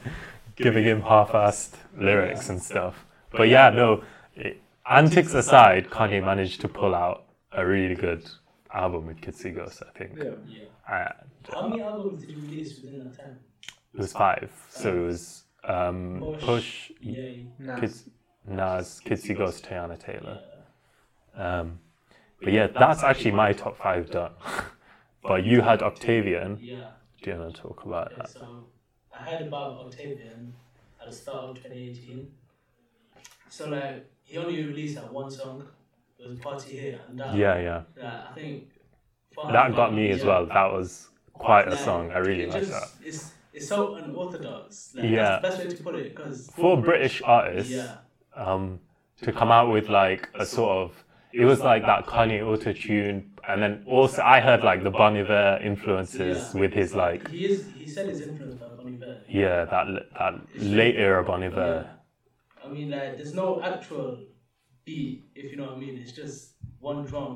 giving 0.58 0.84
him 0.84 1.02
half-assed 1.02 1.76
lyrics 1.98 2.50
and 2.50 2.62
stuff. 2.62 3.06
But 3.32 3.48
yeah, 3.48 3.70
no. 3.70 4.04
It, 4.36 4.62
antics 4.90 5.34
aside, 5.34 5.90
Kanye 5.90 6.24
managed 6.24 6.62
to 6.62 6.68
pull 6.68 6.94
out 6.94 7.24
a 7.54 7.66
really 7.66 7.96
good 7.96 8.30
album 8.74 9.08
with 9.08 9.22
Kids 9.22 9.40
See 9.40 9.52
Ghost. 9.52 9.82
I 9.82 9.98
think. 9.98 10.12
Yeah. 10.18 10.32
Yeah. 10.46 10.64
Uh, 10.94 11.54
How 11.54 11.68
many 11.70 11.82
albums 11.82 12.22
did 12.22 12.32
you 12.36 12.42
release 12.42 12.80
within 12.82 13.00
that 13.06 13.18
time? 13.18 13.40
it 13.94 14.00
was 14.00 14.12
five, 14.14 14.52
so 14.70 14.94
it 14.96 15.06
was 15.06 15.44
um, 15.68 16.20
Push. 16.22 16.44
Push, 16.44 16.92
Yeah. 17.02 17.44
Nah. 17.60 17.76
Kids, 17.80 18.10
Nas, 18.48 19.00
Kids 19.02 19.24
See 19.24 19.34
Ghost, 19.34 19.66
Teyana 19.66 19.90
yeah. 19.90 19.96
Taylor. 20.14 20.40
Um, 21.36 21.80
but 22.42 22.54
yeah, 22.54 22.68
that's 22.68 23.04
actually 23.04 23.32
my 23.32 23.54
top 23.54 23.78
five 23.78 24.10
done. 24.10 24.32
but 25.24 25.44
you 25.44 25.62
had 25.62 25.82
Octavian. 25.82 26.58
Yeah. 26.62 26.88
Do 27.22 27.32
you 27.32 27.38
want 27.38 27.56
to 27.56 27.62
talk 27.62 27.84
about 27.86 28.08
Okay, 28.08 28.16
that? 28.18 28.30
so 28.30 28.48
I 29.14 29.24
heard 29.24 29.48
about 29.48 29.80
Octavian 29.86 30.54
at 31.02 31.10
the 31.10 31.16
start 31.16 31.44
of 31.50 31.56
2018. 31.58 32.32
So 33.50 33.70
like 33.70 34.06
he 34.24 34.38
only 34.38 34.64
released 34.64 34.96
that 34.96 35.12
one 35.12 35.32
song. 35.32 35.68
It 36.20 36.28
was 36.28 36.40
Party 36.40 36.78
Here, 36.78 37.00
and 37.08 37.20
that, 37.20 37.36
Yeah, 37.36 37.60
yeah. 37.60 37.82
that 37.96 38.30
I 38.32 38.34
think 38.36 38.70
That 39.52 39.76
got 39.76 39.94
me 39.94 40.10
as 40.10 40.24
well. 40.24 40.46
That 40.48 40.72
was 40.72 41.10
quite 41.34 41.68
a 41.68 41.78
song. 41.78 42.12
I 42.12 42.18
really 42.18 42.44
it 42.44 42.50
like 42.50 42.66
that. 42.68 42.90
It's 43.04 43.34
it's 43.58 43.68
so 43.68 43.96
unorthodox. 43.96 44.94
Like, 44.96 45.06
Yeah. 45.06 45.40
That's 45.42 45.42
the 45.42 45.48
best 45.48 45.58
way 45.72 45.76
to 45.78 45.84
put 45.84 45.96
it, 45.96 46.16
because 46.16 46.50
For 46.56 46.78
British 46.82 47.22
artists, 47.24 47.74
yeah, 47.74 47.98
um, 48.36 48.80
to 49.22 49.32
come 49.32 49.52
out 49.52 49.72
with 49.72 49.90
like 49.90 50.30
a 50.40 50.46
sort 50.46 50.72
of, 50.78 51.04
it 51.34 51.46
was 51.46 51.60
like 51.62 51.84
that 51.86 52.06
Kanye 52.06 52.42
auto 52.46 52.72
tune, 52.74 53.32
and 53.48 53.62
then 53.62 53.84
also 53.88 54.22
I 54.22 54.40
heard 54.40 54.64
like 54.64 54.84
the 54.84 54.92
Bon 54.92 55.16
Iver 55.18 55.60
influences 55.64 56.52
Yeah. 56.54 56.60
with 56.62 56.74
his 56.74 56.94
like, 56.96 57.30
he 57.32 57.46
is. 57.46 57.66
He 57.80 57.88
said 57.88 58.08
his 58.10 58.22
influence 58.22 58.56
by 58.62 58.68
Bon 58.78 58.88
Iver. 58.94 59.22
yeah, 59.28 59.66
that 59.66 59.86
that 60.20 60.34
late 60.56 60.96
era 60.96 61.24
Bon 61.24 61.42
Iver. 61.44 61.90
I 62.64 62.70
mean, 62.70 62.90
like, 62.92 63.16
there's 63.18 63.34
no 63.34 63.62
actual 63.62 64.20
beat, 64.86 65.24
if 65.36 65.46
you 65.52 65.58
know 65.58 65.68
what 65.68 65.78
I 65.78 65.80
mean. 65.80 65.98
It's 65.98 66.12
just 66.12 66.56
one 66.80 67.06
drum, 67.06 67.36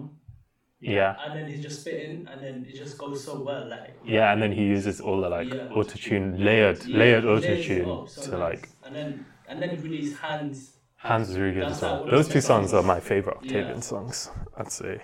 Yeah. 0.82 1.18
and 1.24 1.36
then 1.36 1.48
he's 1.48 1.62
just 1.62 1.82
spitting, 1.86 2.28
and 2.32 2.42
then 2.44 2.66
it 2.68 2.76
just 2.76 2.98
goes 2.98 3.30
so 3.32 3.40
well. 3.42 3.68
Like, 3.70 3.96
Yeah, 4.04 4.32
and 4.34 4.42
then 4.42 4.52
he 4.52 4.64
uses 4.66 5.00
all 5.02 5.22
the 5.22 5.30
like 5.30 5.56
Yeah. 5.70 5.76
auto 5.76 5.98
tune, 5.98 6.44
layered, 6.44 6.86
yeah, 6.90 6.98
layered 7.00 7.26
auto 7.26 7.56
tune 7.56 8.02
so 8.08 8.32
to 8.32 8.38
nice. 8.38 8.40
like. 8.40 8.70
and 8.86 8.96
then 8.96 9.26
and 9.50 9.62
then 9.62 9.70
he 9.72 9.78
released 9.78 10.16
hands, 10.16 10.78
Hands 10.98 11.28
is 11.30 11.38
really 11.38 11.56
good 11.56 11.70
as 11.70 11.82
well. 11.82 12.04
Those 12.08 12.28
two 12.28 12.34
the 12.36 12.42
songs 12.42 12.74
are 12.74 12.84
my 12.84 13.00
favorite 13.00 13.38
Octavian 13.38 13.78
Yeah. 13.78 13.82
songs. 13.82 14.30
I'd 14.58 14.72
say. 14.72 15.02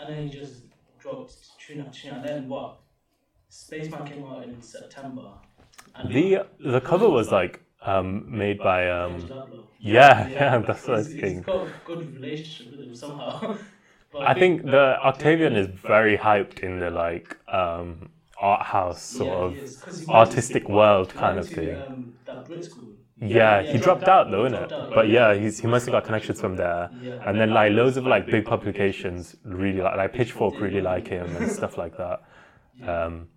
and 0.00 0.08
then 0.10 0.22
he 0.24 0.30
just 0.30 0.62
dropped 0.98 1.34
tune 1.58 1.80
after 1.80 1.98
tune, 2.00 2.16
and 2.16 2.28
then 2.28 2.48
what? 2.48 2.80
Spaceman 3.48 4.04
came 4.04 4.24
out 4.24 4.44
in 4.44 4.62
September. 4.62 5.28
The 6.04 6.46
the 6.58 6.80
cover 6.80 7.08
was 7.08 7.30
like 7.32 7.60
um, 7.82 8.24
made 8.36 8.60
by 8.62 8.88
um, 8.90 9.12
James 9.12 9.32
Diablo. 9.82 9.92
yeah 9.92 10.28
yeah 10.34 10.58
that's 10.58 10.86
what 10.86 10.94
I 10.94 10.98
he's, 10.98 11.06
was 11.06 11.12
he's 11.14 11.20
thinking. 11.20 11.42
got 11.42 11.62
a 11.66 11.70
good 11.84 12.14
relationship 12.14 12.72
with 12.72 12.80
him 12.88 12.94
somehow. 12.94 13.56
but 14.12 14.26
I 14.26 14.34
think 14.34 14.62
the 14.64 14.98
Octavian 15.04 15.56
is 15.56 15.66
very 15.66 16.16
hyped 16.16 16.60
in 16.60 16.78
the 16.80 16.90
like 16.90 17.36
um, 17.52 18.10
art 18.38 18.62
house 18.66 19.02
sort 19.02 19.28
yeah, 19.28 19.44
of 19.46 19.54
he 19.54 19.60
is, 19.62 19.76
'cause 19.76 19.98
he 19.98 20.06
went 20.06 20.18
artistic 20.18 20.68
world 20.68 21.14
kind 21.14 21.38
of 21.38 21.48
to, 21.48 21.54
thing. 21.54 21.84
Um, 21.90 22.12
that 22.26 22.46
Brit 22.46 22.64
school. 22.64 22.88
Yeah, 23.20 23.60
yeah, 23.60 23.62
he 23.72 23.78
dropped 23.78 24.08
out 24.08 24.30
though, 24.30 24.44
innit? 24.44 24.70
But 24.94 25.08
yeah. 25.08 25.34
he's 25.34 25.60
he 25.60 25.66
must 25.66 25.86
have 25.86 25.92
got 25.92 26.04
connections 26.04 26.40
from 26.40 26.56
there. 26.56 26.90
Yeah. 27.02 27.22
And 27.26 27.38
then 27.40 27.50
like 27.52 27.72
loads 27.72 27.96
of 27.96 28.06
like 28.06 28.26
big 28.30 28.44
publications 28.46 29.36
really 29.44 29.80
like 29.82 29.96
like 29.96 30.12
Pitchfork 30.14 30.60
really 30.60 30.80
like 30.80 31.08
him 31.08 31.36
and 31.36 31.50
stuff 31.50 31.76
like 31.78 31.96
that. 31.98 32.22
Um, 32.82 33.28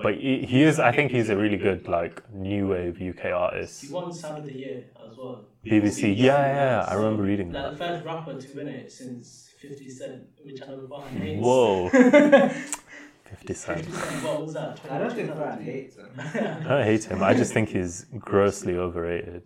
but 0.00 0.14
he, 0.14 0.46
he 0.46 0.62
is 0.62 0.78
I 0.78 0.92
think 0.92 1.10
he's 1.10 1.28
a 1.28 1.36
really 1.36 1.56
good 1.56 1.88
like 1.88 2.22
new 2.32 2.68
wave 2.68 3.02
UK 3.02 3.32
artist. 3.32 3.84
He 3.84 3.92
won 3.92 4.12
Sound 4.12 4.38
of 4.38 4.44
the 4.44 4.52
Year 4.56 4.84
as 5.10 5.16
well. 5.18 5.44
BBC, 5.66 6.16
yeah, 6.16 6.46
yeah, 6.46 6.86
I 6.88 6.94
remember 6.94 7.24
reading 7.24 7.52
Like 7.52 7.62
that. 7.64 7.72
the 7.72 7.78
first 7.78 8.04
rapper 8.04 8.40
to 8.40 8.56
win 8.56 8.68
it 8.68 8.92
since 8.92 9.49
50 9.60 9.90
Cent, 9.90 10.22
which 10.42 10.62
I 10.62 10.66
never 10.66 10.86
bought. 10.86 11.04
Whoa, 11.10 11.88
50 11.90 13.54
Cent. 13.54 13.84
50 13.84 13.92
Cent, 13.92 14.24
what 14.24 14.42
was 14.42 14.54
that? 14.54 14.80
I 14.90 14.98
don't 14.98 15.14
think 15.14 15.28
22, 15.28 15.34
Brian 15.34 15.62
hates 15.62 15.96
him. 15.96 16.10
I 16.18 16.68
don't 16.68 16.84
hate 16.84 17.04
him. 17.04 17.22
I 17.22 17.34
just 17.34 17.52
think 17.52 17.68
he's 17.68 18.06
grossly 18.18 18.76
overrated. 18.76 19.44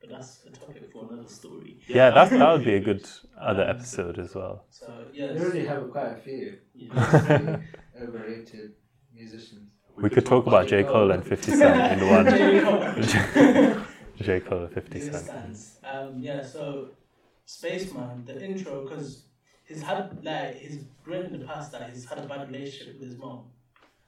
But 0.00 0.10
that's 0.10 0.44
a 0.46 0.50
topic 0.50 0.92
for 0.92 1.12
another 1.12 1.28
story. 1.28 1.78
Yeah, 1.88 2.10
that's 2.10 2.30
that 2.30 2.52
would 2.52 2.64
be 2.64 2.74
a 2.74 2.80
good 2.80 3.08
other 3.40 3.62
episode 3.62 4.20
as 4.20 4.34
well. 4.34 4.64
So, 4.70 4.92
yeah. 5.12 5.32
They 5.32 5.40
already 5.40 5.66
have 5.66 5.90
quite 5.90 6.12
a 6.12 6.16
few 6.16 6.58
yeah. 6.74 7.58
overrated 8.00 8.74
musicians. 9.12 9.72
We 9.96 10.08
could 10.08 10.26
talk 10.26 10.46
about 10.46 10.68
J. 10.68 10.84
Cole 10.84 11.10
and 11.10 11.26
50 11.26 11.52
Cent 11.52 12.00
in 12.00 12.08
one. 12.08 12.26
J. 12.30 12.60
Cole. 12.60 13.82
J. 14.20 14.40
Cole 14.40 14.68
50 14.68 15.00
Cent. 15.00 15.58
Um, 15.82 16.14
yeah, 16.18 16.42
so 16.42 16.90
Spaceman, 17.46 18.24
the 18.26 18.44
intro, 18.44 18.82
because 18.82 19.22
he's 19.64 19.80
had 19.82 20.22
like 20.24 20.58
he's 20.58 20.80
written 21.04 21.34
in 21.34 21.40
the 21.40 21.46
past 21.46 21.72
that 21.72 21.88
he's 21.90 22.04
had 22.04 22.18
a 22.18 22.26
bad 22.26 22.50
relationship 22.50 22.98
with 22.98 23.08
his 23.08 23.16
mom, 23.16 23.44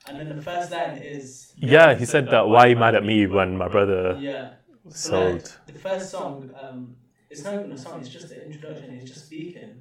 and 0.09 0.19
then 0.19 0.29
the 0.29 0.43
first 0.43 0.71
line 0.73 0.99
is 0.99 1.53
Yeah, 1.57 1.95
he 1.95 2.05
said 2.05 2.29
that. 2.31 2.49
Why 2.49 2.67
are 2.67 2.69
you 2.69 2.77
mad 2.77 2.95
at 2.97 3.05
me 3.05 3.27
when 3.27 3.57
my 3.57 3.69
brother 3.69 4.19
yeah. 4.21 4.49
So, 4.91 5.33
like, 5.33 5.41
sold? 5.47 5.59
the 5.67 5.73
first 5.75 6.11
song, 6.11 6.51
um, 6.61 6.97
it's 7.31 7.45
not 7.45 7.55
even 7.55 7.73
a 7.73 7.79
song; 7.79 8.01
it's 8.01 8.09
just 8.09 8.33
an 8.33 8.43
introduction. 8.43 8.99
He's 8.99 9.09
just 9.09 9.27
speaking, 9.27 9.81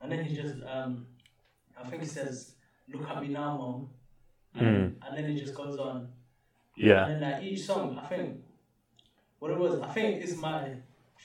and 0.00 0.10
then 0.10 0.24
he 0.24 0.34
just, 0.34 0.56
um, 0.64 1.06
I 1.80 1.84
think 1.88 2.02
he 2.02 2.08
says, 2.08 2.54
"Look 2.92 3.08
at 3.08 3.20
me 3.22 3.28
now, 3.28 3.56
mom," 3.56 3.90
Mm. 4.56 4.94
and 5.06 5.16
then 5.16 5.28
he 5.30 5.38
just 5.38 5.54
goes 5.54 5.78
on. 5.78 6.08
Yeah, 6.76 7.04
And 7.06 7.22
then 7.22 7.32
like 7.32 7.42
each 7.44 7.62
song, 7.62 7.98
I 8.02 8.06
think 8.06 8.42
what 9.38 9.50
it 9.52 9.58
was, 9.58 9.80
I 9.80 9.88
think 9.88 10.22
it's 10.24 10.36
my 10.36 10.76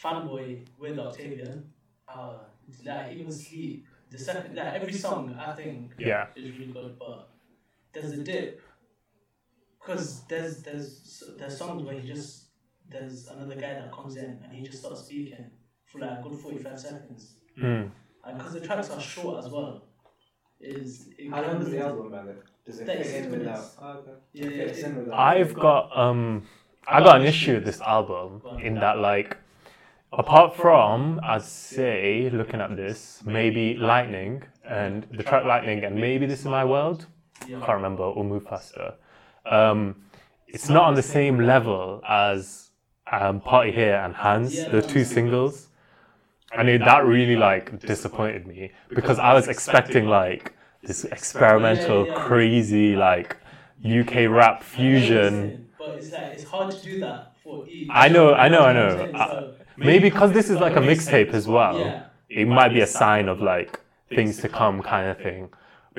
fanboy 0.02 0.66
with 0.78 1.00
Octavian. 1.00 1.72
Uh, 2.08 2.39
like 2.86 3.14
even 3.14 3.32
sleep. 3.32 3.86
The 4.10 4.18
second, 4.18 4.56
like 4.56 4.74
every 4.74 4.93
song, 4.93 5.38
I 5.39 5.54
think 5.54 5.91
yeah, 6.00 6.28
is 6.36 6.52
really 6.52 6.72
good, 6.72 6.97
but 6.97 7.30
there's 7.93 8.12
a 8.12 8.24
dip. 8.24 8.62
Cause 9.80 10.24
there's 10.28 10.62
there's 10.64 11.24
there's 11.38 11.58
songs 11.58 11.84
where 11.84 11.93
he 11.93 12.08
just 12.08 12.45
there's 12.89 13.28
another 13.28 13.56
guy 13.56 13.74
that 13.76 13.91
comes 13.91 14.16
in 14.18 14.39
and 14.43 14.52
he 14.52 14.64
just 14.64 14.80
starts 14.80 15.06
speaking 15.06 15.52
for 15.86 16.00
like 16.00 16.20
a 16.20 16.22
good 16.24 16.39
forty 16.39 16.58
five 16.58 16.80
seconds, 16.80 17.36
mm. 17.58 17.89
and 18.26 18.38
because 18.38 18.54
the 18.54 18.62
tracks 18.62 18.89
are 18.89 19.00
short 19.00 19.39
as 19.39 19.50
well, 19.52 19.84
is 20.60 21.10
it 21.18 21.30
How 21.30 21.41
long 21.41 21.52
kind 21.52 21.64
is 21.64 21.72
the 21.72 21.80
album, 21.80 22.12
by 22.12 22.22
the 22.24 22.30
way? 22.30 22.36
Does 22.66 22.80
it 22.80 22.86
fit 22.86 22.97
36 22.97 23.26
in 23.26 23.32
without? 23.32 23.45
minutes. 23.45 23.76
Oh, 23.82 23.89
okay. 23.89 24.12
Yeah, 24.34 24.50
yeah, 24.50 24.97
yeah. 25.08 25.16
I've 25.18 25.54
got 25.56 25.97
um, 25.97 26.43
I 26.88 27.00
got 27.02 27.22
an 27.22 27.28
issue 27.28 27.56
with 27.56 27.66
this 27.66 27.82
album 27.82 28.41
in 28.62 28.76
that 28.76 28.97
like, 28.97 29.38
apart 30.14 30.55
from 30.55 31.20
I'd 31.24 31.43
say 31.43 32.30
looking 32.32 32.62
at 32.62 32.76
this 32.76 33.22
maybe 33.26 33.76
Lightning 33.76 34.43
and 34.68 35.05
the 35.12 35.24
track 35.24 35.45
Lightning 35.45 35.84
and 35.84 35.95
maybe 35.95 36.26
This 36.26 36.39
Is 36.41 36.45
My 36.45 36.66
World. 36.66 37.05
Yeah. 37.47 37.60
can't 37.60 37.78
remember 37.78 38.03
or 38.03 38.24
move 38.24 38.43
faster. 38.43 38.95
Um, 39.45 39.95
it's 40.47 40.70
not 40.70 40.84
on 40.86 40.95
the 40.95 41.03
same 41.03 41.39
level 41.39 42.01
as 42.07 42.72
um, 43.12 43.39
Party 43.41 43.72
Here 43.72 43.95
and 43.95 44.14
Hands, 44.16 44.66
the 44.66 44.82
two 44.82 45.03
singles, 45.03 45.70
and 46.51 46.68
it, 46.70 46.80
that 46.80 47.05
really 47.05 47.36
like 47.36 47.80
disappointed 47.86 48.45
me 48.47 48.72
because 48.89 49.20
I 49.20 49.34
was 49.34 49.47
expecting 49.47 50.07
like 50.07 50.53
this 50.84 51.05
experimental, 51.05 52.05
crazy 52.07 52.95
like 52.95 53.38
UK 53.86 54.30
rap 54.30 54.64
fusion. 54.64 55.53
But 55.86 55.95
it's 55.95 56.12
like 56.12 56.34
it's 56.34 56.43
hard 56.43 56.72
to 56.72 56.82
do 56.82 56.99
that 56.99 57.34
for 57.43 57.68
each. 57.68 57.88
I 57.89 58.10
know, 58.10 58.34
I 58.34 58.49
know, 58.49 58.62
I 58.64 58.74
know. 58.74 59.10
what 59.14 59.68
I'm 59.82 59.86
saying? 59.88 60.00
So, 60.00 60.02
Maybe 60.02 60.10
because 60.10 60.32
this 60.34 60.50
is 60.50 60.60
like 60.60 60.76
a 60.76 60.80
mixtape 60.82 61.34
as 61.34 61.48
well, 61.48 62.00
Yeah. 62.30 62.42
it 62.42 62.48
might 62.48 62.70
be 62.74 62.82
a 62.82 62.88
sign 62.88 63.28
of 63.30 63.42
like 63.42 63.80
things 64.16 64.38
to 64.40 64.50
come 64.50 64.82
kind 64.82 65.10
of 65.10 65.18
thing. 65.20 65.50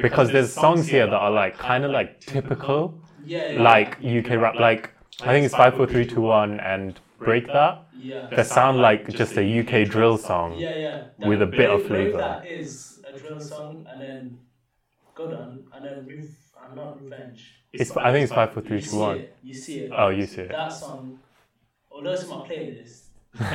Because 0.01 0.31
there's 0.33 0.53
songs 0.53 0.89
here 0.89 1.07
that 1.07 1.16
are 1.16 1.31
like 1.31 1.59
kind 1.59 1.85
of 1.85 1.91
like 1.91 2.24
typical 2.26 3.03
like 3.55 3.99
UK 4.05 4.31
rap, 4.41 4.59
like 4.59 4.91
I 5.22 5.33
think 5.33 5.45
it's 5.45 5.55
five, 5.55 5.74
four, 5.76 5.87
three, 5.87 6.07
two, 6.07 6.22
one, 6.22 6.61
and 6.61 6.99
break 7.18 7.47
that. 7.53 7.85
yeah, 8.31 8.37
That 8.37 8.47
sound 8.47 8.81
like 8.81 9.09
just 9.09 9.37
a 9.37 9.43
UK 9.61 9.85
drill 9.89 10.16
song. 10.18 10.66
yeah, 10.89 10.97
yeah. 11.18 11.28
with 11.28 11.43
a 11.43 11.47
bit 11.47 11.68
of 11.70 11.83
flavour. 11.83 12.39
That 12.39 12.49
is 12.55 13.01
a 13.05 13.12
drill 13.12 13.41
song, 13.41 13.87
and 13.91 14.01
then 14.01 14.39
go 15.14 15.28
down, 15.28 15.64
and 15.76 15.85
then 15.85 16.07
Rev- 16.07 16.37
I'm 16.62 16.74
not 16.74 16.97
revenge. 16.97 17.41
It's 17.72 17.97
I 17.97 18.12
think 18.12 18.24
it's 18.24 18.33
five, 18.33 18.53
four, 18.53 18.62
three, 18.62 18.81
two, 18.81 18.97
one. 18.97 19.24
You 19.43 19.53
see 19.53 19.59
it. 19.59 19.59
You 19.59 19.61
see 19.61 19.83
it. 19.83 19.93
Oh, 19.99 20.09
you 20.09 20.26
see 20.26 20.43
it. 20.43 20.59
That 20.59 20.72
song, 20.72 21.18
although 21.91 22.12
it's 22.12 22.28
my 22.31 22.37
playlist, 22.37 23.09
my 23.39 23.49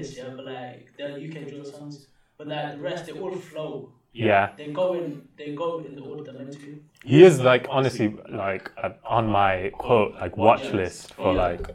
yeah, 0.00 0.26
but 0.36 0.44
like 0.44 0.92
they're 0.96 1.10
UK 1.10 1.44
drill 1.44 1.64
songs, 1.64 2.08
but 2.38 2.46
like 2.48 2.70
the 2.70 2.78
rest, 2.78 3.06
they 3.06 3.12
all 3.12 3.32
flow. 3.32 3.92
Yeah, 4.12 4.50
They 4.56 4.68
go 4.68 4.94
in, 4.94 5.28
they 5.36 5.50
go 5.50 5.78
in 5.80 5.94
the 5.94 6.02
order 6.02 6.22
they're 6.24 6.34
meant 6.34 6.52
to. 6.52 6.60
he 7.04 7.22
is 7.24 7.40
like 7.40 7.66
honestly 7.70 8.16
like 8.32 8.70
uh, 8.82 8.90
on 9.04 9.26
my 9.28 9.70
quote 9.78 10.14
like 10.20 10.36
watch 10.36 10.72
list 10.72 11.12
for 11.14 11.32
like 11.34 11.68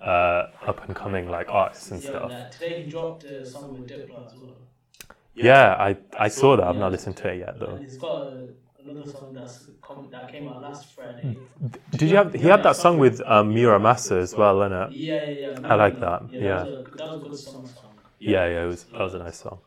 uh 0.00 0.46
up 0.66 0.84
and 0.86 0.96
coming 0.96 1.28
like 1.28 1.48
artists 1.50 1.90
and 1.90 2.02
Yeah, 2.02 2.08
stuff. 2.08 2.32
like, 2.38 2.50
today 2.50 2.74
he 2.74 2.84
dropped 2.84 3.24
a 3.24 3.44
song 3.44 3.72
with 3.72 3.86
Diplo 3.86 4.24
as 4.24 4.34
well. 4.40 4.68
Yeah, 5.34 5.74
I 5.78 5.96
I 6.18 6.28
saw 6.28 6.56
that. 6.56 6.66
I've 6.66 6.76
not 6.76 6.92
listened 6.92 7.16
to 7.18 7.28
it 7.28 7.38
yet 7.38 7.58
though. 7.58 7.80
And 7.80 7.82
he's 7.82 7.96
got 7.96 8.12
a, 8.12 8.30
another 8.86 9.10
song 9.10 9.34
that's 9.34 9.68
come, 9.82 10.08
that 10.12 10.28
came 10.28 10.48
out 10.48 10.60
last 10.62 10.86
Friday. 10.94 11.36
Did 11.90 12.10
you 12.10 12.16
have? 12.16 12.32
He 12.32 12.48
had 12.48 12.62
that 12.62 12.76
song 12.76 12.98
with 12.98 13.20
um, 13.26 13.52
Mura 13.54 13.78
Masa 13.78 14.20
as 14.20 14.36
well, 14.36 14.56
innit? 14.58 14.92
Yeah, 14.94 15.14
yeah, 15.16 15.28
yeah. 15.62 15.68
I 15.72 15.74
like 15.74 16.00
that, 16.00 16.22
Yeah, 16.38 16.46
yeah. 16.46 16.66
That, 16.84 16.90
was 16.92 17.02
a, 17.02 17.16
that 17.18 17.30
was 17.30 17.42
a 17.42 17.42
good 17.42 17.48
song. 17.48 17.62
song. 17.82 17.90
Yeah, 18.20 18.46
yeah, 18.46 18.64
it 18.64 18.66
was 18.66 18.84
that 18.84 19.00
was 19.00 19.14
a 19.14 19.18
nice 19.18 19.38
song. 19.38 19.58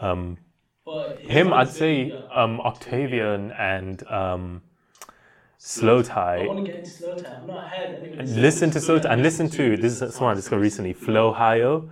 Um, 0.00 0.38
But 0.84 1.32
him, 1.32 1.52
I'd 1.52 1.68
say 1.70 2.02
yeah. 2.04 2.42
um, 2.42 2.60
Octavian 2.60 3.52
and 3.52 4.06
um, 4.08 4.62
Slowthai. 5.58 6.46
want 6.46 6.58
to 6.58 6.62
get 6.64 6.74
into 6.74 6.90
slowthai. 6.90 7.38
I've 7.38 7.48
not 7.48 7.64
heard. 7.64 8.28
Listen 8.28 8.70
to 8.70 8.78
Slowthai 8.78 9.10
and 9.10 9.22
listen 9.22 9.48
to 9.50 9.76
this 9.76 10.00
is 10.02 10.14
someone 10.14 10.32
I 10.32 10.36
discovered 10.36 10.62
recently, 10.62 10.94
Flohio. 10.94 11.88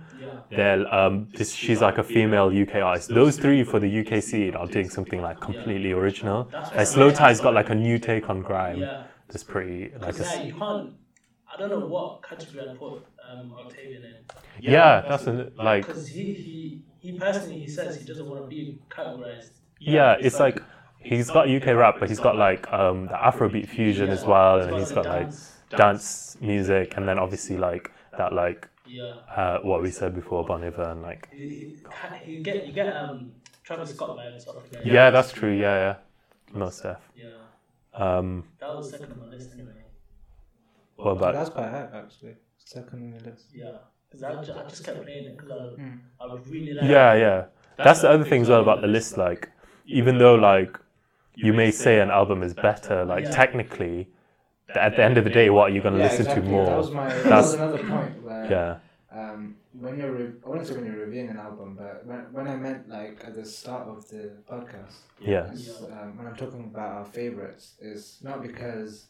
Yeah. 0.49 0.57
They're 0.57 0.93
um, 0.93 1.27
this, 1.33 1.53
she's 1.53 1.81
like 1.81 1.97
a 1.97 2.03
female 2.03 2.47
UK 2.49 2.75
artist. 2.75 3.09
Those 3.09 3.37
three 3.37 3.63
for 3.63 3.79
the 3.79 3.99
UK 3.99 4.21
scene 4.21 4.55
are 4.55 4.67
doing 4.67 4.89
something 4.89 5.21
like 5.21 5.39
completely 5.39 5.91
original. 5.91 6.49
Like 6.53 6.87
Slowthai's 6.87 7.41
got 7.41 7.53
like 7.53 7.69
a 7.69 7.75
new 7.75 7.97
take 7.99 8.29
on 8.29 8.41
grime. 8.41 8.87
That's 9.27 9.43
pretty 9.43 9.91
like 9.99 10.19
a, 10.19 10.23
like, 10.23 10.45
you 10.45 10.53
can't. 10.53 10.93
I 11.51 11.57
don't 11.57 11.69
know 11.69 11.85
what 11.85 12.23
category 12.23 12.69
I 12.69 12.75
put 12.75 13.05
um, 13.29 13.53
Octavian 13.53 14.03
in. 14.03 14.15
yeah. 14.59 15.01
That's 15.07 15.27
a, 15.27 15.51
like 15.57 15.87
Because 15.87 16.07
he, 16.07 16.33
he, 16.33 16.81
he 16.99 17.17
personally 17.17 17.59
he 17.59 17.67
says 17.67 17.95
he 17.95 18.05
doesn't 18.05 18.27
want 18.27 18.43
to 18.43 18.47
be 18.47 18.79
categorized. 18.89 19.51
yeah. 19.79 20.15
It's 20.19 20.39
like 20.39 20.61
he's 20.99 21.29
got 21.29 21.49
UK 21.49 21.67
rap, 21.75 21.95
but 21.99 22.09
he's 22.09 22.19
got 22.19 22.37
like 22.37 22.71
um, 22.71 23.07
the 23.07 23.13
Afrobeat 23.15 23.67
fusion 23.67 24.09
as 24.09 24.23
well, 24.25 24.61
and 24.61 24.77
he's 24.77 24.91
got 24.91 25.05
like 25.05 25.27
dance. 25.27 25.57
dance 25.75 26.37
music, 26.41 26.93
and 26.97 27.07
then 27.07 27.19
obviously 27.19 27.57
like 27.57 27.91
that 28.17 28.33
like 28.33 28.67
Yeah. 28.85 29.13
uh, 29.35 29.59
what 29.61 29.81
we 29.81 29.89
said 29.91 30.13
before, 30.13 30.43
Bon 30.45 30.63
Iver, 30.63 30.83
and 30.83 31.01
like 31.01 31.29
He, 31.31 31.75
he, 32.25 32.31
you 32.33 32.39
get 32.41 32.67
you 32.67 32.73
get 32.73 32.95
um 32.95 33.31
Travis 33.63 33.91
Scott 33.91 34.17
vibes 34.17 34.47
off 34.47 34.57
of 34.57 34.73
it. 34.73 34.85
yeah, 34.85 35.09
that's 35.09 35.31
true. 35.31 35.51
Yeah, 35.53 35.75
yeah, 35.75 35.95
most 36.59 36.83
def. 36.83 36.97
Yeah. 37.15 37.27
Um, 37.93 38.43
That 38.59 38.75
was 38.75 38.89
second 38.91 39.11
on 39.13 39.19
my 39.19 39.35
list 39.35 39.51
anyway. 39.53 39.85
what 40.95 41.11
about 41.11 41.33
That's 41.33 41.49
quite 41.49 41.69
high, 41.69 41.87
actually. 41.93 42.35
Second 42.57 43.03
on 43.03 43.11
the 43.19 43.29
list. 43.29 43.45
Yeah. 43.53 43.77
Because 44.09 44.23
I, 44.23 44.43
ju- 44.43 44.59
I 44.59 44.69
just 44.69 44.83
kept 44.83 45.01
playing 45.03 45.25
it 45.25 45.37
because 45.37 45.51
I, 45.51 45.81
Mm. 45.81 45.99
I 46.21 46.35
really 46.49 46.73
like 46.73 46.89
yeah, 46.89 47.13
yeah. 47.15 47.45
That's 47.77 48.01
the 48.01 48.09
other 48.09 48.23
thing 48.23 48.41
as 48.43 48.49
well 48.49 48.61
about 48.61 48.81
the 48.81 48.87
list. 48.87 49.17
Like, 49.17 49.49
even 49.85 50.17
though 50.17 50.35
like 50.35 50.77
you 51.35 51.51
may 51.53 51.71
say 51.71 51.99
an 51.99 52.11
album 52.11 52.43
is 52.43 52.53
better, 52.53 53.05
like 53.05 53.23
Yeah. 53.25 53.31
technically, 53.31 53.95
th- 54.03 54.07
at 54.77 54.95
the 54.95 55.03
end 55.03 55.17
of 55.17 55.23
the 55.23 55.29
day, 55.29 55.49
what 55.49 55.71
are 55.71 55.73
you 55.75 55.81
gonna 55.81 55.97
Yeah, 55.97 56.03
listen 56.03 56.21
exactly. 56.21 56.43
to 56.45 56.49
more? 56.49 56.65
That 56.65 56.77
was 56.77 56.91
my. 56.91 57.07
That 57.09 57.23
That's- 57.23 57.43
was 57.45 57.53
another 57.55 57.77
point 57.79 58.23
where. 58.23 58.45
yeah, 58.51 58.77
Um, 59.11 59.55
when 59.79 59.97
you're, 59.99 60.11
re- 60.11 60.33
I 60.45 60.49
wouldn't 60.49 60.67
say 60.67 60.75
when 60.75 60.85
you're 60.85 61.05
reviewing 61.05 61.29
an 61.29 61.37
album, 61.37 61.75
but 61.77 62.05
when, 62.05 62.19
when 62.31 62.47
I 62.47 62.55
meant 62.55 62.89
like 62.89 63.21
at 63.25 63.35
the 63.35 63.45
start 63.45 63.87
of 63.87 64.07
the 64.09 64.31
podcast, 64.51 64.95
yeah, 65.19 65.45
um, 66.01 66.17
when 66.17 66.27
I'm 66.27 66.35
talking 66.35 66.63
about 66.73 66.91
our 66.99 67.05
favorites, 67.05 67.75
is 67.79 68.19
not 68.23 68.41
because 68.41 69.07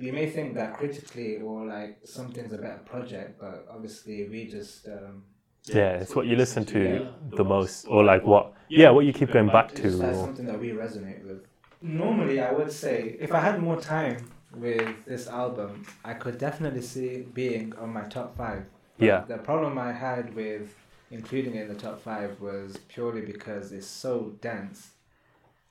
we 0.00 0.10
may 0.10 0.28
think 0.28 0.54
that 0.54 0.74
critically 0.74 1.36
or 1.38 1.64
like 1.66 1.98
something's 2.04 2.52
a 2.52 2.58
better 2.58 2.80
project, 2.84 3.38
but 3.40 3.66
obviously 3.70 4.28
we 4.28 4.46
just 4.46 4.86
um, 4.88 5.24
yeah. 5.64 5.92
It's 6.02 6.14
what 6.16 6.26
you 6.26 6.36
listen 6.36 6.64
to 6.66 6.78
Yeah. 6.82 7.36
the 7.36 7.44
most, 7.44 7.84
or 7.86 8.02
like 8.04 8.24
what, 8.24 8.54
yeah, 8.68 8.90
what 8.90 9.04
you 9.04 9.12
keep 9.12 9.30
going 9.32 9.48
back 9.48 9.72
it's 9.72 9.80
just 9.82 9.98
like 9.98 10.12
to. 10.12 10.16
Or, 10.16 10.24
something 10.26 10.46
that 10.46 10.58
we 10.58 10.70
resonate 10.70 11.22
with. 11.26 11.44
Normally, 11.82 12.40
I 12.40 12.52
would 12.52 12.72
say 12.72 13.16
if 13.20 13.32
I 13.32 13.40
had 13.40 13.60
more 13.60 13.78
time 13.80 14.30
with 14.56 15.04
this 15.06 15.26
album, 15.28 15.86
I 16.04 16.14
could 16.14 16.38
definitely 16.38 16.82
see 16.82 17.06
it 17.06 17.34
being 17.34 17.74
on 17.76 17.92
my 17.92 18.02
top 18.02 18.36
five. 18.36 18.64
yeah, 18.98 19.24
The 19.26 19.38
problem 19.38 19.78
I 19.78 19.92
had 19.92 20.34
with 20.34 20.74
including 21.10 21.54
it 21.56 21.62
in 21.62 21.68
the 21.68 21.80
top 21.80 22.00
five 22.00 22.40
was 22.40 22.76
purely 22.88 23.20
because 23.22 23.72
it's 23.72 23.86
so 23.86 24.32
dense. 24.40 24.90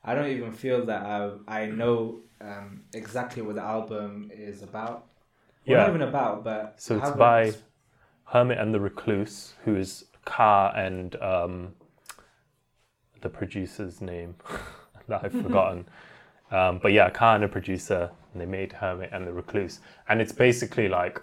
I 0.04 0.16
don't 0.16 0.30
even 0.30 0.52
feel 0.54 0.86
that 0.86 1.06
I 1.06 1.32
I 1.48 1.66
know 1.68 2.20
um, 2.42 2.84
exactly 2.94 3.42
what 3.42 3.56
the 3.56 3.62
album 3.64 4.32
is 4.34 4.62
about. 4.64 5.06
Well, 5.68 5.78
not 5.78 5.84
yeah. 5.84 5.90
even 5.90 6.02
about, 6.02 6.44
but 6.44 6.76
So 6.78 6.98
it's 6.98 7.12
by 7.12 7.54
Hermit 8.26 8.58
and 8.58 8.74
the 8.74 8.80
Recluse, 8.80 9.54
who 9.66 9.76
is 9.76 10.06
Ka 10.26 10.72
and 10.76 11.16
um, 11.22 11.74
the 13.22 13.30
producer's 13.30 14.02
name 14.02 14.36
that 15.08 15.24
I've 15.24 15.32
forgotten. 15.44 15.88
Um, 16.52 16.80
but 16.82 16.92
yeah, 16.94 17.10
Khan, 17.10 17.44
a 17.44 17.48
producer, 17.48 18.10
and 18.34 18.42
they 18.42 18.46
made 18.46 18.74
Hermit 18.74 19.10
and 19.12 19.26
the 19.28 19.34
Recluse, 19.34 19.80
and 20.08 20.20
it's 20.22 20.32
basically 20.32 20.88
like 20.88 21.22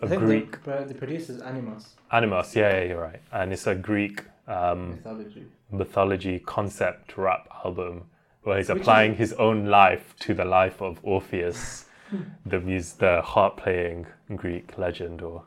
a 0.00 0.06
I 0.06 0.08
think 0.08 0.22
Greek 0.22 0.52
the, 0.52 0.58
pro- 0.58 0.84
the 0.84 0.94
producer's 0.94 1.40
Animoss 1.42 1.88
Animoss. 2.12 2.54
Yeah, 2.54 2.76
yeah, 2.78 2.84
you're 2.84 3.00
right, 3.00 3.20
and 3.32 3.52
it's 3.52 3.66
a 3.66 3.74
Greek 3.74 4.24
um, 4.48 4.90
mythology. 4.92 5.46
mythology 5.70 6.38
concept 6.40 7.16
rap 7.16 7.48
album 7.64 8.04
where 8.42 8.58
he's 8.58 8.68
Which 8.68 8.76
is- 8.76 8.82
applying 8.82 9.14
his 9.16 9.32
own 9.34 9.66
life 9.66 10.14
to 10.20 10.34
the 10.34 10.44
life 10.44 10.80
of 10.82 10.98
Orpheus, 11.02 11.86
the 12.46 12.60
mus- 12.60 12.92
the 12.92 13.22
harp 13.22 13.56
playing 13.58 14.06
Greek 14.36 14.76
legend 14.78 15.22
or. 15.22 15.44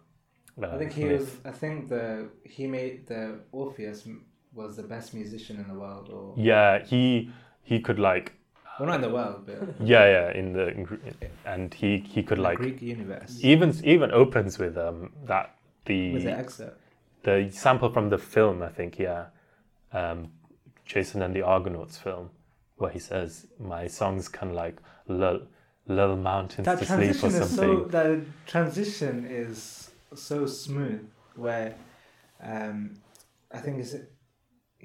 Uh, 0.61 0.67
I 0.67 0.77
think 0.77 0.93
he 0.93 1.03
myth. 1.03 1.19
was. 1.19 1.53
I 1.53 1.57
think 1.57 1.89
the 1.89 2.29
he 2.45 2.65
made 2.67 3.07
the 3.07 3.39
Orpheus 3.51 4.07
was 4.53 4.77
the 4.77 4.83
best 4.83 5.13
musician 5.13 5.57
in 5.57 5.67
the 5.67 5.77
world, 5.77 6.09
or 6.09 6.33
Yeah, 6.37 6.81
he 6.83 7.29
he 7.61 7.81
could 7.81 7.99
like 7.99 8.31
well, 8.79 8.87
not 8.89 8.95
in 8.95 9.01
the 9.01 9.09
world, 9.09 9.45
but 9.45 9.57
yeah 9.79 10.05
yeah 10.05 10.31
in 10.39 10.53
the 10.53 10.67
in 10.69 10.87
and 11.45 11.73
he 11.73 11.97
he 11.99 12.21
could 12.23 12.37
the 12.37 12.41
like 12.43 12.57
Greek 12.57 12.81
universe. 12.81 13.39
even 13.41 13.73
even 13.83 14.11
opens 14.11 14.57
with 14.59 14.77
um 14.77 15.11
that 15.25 15.55
the 15.85 16.13
With 16.13 16.23
the 16.23 16.31
excerpt. 16.31 16.79
the 17.23 17.49
sample 17.51 17.89
from 17.91 18.09
the 18.09 18.17
film 18.17 18.61
I 18.61 18.69
think 18.69 18.97
yeah, 18.99 19.25
um, 19.93 20.29
Jason 20.85 21.21
and 21.21 21.33
the 21.35 21.41
Argonauts 21.43 21.97
film 21.97 22.29
where 22.77 22.91
he 22.91 22.99
says 22.99 23.47
my 23.59 23.87
songs 23.87 24.27
can 24.27 24.53
like 24.53 24.77
lull 25.07 25.39
lull 25.87 26.15
mountains 26.17 26.65
That 26.65 26.79
to 26.79 26.85
sleep 26.85 27.11
or 27.23 27.29
something. 27.29 27.47
so. 27.47 27.85
The 27.85 28.21
transition 28.47 29.25
is 29.25 29.91
so 30.15 30.45
smooth. 30.45 31.07
Where, 31.35 31.75
um, 32.41 32.95
I 33.51 33.57
think 33.59 33.79
it's, 33.79 33.93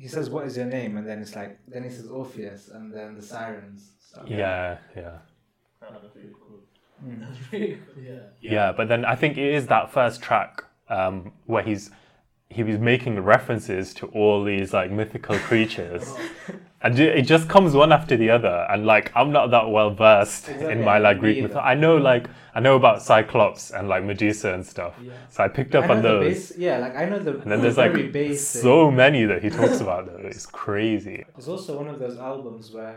he 0.01 0.09
says, 0.09 0.31
"What 0.31 0.47
is 0.47 0.57
your 0.57 0.67
name?" 0.67 0.97
and 0.97 1.07
then 1.07 1.21
it's 1.21 1.37
like, 1.37 1.59
then 1.69 1.85
he 1.85 1.91
says 1.91 2.07
Orpheus, 2.09 2.69
and 2.69 2.93
then 2.93 3.15
the 3.15 3.23
sirens. 3.23 3.93
start. 4.01 4.29
yeah 4.29 4.79
yeah. 4.97 5.19
That 5.81 6.03
was 6.03 6.11
really 6.17 6.31
cool. 6.33 6.59
Mm. 7.07 7.21
That 7.21 7.29
was 7.31 7.39
really. 7.53 7.79
Yeah. 7.99 8.19
Yeah, 8.41 8.73
but 8.77 8.89
then 8.89 9.07
I 9.07 9.15
think 9.17 9.39
it 9.39 9.55
is 9.55 9.67
that 9.69 9.91
first 9.91 10.21
track 10.23 10.65
um, 10.91 11.33
where 11.47 11.63
he's 11.63 11.91
he 12.51 12.63
was 12.63 12.79
making 12.79 13.19
references 13.21 13.95
to 13.95 14.07
all 14.09 14.45
these 14.45 14.75
like 14.75 14.91
mythical 14.91 15.39
creatures, 15.39 16.13
and 16.83 16.99
it 16.99 17.23
just 17.27 17.49
comes 17.49 17.75
one 17.75 17.93
after 17.93 18.17
the 18.17 18.31
other. 18.31 18.67
And 18.71 18.87
like 18.87 19.13
I'm 19.15 19.31
not 19.33 19.51
that 19.51 19.71
well 19.71 19.91
versed 19.91 20.49
in 20.49 20.83
my 20.83 20.99
like 20.99 21.19
Greek 21.19 21.43
myth. 21.43 21.57
I 21.57 21.75
know 21.75 21.97
like 21.97 22.27
I 22.55 22.61
know 22.61 22.77
about 22.77 23.03
Cyclops 23.03 23.71
and 23.71 23.89
like 23.89 24.03
Medusa 24.05 24.53
and 24.55 24.67
stuff, 24.67 24.95
Yeah. 25.03 25.13
so 25.29 25.45
I 25.45 25.49
picked 25.49 25.75
up 25.75 25.87
know 25.87 25.95
on 25.97 26.03
those. 26.03 26.25
base, 26.51 26.59
yeah, 26.59 26.79
like 26.79 26.97
I 26.97 27.05
know 27.05 27.19
the. 27.19 27.39
And 27.41 27.51
then 27.53 27.61
there's 27.63 27.77
like 27.79 27.93
basic. 28.13 28.63
so 28.63 28.91
many 28.91 29.25
that 29.25 29.43
he 29.43 29.51
talks 29.51 29.81
about 29.81 30.07
though. 30.07 30.27
It's 30.27 30.47
crazy. 30.47 31.25
It's 31.39 31.49
also 31.49 31.77
one 31.77 31.89
of 31.89 31.99
those 31.99 32.19
albums 32.19 32.73
where, 32.73 32.97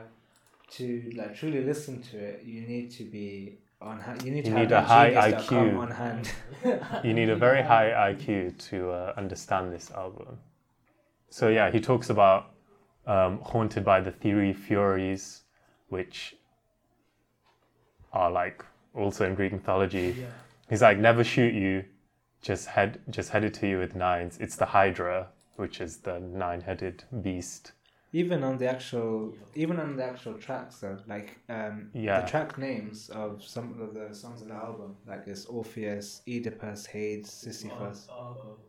to 0.72 1.12
like 1.16 1.36
truly 1.36 1.64
listen 1.64 2.02
to 2.04 2.18
it, 2.18 2.44
you 2.44 2.62
need 2.62 2.90
to 2.92 3.04
be 3.04 3.60
on 3.82 4.00
hand. 4.00 4.24
You 4.24 4.32
need 4.32 4.46
to 4.46 4.50
You 4.52 4.56
have 4.58 4.70
need 4.70 4.76
a 4.76 4.82
high 4.82 5.12
IQ. 5.34 5.78
on 5.78 5.92
hand. 5.92 6.32
You 7.04 7.14
need 7.14 7.30
a 7.30 7.36
very 7.36 7.62
high 7.62 8.14
IQ 8.14 8.58
to 8.70 8.90
uh, 8.92 9.14
understand 9.18 9.72
this 9.74 9.92
album. 9.92 10.40
So 11.30 11.50
yeah, 11.50 11.70
he 11.70 11.80
talks 11.80 12.10
about 12.10 12.53
um, 13.08 13.40
haunted 13.42 13.84
by 13.84 14.00
the 14.02 14.12
theory 14.12 14.54
furies, 14.54 15.44
which 15.90 16.36
are 18.12 18.32
like 18.32 18.64
also 18.96 19.26
in 19.26 19.36
Greek 19.36 19.52
mythology. 19.52 20.16
Yeah. 20.20 20.26
He's 20.70 20.82
like, 20.82 20.98
never 20.98 21.24
shoot 21.24 21.54
you, 21.54 21.86
just 22.42 22.68
head 22.68 23.00
just 23.10 23.30
headed 23.32 23.54
to 23.56 23.68
you 23.68 23.80
with 23.80 23.96
nines. 23.96 24.38
It's 24.40 24.56
the 24.56 24.66
Hydra, 24.66 25.28
which 25.56 25.82
is 25.82 25.98
the 25.98 26.20
nine-headed 26.20 27.04
beast. 27.22 27.72
Even 28.16 28.44
on 28.44 28.60
the 28.60 28.68
actual, 28.68 29.34
even 29.56 29.80
on 29.80 29.96
the 29.96 30.06
actual 30.06 30.36
tracks, 30.36 30.78
though, 30.78 30.98
like 31.08 31.40
um, 31.50 31.90
Yeah. 31.94 32.22
the 32.22 32.28
track 32.28 32.58
names 32.60 33.10
of 33.10 33.44
some 33.44 33.82
of 33.82 33.96
the 33.96 34.14
songs 34.14 34.44
in 34.44 34.50
the 34.50 34.54
album, 34.54 34.96
like 35.08 35.24
it's 35.26 35.46
Orpheus, 35.46 36.22
Oedipus, 36.28 36.86
Hades, 36.86 37.32
Sisyphus, 37.32 38.08
Argo. 38.12 38.60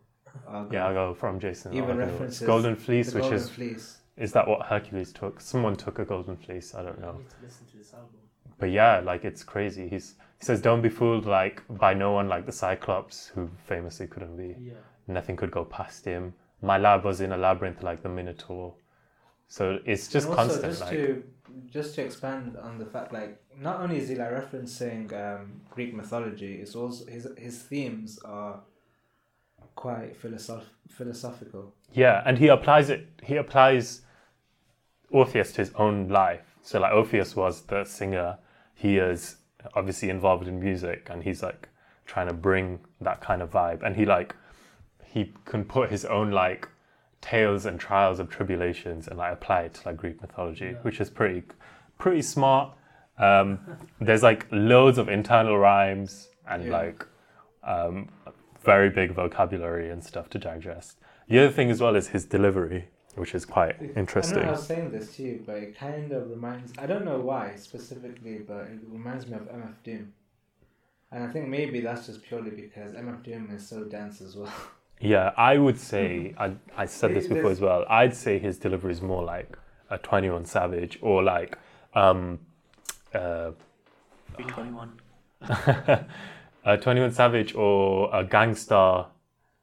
Argo. 0.49 0.73
Yeah, 0.73 0.89
I 0.89 0.93
go 0.95 1.13
from 1.15 1.39
Jason. 1.39 1.75
Even 1.75 1.91
Argonauts. 1.91 2.13
references 2.13 2.47
Golden 2.47 2.75
the 2.75 2.81
Fleece, 2.81 3.13
which 3.13 3.23
Golden 3.23 3.39
is 3.39 3.51
Fleece. 3.51 3.99
Is 4.17 4.33
that 4.33 4.47
what 4.47 4.67
Hercules 4.67 5.13
took? 5.13 5.41
Someone 5.41 5.77
took 5.77 5.99
a 5.99 6.05
golden 6.05 6.37
fleece. 6.37 6.75
I 6.75 6.83
don't 6.83 6.99
I 6.99 7.03
know. 7.03 7.13
need 7.19 7.31
to 7.31 7.37
listen 7.43 7.67
to 7.73 7.77
this 7.79 7.93
album. 7.93 8.11
but 8.59 8.71
yeah, 8.71 9.01
like 9.01 9.25
it's 9.25 9.43
crazy. 9.43 9.89
He's 9.89 10.15
he 10.39 10.45
says, 10.47 10.61
"Don't 10.61 10.83
be 10.83 10.89
fooled 10.89 11.27
like 11.27 11.63
by 11.69 11.95
no 11.95 12.13
one 12.13 12.29
like 12.29 12.45
the 12.47 12.53
Cyclops, 12.53 13.29
who 13.35 13.49
famously 13.67 14.07
couldn't 14.07 14.37
be. 14.37 14.57
Yeah. 14.61 14.75
Nothing 15.07 15.37
could 15.37 15.51
go 15.51 15.65
past 15.65 16.05
him. 16.05 16.35
My 16.63 16.79
lab 16.79 17.05
was 17.05 17.21
in 17.21 17.33
a 17.33 17.37
labyrinth 17.37 17.83
like 17.83 18.03
the 18.03 18.09
Minotaur. 18.09 18.75
So 19.49 19.79
it's 19.85 20.09
just 20.09 20.29
And 20.29 20.39
also, 20.39 20.61
constant. 20.61 20.73
Just 20.73 20.81
like 20.83 20.91
to 20.93 21.23
just 21.71 21.95
to 21.97 22.03
expand 22.03 22.57
on 22.57 22.79
the 22.79 22.87
fact, 22.87 23.13
like 23.13 23.41
not 23.61 23.81
only 23.81 23.99
is 23.99 24.09
he 24.09 24.15
like 24.17 24.31
referencing 24.31 25.13
um, 25.13 25.61
Greek 25.71 25.95
mythology, 25.95 26.55
it's 26.63 26.75
also 26.75 27.05
his 27.07 27.27
his 27.39 27.59
themes 27.63 28.19
are 28.25 28.61
quite 29.75 30.17
philosoph- 30.21 30.65
philosophical. 30.89 31.73
yeah, 31.93 32.23
and 32.27 32.39
he 32.39 32.49
applies 32.49 32.91
it. 32.91 33.07
He 33.23 33.37
applies 33.37 34.03
Orpheus 35.15 35.53
to 35.53 35.59
his 35.63 35.73
own 35.77 36.09
life. 36.09 36.43
So 36.63 36.81
like 36.81 36.93
Orpheus 36.93 37.37
was 37.37 37.63
the 37.63 37.85
singer. 37.85 38.39
He 38.75 38.99
is 38.99 39.37
obviously 39.75 40.11
involved 40.11 40.49
in 40.49 40.59
music, 40.61 41.09
and 41.11 41.23
he's 41.23 41.43
like 41.43 41.69
trying 42.07 42.27
to 42.29 42.35
bring 42.35 42.81
that 43.01 43.21
kind 43.21 43.41
of 43.43 43.51
vibe. 43.51 43.83
And 43.83 43.97
he 43.97 44.05
like 44.05 44.35
he 45.05 45.33
can 45.45 45.65
put 45.65 45.91
his 45.91 46.05
own 46.05 46.31
like 46.33 46.69
tales 47.21 47.65
and 47.65 47.79
trials 47.81 48.19
of 48.19 48.29
tribulations 48.29 49.09
and 49.09 49.17
like 49.19 49.33
apply 49.33 49.61
it 49.63 49.75
to 49.75 49.89
like 49.89 49.97
Greek 49.97 50.21
mythology, 50.21 50.67
Yeah. 50.73 50.83
which 50.83 51.01
is 51.01 51.09
pretty 51.11 51.43
pretty 51.99 52.23
smart. 52.23 52.77
Um, 53.19 53.61
there's 54.01 54.23
like 54.23 54.47
loads 54.51 54.99
of 54.99 55.09
internal 55.09 55.57
rhymes 55.59 56.29
and 56.49 56.65
Yeah. 56.65 56.73
like 56.79 57.07
um, 57.63 58.09
very 58.63 58.91
big 58.91 59.13
vocabulary 59.13 59.91
and 59.91 60.03
stuff 60.03 60.29
to 60.31 60.39
digest. 60.39 60.99
The 61.29 61.39
other 61.39 61.51
thing 61.53 61.71
as 61.71 61.81
well 61.81 61.97
is 61.97 62.09
his 62.09 62.27
delivery, 62.27 62.89
which 63.17 63.35
is 63.35 63.45
quite 63.45 63.77
I 63.81 63.85
interesting. 63.99 64.39
know 64.43 64.49
I 64.49 64.51
was 64.53 64.67
saying 64.67 64.91
this 64.91 65.15
to 65.17 65.23
you, 65.23 65.43
but 65.47 65.57
it 65.57 65.77
kind 65.77 66.13
of 66.13 66.31
reminds. 66.31 66.73
I 66.79 66.87
don't 66.87 67.05
know 67.05 67.21
why 67.21 67.55
specifically, 67.57 68.39
but 68.39 68.63
it 68.67 68.79
reminds 68.89 69.27
me 69.27 69.35
of 69.35 69.43
MF 69.43 69.75
Doom. 69.85 70.13
And 71.13 71.23
I 71.23 71.29
think 71.29 71.49
maybe 71.49 71.81
that's 71.81 72.07
just 72.07 72.23
purely 72.25 72.51
because 72.51 72.93
MF 72.93 73.23
Doom 73.23 73.51
is 73.55 73.67
so 73.69 73.85
dense 73.85 74.21
as 74.21 74.37
well. 74.37 74.53
Yeah, 75.01 75.33
I 75.37 75.59
would 75.59 75.79
say 75.79 76.35
I, 76.39 76.53
I 76.77 76.87
said 76.87 77.15
this 77.15 77.25
before 77.25 77.43
there's- 77.43 77.57
as 77.59 77.61
well. 77.61 77.85
I'd 77.91 78.15
say 78.15 78.39
his 78.39 78.59
delivery 78.59 78.93
is 78.93 79.03
more 79.03 79.25
like 79.25 79.59
a 79.91 79.99
Twenty 79.99 80.31
One 80.31 80.45
Savage 80.47 80.99
or 81.03 81.23
like 81.23 81.59
um, 81.95 82.39
uh, 83.13 83.51
B21. 84.39 84.89
a 86.65 86.77
Twenty 86.79 87.01
One 87.01 87.11
Savage 87.11 87.55
or 87.55 88.09
a 88.15 88.25
gangster 88.25 89.07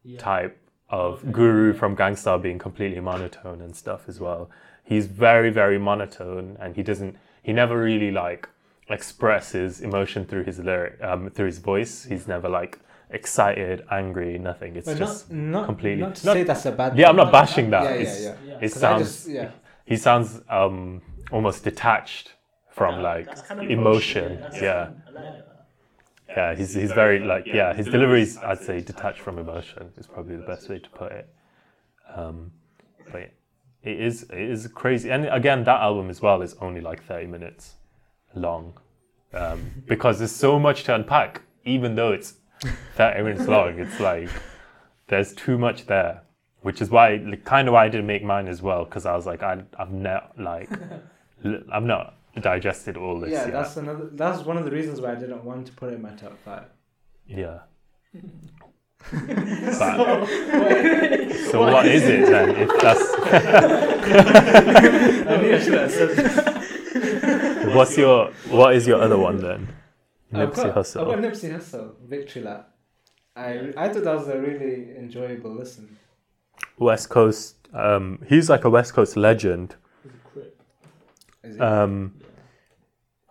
Yeah. 0.03 0.19
type 0.19 0.60
of 0.91 1.31
Guru 1.31 1.73
from 1.73 1.95
Gang 1.95 2.15
Starr 2.15 2.37
being 2.37 2.59
completely 2.59 2.99
monotone 2.99 3.61
and 3.61 3.75
stuff 3.75 4.01
as 4.07 4.19
well. 4.19 4.49
He's 4.83 5.05
very 5.07 5.49
very 5.49 5.79
monotone 5.79 6.57
and 6.59 6.75
he 6.75 6.83
doesn't 6.83 7.15
he 7.41 7.53
never 7.53 7.77
really 7.81 8.11
like 8.11 8.47
expresses 8.89 9.81
emotion 9.81 10.25
through 10.25 10.43
his 10.43 10.59
lyric 10.59 11.01
um, 11.01 11.29
through 11.29 11.47
his 11.47 11.59
voice. 11.59 12.03
He's 12.03 12.27
never 12.27 12.49
like 12.49 12.77
excited, 13.09 13.83
angry, 13.89 14.37
nothing. 14.37 14.75
It's 14.75 14.87
But 14.87 14.97
just 14.97 15.31
not, 15.31 15.59
not 15.59 15.65
completely- 15.65 16.01
Not 16.03 16.15
to 16.15 16.25
not- 16.27 16.33
say 16.33 16.43
that's 16.43 16.65
a 16.65 16.71
bad. 16.71 16.97
yeah. 16.97 17.09
I'm 17.09 17.15
not 17.15 17.31
bashing 17.31 17.69
that. 17.71 17.83
Yeah, 17.83 17.89
yeah, 17.95 18.01
it's, 18.03 18.21
yeah. 18.21 18.35
Yeah. 18.45 18.55
It 18.55 18.59
'Cause 18.73 18.77
I 18.83 18.87
sounds 18.87 19.03
just- 19.07 19.29
yeah. 19.29 19.49
he 19.85 19.95
sounds 19.97 20.41
um, 20.49 21.01
almost 21.31 21.63
detached 21.63 22.33
from 22.69 22.95
Yeah, 22.95 23.01
like 23.01 23.47
kind 23.47 23.61
of 23.61 23.69
emotion. 23.69 24.39
that's- 24.41 24.61
Yeah, 24.61 24.89
I 25.07 25.11
like 25.11 25.23
that. 25.23 25.47
Yeah. 26.35 26.55
He's 26.55 26.73
he's 26.73 26.91
very 26.91 27.19
like 27.19 27.45
yeah. 27.45 27.73
His 27.73 27.87
deliveries, 27.87 28.37
I'd 28.37 28.59
say, 28.59 28.81
detached 28.81 29.19
from 29.19 29.37
emotion 29.37 29.91
is 29.97 30.07
probably 30.07 30.35
the 30.35 30.43
best 30.43 30.69
way 30.69 30.79
to 30.79 30.89
put 30.89 31.11
it. 31.11 31.33
Um, 32.15 32.51
but 33.11 33.31
it 33.83 33.99
is 33.99 34.23
it 34.23 34.39
is 34.39 34.67
crazy, 34.67 35.09
and 35.09 35.25
again, 35.27 35.63
that 35.63 35.81
album 35.81 36.09
as 36.09 36.21
well 36.21 36.41
is 36.41 36.55
only 36.61 36.81
like 36.81 37.03
thirty 37.03 37.27
minutes 37.27 37.75
long, 38.35 38.73
um, 39.33 39.71
because 39.87 40.19
there's 40.19 40.31
so 40.31 40.59
much 40.59 40.83
to 40.85 40.95
unpack. 40.95 41.41
Even 41.65 41.95
though 41.95 42.11
it's 42.11 42.35
thirty 42.95 43.23
minutes 43.23 43.47
long, 43.47 43.79
it's 43.79 43.99
like 43.99 44.29
there's 45.07 45.33
too 45.33 45.57
much 45.57 45.87
there, 45.87 46.21
which 46.61 46.81
is 46.81 46.89
why 46.89 47.15
like, 47.15 47.43
kind 47.43 47.67
of 47.67 47.73
why 47.73 47.85
I 47.85 47.89
didn't 47.89 48.07
make 48.07 48.23
mine 48.23 48.47
as 48.47 48.61
well, 48.61 48.85
because 48.85 49.05
I 49.05 49.15
was 49.15 49.25
like 49.25 49.43
I 49.43 49.63
I've 49.77 49.91
not 49.91 50.39
like 50.39 50.69
I'm 51.71 51.87
not 51.87 52.15
digested 52.39 52.97
all 52.97 53.19
this 53.19 53.31
Yeah, 53.31 53.43
yet. 53.45 53.51
that's 53.53 53.77
another. 53.77 54.09
That's 54.13 54.43
one 54.45 54.57
of 54.57 54.65
the 54.65 54.71
reasons 54.71 55.01
why 55.01 55.11
I 55.11 55.15
didn't 55.15 55.43
want 55.43 55.67
to 55.67 55.73
put 55.73 55.91
it 55.91 55.95
in 55.95 56.01
my 56.01 56.11
top 56.11 56.37
five. 56.43 56.65
Yeah. 57.27 57.59
But- 59.11 60.27
so 61.49 61.61
what 61.71 61.87
is 61.87 62.03
it 62.03 62.29
then? 62.29 62.49
If 62.51 62.69
that's 62.81 63.01
I 65.27 65.37
knew 65.41 65.55
I 65.55 65.59
should 65.59 65.73
have 65.73 65.91
said 65.91 66.09
that. 66.17 67.71
what's 67.75 67.97
your 67.97 68.31
what 68.49 68.75
is 68.75 68.85
your 68.87 69.01
other 69.01 69.17
one 69.17 69.37
then? 69.41 69.67
I've 70.33 70.49
Nipsey 70.51 70.73
got, 70.73 70.77
I've 70.77 70.93
got 71.07 71.17
Nipsey 71.19 71.51
Hussle, 71.51 71.95
Victory 72.05 72.43
Lap. 72.43 72.69
I 73.35 73.73
I 73.75 73.89
thought 73.89 74.03
that 74.03 74.15
was 74.15 74.27
a 74.27 74.39
really 74.39 74.95
enjoyable 74.95 75.51
listen. 75.51 75.97
West 76.77 77.09
Coast. 77.09 77.55
Um, 77.73 78.19
he's 78.27 78.49
like 78.49 78.65
a 78.65 78.69
West 78.69 78.93
Coast 78.93 79.17
legend. 79.17 79.75
He's 80.03 80.13
a 80.13 80.17
crip. 80.29 80.61
Is 81.43 81.55
it? 81.55 81.61
Um, 81.61 82.13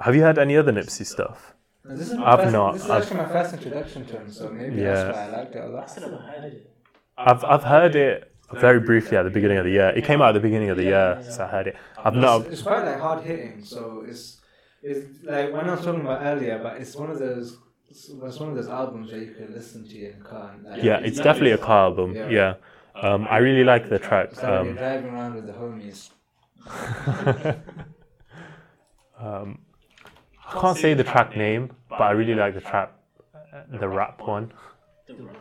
Have 0.01 0.15
you 0.17 0.23
had 0.23 0.39
any 0.39 0.57
other 0.57 0.73
Nipsey 0.73 1.05
stuff? 1.07 1.55
Now, 1.85 1.95
This 1.97 2.11
is 2.11 2.17
my 2.19 2.33
I've 2.33 2.41
first, 2.41 2.53
not. 2.53 2.73
This 2.75 2.85
is 2.85 2.91
I've- 2.91 3.03
actually 3.03 3.17
my 3.19 3.29
first 3.29 3.53
introduction 3.55 4.07
to 4.07 4.13
him, 4.19 4.31
so 4.31 4.51
maybe 4.51 4.77
Yeah. 4.81 4.95
that's 4.95 5.17
why 5.17 5.25
I 5.25 5.29
liked 5.39 5.55
it 5.57 5.59
a 5.59 5.65
I 5.65 5.67
lot. 5.69 5.91
heard 5.91 6.45
it. 6.53 6.71
I've 7.19 7.45
I've 7.45 7.63
heard 7.65 7.97
it 7.97 8.33
very 8.53 8.81
briefly 8.81 9.17
at 9.17 9.25
the 9.25 9.31
beginning 9.31 9.59
of 9.59 9.65
the 9.65 9.71
year. 9.73 9.91
It 9.91 10.05
came 10.05 10.23
out 10.23 10.31
at 10.31 10.33
the 10.33 10.41
beginning 10.41 10.71
of 10.71 10.77
the 10.77 10.85
year, 10.85 11.19
yeah. 11.23 11.31
so 11.31 11.45
I 11.45 11.49
heard 11.49 11.67
it. 11.69 11.77
I've 12.03 12.15
not. 12.15 12.43
It's, 12.43 12.51
it's 12.55 12.63
quite 12.63 12.85
like 12.85 12.99
hard 12.99 13.23
hitting, 13.25 13.63
so 13.65 14.05
it's 14.07 14.41
it's 14.83 15.23
like 15.25 15.53
when 15.53 15.69
I 15.69 15.73
was 15.75 15.85
talking 15.85 16.01
about 16.01 16.23
earlier, 16.23 16.59
but 16.63 16.81
it's 16.81 16.97
one 16.97 17.11
of 17.11 17.19
those. 17.19 17.59
It's 17.91 18.09
it's 18.09 18.39
one 18.41 18.51
of 18.51 18.57
those 18.57 18.69
albums 18.69 19.11
that 19.11 19.21
you 19.21 19.33
can 19.35 19.53
listen 19.53 19.87
to 19.87 19.97
in 20.13 20.21
a 20.21 20.25
car. 20.25 20.55
Like, 20.65 20.83
Yeah, 20.83 20.99
it's 21.01 21.19
definitely 21.19 21.51
a 21.53 21.59
car 21.59 21.85
album. 21.89 22.15
Yeah. 22.15 22.29
Yeah. 22.29 22.55
Um, 22.95 23.27
I 23.29 23.39
really 23.39 23.65
like 23.65 23.89
the 23.89 23.99
track. 23.99 24.29
It's 24.33 24.43
like 24.43 24.51
when 24.53 24.65
you're 24.65 24.71
Um, 24.71 24.77
driving 24.77 25.11
around 25.15 25.35
with 25.35 25.47
the 25.47 25.53
homies. 25.53 26.11
um, 29.21 29.59
I 30.51 30.61
can't 30.61 30.77
say 30.79 30.95
the 30.95 31.05
track 31.05 31.37
name, 31.37 31.71
but 31.89 32.01
I 32.03 32.11
really 32.11 32.35
like 32.35 32.55
the 32.55 32.61
track, 32.61 32.93
uh, 33.35 33.63
the 33.79 33.89
rap 33.89 34.21
one. 34.27 34.53
The 35.07 35.15
rap. 35.15 35.37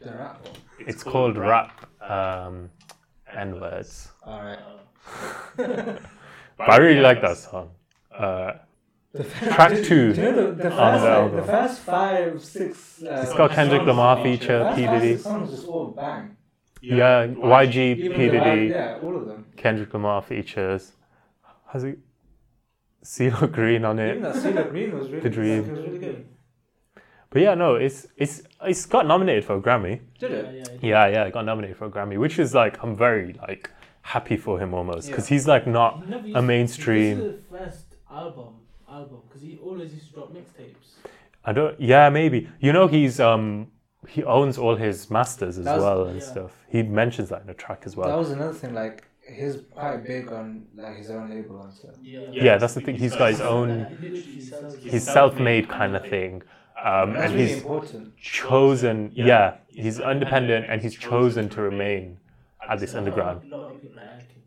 The 0.00 0.10
rap. 0.12 0.46
It's 0.80 1.02
called 1.02 1.36
Rap 1.36 1.86
um, 2.02 2.70
N 3.34 3.60
Words. 3.60 4.08
All 4.24 4.42
right. 4.42 4.58
But 6.58 6.70
I 6.70 6.76
really 6.78 7.00
like 7.00 7.20
that 7.22 7.36
song. 7.36 7.70
Uh, 8.12 8.54
track 9.54 9.74
two. 9.84 10.12
Do 10.12 10.20
you 10.20 10.32
know 10.32 10.50
the, 10.50 10.52
the, 10.64 10.70
first, 10.70 10.76
On 10.80 10.92
the 11.00 11.06
like, 11.06 11.08
album. 11.18 11.36
the 11.36 11.42
first 11.46 11.80
five, 11.82 12.44
six. 12.44 13.00
Uh, 13.00 13.20
It's 13.22 13.32
got 13.32 13.52
Kendrick 13.52 13.82
Lamar 13.82 14.20
feature, 14.24 14.64
first 14.64 14.76
P 14.76 14.86
Diddy. 14.86 15.12
six 15.12 15.22
songs 15.22 15.50
just 15.52 15.68
all 15.68 15.86
bang. 15.92 16.36
Yeah, 16.80 17.28
YG, 17.28 17.76
Even 17.96 18.16
P 18.16 18.28
the 18.28 18.40
Diddy, 18.40 18.66
Yeah, 18.70 18.98
all 19.04 19.16
of 19.16 19.26
them. 19.26 19.46
Kendrick 19.56 19.94
Lamar 19.94 20.20
features. 20.20 20.92
Has 21.68 21.84
he? 21.84 21.94
CeeLo 23.04 23.50
Green 23.52 23.84
on 23.84 23.98
Even 24.00 24.16
it. 24.16 24.22
that 24.22 24.34
CeeLo 24.36 24.70
Green 24.70 24.98
was 24.98 25.08
really 25.08 25.20
The 25.20 25.30
Dream. 25.30 25.64
It 25.64 25.70
was 25.70 25.80
really 25.80 25.98
good. 25.98 26.26
But 27.30 27.42
yeah, 27.42 27.54
no, 27.54 27.74
it's 27.74 28.06
it's 28.16 28.42
it's 28.64 28.86
got 28.86 29.06
nominated 29.06 29.44
for 29.44 29.56
a 29.56 29.60
Grammy. 29.60 30.00
Did 30.18 30.30
Yeah, 30.30 30.36
it? 30.38 30.54
yeah, 30.54 30.64
yeah. 30.80 31.06
Yeah, 31.06 31.06
yeah, 31.12 31.24
it 31.24 31.32
got 31.34 31.44
nominated 31.44 31.76
for 31.76 31.84
a 31.86 31.90
Grammy, 31.90 32.18
which 32.18 32.38
is 32.38 32.54
like 32.54 32.82
I'm 32.82 32.96
very 32.96 33.34
like 33.34 33.70
happy 34.02 34.36
for 34.38 34.58
him 34.58 34.72
almost 34.72 35.08
because 35.10 35.30
Yeah. 35.30 35.34
he's 35.36 35.46
like 35.46 35.66
not 35.66 36.02
He 36.04 36.10
never 36.10 36.24
used 36.26 36.36
a 36.36 36.40
to- 36.40 36.46
mainstream. 36.46 37.18
This 37.18 37.26
is 37.28 37.42
the 37.50 37.58
first 37.58 37.84
album, 38.10 38.54
album, 38.88 39.18
because 39.28 39.42
he 39.42 39.58
always 39.62 39.92
used 39.92 40.08
to 40.08 40.14
drop 40.14 40.32
mixtapes. 40.32 40.96
I 41.44 41.52
don't. 41.52 41.78
Yeah, 41.80 42.08
maybe. 42.08 42.48
You 42.60 42.72
know, 42.72 42.86
he's 42.86 43.20
um 43.20 43.68
he 44.06 44.24
owns 44.24 44.56
all 44.56 44.76
his 44.76 45.10
masters 45.10 45.58
as 45.58 45.64
That's- 45.66 45.82
well 45.82 46.04
and 46.04 46.20
yeah. 46.20 46.26
stuff. 46.26 46.52
He 46.70 46.82
mentions 46.82 47.28
that 47.28 47.42
in 47.42 47.50
a 47.50 47.54
track 47.54 47.82
as 47.84 47.94
well. 47.94 48.08
That 48.08 48.16
was 48.18 48.30
another 48.30 48.54
thing. 48.54 48.72
Like 48.74 49.04
he's 49.28 49.58
quite 49.70 50.04
big 50.04 50.32
on 50.32 50.66
like 50.74 50.96
his 50.96 51.10
own 51.10 51.30
label 51.30 51.62
and 51.62 51.72
stuff. 51.72 51.94
Yeah. 52.02 52.20
Yeah, 52.32 52.58
that's 52.58 52.74
the 52.74 52.80
thing. 52.80 52.96
He's 52.96 53.14
got 53.16 53.30
his 53.30 53.40
own. 53.40 53.86
He 54.00 54.08
literally 54.08 54.40
sells 54.40 54.74
his 54.82 55.04
self-made 55.04 55.68
kind 55.68 55.94
of 55.96 56.06
thing, 56.06 56.42
um, 56.82 57.16
and 57.16 57.34
really 57.34 57.48
he's 57.48 57.58
important. 57.58 58.16
chosen. 58.16 59.12
Yeah, 59.14 59.56
he's 59.68 60.00
independent 60.00 60.66
and 60.68 60.82
he's 60.82 60.94
chosen 60.96 61.48
to 61.50 61.62
remain 61.62 62.18
at 62.68 62.78
this 62.80 62.94
underground. 62.94 63.42
A 63.52 63.56
lot 63.56 63.74
of 63.74 63.80
people 63.82 63.96
like 63.96 64.28
him. 64.28 64.42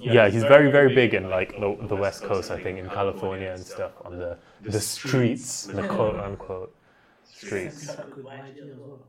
Yeah, 0.00 0.28
he's 0.28 0.44
very 0.44 0.70
very 0.70 0.94
big 0.94 1.14
in 1.14 1.28
like 1.28 1.52
the, 1.52 1.76
the 1.88 1.96
West 1.96 2.22
Coast, 2.22 2.50
I 2.50 2.58
think, 2.62 2.78
in 2.78 2.88
California 2.88 3.50
and 3.52 3.64
stuff 3.64 3.92
on 4.04 4.18
the 4.18 4.38
the 4.62 4.80
streets, 4.80 5.66
the 5.66 5.86
quote 5.86 6.18
unquote 6.18 6.74
streets. 7.24 7.94
Track 7.94 8.16
with 8.16 8.24
YG 8.26 8.70
as 8.70 8.76
well. 8.78 9.06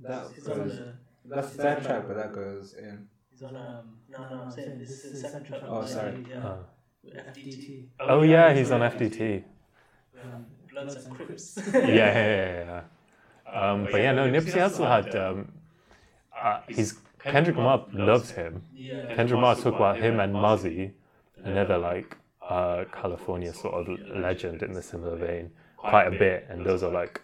That 0.00 0.44
goes, 0.44 0.80
that's 1.24 1.50
the 1.50 1.62
third 1.62 1.82
track, 1.84 2.04
but 2.08 2.16
that 2.16 2.32
goes 2.32 2.74
in. 2.74 3.08
He's 3.42 3.50
um. 3.50 3.98
No, 4.08 4.18
no, 4.18 4.42
I'm 4.42 4.50
saying 4.50 4.78
this 4.78 5.04
is 5.04 5.12
the 5.12 5.28
second 5.28 5.46
track. 5.46 5.62
Oh, 5.66 5.84
sorry. 5.84 6.24
Yeah. 6.28 6.38
Uh, 6.38 6.56
FDT. 7.04 7.86
oh 8.00 8.22
yeah, 8.22 8.54
he's 8.54 8.70
on 8.70 8.80
FDT. 8.80 9.42
Um, 10.22 10.46
Bloods 10.70 10.94
and 10.94 11.10
Crips. 11.10 11.58
yeah, 11.74 11.80
yeah, 11.80 12.12
yeah, 12.14 12.82
yeah. 13.46 13.60
Um, 13.60 13.88
but 13.90 14.00
yeah, 14.00 14.12
no, 14.12 14.28
Nipsey 14.28 14.52
Hussle 14.52 14.86
had. 14.86 15.14
Um, 15.16 15.52
uh, 16.40 16.60
he's 16.68 16.94
Kendrick 17.18 17.56
Lamar 17.56 17.86
loves 17.92 18.30
him. 18.30 18.62
Yeah. 18.74 19.14
Kendrick 19.14 19.36
Lamar 19.36 19.56
talk 19.56 19.74
about 19.74 19.96
him 19.98 20.20
and 20.20 20.34
Mozzy, 20.34 20.92
another 21.44 21.78
like 21.78 22.16
uh, 22.48 22.84
California 22.92 23.52
sort 23.52 23.74
of 23.74 23.98
legend 24.16 24.62
in 24.62 24.72
the 24.72 24.82
similar 24.82 25.16
vein, 25.16 25.50
quite 25.76 26.06
a 26.06 26.10
bit, 26.10 26.46
and 26.48 26.64
those 26.64 26.82
are 26.82 26.90
like 26.92 27.20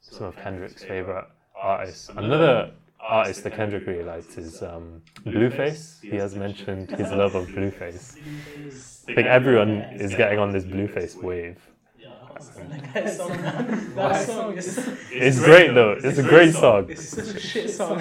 some 0.00 0.28
of 0.28 0.36
Kendrick's 0.36 0.84
favorite 0.84 1.26
artists. 1.60 2.08
Another 2.16 2.72
artist 3.00 3.44
that 3.44 3.54
Kendrick 3.54 3.86
really 3.86 4.02
likes 4.04 4.36
is 4.36 4.62
um, 4.62 5.02
Blueface. 5.24 6.00
He 6.00 6.16
has 6.16 6.34
mentioned 6.34 6.90
his 6.90 7.10
love 7.10 7.34
of 7.34 7.46
Blueface. 7.48 8.16
I 9.08 9.14
think 9.14 9.26
everyone 9.28 9.70
is 9.92 10.14
getting 10.14 10.38
on 10.38 10.52
this 10.52 10.64
Blueface 10.64 11.20
wave. 11.22 11.58
Yeah, 11.98 12.08
I 12.22 12.26
can't 12.28 12.42
stand 12.42 12.72
that 12.94 13.10
song. 13.16 13.94
That 13.94 14.26
song 14.26 14.56
is. 14.56 14.78
It's 15.10 15.38
great 15.40 15.74
though. 15.74 15.92
It's 16.02 16.18
a 16.18 16.22
great 16.22 16.54
song. 16.54 16.90
It's 16.90 17.08
such 17.08 17.34
a 17.34 17.40
shit 17.40 17.70
song. 17.70 17.98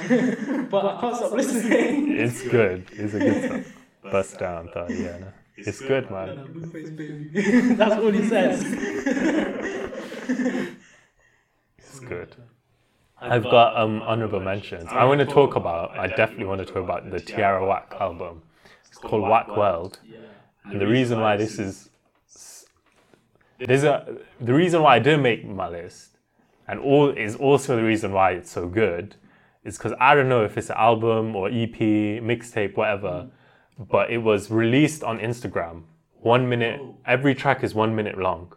but 0.70 0.86
I 0.86 1.02
can't 1.02 1.16
stop 1.16 1.32
listening. 1.32 2.18
It's 2.18 2.42
good. 2.48 2.86
It's 2.92 3.14
a 3.14 3.20
good 3.20 3.50
song. 3.50 3.66
Bust 4.12 4.38
down, 4.40 4.70
thought, 4.70 4.90
yeah. 4.92 5.18
No. 5.18 5.28
It's 5.58 5.80
good, 5.82 6.12
man. 6.12 6.36
That's 7.78 7.96
all 7.96 8.12
he 8.12 8.28
says. 8.28 8.64
It's 11.78 12.00
good. 12.02 12.36
I've 13.20 13.44
got 13.44 13.78
um, 13.78 14.02
honorable 14.02 14.40
mentions. 14.40 14.88
I 14.90 15.04
want 15.06 15.20
to 15.20 15.26
talk 15.26 15.56
about. 15.56 15.98
I 15.98 16.08
definitely 16.08 16.46
want 16.46 16.60
to 16.60 16.66
talk 16.66 16.84
about 16.84 17.10
the 17.10 17.20
Tierra 17.20 17.66
Whack 17.66 17.94
album. 18.00 18.42
It's 18.88 18.98
called 18.98 19.24
Whack 19.24 19.56
World, 19.56 20.00
Yeah. 20.06 20.18
and 20.66 20.80
the 20.80 20.88
reason 20.88 21.20
why 21.20 21.38
this 21.38 21.60
is 21.60 21.90
there's 23.60 23.84
a 23.84 24.18
the 24.40 24.54
reason 24.54 24.82
why 24.82 24.96
I 24.96 25.00
didn't 25.00 25.22
make 25.22 25.46
my 25.48 25.70
list, 25.70 26.18
and 26.68 26.80
all 26.80 27.10
is 27.10 27.36
also 27.36 27.76
the 27.76 27.84
reason 27.84 28.12
why 28.12 28.32
it's 28.32 28.52
so 28.52 28.68
good, 28.68 29.16
is 29.64 29.78
because 29.78 29.94
I 30.00 30.14
don't 30.16 30.30
know 30.30 30.44
if 30.44 30.58
it's 30.58 30.70
an 30.70 30.78
album 30.78 31.36
or 31.36 31.48
EP, 31.48 31.78
mixtape, 32.22 32.76
whatever, 32.76 33.28
but 33.80 34.10
it 34.12 34.20
was 34.20 34.52
released 34.52 35.04
on 35.04 35.20
Instagram. 35.20 35.84
One 36.20 36.50
minute, 36.50 36.82
every 37.06 37.34
track 37.36 37.64
is 37.64 37.74
one 37.74 37.96
minute 37.96 38.18
long, 38.18 38.54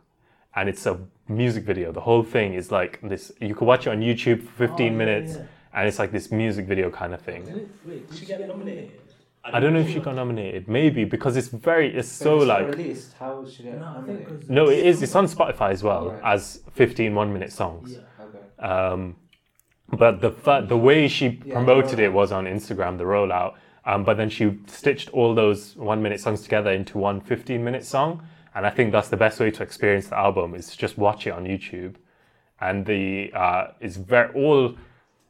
and 0.55 0.69
it's 0.69 0.85
a 0.87 0.99
music 1.29 1.65
video. 1.65 1.93
The 1.93 2.01
whole 2.01 2.23
thing 2.23 2.55
is 2.55 2.71
like 2.71 3.01
this. 3.03 3.33
You 3.41 3.55
could 3.55 3.67
watch 3.67 3.87
it 3.87 3.91
on 3.91 4.01
YouTube 4.01 4.43
for 4.43 4.67
15 4.69 4.93
Oh, 4.93 4.97
minutes, 4.97 5.35
yeah. 5.37 5.43
and 5.75 5.89
it's 5.89 5.99
like 5.99 6.13
this 6.13 6.31
music 6.33 6.67
video 6.67 6.91
kind 6.91 7.15
of 7.15 7.21
thing. 7.21 7.45
Did 7.45 7.57
it- 7.57 7.69
Wait, 7.87 8.09
Did 8.11 8.19
she 8.19 8.27
get 8.27 8.47
nominated? 8.47 8.93
I 9.45 9.61
don't 9.61 9.73
know 9.73 9.79
if 9.81 9.89
she 9.91 9.99
got 10.01 10.15
nominated. 10.15 10.69
Maybe 10.69 11.05
because 11.05 11.37
it's 11.37 11.49
very, 11.49 11.95
it's 11.97 12.09
so 12.09 12.37
If 12.37 12.43
it's 12.43 12.49
not 12.49 12.61
like. 12.63 12.69
released. 12.77 13.15
How 13.19 13.47
should 13.47 13.67
it? 13.67 13.79
No, 13.79 13.97
I 13.99 14.03
think 14.07 14.49
No, 14.51 14.69
it 14.69 14.85
is. 14.85 15.03
It's 15.03 15.15
on 15.15 15.27
Spotify 15.27 15.71
as 15.71 15.83
well 15.83 16.09
Alright. 16.09 16.21
as 16.25 16.61
15 16.75 17.15
one 17.15 17.33
minute 17.33 17.51
songs. 17.53 17.93
Yeah. 17.95 18.25
Okay. 18.25 18.69
Um, 18.69 19.17
but 19.91 20.21
the 20.21 20.31
fa- 20.33 20.67
the 20.69 20.77
way 20.77 21.09
she 21.09 21.41
Yeah, 21.47 21.55
promoted 21.55 21.99
the 21.99 22.05
it 22.05 22.13
was 22.13 22.31
on 22.31 22.45
Instagram, 22.45 22.99
the 22.99 23.05
rollout. 23.05 23.55
Um, 23.87 24.05
but 24.05 24.19
then 24.19 24.29
she 24.29 24.59
stitched 24.67 25.09
all 25.15 25.35
those 25.35 25.75
one 25.77 26.03
minute 26.03 26.21
songs 26.21 26.43
together 26.43 26.71
into 26.73 26.99
one 26.99 27.23
15 27.23 27.65
minute 27.65 27.87
song. 27.87 28.23
And 28.59 28.67
I 28.67 28.71
think 28.71 28.91
that's 28.91 29.09
the 29.09 29.17
best 29.17 29.39
way 29.39 29.53
to 29.53 29.63
experience 29.63 30.09
the 30.09 30.19
album 30.19 30.57
is 30.57 30.75
just 30.75 30.99
watch 30.99 31.29
it 31.29 31.31
on 31.31 31.45
YouTube. 31.45 31.95
And 32.61 32.85
the 32.85 33.31
uh, 33.33 33.69
it's 33.79 33.95
very 33.95 34.35
all 34.35 34.75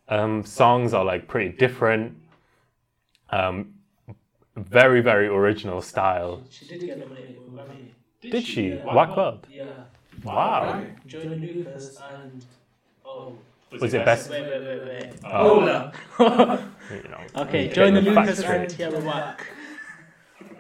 um, 0.09 0.42
songs 0.44 0.94
are 0.94 1.05
like 1.05 1.28
pretty 1.28 1.50
different. 1.50 2.16
Um, 3.28 3.74
very 4.56 5.02
very 5.02 5.26
original 5.26 5.82
style. 5.82 6.42
She 6.48 6.66
did 6.68 6.80
get 6.80 6.98
nominated 6.98 7.36
for 7.36 7.50
Grammy. 7.50 7.90
Did 8.22 8.46
she? 8.46 8.68
Yeah. 8.68 8.94
Whack 8.94 9.14
World. 9.14 9.46
Yeah. 9.50 9.66
Wow. 10.24 10.82
Joyner 11.06 11.36
Lucas 11.36 12.00
and. 12.10 12.46
Oh. 13.05 13.36
Was 13.78 13.92
it 13.92 14.06
best? 14.06 14.30
Wait, 14.30 14.40
wait, 14.40 14.62
wait, 14.62 14.84
wait. 14.86 15.12
Oh. 15.24 15.60
Hold 15.60 15.68
up. 15.68 15.94
You 16.90 17.02
know, 17.10 17.42
Okay, 17.42 17.66
get 17.66 17.74
Johnny 17.74 18.00
the 18.00 18.14
facts 18.14 18.38
Lucas 18.38 18.44
and 18.44 18.70
Tierra 18.70 19.00
Whack. 19.00 19.46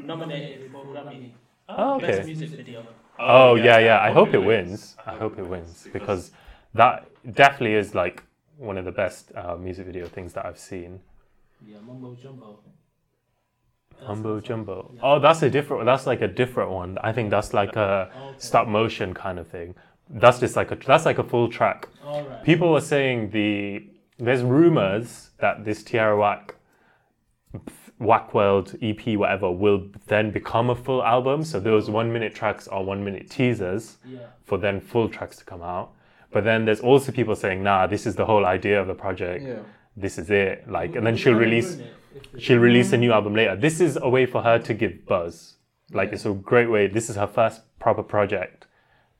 Nominated 0.04 0.70
for 0.70 0.84
Grammy. 0.84 1.30
Oh, 1.68 2.00
Best 2.00 2.18
okay. 2.18 2.26
music 2.26 2.50
video. 2.50 2.86
Oh 3.18 3.54
yeah, 3.56 3.78
yeah. 3.78 4.00
I 4.00 4.10
hope 4.10 4.34
it 4.34 4.38
wins. 4.38 4.96
I 5.06 5.16
hope 5.16 5.38
it 5.38 5.46
wins 5.46 5.88
because 5.92 6.30
that 6.74 7.08
definitely 7.34 7.74
is 7.74 7.94
like 7.94 8.22
one 8.56 8.78
of 8.78 8.84
the 8.84 8.92
best 8.92 9.32
uh, 9.34 9.56
music 9.56 9.86
video 9.86 10.06
things 10.06 10.32
that 10.34 10.46
I've 10.46 10.58
seen. 10.58 11.00
Yeah, 11.60 11.76
Mumbo 11.86 12.14
Jumbo. 12.14 12.60
Humbo 14.06 14.42
Jumbo. 14.42 14.94
Oh, 15.02 15.18
that's 15.18 15.42
a 15.42 15.50
different. 15.50 15.84
That's 15.84 16.06
like 16.06 16.22
a 16.22 16.28
different 16.28 16.70
one. 16.70 16.96
I 17.02 17.12
think 17.12 17.30
that's 17.30 17.52
like 17.52 17.76
a 17.76 18.08
Okay. 18.08 18.10
stop 18.38 18.68
motion 18.68 19.12
kind 19.12 19.38
of 19.38 19.46
thing. 19.48 19.74
That's 20.08 20.38
just 20.40 20.56
like 20.56 20.70
a 20.70 20.76
that's 20.76 21.04
like 21.04 21.18
a 21.18 21.24
full 21.24 21.48
track. 21.48 21.88
All 22.02 22.22
right. 22.22 22.42
People 22.42 22.72
were 22.72 22.80
saying 22.80 23.30
the 23.30 23.84
there's 24.18 24.42
rumors 24.42 25.30
that 25.38 25.64
this 25.64 25.82
Tierra 25.82 26.18
Whack 26.18 26.54
Whack 27.98 28.32
World 28.34 28.76
EP 28.80 29.16
whatever 29.16 29.50
will 29.50 29.88
then 30.06 30.30
become 30.30 30.70
a 30.70 30.74
full 30.76 31.02
album. 31.02 31.42
So 31.44 31.58
those 31.60 31.90
one 31.90 32.12
minute 32.12 32.34
tracks 32.34 32.68
are 32.68 32.82
one 32.82 33.04
minute 33.04 33.28
teasers. 33.30 33.96
Yeah. 34.06 34.20
for 34.44 34.56
then 34.56 34.80
full 34.80 35.08
tracks 35.08 35.36
to 35.36 35.44
come 35.44 35.62
out. 35.62 35.92
But 36.30 36.44
then 36.44 36.64
there's 36.64 36.80
also 36.80 37.12
people 37.12 37.34
saying, 37.36 37.62
nah, 37.62 37.86
this 37.86 38.06
is 38.06 38.14
the 38.16 38.24
whole 38.24 38.46
idea 38.46 38.80
of 38.80 38.86
the 38.86 38.94
project. 38.94 39.44
Yeah. 39.44 39.60
This 39.96 40.16
is 40.18 40.30
it. 40.30 40.70
Like, 40.70 40.94
and 40.96 41.06
then 41.06 41.16
she'll 41.16 41.34
release, 41.34 41.74
ruin 41.74 41.80
it 41.80 41.94
if 42.16 42.22
it's- 42.26 42.42
she'll 42.42 42.58
release 42.58 42.92
a 42.92 42.96
new 42.96 43.12
album 43.12 43.34
later. 43.34 43.56
This 43.56 43.80
is 43.80 43.98
a 44.00 44.08
way 44.08 44.24
for 44.26 44.42
her 44.42 44.58
to 44.60 44.72
give 44.74 45.04
buzz. 45.06 45.56
Like, 45.92 46.08
Yeah. 46.08 46.14
it's 46.14 46.24
a 46.26 46.32
great 46.32 46.70
way. 46.70 46.86
This 46.86 47.10
is 47.10 47.16
her 47.16 47.26
first 47.26 47.62
proper 47.78 48.02
project, 48.02 48.66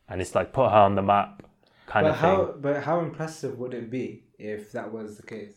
and 0.09 0.21
it's 0.23 0.35
like 0.35 0.53
put 0.53 0.71
her 0.71 0.77
on 0.89 0.95
the 0.95 1.03
map, 1.03 1.43
kind 1.87 2.05
but 2.05 2.11
of 2.11 2.17
how 2.19 2.37
thing. 2.47 2.61
but 2.61 2.83
how 2.85 3.01
impressive 3.01 3.59
would 3.59 3.75
it 3.75 3.91
be 3.91 4.25
if 4.39 4.73
that 4.73 4.93
was 4.93 5.17
the 5.19 5.23
case? 5.27 5.55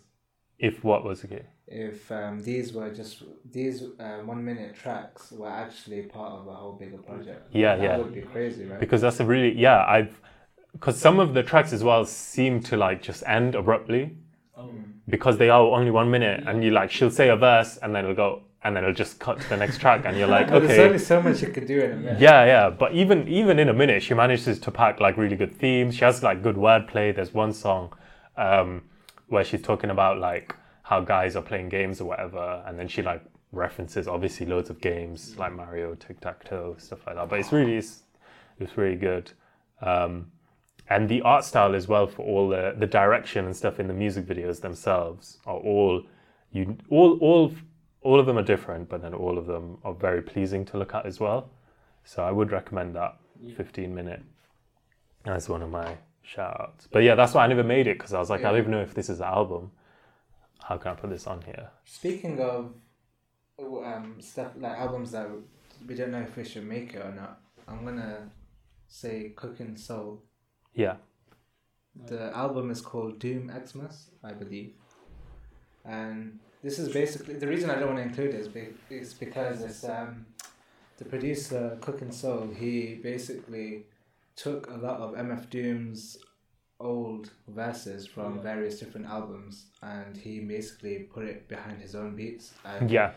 If 0.60 0.84
what 0.84 1.04
was 1.04 1.24
okay, 1.26 1.46
If 1.72 2.12
um, 2.12 2.42
these 2.44 2.74
were 2.74 2.90
just 2.94 3.24
these 3.50 3.84
uh, 4.00 4.18
one 4.26 4.44
minute 4.44 4.76
tracks 4.76 5.32
were 5.32 5.50
actually 5.50 6.02
part 6.02 6.34
of 6.34 6.48
a 6.48 6.54
whole 6.54 6.74
bigger 6.74 6.98
project. 6.98 7.48
Yeah, 7.54 7.78
that 7.78 7.84
yeah. 7.84 7.98
would 7.98 8.14
be 8.14 8.22
crazy, 8.22 8.66
right? 8.66 8.80
because 8.80 9.02
that's 9.02 9.20
a 9.22 9.26
really 9.26 9.58
yeah 9.58 9.86
I've 9.88 10.20
because 10.74 10.98
some 11.00 11.20
of 11.20 11.34
the 11.34 11.44
tracks 11.44 11.72
as 11.74 11.84
well 11.84 12.06
seem 12.06 12.62
to 12.64 12.78
like 12.78 13.02
just 13.02 13.24
end 13.26 13.56
abruptly 13.56 14.16
Oh, 14.58 14.70
because 15.08 15.38
they 15.38 15.50
are 15.50 15.62
only 15.62 15.92
one 15.92 16.12
minute 16.12 16.44
and 16.46 16.64
you 16.64 16.72
like 16.72 16.92
she'll 16.92 17.10
say 17.10 17.30
a 17.30 17.36
verse 17.36 17.78
and 17.78 17.96
then 17.96 18.04
it'll 18.04 18.16
go 18.16 18.44
and 18.64 18.76
then 18.76 18.84
it'll 18.84 18.94
just 18.94 19.20
cut 19.20 19.40
to 19.42 19.50
the 19.50 19.58
next 19.58 19.80
track 19.80 20.06
and 20.06 20.18
you're 20.18 20.28
like 20.28 20.48
But 20.50 20.60
There's 20.60 20.72
okay 20.72 20.86
only 20.86 21.00
so 21.00 21.22
much 21.22 21.42
you 21.42 21.48
could 21.48 21.66
do 21.66 21.80
in 21.80 21.92
a 21.92 21.96
minute. 21.96 22.22
Yeah, 22.22 22.46
yeah, 22.46 22.70
but 22.70 22.94
even 22.94 23.28
even 23.28 23.60
in 23.60 23.70
a 23.70 23.74
minute, 23.74 24.04
she 24.04 24.14
manages 24.14 24.60
to 24.60 24.72
pack 24.72 25.00
like 25.00 25.18
really 25.18 25.36
good 25.36 25.56
themes. 25.58 25.96
She 25.96 26.04
has 26.06 26.22
like 26.22 26.44
good 26.44 26.58
wordplay. 26.58 27.16
There's 27.16 27.34
one 27.34 27.54
song 27.54 27.94
um, 28.38 28.84
where 29.30 29.44
she's 29.44 29.62
talking 29.62 29.90
about 29.90 30.20
like 30.20 30.56
how 30.84 31.02
guys 31.02 31.36
are 31.36 31.42
playing 31.42 31.70
games 31.70 32.02
or 32.02 32.06
whatever, 32.06 32.64
and 32.66 32.78
then 32.78 32.88
she 32.88 33.02
like 33.02 33.24
references 33.52 34.08
obviously 34.08 34.46
loads 34.46 34.70
of 34.70 34.80
games 34.82 35.36
like 35.38 35.54
Mario, 35.54 35.96
Tic 35.96 36.20
Tac 36.20 36.44
Toe, 36.44 36.76
stuff 36.78 37.06
like 37.06 37.16
that. 37.16 37.30
But 37.30 37.40
it's 37.40 37.52
really 37.52 37.76
it's, 37.76 38.04
it's 38.60 38.78
really 38.78 38.96
good, 38.96 39.32
um, 39.82 40.32
and 40.90 41.08
the 41.08 41.22
art 41.22 41.46
style 41.46 41.76
as 41.76 41.88
well 41.88 42.08
for 42.08 42.26
all 42.26 42.50
the 42.50 42.76
the 42.78 42.88
direction 42.88 43.46
and 43.46 43.56
stuff 43.56 43.80
in 43.80 43.88
the 43.88 43.94
music 43.94 44.26
videos 44.26 44.62
themselves 44.62 45.38
are 45.46 45.58
all 45.58 46.04
you 46.52 46.78
all 46.90 47.18
all 47.20 47.54
all 48.02 48.20
of 48.20 48.26
them 48.26 48.38
are 48.38 48.44
different, 48.44 48.90
but 48.90 49.02
then 49.02 49.14
all 49.14 49.38
of 49.38 49.46
them 49.46 49.78
are 49.84 49.94
very 49.94 50.22
pleasing 50.22 50.66
to 50.66 50.78
look 50.78 50.94
at 50.94 51.06
as 51.06 51.20
well. 51.20 51.50
So 52.04 52.24
I 52.24 52.32
would 52.32 52.52
recommend 52.52 52.96
that 52.96 53.18
15 53.56 53.94
minute 53.94 54.22
as 55.26 55.48
one 55.48 55.62
of 55.62 55.70
my 55.70 55.98
shout 56.24 56.60
outs. 56.60 56.88
But 56.92 57.04
yeah, 57.04 57.16
that's 57.16 57.34
why 57.34 57.44
I 57.44 57.48
never 57.48 57.64
made 57.64 57.88
it 57.88 57.98
because 57.98 58.14
I 58.14 58.20
was 58.20 58.30
like, 58.30 58.42
I 58.42 58.50
don't 58.50 58.60
even 58.60 58.72
know 58.72 58.82
if 58.82 58.94
this 58.94 59.10
is 59.10 59.20
an 59.20 59.28
album. 59.28 59.72
How 60.64 60.78
can 60.78 60.92
I 60.92 60.96
put 60.96 61.10
this 61.10 61.28
on 61.28 61.42
here? 61.42 61.70
Speaking 61.86 62.40
of 62.40 62.74
um, 63.60 64.16
stuff 64.20 64.52
like 64.58 64.78
albums 64.78 65.12
that 65.12 65.28
we 65.88 65.96
don't 65.96 66.12
know 66.12 66.22
if 66.22 66.36
we 66.36 66.44
should 66.44 66.66
make 66.66 66.94
it 66.94 67.04
or 67.06 67.12
not, 67.12 67.42
I'm 67.68 67.84
gonna 67.86 68.30
say 68.88 69.34
Cookin 69.36 69.78
Soul. 69.78 70.22
Yeah. 70.74 70.96
The 72.06 72.36
album 72.36 72.72
is 72.72 72.82
called 72.82 73.20
Doom 73.20 73.52
Xmas, 73.52 74.12
I 74.24 74.32
believe. 74.34 74.74
And 75.84 76.40
this 76.64 76.80
is 76.80 76.90
basically 76.94 77.36
the 77.36 77.48
reason 77.48 77.70
I 77.70 77.76
don't 77.76 77.88
want 77.96 77.98
to 77.98 78.04
include 78.04 78.36
it 78.36 78.42
is, 78.42 78.48
be, 78.48 78.68
is 78.90 79.14
because 79.14 79.62
it's 79.62 79.84
um, 79.84 80.26
the 80.98 81.06
producer 81.06 81.78
Cookin 81.82 82.14
Soul. 82.14 82.50
He 82.56 82.96
basically 82.96 83.86
took 84.36 84.70
a 84.70 84.76
lot 84.76 85.00
of 85.02 85.16
MF 85.16 85.50
Doom's 85.50 86.18
old 86.82 87.32
verses 87.48 88.06
from 88.08 88.36
Yeah. 88.38 88.42
various 88.52 88.80
different 88.80 89.08
albums 89.08 89.66
and 89.82 90.16
he 90.18 90.40
basically 90.42 91.00
put 91.16 91.26
it 91.26 91.48
behind 91.48 91.82
his 91.82 91.96
own 91.96 92.16
beats. 92.16 92.54
And 92.66 92.90
Yeah. 92.92 93.12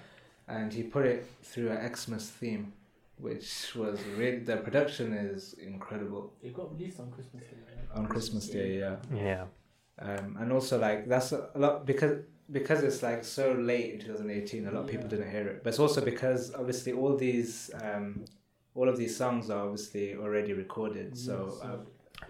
and 0.48 0.72
he 0.72 0.82
put 0.82 1.04
it 1.06 1.24
through 1.42 1.70
an 1.70 1.94
Xmas 1.96 2.30
theme, 2.30 2.72
which 3.18 3.74
was 3.74 3.98
really 4.18 4.38
the 4.50 4.56
production 4.58 5.12
is 5.12 5.54
incredible 5.54 6.32
it 6.42 6.52
got 6.54 6.72
released 6.74 7.00
on 7.00 7.10
Christmas 7.10 7.42
Day. 7.44 7.56
Right? 7.68 7.98
on 7.98 8.06
Christmas 8.06 8.48
Day, 8.48 8.78
yeah. 8.78 8.96
Yeah. 9.14 9.44
Um, 9.98 10.36
and 10.40 10.52
also 10.52 10.78
like 10.78 11.08
that's 11.08 11.30
a 11.32 11.50
a 11.54 11.58
lot 11.58 11.86
because 11.86 12.14
because 12.50 12.82
it's 12.82 13.02
like 13.02 13.24
so 13.24 13.52
late 13.52 13.94
in 13.94 14.00
2018, 14.00 14.66
a 14.66 14.70
lot 14.70 14.82
of 14.84 14.90
people 14.90 15.06
Yeah. 15.06 15.16
didn't 15.16 15.30
hear 15.30 15.46
it. 15.48 15.62
But 15.62 15.70
it's 15.70 15.78
also 15.78 16.00
because 16.04 16.52
obviously 16.54 16.92
all 16.92 17.16
these 17.16 17.70
um, 17.82 18.24
all 18.74 18.88
of 18.88 18.96
these 18.98 19.16
songs 19.16 19.48
are 19.50 19.62
obviously 19.66 20.14
already 20.16 20.52
recorded, 20.52 21.16
so. 21.16 21.34
Yeah, 21.62 21.70
Uh, 21.70 21.78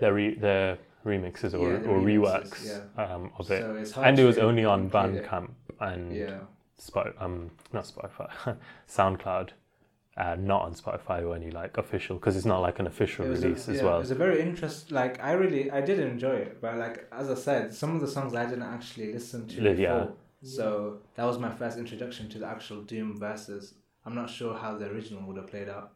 The, 0.01 0.12
re- 0.12 0.35
the 0.47 0.78
remixes 1.05 1.53
or, 1.55 1.73
Yeah, 1.73 1.89
or 1.91 1.99
remixes, 2.01 2.83
reworks 2.97 2.99
um, 2.99 3.31
of 3.39 3.51
it. 3.51 3.87
so 3.89 4.03
and 4.03 4.19
it 4.19 4.25
was 4.25 4.39
only 4.39 4.65
on. 4.65 4.91
Bandcamp 4.91 5.51
and 5.81 6.15
Yeah, 6.15 6.39
Spot, 6.79 7.15
um, 7.19 7.51
not 7.73 7.85
Spotify, 7.85 8.57
SoundCloud. 8.89 9.51
Uh, 10.17 10.37
not 10.39 10.63
on 10.63 10.73
Spotify 10.73 11.27
or 11.27 11.35
any 11.35 11.51
like 11.51 11.77
official 11.77 12.15
because 12.17 12.37
it's 12.37 12.47
not 12.47 12.61
like 12.61 12.79
an 12.79 12.87
official 12.87 13.27
It 13.27 13.31
was 13.31 13.43
a- 13.43 13.49
release 13.49 13.69
as 13.69 13.79
yeah, 13.79 13.83
well. 13.85 13.97
It 13.97 14.01
was 14.01 14.11
a 14.13 14.15
very 14.15 14.41
interest. 14.41 14.93
Like 14.93 15.21
I 15.21 15.33
really, 15.33 15.73
I 15.73 15.81
did 15.81 15.99
enjoy 15.99 16.37
it, 16.37 16.61
but 16.61 16.77
like 16.77 17.09
as 17.11 17.29
I 17.31 17.35
said, 17.35 17.75
some 17.75 17.97
of 17.97 18.01
the 18.01 18.07
songs 18.07 18.33
I 18.33 18.45
didn't 18.47 18.63
actually 18.63 19.13
listen 19.13 19.49
to 19.49 19.55
Yeah. 19.61 19.73
before. 19.75 20.13
So 20.45 20.99
that 21.17 21.25
was 21.25 21.39
my 21.41 21.51
first 21.51 21.79
introduction 21.79 22.29
to 22.29 22.39
the 22.39 22.47
actual 22.47 22.83
Doom 22.83 23.19
verses. 23.19 23.75
I'm 24.07 24.15
not 24.15 24.31
sure 24.31 24.55
how 24.57 24.77
the 24.79 24.87
original 24.87 25.23
would 25.27 25.37
have 25.37 25.49
played 25.49 25.69
out. 25.69 25.95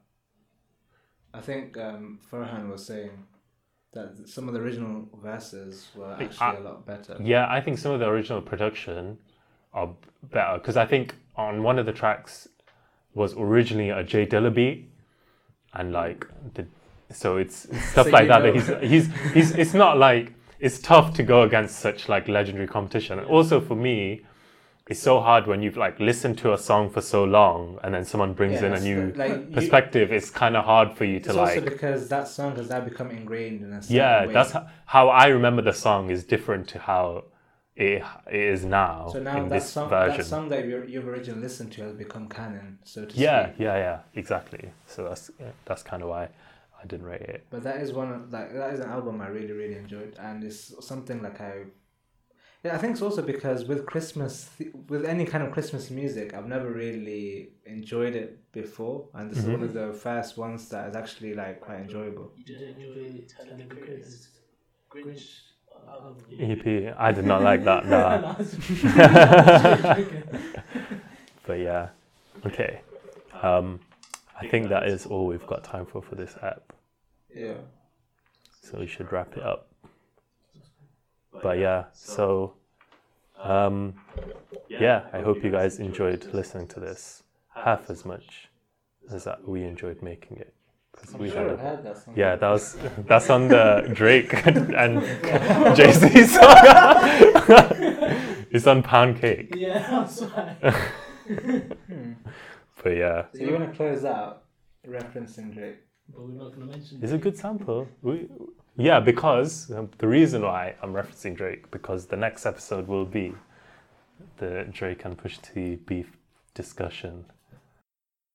I 1.32 1.40
think 1.40 1.76
um, 1.76 2.18
Farhan 2.32 2.68
was 2.72 2.84
saying 2.84 3.12
that 3.92 4.28
some 4.28 4.48
of 4.48 4.54
the 4.54 4.60
original 4.60 5.08
verses 5.22 5.88
were 5.94 6.16
actually 6.20 6.56
a 6.56 6.60
lot 6.60 6.86
better. 6.86 7.16
Yeah, 7.20 7.46
I 7.48 7.60
think 7.60 7.78
some 7.78 7.92
of 7.92 8.00
the 8.00 8.06
original 8.06 8.40
production 8.42 9.18
are 9.72 9.90
better 10.22 10.58
because 10.58 10.76
I 10.76 10.86
think 10.86 11.14
on 11.36 11.62
one 11.62 11.78
of 11.78 11.86
the 11.86 11.92
tracks 11.92 12.48
was 13.14 13.34
originally 13.34 13.90
a 13.90 14.02
J 14.02 14.26
Dilla 14.26 14.54
beat, 14.54 14.90
and 15.74 15.92
like 15.92 16.26
the, 16.54 16.66
so 17.10 17.36
it's, 17.38 17.64
it's 17.66 17.84
stuff 17.90 18.06
So 18.06 18.12
like 18.12 18.28
that. 18.28 18.40
That 18.40 18.54
he's 18.54 19.06
he's 19.08 19.32
he's. 19.32 19.50
It's 19.52 19.74
not 19.74 19.98
like 19.98 20.34
it's 20.60 20.78
tough 20.80 21.14
to 21.14 21.22
go 21.22 21.42
against 21.42 21.78
such 21.78 22.08
like 22.08 22.28
legendary 22.28 22.66
competition. 22.66 23.18
And 23.18 23.28
also 23.28 23.60
for 23.60 23.74
me, 23.74 24.26
it's 24.90 25.00
so 25.00 25.20
hard 25.20 25.46
when 25.46 25.60
you've 25.62 25.76
like 25.76 26.00
listened 26.00 26.38
to 26.38 26.52
a 26.54 26.58
song 26.58 26.88
for 26.90 27.00
so 27.02 27.24
long 27.24 27.78
and 27.82 27.94
then 27.94 28.04
someone 28.04 28.32
brings 28.32 28.60
Yeah, 28.60 28.68
in 28.68 28.72
a 28.74 28.80
new 28.80 29.12
the- 29.12 29.18
like, 29.18 29.30
you- 29.48 29.54
perspective. 29.54 30.10
It's 30.12 30.30
kind 30.30 30.56
of 30.56 30.64
hard 30.64 30.92
for 30.96 31.04
you 31.04 31.20
to 31.20 31.32
like. 31.32 31.58
also 31.58 31.60
because 31.60 32.08
that 32.08 32.26
song 32.28 32.56
has 32.56 32.68
now 32.70 32.80
become 32.80 33.10
ingrained 33.10 33.60
in 33.62 33.72
a 33.72 33.82
certain 33.82 33.96
yeah, 33.96 34.26
way. 34.26 34.32
that's 34.32 34.54
how 34.86 35.08
I 35.10 35.26
remember 35.28 35.62
the 35.62 35.72
song 35.74 36.10
is 36.10 36.24
different 36.24 36.68
to 36.68 36.78
how 36.78 37.24
it, 37.76 38.02
it 38.26 38.34
is 38.54 38.64
now, 38.64 39.10
so 39.12 39.20
now 39.22 39.36
in 39.36 39.48
that 39.50 39.54
this 39.56 39.70
song, 39.70 39.88
version. 39.88 40.16
that 40.18 40.24
song 40.24 40.48
that 40.48 40.64
you 40.66 40.84
you've 40.88 41.06
originally 41.06 41.40
listened 41.42 41.70
to 41.74 41.82
has 41.82 41.92
become 41.92 42.28
canon, 42.28 42.78
so 42.82 43.04
to 43.04 43.16
yeah, 43.16 43.50
speak. 43.50 43.60
yeah, 43.60 43.76
yeah, 43.76 43.98
exactly. 44.16 44.70
So 44.86 45.04
that's 45.04 45.30
yeah, 45.38 45.52
that's 45.64 45.84
kind 45.84 46.02
of 46.02 46.08
why 46.08 46.24
I 46.82 46.86
didn't 46.86 47.06
rate 47.06 47.20
it. 47.36 47.46
But 47.50 47.62
that 47.62 47.76
is 47.80 47.92
one 47.92 48.10
of 48.12 48.32
like 48.32 48.52
that 48.52 48.74
is 48.74 48.80
an 48.80 48.90
album 48.90 49.20
I 49.20 49.28
really 49.28 49.52
really 49.52 49.76
enjoyed, 49.76 50.16
and 50.18 50.42
it's 50.42 50.74
something 50.84 51.22
like 51.22 51.40
I. 51.40 51.52
Yeah, 52.64 52.74
I 52.74 52.78
think 52.78 52.94
it's 52.94 53.02
also 53.02 53.22
because 53.22 53.66
with 53.66 53.86
Christmas, 53.86 54.50
with 54.88 55.04
any 55.04 55.24
kind 55.24 55.44
of 55.44 55.52
Christmas 55.52 55.90
music, 55.90 56.34
I've 56.34 56.46
never 56.46 56.68
really 56.70 57.50
enjoyed 57.66 58.16
it 58.16 58.50
before, 58.50 59.06
and 59.14 59.30
this 59.30 59.38
is 59.38 59.46
one 59.46 59.62
of 59.62 59.72
the 59.72 59.92
first 59.92 60.36
ones 60.36 60.68
that 60.70 60.88
is 60.88 60.96
actually 60.96 61.34
like 61.34 61.60
quite 61.60 61.78
enjoyable. 61.80 62.32
You 62.36 62.44
did 62.44 62.60
enjoy 62.62 63.22
Tyler 63.28 63.56
the 63.56 63.64
Grinch 64.90 65.38
album. 65.88 66.16
EP, 66.38 66.94
I 66.98 67.12
did 67.12 67.26
not 67.26 67.42
like 67.42 67.62
that. 67.64 67.86
Nah. 67.94 68.18
Nah. 68.18 68.34
but 71.46 71.60
yeah, 71.60 71.90
okay. 72.44 72.80
Um, 73.40 73.78
I 74.40 74.48
think 74.48 74.68
that 74.68 74.88
is 74.88 75.06
all 75.06 75.26
we've 75.26 75.46
got 75.46 75.62
time 75.62 75.86
for 75.86 76.02
for 76.02 76.16
this 76.16 76.34
app. 76.42 76.72
Yeah. 77.32 77.58
So 78.62 78.78
we 78.78 78.86
should 78.86 79.12
wrap 79.12 79.36
it 79.36 79.42
up. 79.42 79.68
But 81.42 81.58
yeah, 81.58 81.84
so 81.92 82.54
um, 83.42 83.94
yeah, 84.68 85.04
I 85.12 85.20
hope 85.20 85.42
you 85.44 85.50
guys 85.50 85.78
enjoyed 85.78 86.26
listening 86.32 86.66
to 86.68 86.80
this 86.80 87.22
half 87.54 87.90
as 87.90 88.04
much 88.04 88.48
as 89.12 89.24
that 89.24 89.46
we 89.48 89.62
enjoyed 89.64 90.02
making 90.02 90.36
it. 90.38 90.54
'Cause 90.92 91.14
we 91.14 91.30
had 91.30 91.46
a, 91.46 91.56
heard 91.56 91.84
that 91.84 91.96
song. 91.98 92.14
yeah, 92.16 92.34
that 92.34 92.48
was 92.50 92.76
that's 93.06 93.30
on 93.30 93.46
the 93.48 93.88
Drake 93.94 94.34
and 94.46 95.04
Jay 95.76 95.92
Z 95.92 96.26
song. 96.26 96.42
it's 98.50 98.66
on 98.66 98.82
Pound 98.82 99.20
Cake. 99.20 99.54
yeah, 99.56 99.78
that's 99.90 100.22
right. 100.22 100.56
But 102.82 102.90
yeah, 102.96 103.26
So 103.32 103.44
you 103.44 103.52
want 103.52 103.70
to 103.70 103.76
close 103.76 104.04
out 104.04 104.42
referencing 104.88 105.52
Drake? 105.54 105.76
But 106.08 106.22
we're 106.22 106.32
not 106.32 106.52
going 106.54 106.68
to 106.68 106.76
mention 106.76 106.98
it's 107.02 107.12
a 107.12 107.18
good 107.18 107.36
sample. 107.36 107.86
We, 108.02 108.28
yeah, 108.78 109.00
because 109.00 109.70
um, 109.72 109.90
the 109.98 110.06
reason 110.08 110.42
why 110.42 110.74
I'm 110.82 110.92
referencing 110.94 111.36
Drake 111.36 111.70
because 111.70 112.06
the 112.06 112.16
next 112.16 112.46
episode 112.46 112.86
will 112.88 113.04
be 113.04 113.34
the 114.38 114.66
Drake 114.70 115.04
and 115.04 115.16
Pusha 115.18 115.42
T 115.42 115.76
beef 115.76 116.16
discussion. 116.54 117.24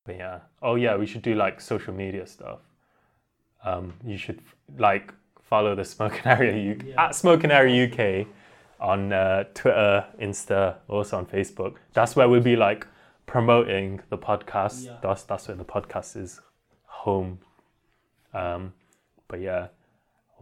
But 0.06 0.18
yeah, 0.18 0.40
oh 0.62 0.76
yeah, 0.76 0.96
we 0.98 1.06
should 1.06 1.22
do 1.22 1.34
like 1.36 1.62
social 1.62 1.94
media 1.94 2.28
stuff. 2.28 2.60
Um, 3.64 3.94
you 4.06 4.18
should 4.18 4.42
like 4.78 5.14
follow 5.42 5.76
the 5.76 5.86
Smoking 5.86 6.26
Area 6.26 6.74
UK 6.76 6.84
Yeah. 6.88 7.06
at 7.06 7.16
Smoking 7.16 7.52
Area 7.52 7.88
UK 7.88 8.28
on 8.82 9.14
uh, 9.14 9.46
Twitter, 9.54 10.06
Insta, 10.22 10.76
also 10.90 11.18
on 11.18 11.26
Facebook. 11.26 11.76
That's 11.94 12.16
where 12.18 12.28
we'll 12.28 12.42
be 12.42 12.58
like 12.58 12.86
promoting 13.26 14.02
the 14.10 14.18
podcast. 14.18 14.86
Yeah. 14.86 14.98
That's 15.02 15.24
that's 15.24 15.48
where 15.48 15.56
the 15.56 15.64
podcast 15.64 16.18
is 16.18 16.42
home. 16.86 17.40
Um, 18.34 18.74
but 19.30 19.40
yeah, 19.40 19.68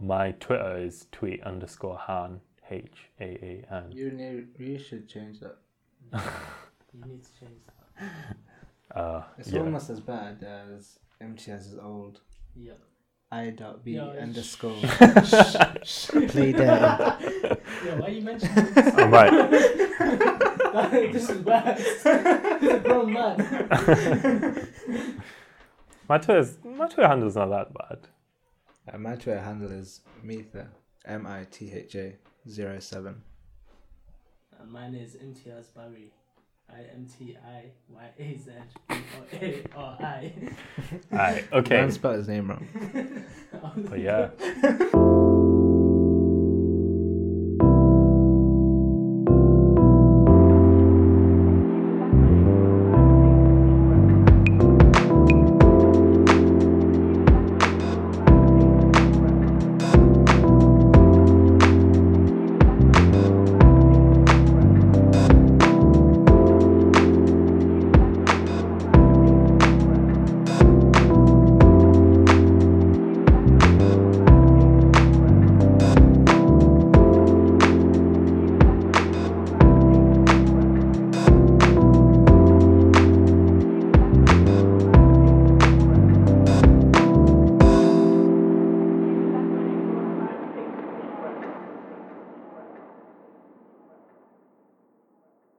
my 0.02 0.32
Twitter 0.32 0.76
is 0.78 1.06
tweet 1.12 1.42
underscore 1.44 1.96
Han 1.96 2.40
H 2.70 3.08
A 3.20 3.24
A 3.24 3.64
N. 3.74 3.84
You 3.92 4.10
need, 4.10 4.48
you 4.58 4.78
should 4.78 5.08
change 5.08 5.38
that. 5.40 5.56
You 6.94 7.00
need 7.06 7.22
to 7.24 7.30
change 7.40 7.60
that. 7.66 8.08
Uh, 8.94 9.22
It's 9.38 9.50
yeah. 9.50 9.60
almost 9.60 9.88
as 9.88 10.00
bad 10.00 10.42
as 10.42 10.98
Imtiaz's 11.22 11.78
old. 11.82 12.20
Yeah. 12.54 12.72
I 13.30 13.48
dot 13.48 13.82
B 13.82 13.92
Yeah, 13.92 14.08
it's- 14.10 14.22
underscore 14.22 14.74
play 16.28 16.52
dirty. 16.52 16.60
Yeah, 17.86 17.94
why 17.98 18.08
you 18.08 18.20
mentioning 18.20 18.54
this? 18.74 18.94
I 18.94 19.06
might. 19.06 19.50
this 21.12 21.30
is 21.30 21.38
bad. 21.40 21.78
this 21.78 22.04
is 22.04 22.68
a 22.74 22.80
grown 22.84 23.12
man. 23.14 24.68
My 26.06 26.18
Twitter's, 26.18 26.58
my 26.62 26.86
Twitter 26.88 27.08
handle's 27.08 27.36
not 27.36 27.48
that 27.48 27.72
bad. 27.72 28.08
Uh, 28.90 28.98
my 28.98 29.14
Twitter 29.14 29.40
handle 29.40 29.70
is 29.70 30.00
Mitha 30.22 30.68
M 31.04 31.26
I 31.26 31.46
T 31.50 31.72
H 31.72 31.94
A 31.94 32.14
zero 32.48 32.78
seven. 32.80 33.22
And 34.60 34.70
mine 34.70 34.94
is 34.94 35.16
Imtiaz 35.16 35.74
Barry. 35.74 36.12
I 36.68 36.80
M 36.94 37.06
T 37.06 37.36
I 37.36 37.64
Y 37.88 38.10
A 38.18 38.38
Z 38.38 38.50
B 38.88 38.94
O 38.94 39.36
A 39.40 39.64
R 39.76 39.98
I. 40.00 40.32
Alright, 41.12 41.52
okay. 41.52 41.76
Don't 41.76 41.92
spell 41.92 42.12
his 42.12 42.28
name 42.28 42.48
wrong. 42.48 43.24
But 43.88 44.00
yeah. 44.00 44.30